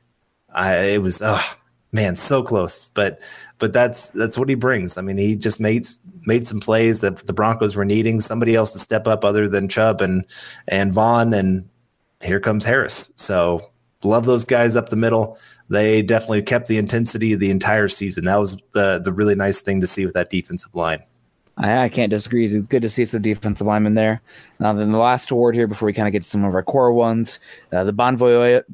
I, 0.53 0.74
it 0.76 1.03
was, 1.03 1.22
oh 1.24 1.57
man, 1.95 2.16
so 2.16 2.42
close. 2.42 2.88
But 2.88 3.20
but 3.59 3.72
that's 3.72 4.11
that's 4.11 4.36
what 4.36 4.51
he 4.51 4.57
brings. 4.57 4.99
I 4.99 5.03
mean, 5.03 5.16
he 5.16 5.36
just 5.36 5.61
made 5.61 5.86
made 6.26 6.47
some 6.47 6.61
plays 6.61 7.01
that 7.01 7.26
the 7.26 7.32
Broncos 7.32 7.76
were 7.76 7.84
needing 7.84 8.20
somebody 8.20 8.55
else 8.55 8.72
to 8.72 8.78
step 8.78 9.07
up 9.07 9.24
other 9.24 9.49
than 9.49 9.68
Chubb 9.68 10.03
and 10.03 10.26
and 10.68 10.92
Von, 10.92 11.32
and 11.32 11.66
here 12.22 12.40
comes 12.40 12.64
Harris. 12.64 13.12
So 13.14 13.62
love 14.03 14.26
those 14.26 14.45
guys 14.45 14.76
up 14.76 14.90
the 14.90 14.97
middle. 14.97 15.38
They 15.70 16.03
definitely 16.03 16.42
kept 16.42 16.68
the 16.68 16.76
intensity 16.76 17.34
the 17.34 17.51
entire 17.51 17.88
season. 17.88 18.26
That 18.26 18.38
was 18.38 18.61
the 18.72 19.01
the 19.03 19.12
really 19.12 19.36
nice 19.36 19.62
thing 19.62 19.80
to 19.80 19.86
see 19.86 20.05
with 20.05 20.14
that 20.14 20.28
defensive 20.28 20.74
line. 20.74 21.03
I, 21.57 21.88
can't 21.88 22.11
disagree. 22.11 22.49
Good 22.62 22.82
to 22.82 22.90
see 22.90 23.05
some 23.05 23.22
defensive 23.22 23.64
linemen 23.64 23.95
there. 23.95 24.20
Now, 24.59 24.72
then 24.72 24.90
the 24.90 24.99
last 24.99 25.30
award 25.30 25.55
here 25.55 25.68
before 25.68 25.86
we 25.86 25.92
kind 25.92 26.09
of 26.09 26.12
get 26.12 26.24
to 26.24 26.28
some 26.28 26.42
of 26.42 26.53
our 26.53 26.64
core 26.64 26.92
ones, 26.92 27.38
uh, 27.72 27.84
the 27.84 27.92
Bon 27.92 28.16
Voyage. 28.16 28.64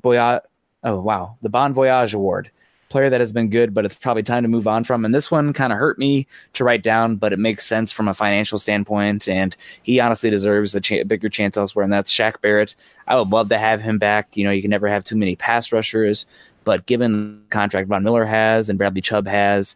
Oh 0.82 0.98
wow, 0.98 1.36
the 1.42 1.50
Bon 1.50 1.74
Voyage 1.74 2.14
Award 2.14 2.50
player 2.90 3.08
that 3.08 3.20
has 3.20 3.32
been 3.32 3.48
good, 3.48 3.72
but 3.72 3.86
it's 3.86 3.94
probably 3.94 4.22
time 4.22 4.42
to 4.42 4.48
move 4.48 4.68
on 4.68 4.84
from. 4.84 5.04
And 5.04 5.14
this 5.14 5.30
one 5.30 5.54
kind 5.54 5.72
of 5.72 5.78
hurt 5.78 5.98
me 5.98 6.26
to 6.52 6.64
write 6.64 6.82
down, 6.82 7.16
but 7.16 7.32
it 7.32 7.38
makes 7.38 7.66
sense 7.66 7.90
from 7.90 8.08
a 8.08 8.14
financial 8.14 8.58
standpoint. 8.58 9.28
And 9.28 9.56
he 9.82 9.98
honestly 10.00 10.28
deserves 10.28 10.74
a 10.74 10.80
cha- 10.80 11.04
bigger 11.04 11.30
chance 11.30 11.56
elsewhere, 11.56 11.84
and 11.84 11.92
that's 11.92 12.12
Shaq 12.14 12.40
Barrett. 12.42 12.74
I 13.06 13.16
would 13.16 13.30
love 13.30 13.48
to 13.48 13.58
have 13.58 13.80
him 13.80 13.98
back. 13.98 14.36
You 14.36 14.44
know, 14.44 14.50
you 14.50 14.60
can 14.60 14.70
never 14.70 14.88
have 14.88 15.04
too 15.04 15.16
many 15.16 15.36
pass 15.36 15.72
rushers, 15.72 16.26
but 16.64 16.84
given 16.84 17.40
the 17.40 17.48
contract 17.48 17.88
Von 17.88 18.02
Miller 18.02 18.26
has 18.26 18.68
and 18.68 18.78
Bradley 18.78 19.00
Chubb 19.00 19.26
has, 19.26 19.74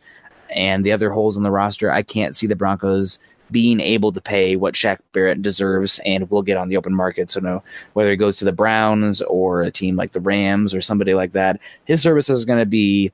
and 0.51 0.85
the 0.85 0.93
other 0.93 1.11
holes 1.11 1.37
in 1.37 1.43
the 1.43 1.51
roster, 1.51 1.91
I 1.91 2.03
can't 2.03 2.37
see 2.37 2.47
the 2.47 2.55
Broncos 2.55 3.19
being 3.55 3.79
able 3.79 4.11
to 4.11 4.21
pay 4.21 4.57
what 4.57 4.75
Shaq 4.75 4.99
Barrett 5.13 5.41
deserves 5.41 6.01
and 6.05 6.29
will 6.29 6.43
get 6.43 6.57
on 6.57 6.69
the 6.69 6.77
open 6.77 6.93
market. 6.93 7.31
So 7.31 7.39
no, 7.39 7.63
whether 7.93 8.11
it 8.11 8.17
goes 8.17 8.37
to 8.39 8.45
the 8.45 8.51
Browns 8.51 9.23
or 9.23 9.63
a 9.63 9.71
team 9.71 9.95
like 9.95 10.11
the 10.11 10.19
Rams 10.19 10.75
or 10.75 10.81
somebody 10.81 11.15
like 11.15 11.33
that, 11.33 11.61
his 11.85 12.03
service 12.03 12.29
is 12.29 12.45
going 12.45 12.59
to 12.59 12.67
be 12.67 13.13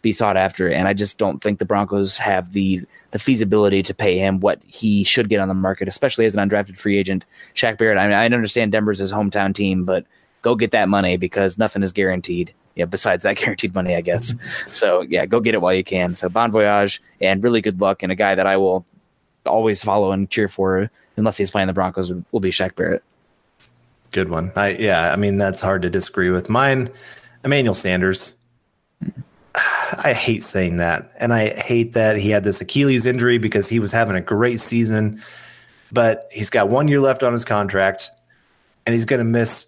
be 0.00 0.12
sought 0.12 0.36
after. 0.36 0.68
And 0.68 0.86
I 0.86 0.92
just 0.92 1.18
don't 1.18 1.42
think 1.42 1.58
the 1.58 1.64
Broncos 1.64 2.18
have 2.18 2.52
the 2.52 2.82
the 3.10 3.18
feasibility 3.18 3.82
to 3.82 3.92
pay 3.92 4.16
him 4.16 4.38
what 4.38 4.62
he 4.64 5.02
should 5.02 5.28
get 5.28 5.40
on 5.40 5.48
the 5.48 5.54
market, 5.54 5.88
especially 5.88 6.24
as 6.24 6.36
an 6.36 6.48
undrafted 6.48 6.78
free 6.78 6.96
agent. 6.96 7.24
Shaq 7.56 7.76
Barrett, 7.76 7.98
I, 7.98 8.04
mean, 8.04 8.12
I 8.12 8.26
understand 8.26 8.70
Denver's 8.70 9.00
his 9.00 9.12
hometown 9.12 9.52
team, 9.52 9.84
but 9.84 10.06
go 10.42 10.54
get 10.54 10.70
that 10.70 10.88
money 10.88 11.16
because 11.16 11.58
nothing 11.58 11.82
is 11.82 11.90
guaranteed. 11.90 12.54
Yeah, 12.76 12.84
besides 12.84 13.24
that 13.24 13.36
guaranteed 13.42 13.74
money, 13.74 13.96
I 13.96 14.02
guess. 14.02 14.40
so 14.72 15.00
yeah, 15.00 15.26
go 15.26 15.40
get 15.40 15.54
it 15.54 15.60
while 15.60 15.74
you 15.74 15.82
can. 15.82 16.14
So 16.14 16.28
bon 16.28 16.52
voyage 16.52 17.02
and 17.20 17.42
really 17.42 17.60
good 17.60 17.80
luck. 17.80 18.04
And 18.04 18.12
a 18.12 18.14
guy 18.14 18.36
that 18.36 18.46
I 18.46 18.56
will 18.56 18.86
always 19.46 19.82
follow 19.82 20.12
and 20.12 20.28
cheer 20.30 20.48
for, 20.48 20.90
unless 21.16 21.36
he's 21.36 21.50
playing 21.50 21.66
the 21.66 21.72
Broncos, 21.72 22.12
will 22.32 22.40
be 22.40 22.50
Shaq 22.50 22.74
Barrett. 22.74 23.02
Good 24.12 24.30
one. 24.30 24.52
I 24.56 24.70
yeah, 24.70 25.12
I 25.12 25.16
mean 25.16 25.38
that's 25.38 25.62
hard 25.62 25.82
to 25.82 25.90
disagree 25.90 26.30
with. 26.30 26.50
Mine, 26.50 26.90
Emmanuel 27.44 27.74
Sanders. 27.74 28.36
I 30.04 30.12
hate 30.12 30.44
saying 30.44 30.76
that. 30.76 31.10
And 31.18 31.32
I 31.32 31.48
hate 31.48 31.92
that 31.94 32.16
he 32.16 32.30
had 32.30 32.44
this 32.44 32.60
Achilles 32.60 33.06
injury 33.06 33.38
because 33.38 33.68
he 33.68 33.80
was 33.80 33.92
having 33.92 34.16
a 34.16 34.20
great 34.20 34.60
season, 34.60 35.20
but 35.92 36.28
he's 36.30 36.50
got 36.50 36.68
one 36.68 36.88
year 36.88 37.00
left 37.00 37.22
on 37.22 37.32
his 37.32 37.44
contract 37.44 38.10
and 38.86 38.94
he's 38.94 39.04
going 39.04 39.18
to 39.18 39.24
miss 39.24 39.66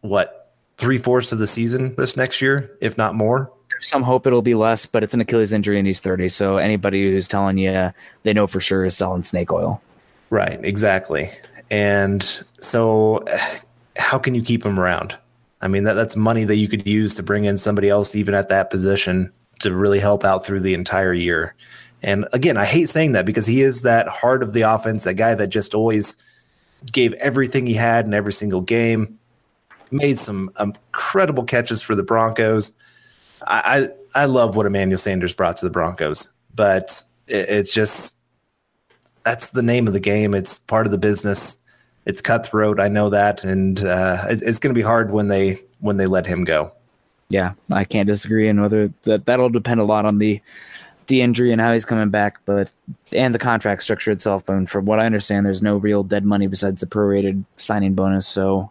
what, 0.00 0.52
three 0.76 0.98
fourths 0.98 1.32
of 1.32 1.38
the 1.38 1.46
season 1.46 1.94
this 1.96 2.16
next 2.16 2.42
year, 2.42 2.76
if 2.80 2.98
not 2.98 3.14
more. 3.14 3.52
Some 3.84 4.02
hope 4.02 4.26
it'll 4.26 4.42
be 4.42 4.54
less, 4.54 4.86
but 4.86 5.02
it's 5.02 5.12
an 5.12 5.20
Achilles 5.20 5.52
injury 5.52 5.78
and 5.78 5.86
he's 5.86 6.00
30. 6.00 6.30
So 6.30 6.56
anybody 6.56 7.10
who's 7.10 7.28
telling 7.28 7.58
you 7.58 7.92
they 8.22 8.32
know 8.32 8.46
for 8.46 8.58
sure 8.58 8.84
is 8.84 8.96
selling 8.96 9.22
snake 9.22 9.52
oil. 9.52 9.82
Right, 10.30 10.58
exactly. 10.64 11.28
And 11.70 12.22
so 12.58 13.24
how 13.96 14.18
can 14.18 14.34
you 14.34 14.42
keep 14.42 14.64
him 14.64 14.80
around? 14.80 15.18
I 15.60 15.68
mean, 15.68 15.84
that, 15.84 15.94
that's 15.94 16.16
money 16.16 16.44
that 16.44 16.56
you 16.56 16.66
could 16.66 16.86
use 16.86 17.14
to 17.14 17.22
bring 17.22 17.44
in 17.44 17.58
somebody 17.58 17.88
else, 17.90 18.14
even 18.14 18.34
at 18.34 18.48
that 18.48 18.70
position, 18.70 19.32
to 19.60 19.72
really 19.74 20.00
help 20.00 20.24
out 20.24 20.46
through 20.46 20.60
the 20.60 20.74
entire 20.74 21.12
year. 21.12 21.54
And 22.02 22.26
again, 22.32 22.56
I 22.56 22.64
hate 22.64 22.88
saying 22.88 23.12
that 23.12 23.26
because 23.26 23.46
he 23.46 23.62
is 23.62 23.82
that 23.82 24.08
heart 24.08 24.42
of 24.42 24.52
the 24.52 24.62
offense, 24.62 25.04
that 25.04 25.14
guy 25.14 25.34
that 25.34 25.48
just 25.48 25.74
always 25.74 26.16
gave 26.92 27.12
everything 27.14 27.66
he 27.66 27.74
had 27.74 28.06
in 28.06 28.14
every 28.14 28.32
single 28.32 28.60
game, 28.60 29.18
made 29.90 30.18
some 30.18 30.50
incredible 30.58 31.44
catches 31.44 31.82
for 31.82 31.94
the 31.94 32.02
Broncos. 32.02 32.72
I, 33.46 33.88
I, 34.14 34.24
love 34.24 34.56
what 34.56 34.66
Emmanuel 34.66 34.98
Sanders 34.98 35.34
brought 35.34 35.56
to 35.58 35.66
the 35.66 35.70
Broncos, 35.70 36.28
but 36.54 37.02
it, 37.26 37.48
it's 37.48 37.74
just 37.74 38.16
that's 39.24 39.50
the 39.50 39.62
name 39.62 39.86
of 39.86 39.92
the 39.92 40.00
game. 40.00 40.34
It's 40.34 40.58
part 40.58 40.86
of 40.86 40.92
the 40.92 40.98
business 40.98 41.62
it's 42.06 42.20
cutthroat. 42.20 42.80
I 42.80 42.88
know 42.88 43.10
that, 43.10 43.44
and 43.44 43.82
uh, 43.84 44.24
it, 44.28 44.42
it's 44.42 44.58
going 44.58 44.74
to 44.74 44.78
be 44.78 44.84
hard 44.84 45.10
when 45.10 45.28
they 45.28 45.56
when 45.80 45.96
they 45.96 46.06
let 46.06 46.26
him 46.26 46.44
go. 46.44 46.72
Yeah, 47.28 47.54
I 47.72 47.84
can't 47.84 48.06
disagree. 48.06 48.48
And 48.48 48.60
whether 48.60 48.92
that 49.02 49.26
that'll 49.26 49.50
depend 49.50 49.80
a 49.80 49.84
lot 49.84 50.04
on 50.04 50.18
the 50.18 50.40
the 51.06 51.20
injury 51.20 51.52
and 51.52 51.60
how 51.60 51.72
he's 51.72 51.84
coming 51.84 52.10
back, 52.10 52.38
but 52.44 52.72
and 53.12 53.34
the 53.34 53.38
contract 53.38 53.82
structure 53.82 54.10
itself. 54.10 54.44
But 54.44 54.68
from 54.68 54.84
what 54.84 55.00
I 55.00 55.06
understand, 55.06 55.46
there's 55.46 55.62
no 55.62 55.76
real 55.76 56.02
dead 56.02 56.24
money 56.24 56.46
besides 56.46 56.80
the 56.80 56.86
prorated 56.86 57.44
signing 57.56 57.94
bonus. 57.94 58.26
So 58.26 58.70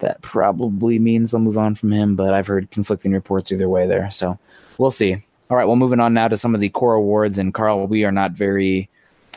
that 0.00 0.22
probably 0.22 0.98
means 0.98 1.30
they'll 1.30 1.40
move 1.40 1.58
on 1.58 1.74
from 1.74 1.92
him. 1.92 2.16
But 2.16 2.34
I've 2.34 2.46
heard 2.46 2.70
conflicting 2.70 3.12
reports 3.12 3.52
either 3.52 3.68
way 3.68 3.86
there. 3.86 4.10
So 4.10 4.38
we'll 4.78 4.90
see. 4.90 5.16
All 5.48 5.56
right, 5.56 5.64
well, 5.64 5.76
moving 5.76 6.00
on 6.00 6.12
now 6.12 6.28
to 6.28 6.36
some 6.36 6.54
of 6.54 6.60
the 6.60 6.68
core 6.68 6.94
awards. 6.94 7.38
And 7.38 7.54
Carl, 7.54 7.86
we 7.86 8.04
are 8.04 8.12
not 8.12 8.32
very 8.32 8.88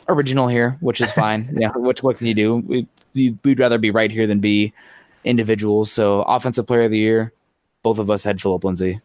original 0.07 0.47
here, 0.47 0.71
which 0.79 1.01
is 1.01 1.11
fine. 1.11 1.47
yeah, 1.53 1.71
what 1.75 2.01
what 2.03 2.17
can 2.17 2.27
you 2.27 2.33
do? 2.33 2.55
We 2.57 2.87
we'd 3.43 3.59
rather 3.59 3.77
be 3.77 3.91
right 3.91 4.11
here 4.11 4.27
than 4.27 4.39
be 4.39 4.73
individuals. 5.23 5.91
So, 5.91 6.21
offensive 6.23 6.67
player 6.67 6.83
of 6.83 6.91
the 6.91 6.97
year, 6.97 7.33
both 7.83 7.99
of 7.99 8.09
us 8.09 8.23
had 8.23 8.41
Phillip 8.41 8.63
Lindsay. 8.63 8.99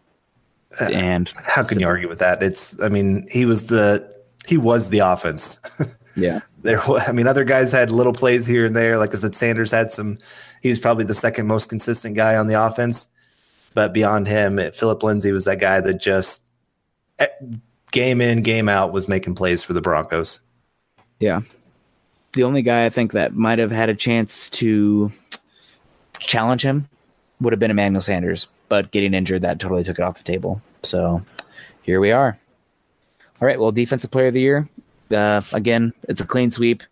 Uh, 0.80 0.90
and 0.92 1.32
how 1.46 1.62
can 1.62 1.78
you 1.78 1.86
argue 1.86 2.08
with 2.08 2.18
that? 2.18 2.42
It's, 2.42 2.80
I 2.80 2.88
mean, 2.88 3.28
he 3.30 3.46
was 3.46 3.66
the 3.66 4.12
he 4.46 4.56
was 4.56 4.88
the 4.88 4.98
offense. 5.00 5.58
yeah, 6.16 6.40
there. 6.64 6.80
I 6.82 7.12
mean, 7.12 7.26
other 7.26 7.44
guys 7.44 7.70
had 7.70 7.90
little 7.90 8.12
plays 8.12 8.46
here 8.46 8.64
and 8.64 8.74
there. 8.74 8.98
Like 8.98 9.14
I 9.14 9.18
said, 9.18 9.34
Sanders 9.34 9.70
had 9.70 9.92
some. 9.92 10.18
He 10.62 10.68
was 10.68 10.78
probably 10.78 11.04
the 11.04 11.14
second 11.14 11.46
most 11.46 11.68
consistent 11.68 12.16
guy 12.16 12.36
on 12.36 12.48
the 12.48 12.60
offense, 12.60 13.08
but 13.74 13.92
beyond 13.92 14.26
him, 14.26 14.58
Phillip 14.72 15.02
Lindsay 15.02 15.30
was 15.30 15.44
that 15.44 15.60
guy 15.60 15.80
that 15.80 16.00
just 16.00 16.44
eh, 17.18 17.26
game 17.92 18.20
in, 18.20 18.42
game 18.42 18.68
out 18.68 18.92
was 18.92 19.08
making 19.08 19.34
plays 19.34 19.62
for 19.62 19.74
the 19.74 19.82
Broncos. 19.82 20.40
Yeah, 21.20 21.42
the 22.32 22.42
only 22.42 22.62
guy 22.62 22.86
I 22.86 22.90
think 22.90 23.12
that 23.12 23.34
might 23.34 23.58
have 23.58 23.70
had 23.70 23.88
a 23.88 23.94
chance 23.94 24.50
to 24.50 25.12
challenge 26.18 26.62
him 26.62 26.88
would 27.40 27.52
have 27.52 27.60
been 27.60 27.70
Emmanuel 27.70 28.00
Sanders, 28.00 28.48
but 28.68 28.90
getting 28.90 29.14
injured 29.14 29.42
that 29.42 29.60
totally 29.60 29.84
took 29.84 29.98
it 29.98 30.02
off 30.02 30.18
the 30.18 30.24
table. 30.24 30.62
So 30.82 31.24
here 31.82 32.00
we 32.00 32.10
are. 32.10 32.36
All 33.40 33.46
right, 33.46 33.60
well, 33.60 33.72
defensive 33.72 34.10
player 34.10 34.28
of 34.28 34.34
the 34.34 34.40
year. 34.40 34.68
Uh, 35.10 35.40
again, 35.52 35.92
it's 36.08 36.20
a 36.20 36.26
clean 36.26 36.50
sweep. 36.50 36.82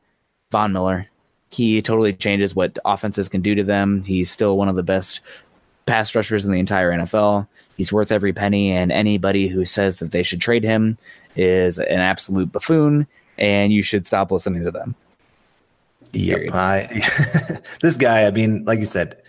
Von 0.50 0.72
Miller. 0.72 1.08
He 1.50 1.82
totally 1.82 2.12
changes 2.12 2.54
what 2.54 2.78
offenses 2.84 3.28
can 3.28 3.40
do 3.40 3.54
to 3.54 3.64
them. 3.64 4.02
He's 4.02 4.30
still 4.30 4.56
one 4.56 4.68
of 4.68 4.76
the 4.76 4.82
best 4.82 5.20
pass 5.86 6.14
rushers 6.14 6.44
in 6.44 6.52
the 6.52 6.58
entire 6.58 6.92
NFL. 6.92 7.46
He's 7.76 7.92
worth 7.92 8.12
every 8.12 8.32
penny, 8.32 8.70
and 8.70 8.92
anybody 8.92 9.48
who 9.48 9.64
says 9.64 9.96
that 9.96 10.12
they 10.12 10.22
should 10.22 10.40
trade 10.40 10.62
him 10.62 10.96
is 11.36 11.78
an 11.78 12.00
absolute 12.00 12.52
buffoon, 12.52 13.06
and 13.38 13.72
you 13.72 13.82
should 13.82 14.06
stop 14.06 14.30
listening 14.30 14.64
to 14.64 14.70
them. 14.70 14.94
Yep. 16.12 16.50
I, 16.52 16.86
this 17.80 17.96
guy, 17.96 18.26
I 18.26 18.30
mean, 18.30 18.64
like 18.64 18.78
you 18.78 18.84
said, 18.84 19.20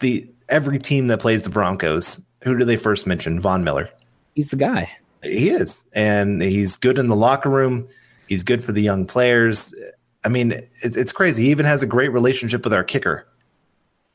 the 0.00 0.28
every 0.48 0.78
team 0.78 1.06
that 1.08 1.20
plays 1.20 1.42
the 1.42 1.50
Broncos, 1.50 2.24
who 2.42 2.58
do 2.58 2.64
they 2.64 2.76
first 2.76 3.06
mention? 3.06 3.40
Von 3.40 3.64
Miller. 3.64 3.88
He's 4.34 4.50
the 4.50 4.56
guy. 4.56 4.90
He 5.22 5.50
is. 5.50 5.84
And 5.92 6.42
he's 6.42 6.76
good 6.76 6.98
in 6.98 7.08
the 7.08 7.16
locker 7.16 7.50
room. 7.50 7.86
He's 8.28 8.42
good 8.42 8.62
for 8.62 8.72
the 8.72 8.82
young 8.82 9.06
players. 9.06 9.74
I 10.24 10.28
mean, 10.28 10.52
it's, 10.82 10.96
it's 10.96 11.12
crazy. 11.12 11.44
He 11.44 11.50
even 11.50 11.66
has 11.66 11.82
a 11.82 11.86
great 11.86 12.12
relationship 12.12 12.64
with 12.64 12.74
our 12.74 12.84
kicker 12.84 13.26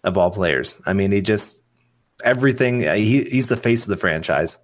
of 0.04 0.18
all 0.18 0.32
players. 0.32 0.82
I 0.86 0.94
mean, 0.94 1.12
he 1.12 1.22
just 1.22 1.64
everything 2.24 2.88
uh, 2.88 2.96
he, 2.96 3.24
he's 3.26 3.50
the 3.50 3.58
face 3.58 3.84
of 3.84 3.90
the 3.90 3.98
franchise. 3.98 4.58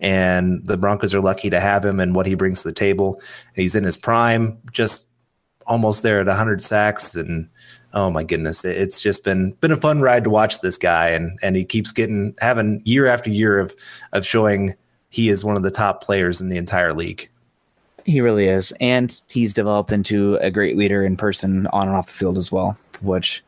And 0.00 0.66
the 0.66 0.76
Broncos 0.76 1.14
are 1.14 1.20
lucky 1.20 1.48
to 1.50 1.60
have 1.60 1.84
him 1.84 2.00
and 2.00 2.14
what 2.14 2.26
he 2.26 2.34
brings 2.34 2.62
to 2.62 2.68
the 2.68 2.74
table. 2.74 3.22
He's 3.54 3.76
in 3.76 3.84
his 3.84 3.96
prime, 3.96 4.58
just 4.72 5.08
almost 5.66 6.02
there 6.02 6.20
at 6.20 6.26
100 6.26 6.62
sacks 6.62 7.14
and 7.14 7.48
oh 7.94 8.10
my 8.10 8.24
goodness 8.24 8.64
it's 8.64 9.00
just 9.00 9.22
been 9.24 9.50
been 9.60 9.70
a 9.70 9.76
fun 9.76 10.00
ride 10.00 10.24
to 10.24 10.30
watch 10.30 10.60
this 10.60 10.78
guy 10.78 11.08
and 11.08 11.38
and 11.42 11.56
he 11.56 11.64
keeps 11.64 11.92
getting 11.92 12.34
having 12.40 12.82
year 12.84 13.06
after 13.06 13.30
year 13.30 13.58
of 13.58 13.74
of 14.12 14.26
showing 14.26 14.74
he 15.10 15.28
is 15.28 15.44
one 15.44 15.56
of 15.56 15.62
the 15.62 15.70
top 15.70 16.02
players 16.02 16.40
in 16.40 16.48
the 16.48 16.56
entire 16.56 16.92
league 16.92 17.28
he 18.04 18.20
really 18.20 18.46
is 18.46 18.72
and 18.80 19.20
he's 19.28 19.54
developed 19.54 19.92
into 19.92 20.36
a 20.36 20.50
great 20.50 20.76
leader 20.76 21.04
in 21.04 21.16
person 21.16 21.66
on 21.68 21.88
and 21.88 21.96
off 21.96 22.06
the 22.06 22.12
field 22.12 22.36
as 22.36 22.50
well 22.50 22.76
which 23.00 23.42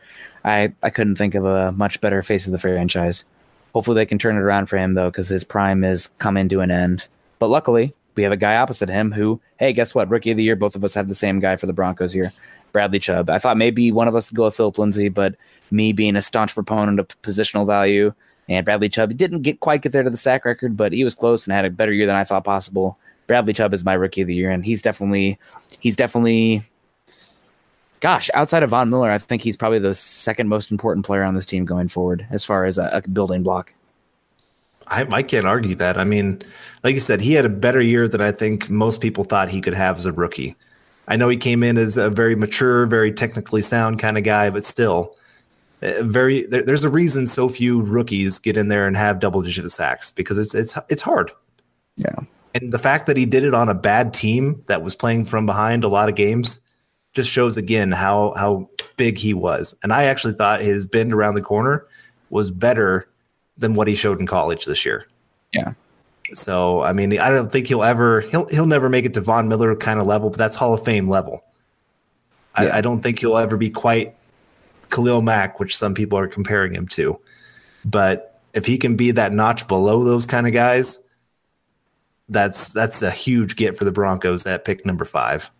i 0.45 0.73
i 0.83 0.91
couldn't 0.91 1.17
think 1.17 1.35
of 1.35 1.45
a 1.45 1.73
much 1.73 2.01
better 2.01 2.23
face 2.23 2.47
of 2.47 2.53
the 2.53 2.59
franchise 2.59 3.25
hopefully 3.73 3.95
they 3.95 4.07
can 4.07 4.19
turn 4.19 4.37
it 4.37 4.41
around 4.41 4.67
for 4.67 4.77
him 4.77 4.95
though 4.95 5.11
because 5.11 5.29
his 5.29 5.45
prime 5.45 5.85
is 5.85 6.09
coming 6.19 6.49
to 6.49 6.61
an 6.61 6.71
end 6.71 7.07
but 7.39 7.49
luckily 7.49 7.95
we 8.17 8.23
have 8.23 8.33
a 8.33 8.37
guy 8.37 8.57
opposite 8.57 8.89
him 8.89 9.13
who, 9.13 9.41
hey, 9.59 9.73
guess 9.73 9.95
what? 9.95 10.09
Rookie 10.09 10.31
of 10.31 10.37
the 10.37 10.45
year. 10.45 10.57
Both 10.57 10.77
of 10.77 10.85
us 10.85 10.95
have 10.95 11.09
the 11.09 11.15
same 11.15 11.41
guy 11.41 11.57
for 11.57 11.67
the 11.67 11.73
Broncos 11.73 12.13
here, 12.13 12.33
Bradley 12.73 12.99
Chubb. 12.99 13.29
I 13.29 13.39
thought 13.39 13.57
maybe 13.57 13.91
one 13.91 14.09
of 14.09 14.15
us 14.15 14.31
would 14.31 14.37
go 14.37 14.45
with 14.45 14.57
Phillip 14.57 14.79
Lindsay, 14.79 15.09
but 15.09 15.35
me 15.71 15.93
being 15.93 16.17
a 16.17 16.23
staunch 16.23 16.55
proponent 16.55 17.01
of 17.01 17.09
positional 17.23 17.67
value 17.67 18.13
and 18.49 18.65
Bradley 18.65 18.89
Chubb 18.89 19.17
didn't 19.17 19.43
get 19.43 19.61
quite 19.61 19.83
get 19.83 19.93
there 19.93 20.03
to 20.03 20.11
the 20.11 20.17
sack 20.17 20.45
record, 20.45 20.77
but 20.77 20.93
he 20.93 21.05
was 21.05 21.15
close 21.15 21.47
and 21.47 21.55
had 21.55 21.65
a 21.65 21.71
better 21.71 21.93
year 21.93 22.07
than 22.07 22.17
I 22.17 22.25
thought 22.25 22.45
possible. 22.45 22.99
Bradley 23.27 23.53
Chubb 23.53 23.75
is 23.75 23.85
my 23.85 23.95
rookie 23.95 24.23
of 24.23 24.27
the 24.27 24.35
year, 24.35 24.51
and 24.51 24.65
he's 24.65 24.83
definitely 24.83 25.39
he's 25.81 25.97
definitely 25.97 26.63
gosh, 28.05 28.29
outside 28.35 28.63
of 28.63 28.69
Von 28.69 28.91
Miller, 28.91 29.11
I 29.11 29.17
think 29.17 29.41
he's 29.41 29.57
probably 29.57 29.79
the 29.79 29.95
second 29.95 30.49
most 30.49 30.71
important 30.71 31.07
player 31.07 31.23
on 31.23 31.33
this 31.33 31.47
team 31.47 31.65
going 31.65 31.89
forward 31.89 32.27
as 32.31 32.45
far 32.45 32.67
as 32.67 32.77
a, 32.77 32.91
a 32.93 33.09
building 33.09 33.43
block. 33.43 33.73
I, 34.89 35.07
I 35.11 35.23
can't 35.23 35.47
argue 35.47 35.75
that. 35.77 35.97
I 35.97 36.05
mean, 36.05 36.43
like 36.83 36.93
you 36.93 37.01
said, 37.01 37.23
he 37.23 37.33
had 37.33 37.47
a 37.47 37.49
better 37.49 37.81
year 37.81 38.07
than 38.07 38.21
I 38.21 38.31
think 38.31 38.69
most 38.69 39.01
people 39.01 39.25
thought 39.25 39.49
he 39.49 39.63
could 39.63 39.73
have 39.73 39.97
as 39.97 40.05
a 40.05 40.13
rookie. 40.13 40.55
I 41.09 41.17
know 41.17 41.31
he 41.31 41.39
came 41.39 41.63
in 41.63 41.79
as 41.79 41.97
a 41.97 42.11
very 42.11 42.37
mature, 42.37 42.85
very 42.85 43.11
technically 43.11 43.63
sound 43.63 43.99
kind 43.99 44.19
of 44.19 44.25
guy, 44.25 44.51
but 44.51 44.65
still, 44.65 45.17
uh, 45.83 46.03
very. 46.03 46.47
There, 46.47 46.63
there's 46.63 46.85
a 46.85 46.91
reason 46.91 47.27
so 47.27 47.49
few 47.49 47.81
rookies 47.81 48.39
get 48.39 48.59
in 48.59 48.69
there 48.69 48.87
and 48.87 48.99
have 48.99 49.19
double 49.19 49.41
digit 49.41 49.71
sacks 49.71 50.11
because 50.11 50.37
it's 50.37 50.55
it's 50.55 50.79
it's 50.91 51.03
hard. 51.03 51.31
Yeah, 51.97 52.17
and 52.55 52.73
the 52.73 52.79
fact 52.79 53.07
that 53.07 53.17
he 53.17 53.27
did 53.27 53.45
it 53.45 53.55
on 53.55 53.69
a 53.69 53.75
bad 53.75 54.15
team 54.15 54.63
that 54.67 54.83
was 54.83 54.95
playing 54.95 55.25
from 55.25 55.45
behind 55.45 55.85
a 55.85 55.89
lot 55.89 56.09
of 56.09 56.15
games 56.15 56.61
just 57.13 57.31
shows 57.31 57.57
again 57.57 57.93
how 57.93 58.33
how 58.37 58.69
big 58.97 59.19
he 59.19 59.35
was. 59.35 59.77
And 59.83 59.93
I 59.93 60.05
actually 60.05 60.35
thought 60.35 60.61
his 60.61 60.87
bend 60.87 61.13
around 61.13 61.35
the 61.35 61.43
corner 61.43 61.87
was 62.31 62.51
better 62.51 63.09
than 63.57 63.75
what 63.75 63.89
he 63.89 63.95
showed 63.95 64.21
in 64.21 64.27
college 64.27 64.65
this 64.65 64.85
year. 64.85 65.07
Yeah. 65.53 65.75
So 66.33 66.81
I 66.81 66.93
mean, 66.93 67.19
I 67.19 67.31
don't 67.31 67.51
think 67.51 67.67
he'll 67.67 67.83
ever 67.83 68.21
he'll 68.23 68.49
he'll 68.49 68.67
never 68.67 68.89
make 68.89 69.05
it 69.05 69.15
to 69.15 69.21
Von 69.21 69.49
Miller 69.49 69.75
kind 69.77 70.01
of 70.01 70.07
level, 70.07 70.31
but 70.31 70.39
that's 70.39 70.57
Hall 70.57 70.75
of 70.75 70.85
Fame 70.85 71.09
level. 71.09 71.45
I, 72.57 72.71
I 72.71 72.81
don't 72.81 73.01
think 73.01 73.19
he'll 73.19 73.37
ever 73.37 73.57
be 73.57 73.69
quite 73.69 74.15
Khalil 74.91 75.23
Mack, 75.23 75.59
which 75.59 75.77
some 75.77 75.93
people 75.93 76.19
are 76.19 76.29
comparing 76.29 76.73
him 76.73 76.87
to. 76.89 77.19
But 77.85 78.41
if 78.55 78.65
he 78.65 78.79
can 78.79 78.95
be 78.95 79.11
that 79.11 79.33
notch 79.33 79.67
below 79.67 80.05
those 80.05 80.25
kind 80.25 80.47
of 80.47 80.53
guys, 80.53 81.04
that's 82.35 82.75
that's 82.75 83.01
a 83.01 83.11
huge 83.11 83.57
get 83.57 83.77
for 83.77 83.85
the 83.85 83.93
Broncos 83.93 84.47
at 84.47 84.65
pick 84.65 84.85
number 84.85 85.07
five. 85.07 85.51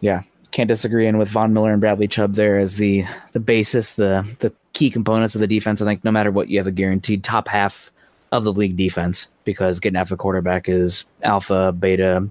Yeah, 0.00 0.22
can't 0.52 0.68
disagree. 0.68 1.08
And 1.08 1.18
with 1.18 1.28
Von 1.28 1.52
Miller 1.52 1.72
and 1.72 1.80
Bradley 1.80 2.06
Chubb 2.06 2.34
there 2.34 2.58
as 2.58 2.76
the 2.76 3.04
the 3.32 3.40
basis, 3.40 3.96
the 3.96 4.22
the 4.38 4.52
key 4.72 4.90
components 4.90 5.34
of 5.34 5.40
the 5.40 5.46
defense, 5.48 5.82
I 5.82 5.84
think 5.84 6.04
no 6.04 6.12
matter 6.12 6.30
what, 6.30 6.48
you 6.48 6.58
have 6.58 6.68
a 6.68 6.72
guaranteed 6.72 7.24
top 7.24 7.48
half 7.48 7.90
of 8.30 8.44
the 8.44 8.52
league 8.52 8.76
defense 8.76 9.26
because 9.44 9.80
getting 9.80 9.96
after 9.96 10.14
the 10.14 10.18
quarterback 10.18 10.68
is 10.68 11.04
alpha, 11.22 11.72
beta, 11.72 12.28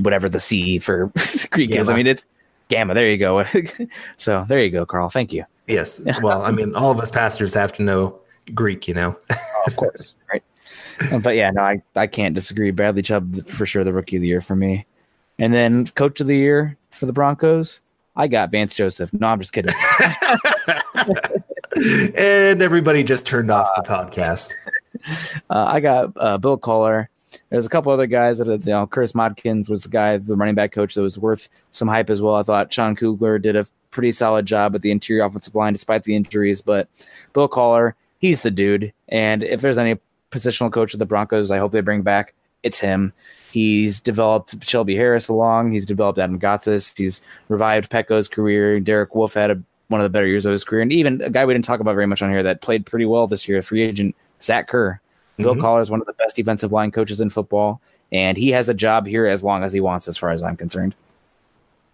whatever 0.00 0.28
the 0.28 0.40
C 0.40 0.78
for 0.78 1.12
Greek 1.50 1.70
gamma. 1.70 1.82
is. 1.82 1.88
I 1.88 1.96
mean, 1.96 2.06
it's 2.08 2.26
gamma. 2.68 2.94
There 2.94 3.08
you 3.08 3.18
go. 3.18 3.44
so 4.16 4.44
there 4.48 4.60
you 4.60 4.70
go, 4.70 4.84
Carl. 4.84 5.08
Thank 5.08 5.32
you. 5.32 5.44
Yes. 5.68 6.00
Well, 6.22 6.42
I 6.42 6.50
mean, 6.50 6.74
all 6.74 6.90
of 6.90 6.98
us 6.98 7.10
pastors 7.10 7.54
have 7.54 7.72
to 7.74 7.82
know 7.82 8.18
Greek, 8.54 8.86
you 8.88 8.94
know. 8.94 9.16
oh, 9.30 9.62
of 9.66 9.76
course, 9.76 10.14
right. 10.32 10.42
But 11.22 11.36
yeah, 11.36 11.50
no, 11.50 11.62
I, 11.62 11.82
I 11.94 12.06
can't 12.06 12.34
disagree. 12.34 12.70
Bradley 12.70 13.02
Chubb 13.02 13.46
for 13.46 13.66
sure 13.66 13.84
the 13.84 13.92
rookie 13.92 14.16
of 14.16 14.22
the 14.22 14.28
year 14.28 14.40
for 14.40 14.56
me. 14.56 14.86
And 15.38 15.52
then 15.52 15.86
coach 15.88 16.20
of 16.20 16.26
the 16.26 16.36
year 16.36 16.76
for 16.90 17.06
the 17.06 17.12
Broncos, 17.12 17.80
I 18.16 18.28
got 18.28 18.50
Vance 18.50 18.74
Joseph. 18.74 19.12
No, 19.12 19.28
I'm 19.28 19.40
just 19.40 19.52
kidding. 19.52 19.74
and 22.16 22.62
everybody 22.62 23.04
just 23.04 23.26
turned 23.26 23.50
off 23.50 23.68
the 23.76 23.82
podcast. 23.82 24.54
Uh, 25.50 25.66
I 25.68 25.80
got 25.80 26.12
uh, 26.16 26.38
Bill 26.38 26.56
Kollar. 26.56 27.10
There's 27.50 27.66
a 27.66 27.68
couple 27.68 27.92
other 27.92 28.06
guys 28.06 28.38
that, 28.38 28.46
you 28.46 28.72
know, 28.72 28.86
Chris 28.86 29.12
Modkins 29.12 29.68
was 29.68 29.82
the 29.82 29.90
guy, 29.90 30.16
the 30.16 30.34
running 30.34 30.54
back 30.54 30.72
coach 30.72 30.94
that 30.94 31.02
was 31.02 31.18
worth 31.18 31.48
some 31.70 31.88
hype 31.88 32.08
as 32.08 32.22
well. 32.22 32.34
I 32.34 32.42
thought 32.42 32.72
Sean 32.72 32.96
Kugler 32.96 33.38
did 33.38 33.56
a 33.56 33.66
pretty 33.90 34.12
solid 34.12 34.46
job 34.46 34.74
at 34.74 34.82
the 34.82 34.90
interior 34.90 35.24
offensive 35.24 35.54
line 35.54 35.74
despite 35.74 36.04
the 36.04 36.16
injuries, 36.16 36.62
but 36.62 36.88
Bill 37.34 37.48
Kollar, 37.48 37.94
he's 38.18 38.42
the 38.42 38.50
dude. 38.50 38.92
And 39.08 39.42
if 39.42 39.60
there's 39.60 39.78
any 39.78 39.98
positional 40.30 40.72
coach 40.72 40.92
of 40.92 40.98
the 40.98 41.06
Broncos, 41.06 41.50
I 41.50 41.58
hope 41.58 41.72
they 41.72 41.80
bring 41.80 42.02
back, 42.02 42.34
it's 42.62 42.80
him. 42.80 43.12
He's 43.52 44.00
developed 44.00 44.62
Shelby 44.64 44.96
Harris 44.96 45.28
along. 45.28 45.72
He's 45.72 45.86
developed 45.86 46.18
Adam 46.18 46.38
Gotsis. 46.38 46.96
He's 46.98 47.22
revived 47.48 47.90
Peko's 47.90 48.28
career. 48.28 48.80
Derek 48.80 49.14
Wolfe 49.14 49.34
had 49.34 49.50
a, 49.50 49.62
one 49.88 50.00
of 50.00 50.04
the 50.04 50.10
better 50.10 50.26
years 50.26 50.44
of 50.44 50.52
his 50.52 50.64
career. 50.64 50.82
And 50.82 50.92
even 50.92 51.22
a 51.22 51.30
guy 51.30 51.44
we 51.44 51.54
didn't 51.54 51.64
talk 51.64 51.80
about 51.80 51.94
very 51.94 52.06
much 52.06 52.22
on 52.22 52.30
here 52.30 52.42
that 52.42 52.60
played 52.60 52.84
pretty 52.84 53.06
well 53.06 53.26
this 53.26 53.48
year, 53.48 53.58
a 53.58 53.62
free 53.62 53.82
agent, 53.82 54.16
Zach 54.42 54.68
Kerr. 54.68 55.00
Bill 55.36 55.52
mm-hmm. 55.52 55.62
Kollar 55.62 55.80
is 55.80 55.90
one 55.90 56.00
of 56.00 56.06
the 56.06 56.12
best 56.14 56.36
defensive 56.36 56.72
line 56.72 56.90
coaches 56.90 57.20
in 57.20 57.30
football, 57.30 57.80
and 58.10 58.36
he 58.36 58.50
has 58.50 58.68
a 58.68 58.74
job 58.74 59.06
here 59.06 59.26
as 59.26 59.44
long 59.44 59.62
as 59.62 59.72
he 59.72 59.80
wants, 59.80 60.08
as 60.08 60.16
far 60.16 60.30
as 60.30 60.42
I'm 60.42 60.56
concerned. 60.56 60.94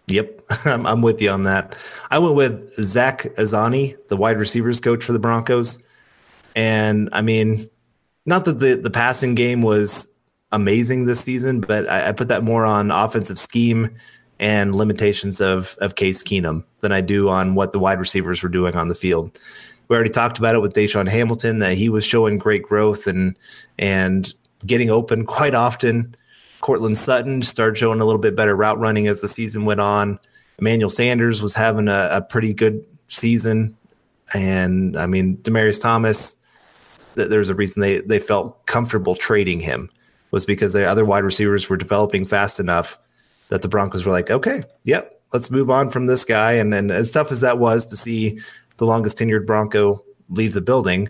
Yep, 0.07 0.41
I'm, 0.65 0.85
I'm 0.85 1.01
with 1.01 1.21
you 1.21 1.29
on 1.29 1.43
that. 1.43 1.77
I 2.09 2.19
went 2.19 2.35
with 2.35 2.73
Zach 2.75 3.23
Azzanni, 3.37 3.97
the 4.07 4.17
wide 4.17 4.37
receivers 4.37 4.79
coach 4.79 5.03
for 5.03 5.11
the 5.11 5.19
Broncos, 5.19 5.79
and 6.55 7.09
I 7.11 7.21
mean, 7.21 7.69
not 8.25 8.45
that 8.45 8.59
the 8.59 8.75
the 8.75 8.91
passing 8.91 9.35
game 9.35 9.61
was 9.61 10.13
amazing 10.51 11.05
this 11.05 11.21
season, 11.21 11.61
but 11.61 11.89
I, 11.89 12.09
I 12.09 12.11
put 12.11 12.27
that 12.27 12.43
more 12.43 12.65
on 12.65 12.91
offensive 12.91 13.39
scheme 13.39 13.89
and 14.39 14.75
limitations 14.75 15.41
of 15.41 15.77
of 15.79 15.95
Case 15.95 16.23
Keenum 16.23 16.63
than 16.79 16.91
I 16.91 17.01
do 17.01 17.29
on 17.29 17.55
what 17.55 17.71
the 17.71 17.79
wide 17.79 17.99
receivers 17.99 18.43
were 18.43 18.49
doing 18.49 18.75
on 18.75 18.87
the 18.87 18.95
field 18.95 19.39
we 19.87 19.95
already 19.95 20.09
talked 20.09 20.39
about 20.39 20.55
it 20.55 20.61
with 20.61 20.73
DaeSean 20.73 21.09
Hamilton 21.09 21.59
that 21.59 21.73
he 21.73 21.89
was 21.89 22.05
showing 22.05 22.37
great 22.37 22.63
growth 22.63 23.07
and 23.07 23.37
and 23.77 24.33
getting 24.65 24.89
open 24.89 25.25
quite 25.25 25.53
often. 25.53 26.15
Courtland 26.61 26.97
Sutton 26.97 27.41
started 27.41 27.77
showing 27.77 27.99
a 27.99 28.05
little 28.05 28.21
bit 28.21 28.35
better 28.35 28.55
route 28.55 28.79
running 28.79 29.07
as 29.07 29.21
the 29.21 29.27
season 29.27 29.65
went 29.65 29.81
on. 29.81 30.17
Emmanuel 30.59 30.89
Sanders 30.89 31.41
was 31.41 31.53
having 31.53 31.87
a, 31.87 32.09
a 32.11 32.21
pretty 32.21 32.53
good 32.53 32.85
season, 33.07 33.75
and 34.33 34.97
I 34.97 35.05
mean 35.05 35.37
Demaryius 35.37 35.81
Thomas. 35.81 36.37
Th- 37.15 37.29
there's 37.29 37.49
a 37.49 37.55
reason 37.55 37.81
they 37.81 37.99
they 38.01 38.19
felt 38.19 38.65
comfortable 38.65 39.15
trading 39.15 39.59
him 39.59 39.89
was 40.31 40.45
because 40.45 40.73
the 40.73 40.85
other 40.85 41.05
wide 41.05 41.23
receivers 41.23 41.69
were 41.69 41.77
developing 41.77 42.25
fast 42.25 42.59
enough 42.59 42.97
that 43.49 43.61
the 43.61 43.67
Broncos 43.67 44.05
were 44.05 44.11
like, 44.11 44.31
okay, 44.31 44.63
yep, 44.83 45.21
let's 45.31 45.51
move 45.51 45.69
on 45.69 45.89
from 45.89 46.07
this 46.07 46.25
guy. 46.25 46.53
And 46.53 46.73
and 46.73 46.91
as 46.91 47.11
tough 47.11 47.31
as 47.31 47.41
that 47.41 47.59
was 47.59 47.85
to 47.87 47.95
see 47.95 48.39
the 48.77 48.85
longest 48.85 49.17
tenured 49.17 49.45
Bronco 49.45 50.03
leave 50.29 50.53
the 50.53 50.61
building, 50.61 51.09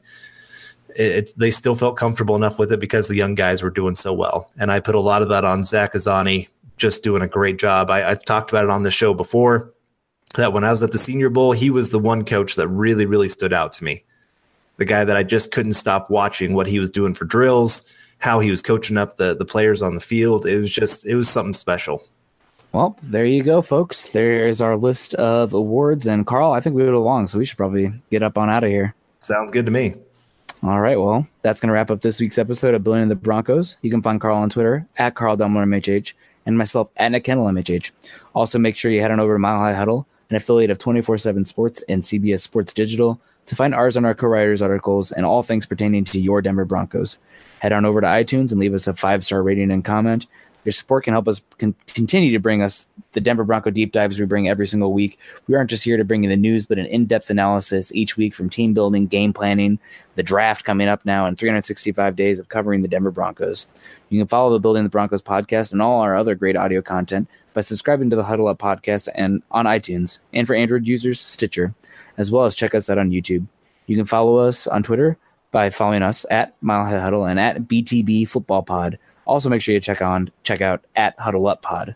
it, 0.95 1.33
they 1.37 1.51
still 1.51 1.75
felt 1.75 1.97
comfortable 1.97 2.35
enough 2.35 2.59
with 2.59 2.71
it 2.71 2.79
because 2.79 3.07
the 3.07 3.15
young 3.15 3.35
guys 3.35 3.63
were 3.63 3.69
doing 3.69 3.95
so 3.95 4.13
well. 4.13 4.51
And 4.59 4.71
I 4.71 4.79
put 4.79 4.95
a 4.95 4.99
lot 4.99 5.21
of 5.21 5.29
that 5.29 5.45
on 5.45 5.63
Zach 5.63 5.93
Azzanni 5.93 6.49
just 6.77 7.03
doing 7.03 7.21
a 7.21 7.27
great 7.27 7.59
job. 7.59 7.89
I, 7.89 8.09
I've 8.09 8.25
talked 8.25 8.51
about 8.51 8.65
it 8.65 8.69
on 8.69 8.83
the 8.83 8.91
show 8.91 9.13
before 9.13 9.73
that 10.35 10.53
when 10.53 10.63
I 10.63 10.71
was 10.71 10.83
at 10.83 10.91
the 10.91 10.97
Senior 10.97 11.29
Bowl, 11.29 11.51
he 11.51 11.69
was 11.69 11.89
the 11.89 11.99
one 11.99 12.25
coach 12.25 12.55
that 12.55 12.67
really, 12.67 13.05
really 13.05 13.29
stood 13.29 13.53
out 13.53 13.71
to 13.73 13.83
me. 13.83 14.03
The 14.77 14.85
guy 14.85 15.05
that 15.05 15.15
I 15.15 15.23
just 15.23 15.51
couldn't 15.51 15.73
stop 15.73 16.09
watching 16.09 16.53
what 16.53 16.67
he 16.67 16.79
was 16.79 16.89
doing 16.89 17.13
for 17.13 17.25
drills, 17.25 17.87
how 18.17 18.39
he 18.39 18.49
was 18.49 18.61
coaching 18.61 18.97
up 18.97 19.17
the 19.17 19.35
the 19.35 19.45
players 19.45 19.81
on 19.81 19.95
the 19.95 20.01
field. 20.01 20.45
It 20.45 20.59
was 20.59 20.69
just 20.69 21.05
it 21.05 21.15
was 21.15 21.29
something 21.29 21.53
special. 21.53 22.01
Well, 22.73 22.97
there 23.03 23.25
you 23.25 23.43
go, 23.43 23.61
folks. 23.61 24.11
There's 24.11 24.59
our 24.59 24.75
list 24.75 25.13
of 25.13 25.53
awards. 25.53 26.07
And 26.07 26.25
Carl, 26.25 26.53
I 26.53 26.59
think 26.59 26.75
we 26.75 26.81
went 26.81 26.95
along, 26.95 27.27
so 27.27 27.37
we 27.37 27.45
should 27.45 27.57
probably 27.57 27.91
get 28.09 28.23
up 28.23 28.35
on 28.35 28.49
out 28.49 28.63
of 28.63 28.71
here. 28.71 28.95
Sounds 29.19 29.51
good 29.51 29.67
to 29.67 29.71
me. 29.71 29.93
All 30.63 30.81
right. 30.81 30.99
Well, 30.99 31.27
that's 31.43 31.59
going 31.59 31.67
to 31.67 31.73
wrap 31.73 31.91
up 31.91 32.01
this 32.01 32.19
week's 32.19 32.39
episode 32.39 32.73
of 32.73 32.83
Building 32.83 33.09
the 33.09 33.15
Broncos. 33.15 33.77
You 33.81 33.91
can 33.91 34.01
find 34.01 34.19
Carl 34.19 34.37
on 34.37 34.49
Twitter 34.49 34.87
at 34.97 35.13
Carl 35.13 35.37
Dumler 35.37 35.65
MHH 35.65 36.13
and 36.45 36.57
myself 36.57 36.89
at 36.97 37.11
Nick 37.11 37.25
Kendell 37.25 37.51
MHH. 37.51 37.91
Also, 38.33 38.57
make 38.57 38.75
sure 38.75 38.89
you 38.89 39.01
head 39.01 39.11
on 39.11 39.19
over 39.19 39.33
to 39.33 39.39
Mile 39.39 39.59
High 39.59 39.73
Huddle, 39.73 40.07
an 40.29 40.35
affiliate 40.35 40.71
of 40.71 40.79
24 40.79 41.19
7 41.19 41.45
Sports 41.45 41.83
and 41.87 42.01
CBS 42.01 42.39
Sports 42.39 42.73
Digital, 42.73 43.19
to 43.45 43.55
find 43.55 43.73
ours 43.73 43.97
on 43.97 44.05
our 44.05 44.13
co 44.13 44.27
writers 44.27 44.61
articles 44.61 45.11
and 45.11 45.25
all 45.25 45.43
things 45.43 45.65
pertaining 45.65 46.05
to 46.05 46.19
your 46.19 46.41
Denver 46.41 46.65
Broncos. 46.65 47.17
Head 47.59 47.73
on 47.73 47.85
over 47.85 48.01
to 48.01 48.07
iTunes 48.07 48.51
and 48.51 48.59
leave 48.59 48.73
us 48.73 48.87
a 48.87 48.93
five 48.93 49.23
star 49.25 49.43
rating 49.43 49.71
and 49.71 49.83
comment. 49.83 50.27
Your 50.63 50.71
support 50.71 51.03
can 51.03 51.13
help 51.13 51.27
us 51.27 51.41
con- 51.57 51.75
continue 51.87 52.31
to 52.31 52.39
bring 52.39 52.61
us 52.61 52.87
the 53.13 53.21
Denver 53.21 53.43
Bronco 53.43 53.69
deep 53.69 53.91
dives 53.91 54.19
we 54.19 54.25
bring 54.25 54.47
every 54.47 54.67
single 54.67 54.93
week. 54.93 55.19
We 55.47 55.55
aren't 55.55 55.69
just 55.69 55.83
here 55.83 55.97
to 55.97 56.03
bring 56.03 56.23
you 56.23 56.29
the 56.29 56.37
news, 56.37 56.65
but 56.65 56.79
an 56.79 56.85
in 56.85 57.05
depth 57.05 57.29
analysis 57.29 57.93
each 57.93 58.17
week 58.17 58.33
from 58.35 58.49
team 58.49 58.73
building, 58.73 59.07
game 59.07 59.33
planning, 59.33 59.79
the 60.15 60.23
draft 60.23 60.65
coming 60.65 60.87
up 60.87 61.05
now, 61.05 61.25
and 61.25 61.37
365 61.37 62.15
days 62.15 62.39
of 62.39 62.49
covering 62.49 62.81
the 62.81 62.87
Denver 62.87 63.11
Broncos. 63.11 63.67
You 64.09 64.19
can 64.19 64.27
follow 64.27 64.51
the 64.51 64.59
Building 64.59 64.83
the 64.83 64.89
Broncos 64.89 65.21
podcast 65.21 65.71
and 65.71 65.81
all 65.81 66.01
our 66.01 66.15
other 66.15 66.35
great 66.35 66.55
audio 66.55 66.81
content 66.81 67.29
by 67.53 67.61
subscribing 67.61 68.09
to 68.09 68.15
the 68.15 68.23
Huddle 68.23 68.47
Up 68.47 68.59
podcast 68.59 69.09
and 69.13 69.43
on 69.51 69.65
iTunes, 69.65 70.19
and 70.33 70.47
for 70.47 70.55
Android 70.55 70.87
users, 70.87 71.19
Stitcher, 71.19 71.73
as 72.17 72.31
well 72.31 72.45
as 72.45 72.55
check 72.55 72.73
us 72.73 72.89
out 72.89 72.97
on 72.97 73.11
YouTube. 73.11 73.45
You 73.85 73.95
can 73.95 74.05
follow 74.05 74.37
us 74.37 74.65
on 74.65 74.81
Twitter 74.81 75.17
by 75.51 75.69
following 75.69 76.01
us 76.01 76.25
at 76.31 76.55
Mile 76.61 76.83
High 76.83 76.99
Huddle 76.99 77.25
and 77.25 77.39
at 77.39 77.67
BTB 77.67 78.27
Football 78.27 78.63
Pod. 78.63 78.97
Also, 79.25 79.49
make 79.49 79.61
sure 79.61 79.73
you 79.73 79.79
check 79.79 80.01
on 80.01 80.31
check 80.43 80.61
out 80.61 80.83
at 80.95 81.19
Huddle 81.19 81.47
Up 81.47 81.61
Pod. 81.61 81.95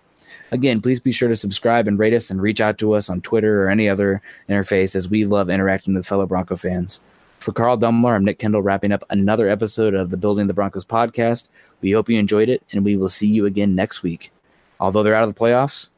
Again, 0.52 0.82
please 0.82 1.00
be 1.00 1.12
sure 1.12 1.28
to 1.28 1.36
subscribe 1.36 1.88
and 1.88 2.00
rate 2.00 2.14
us 2.14 2.30
and 2.30 2.42
reach 2.42 2.62
out 2.62 2.78
to 2.78 2.94
us 2.94 3.10
on 3.10 3.22
Twitter 3.22 3.64
or 3.64 3.70
any 3.70 3.90
other 3.90 4.22
interface 4.48 4.96
as 4.96 5.10
we 5.10 5.26
love 5.26 5.50
interacting 5.50 5.94
with 5.94 6.06
fellow 6.06 6.26
Bronco 6.26 6.56
fans. 6.56 7.02
For 7.40 7.52
Carl 7.52 7.78
Dumler, 7.78 8.16
I'm 8.16 8.26
Nick 8.26 8.40
Kendell 8.40 8.64
wrapping 8.64 8.92
up 8.92 9.04
another 9.10 9.48
episode 9.48 9.94
of 9.94 10.10
the 10.10 10.18
Building 10.18 10.48
the 10.48 10.54
Broncos 10.54 10.86
podcast. 10.86 11.48
We 11.82 11.92
hope 11.92 12.10
you 12.10 12.18
enjoyed 12.18 12.50
it, 12.50 12.64
and 12.72 12.84
we 12.84 12.96
will 12.96 13.10
see 13.10 13.28
you 13.28 13.46
again 13.46 13.76
next 13.76 14.04
week. 14.04 14.32
Although 14.80 15.04
they're 15.04 15.16
out 15.16 15.28
of 15.28 15.34
the 15.34 15.40
playoffs, 15.40 15.90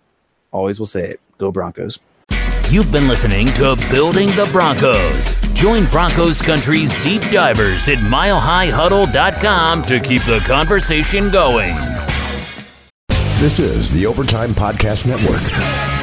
always 0.52 0.80
will 0.80 0.86
say 0.86 1.12
it. 1.12 1.22
Go 1.38 1.52
Broncos. 1.52 2.00
You've 2.72 2.91
been 2.91 3.07
listening 3.07 3.47
to 3.53 3.76
Building 3.89 4.28
the 4.28 4.47
Broncos. 4.51 5.34
Join 5.55 5.86
Broncos 5.86 6.39
Country's 6.39 6.96
deep 7.01 7.24
divers 7.32 7.89
at 7.89 7.97
milehighhuddle.com 7.97 9.82
to 9.83 10.00
keep 10.00 10.21
the 10.21 10.37
conversation 10.46 11.32
going. 11.32 11.75
This 13.39 13.58
is 13.58 13.91
the 13.91 14.05
Overtime 14.05 14.51
Podcast 14.51 15.08
Network. 15.08 15.99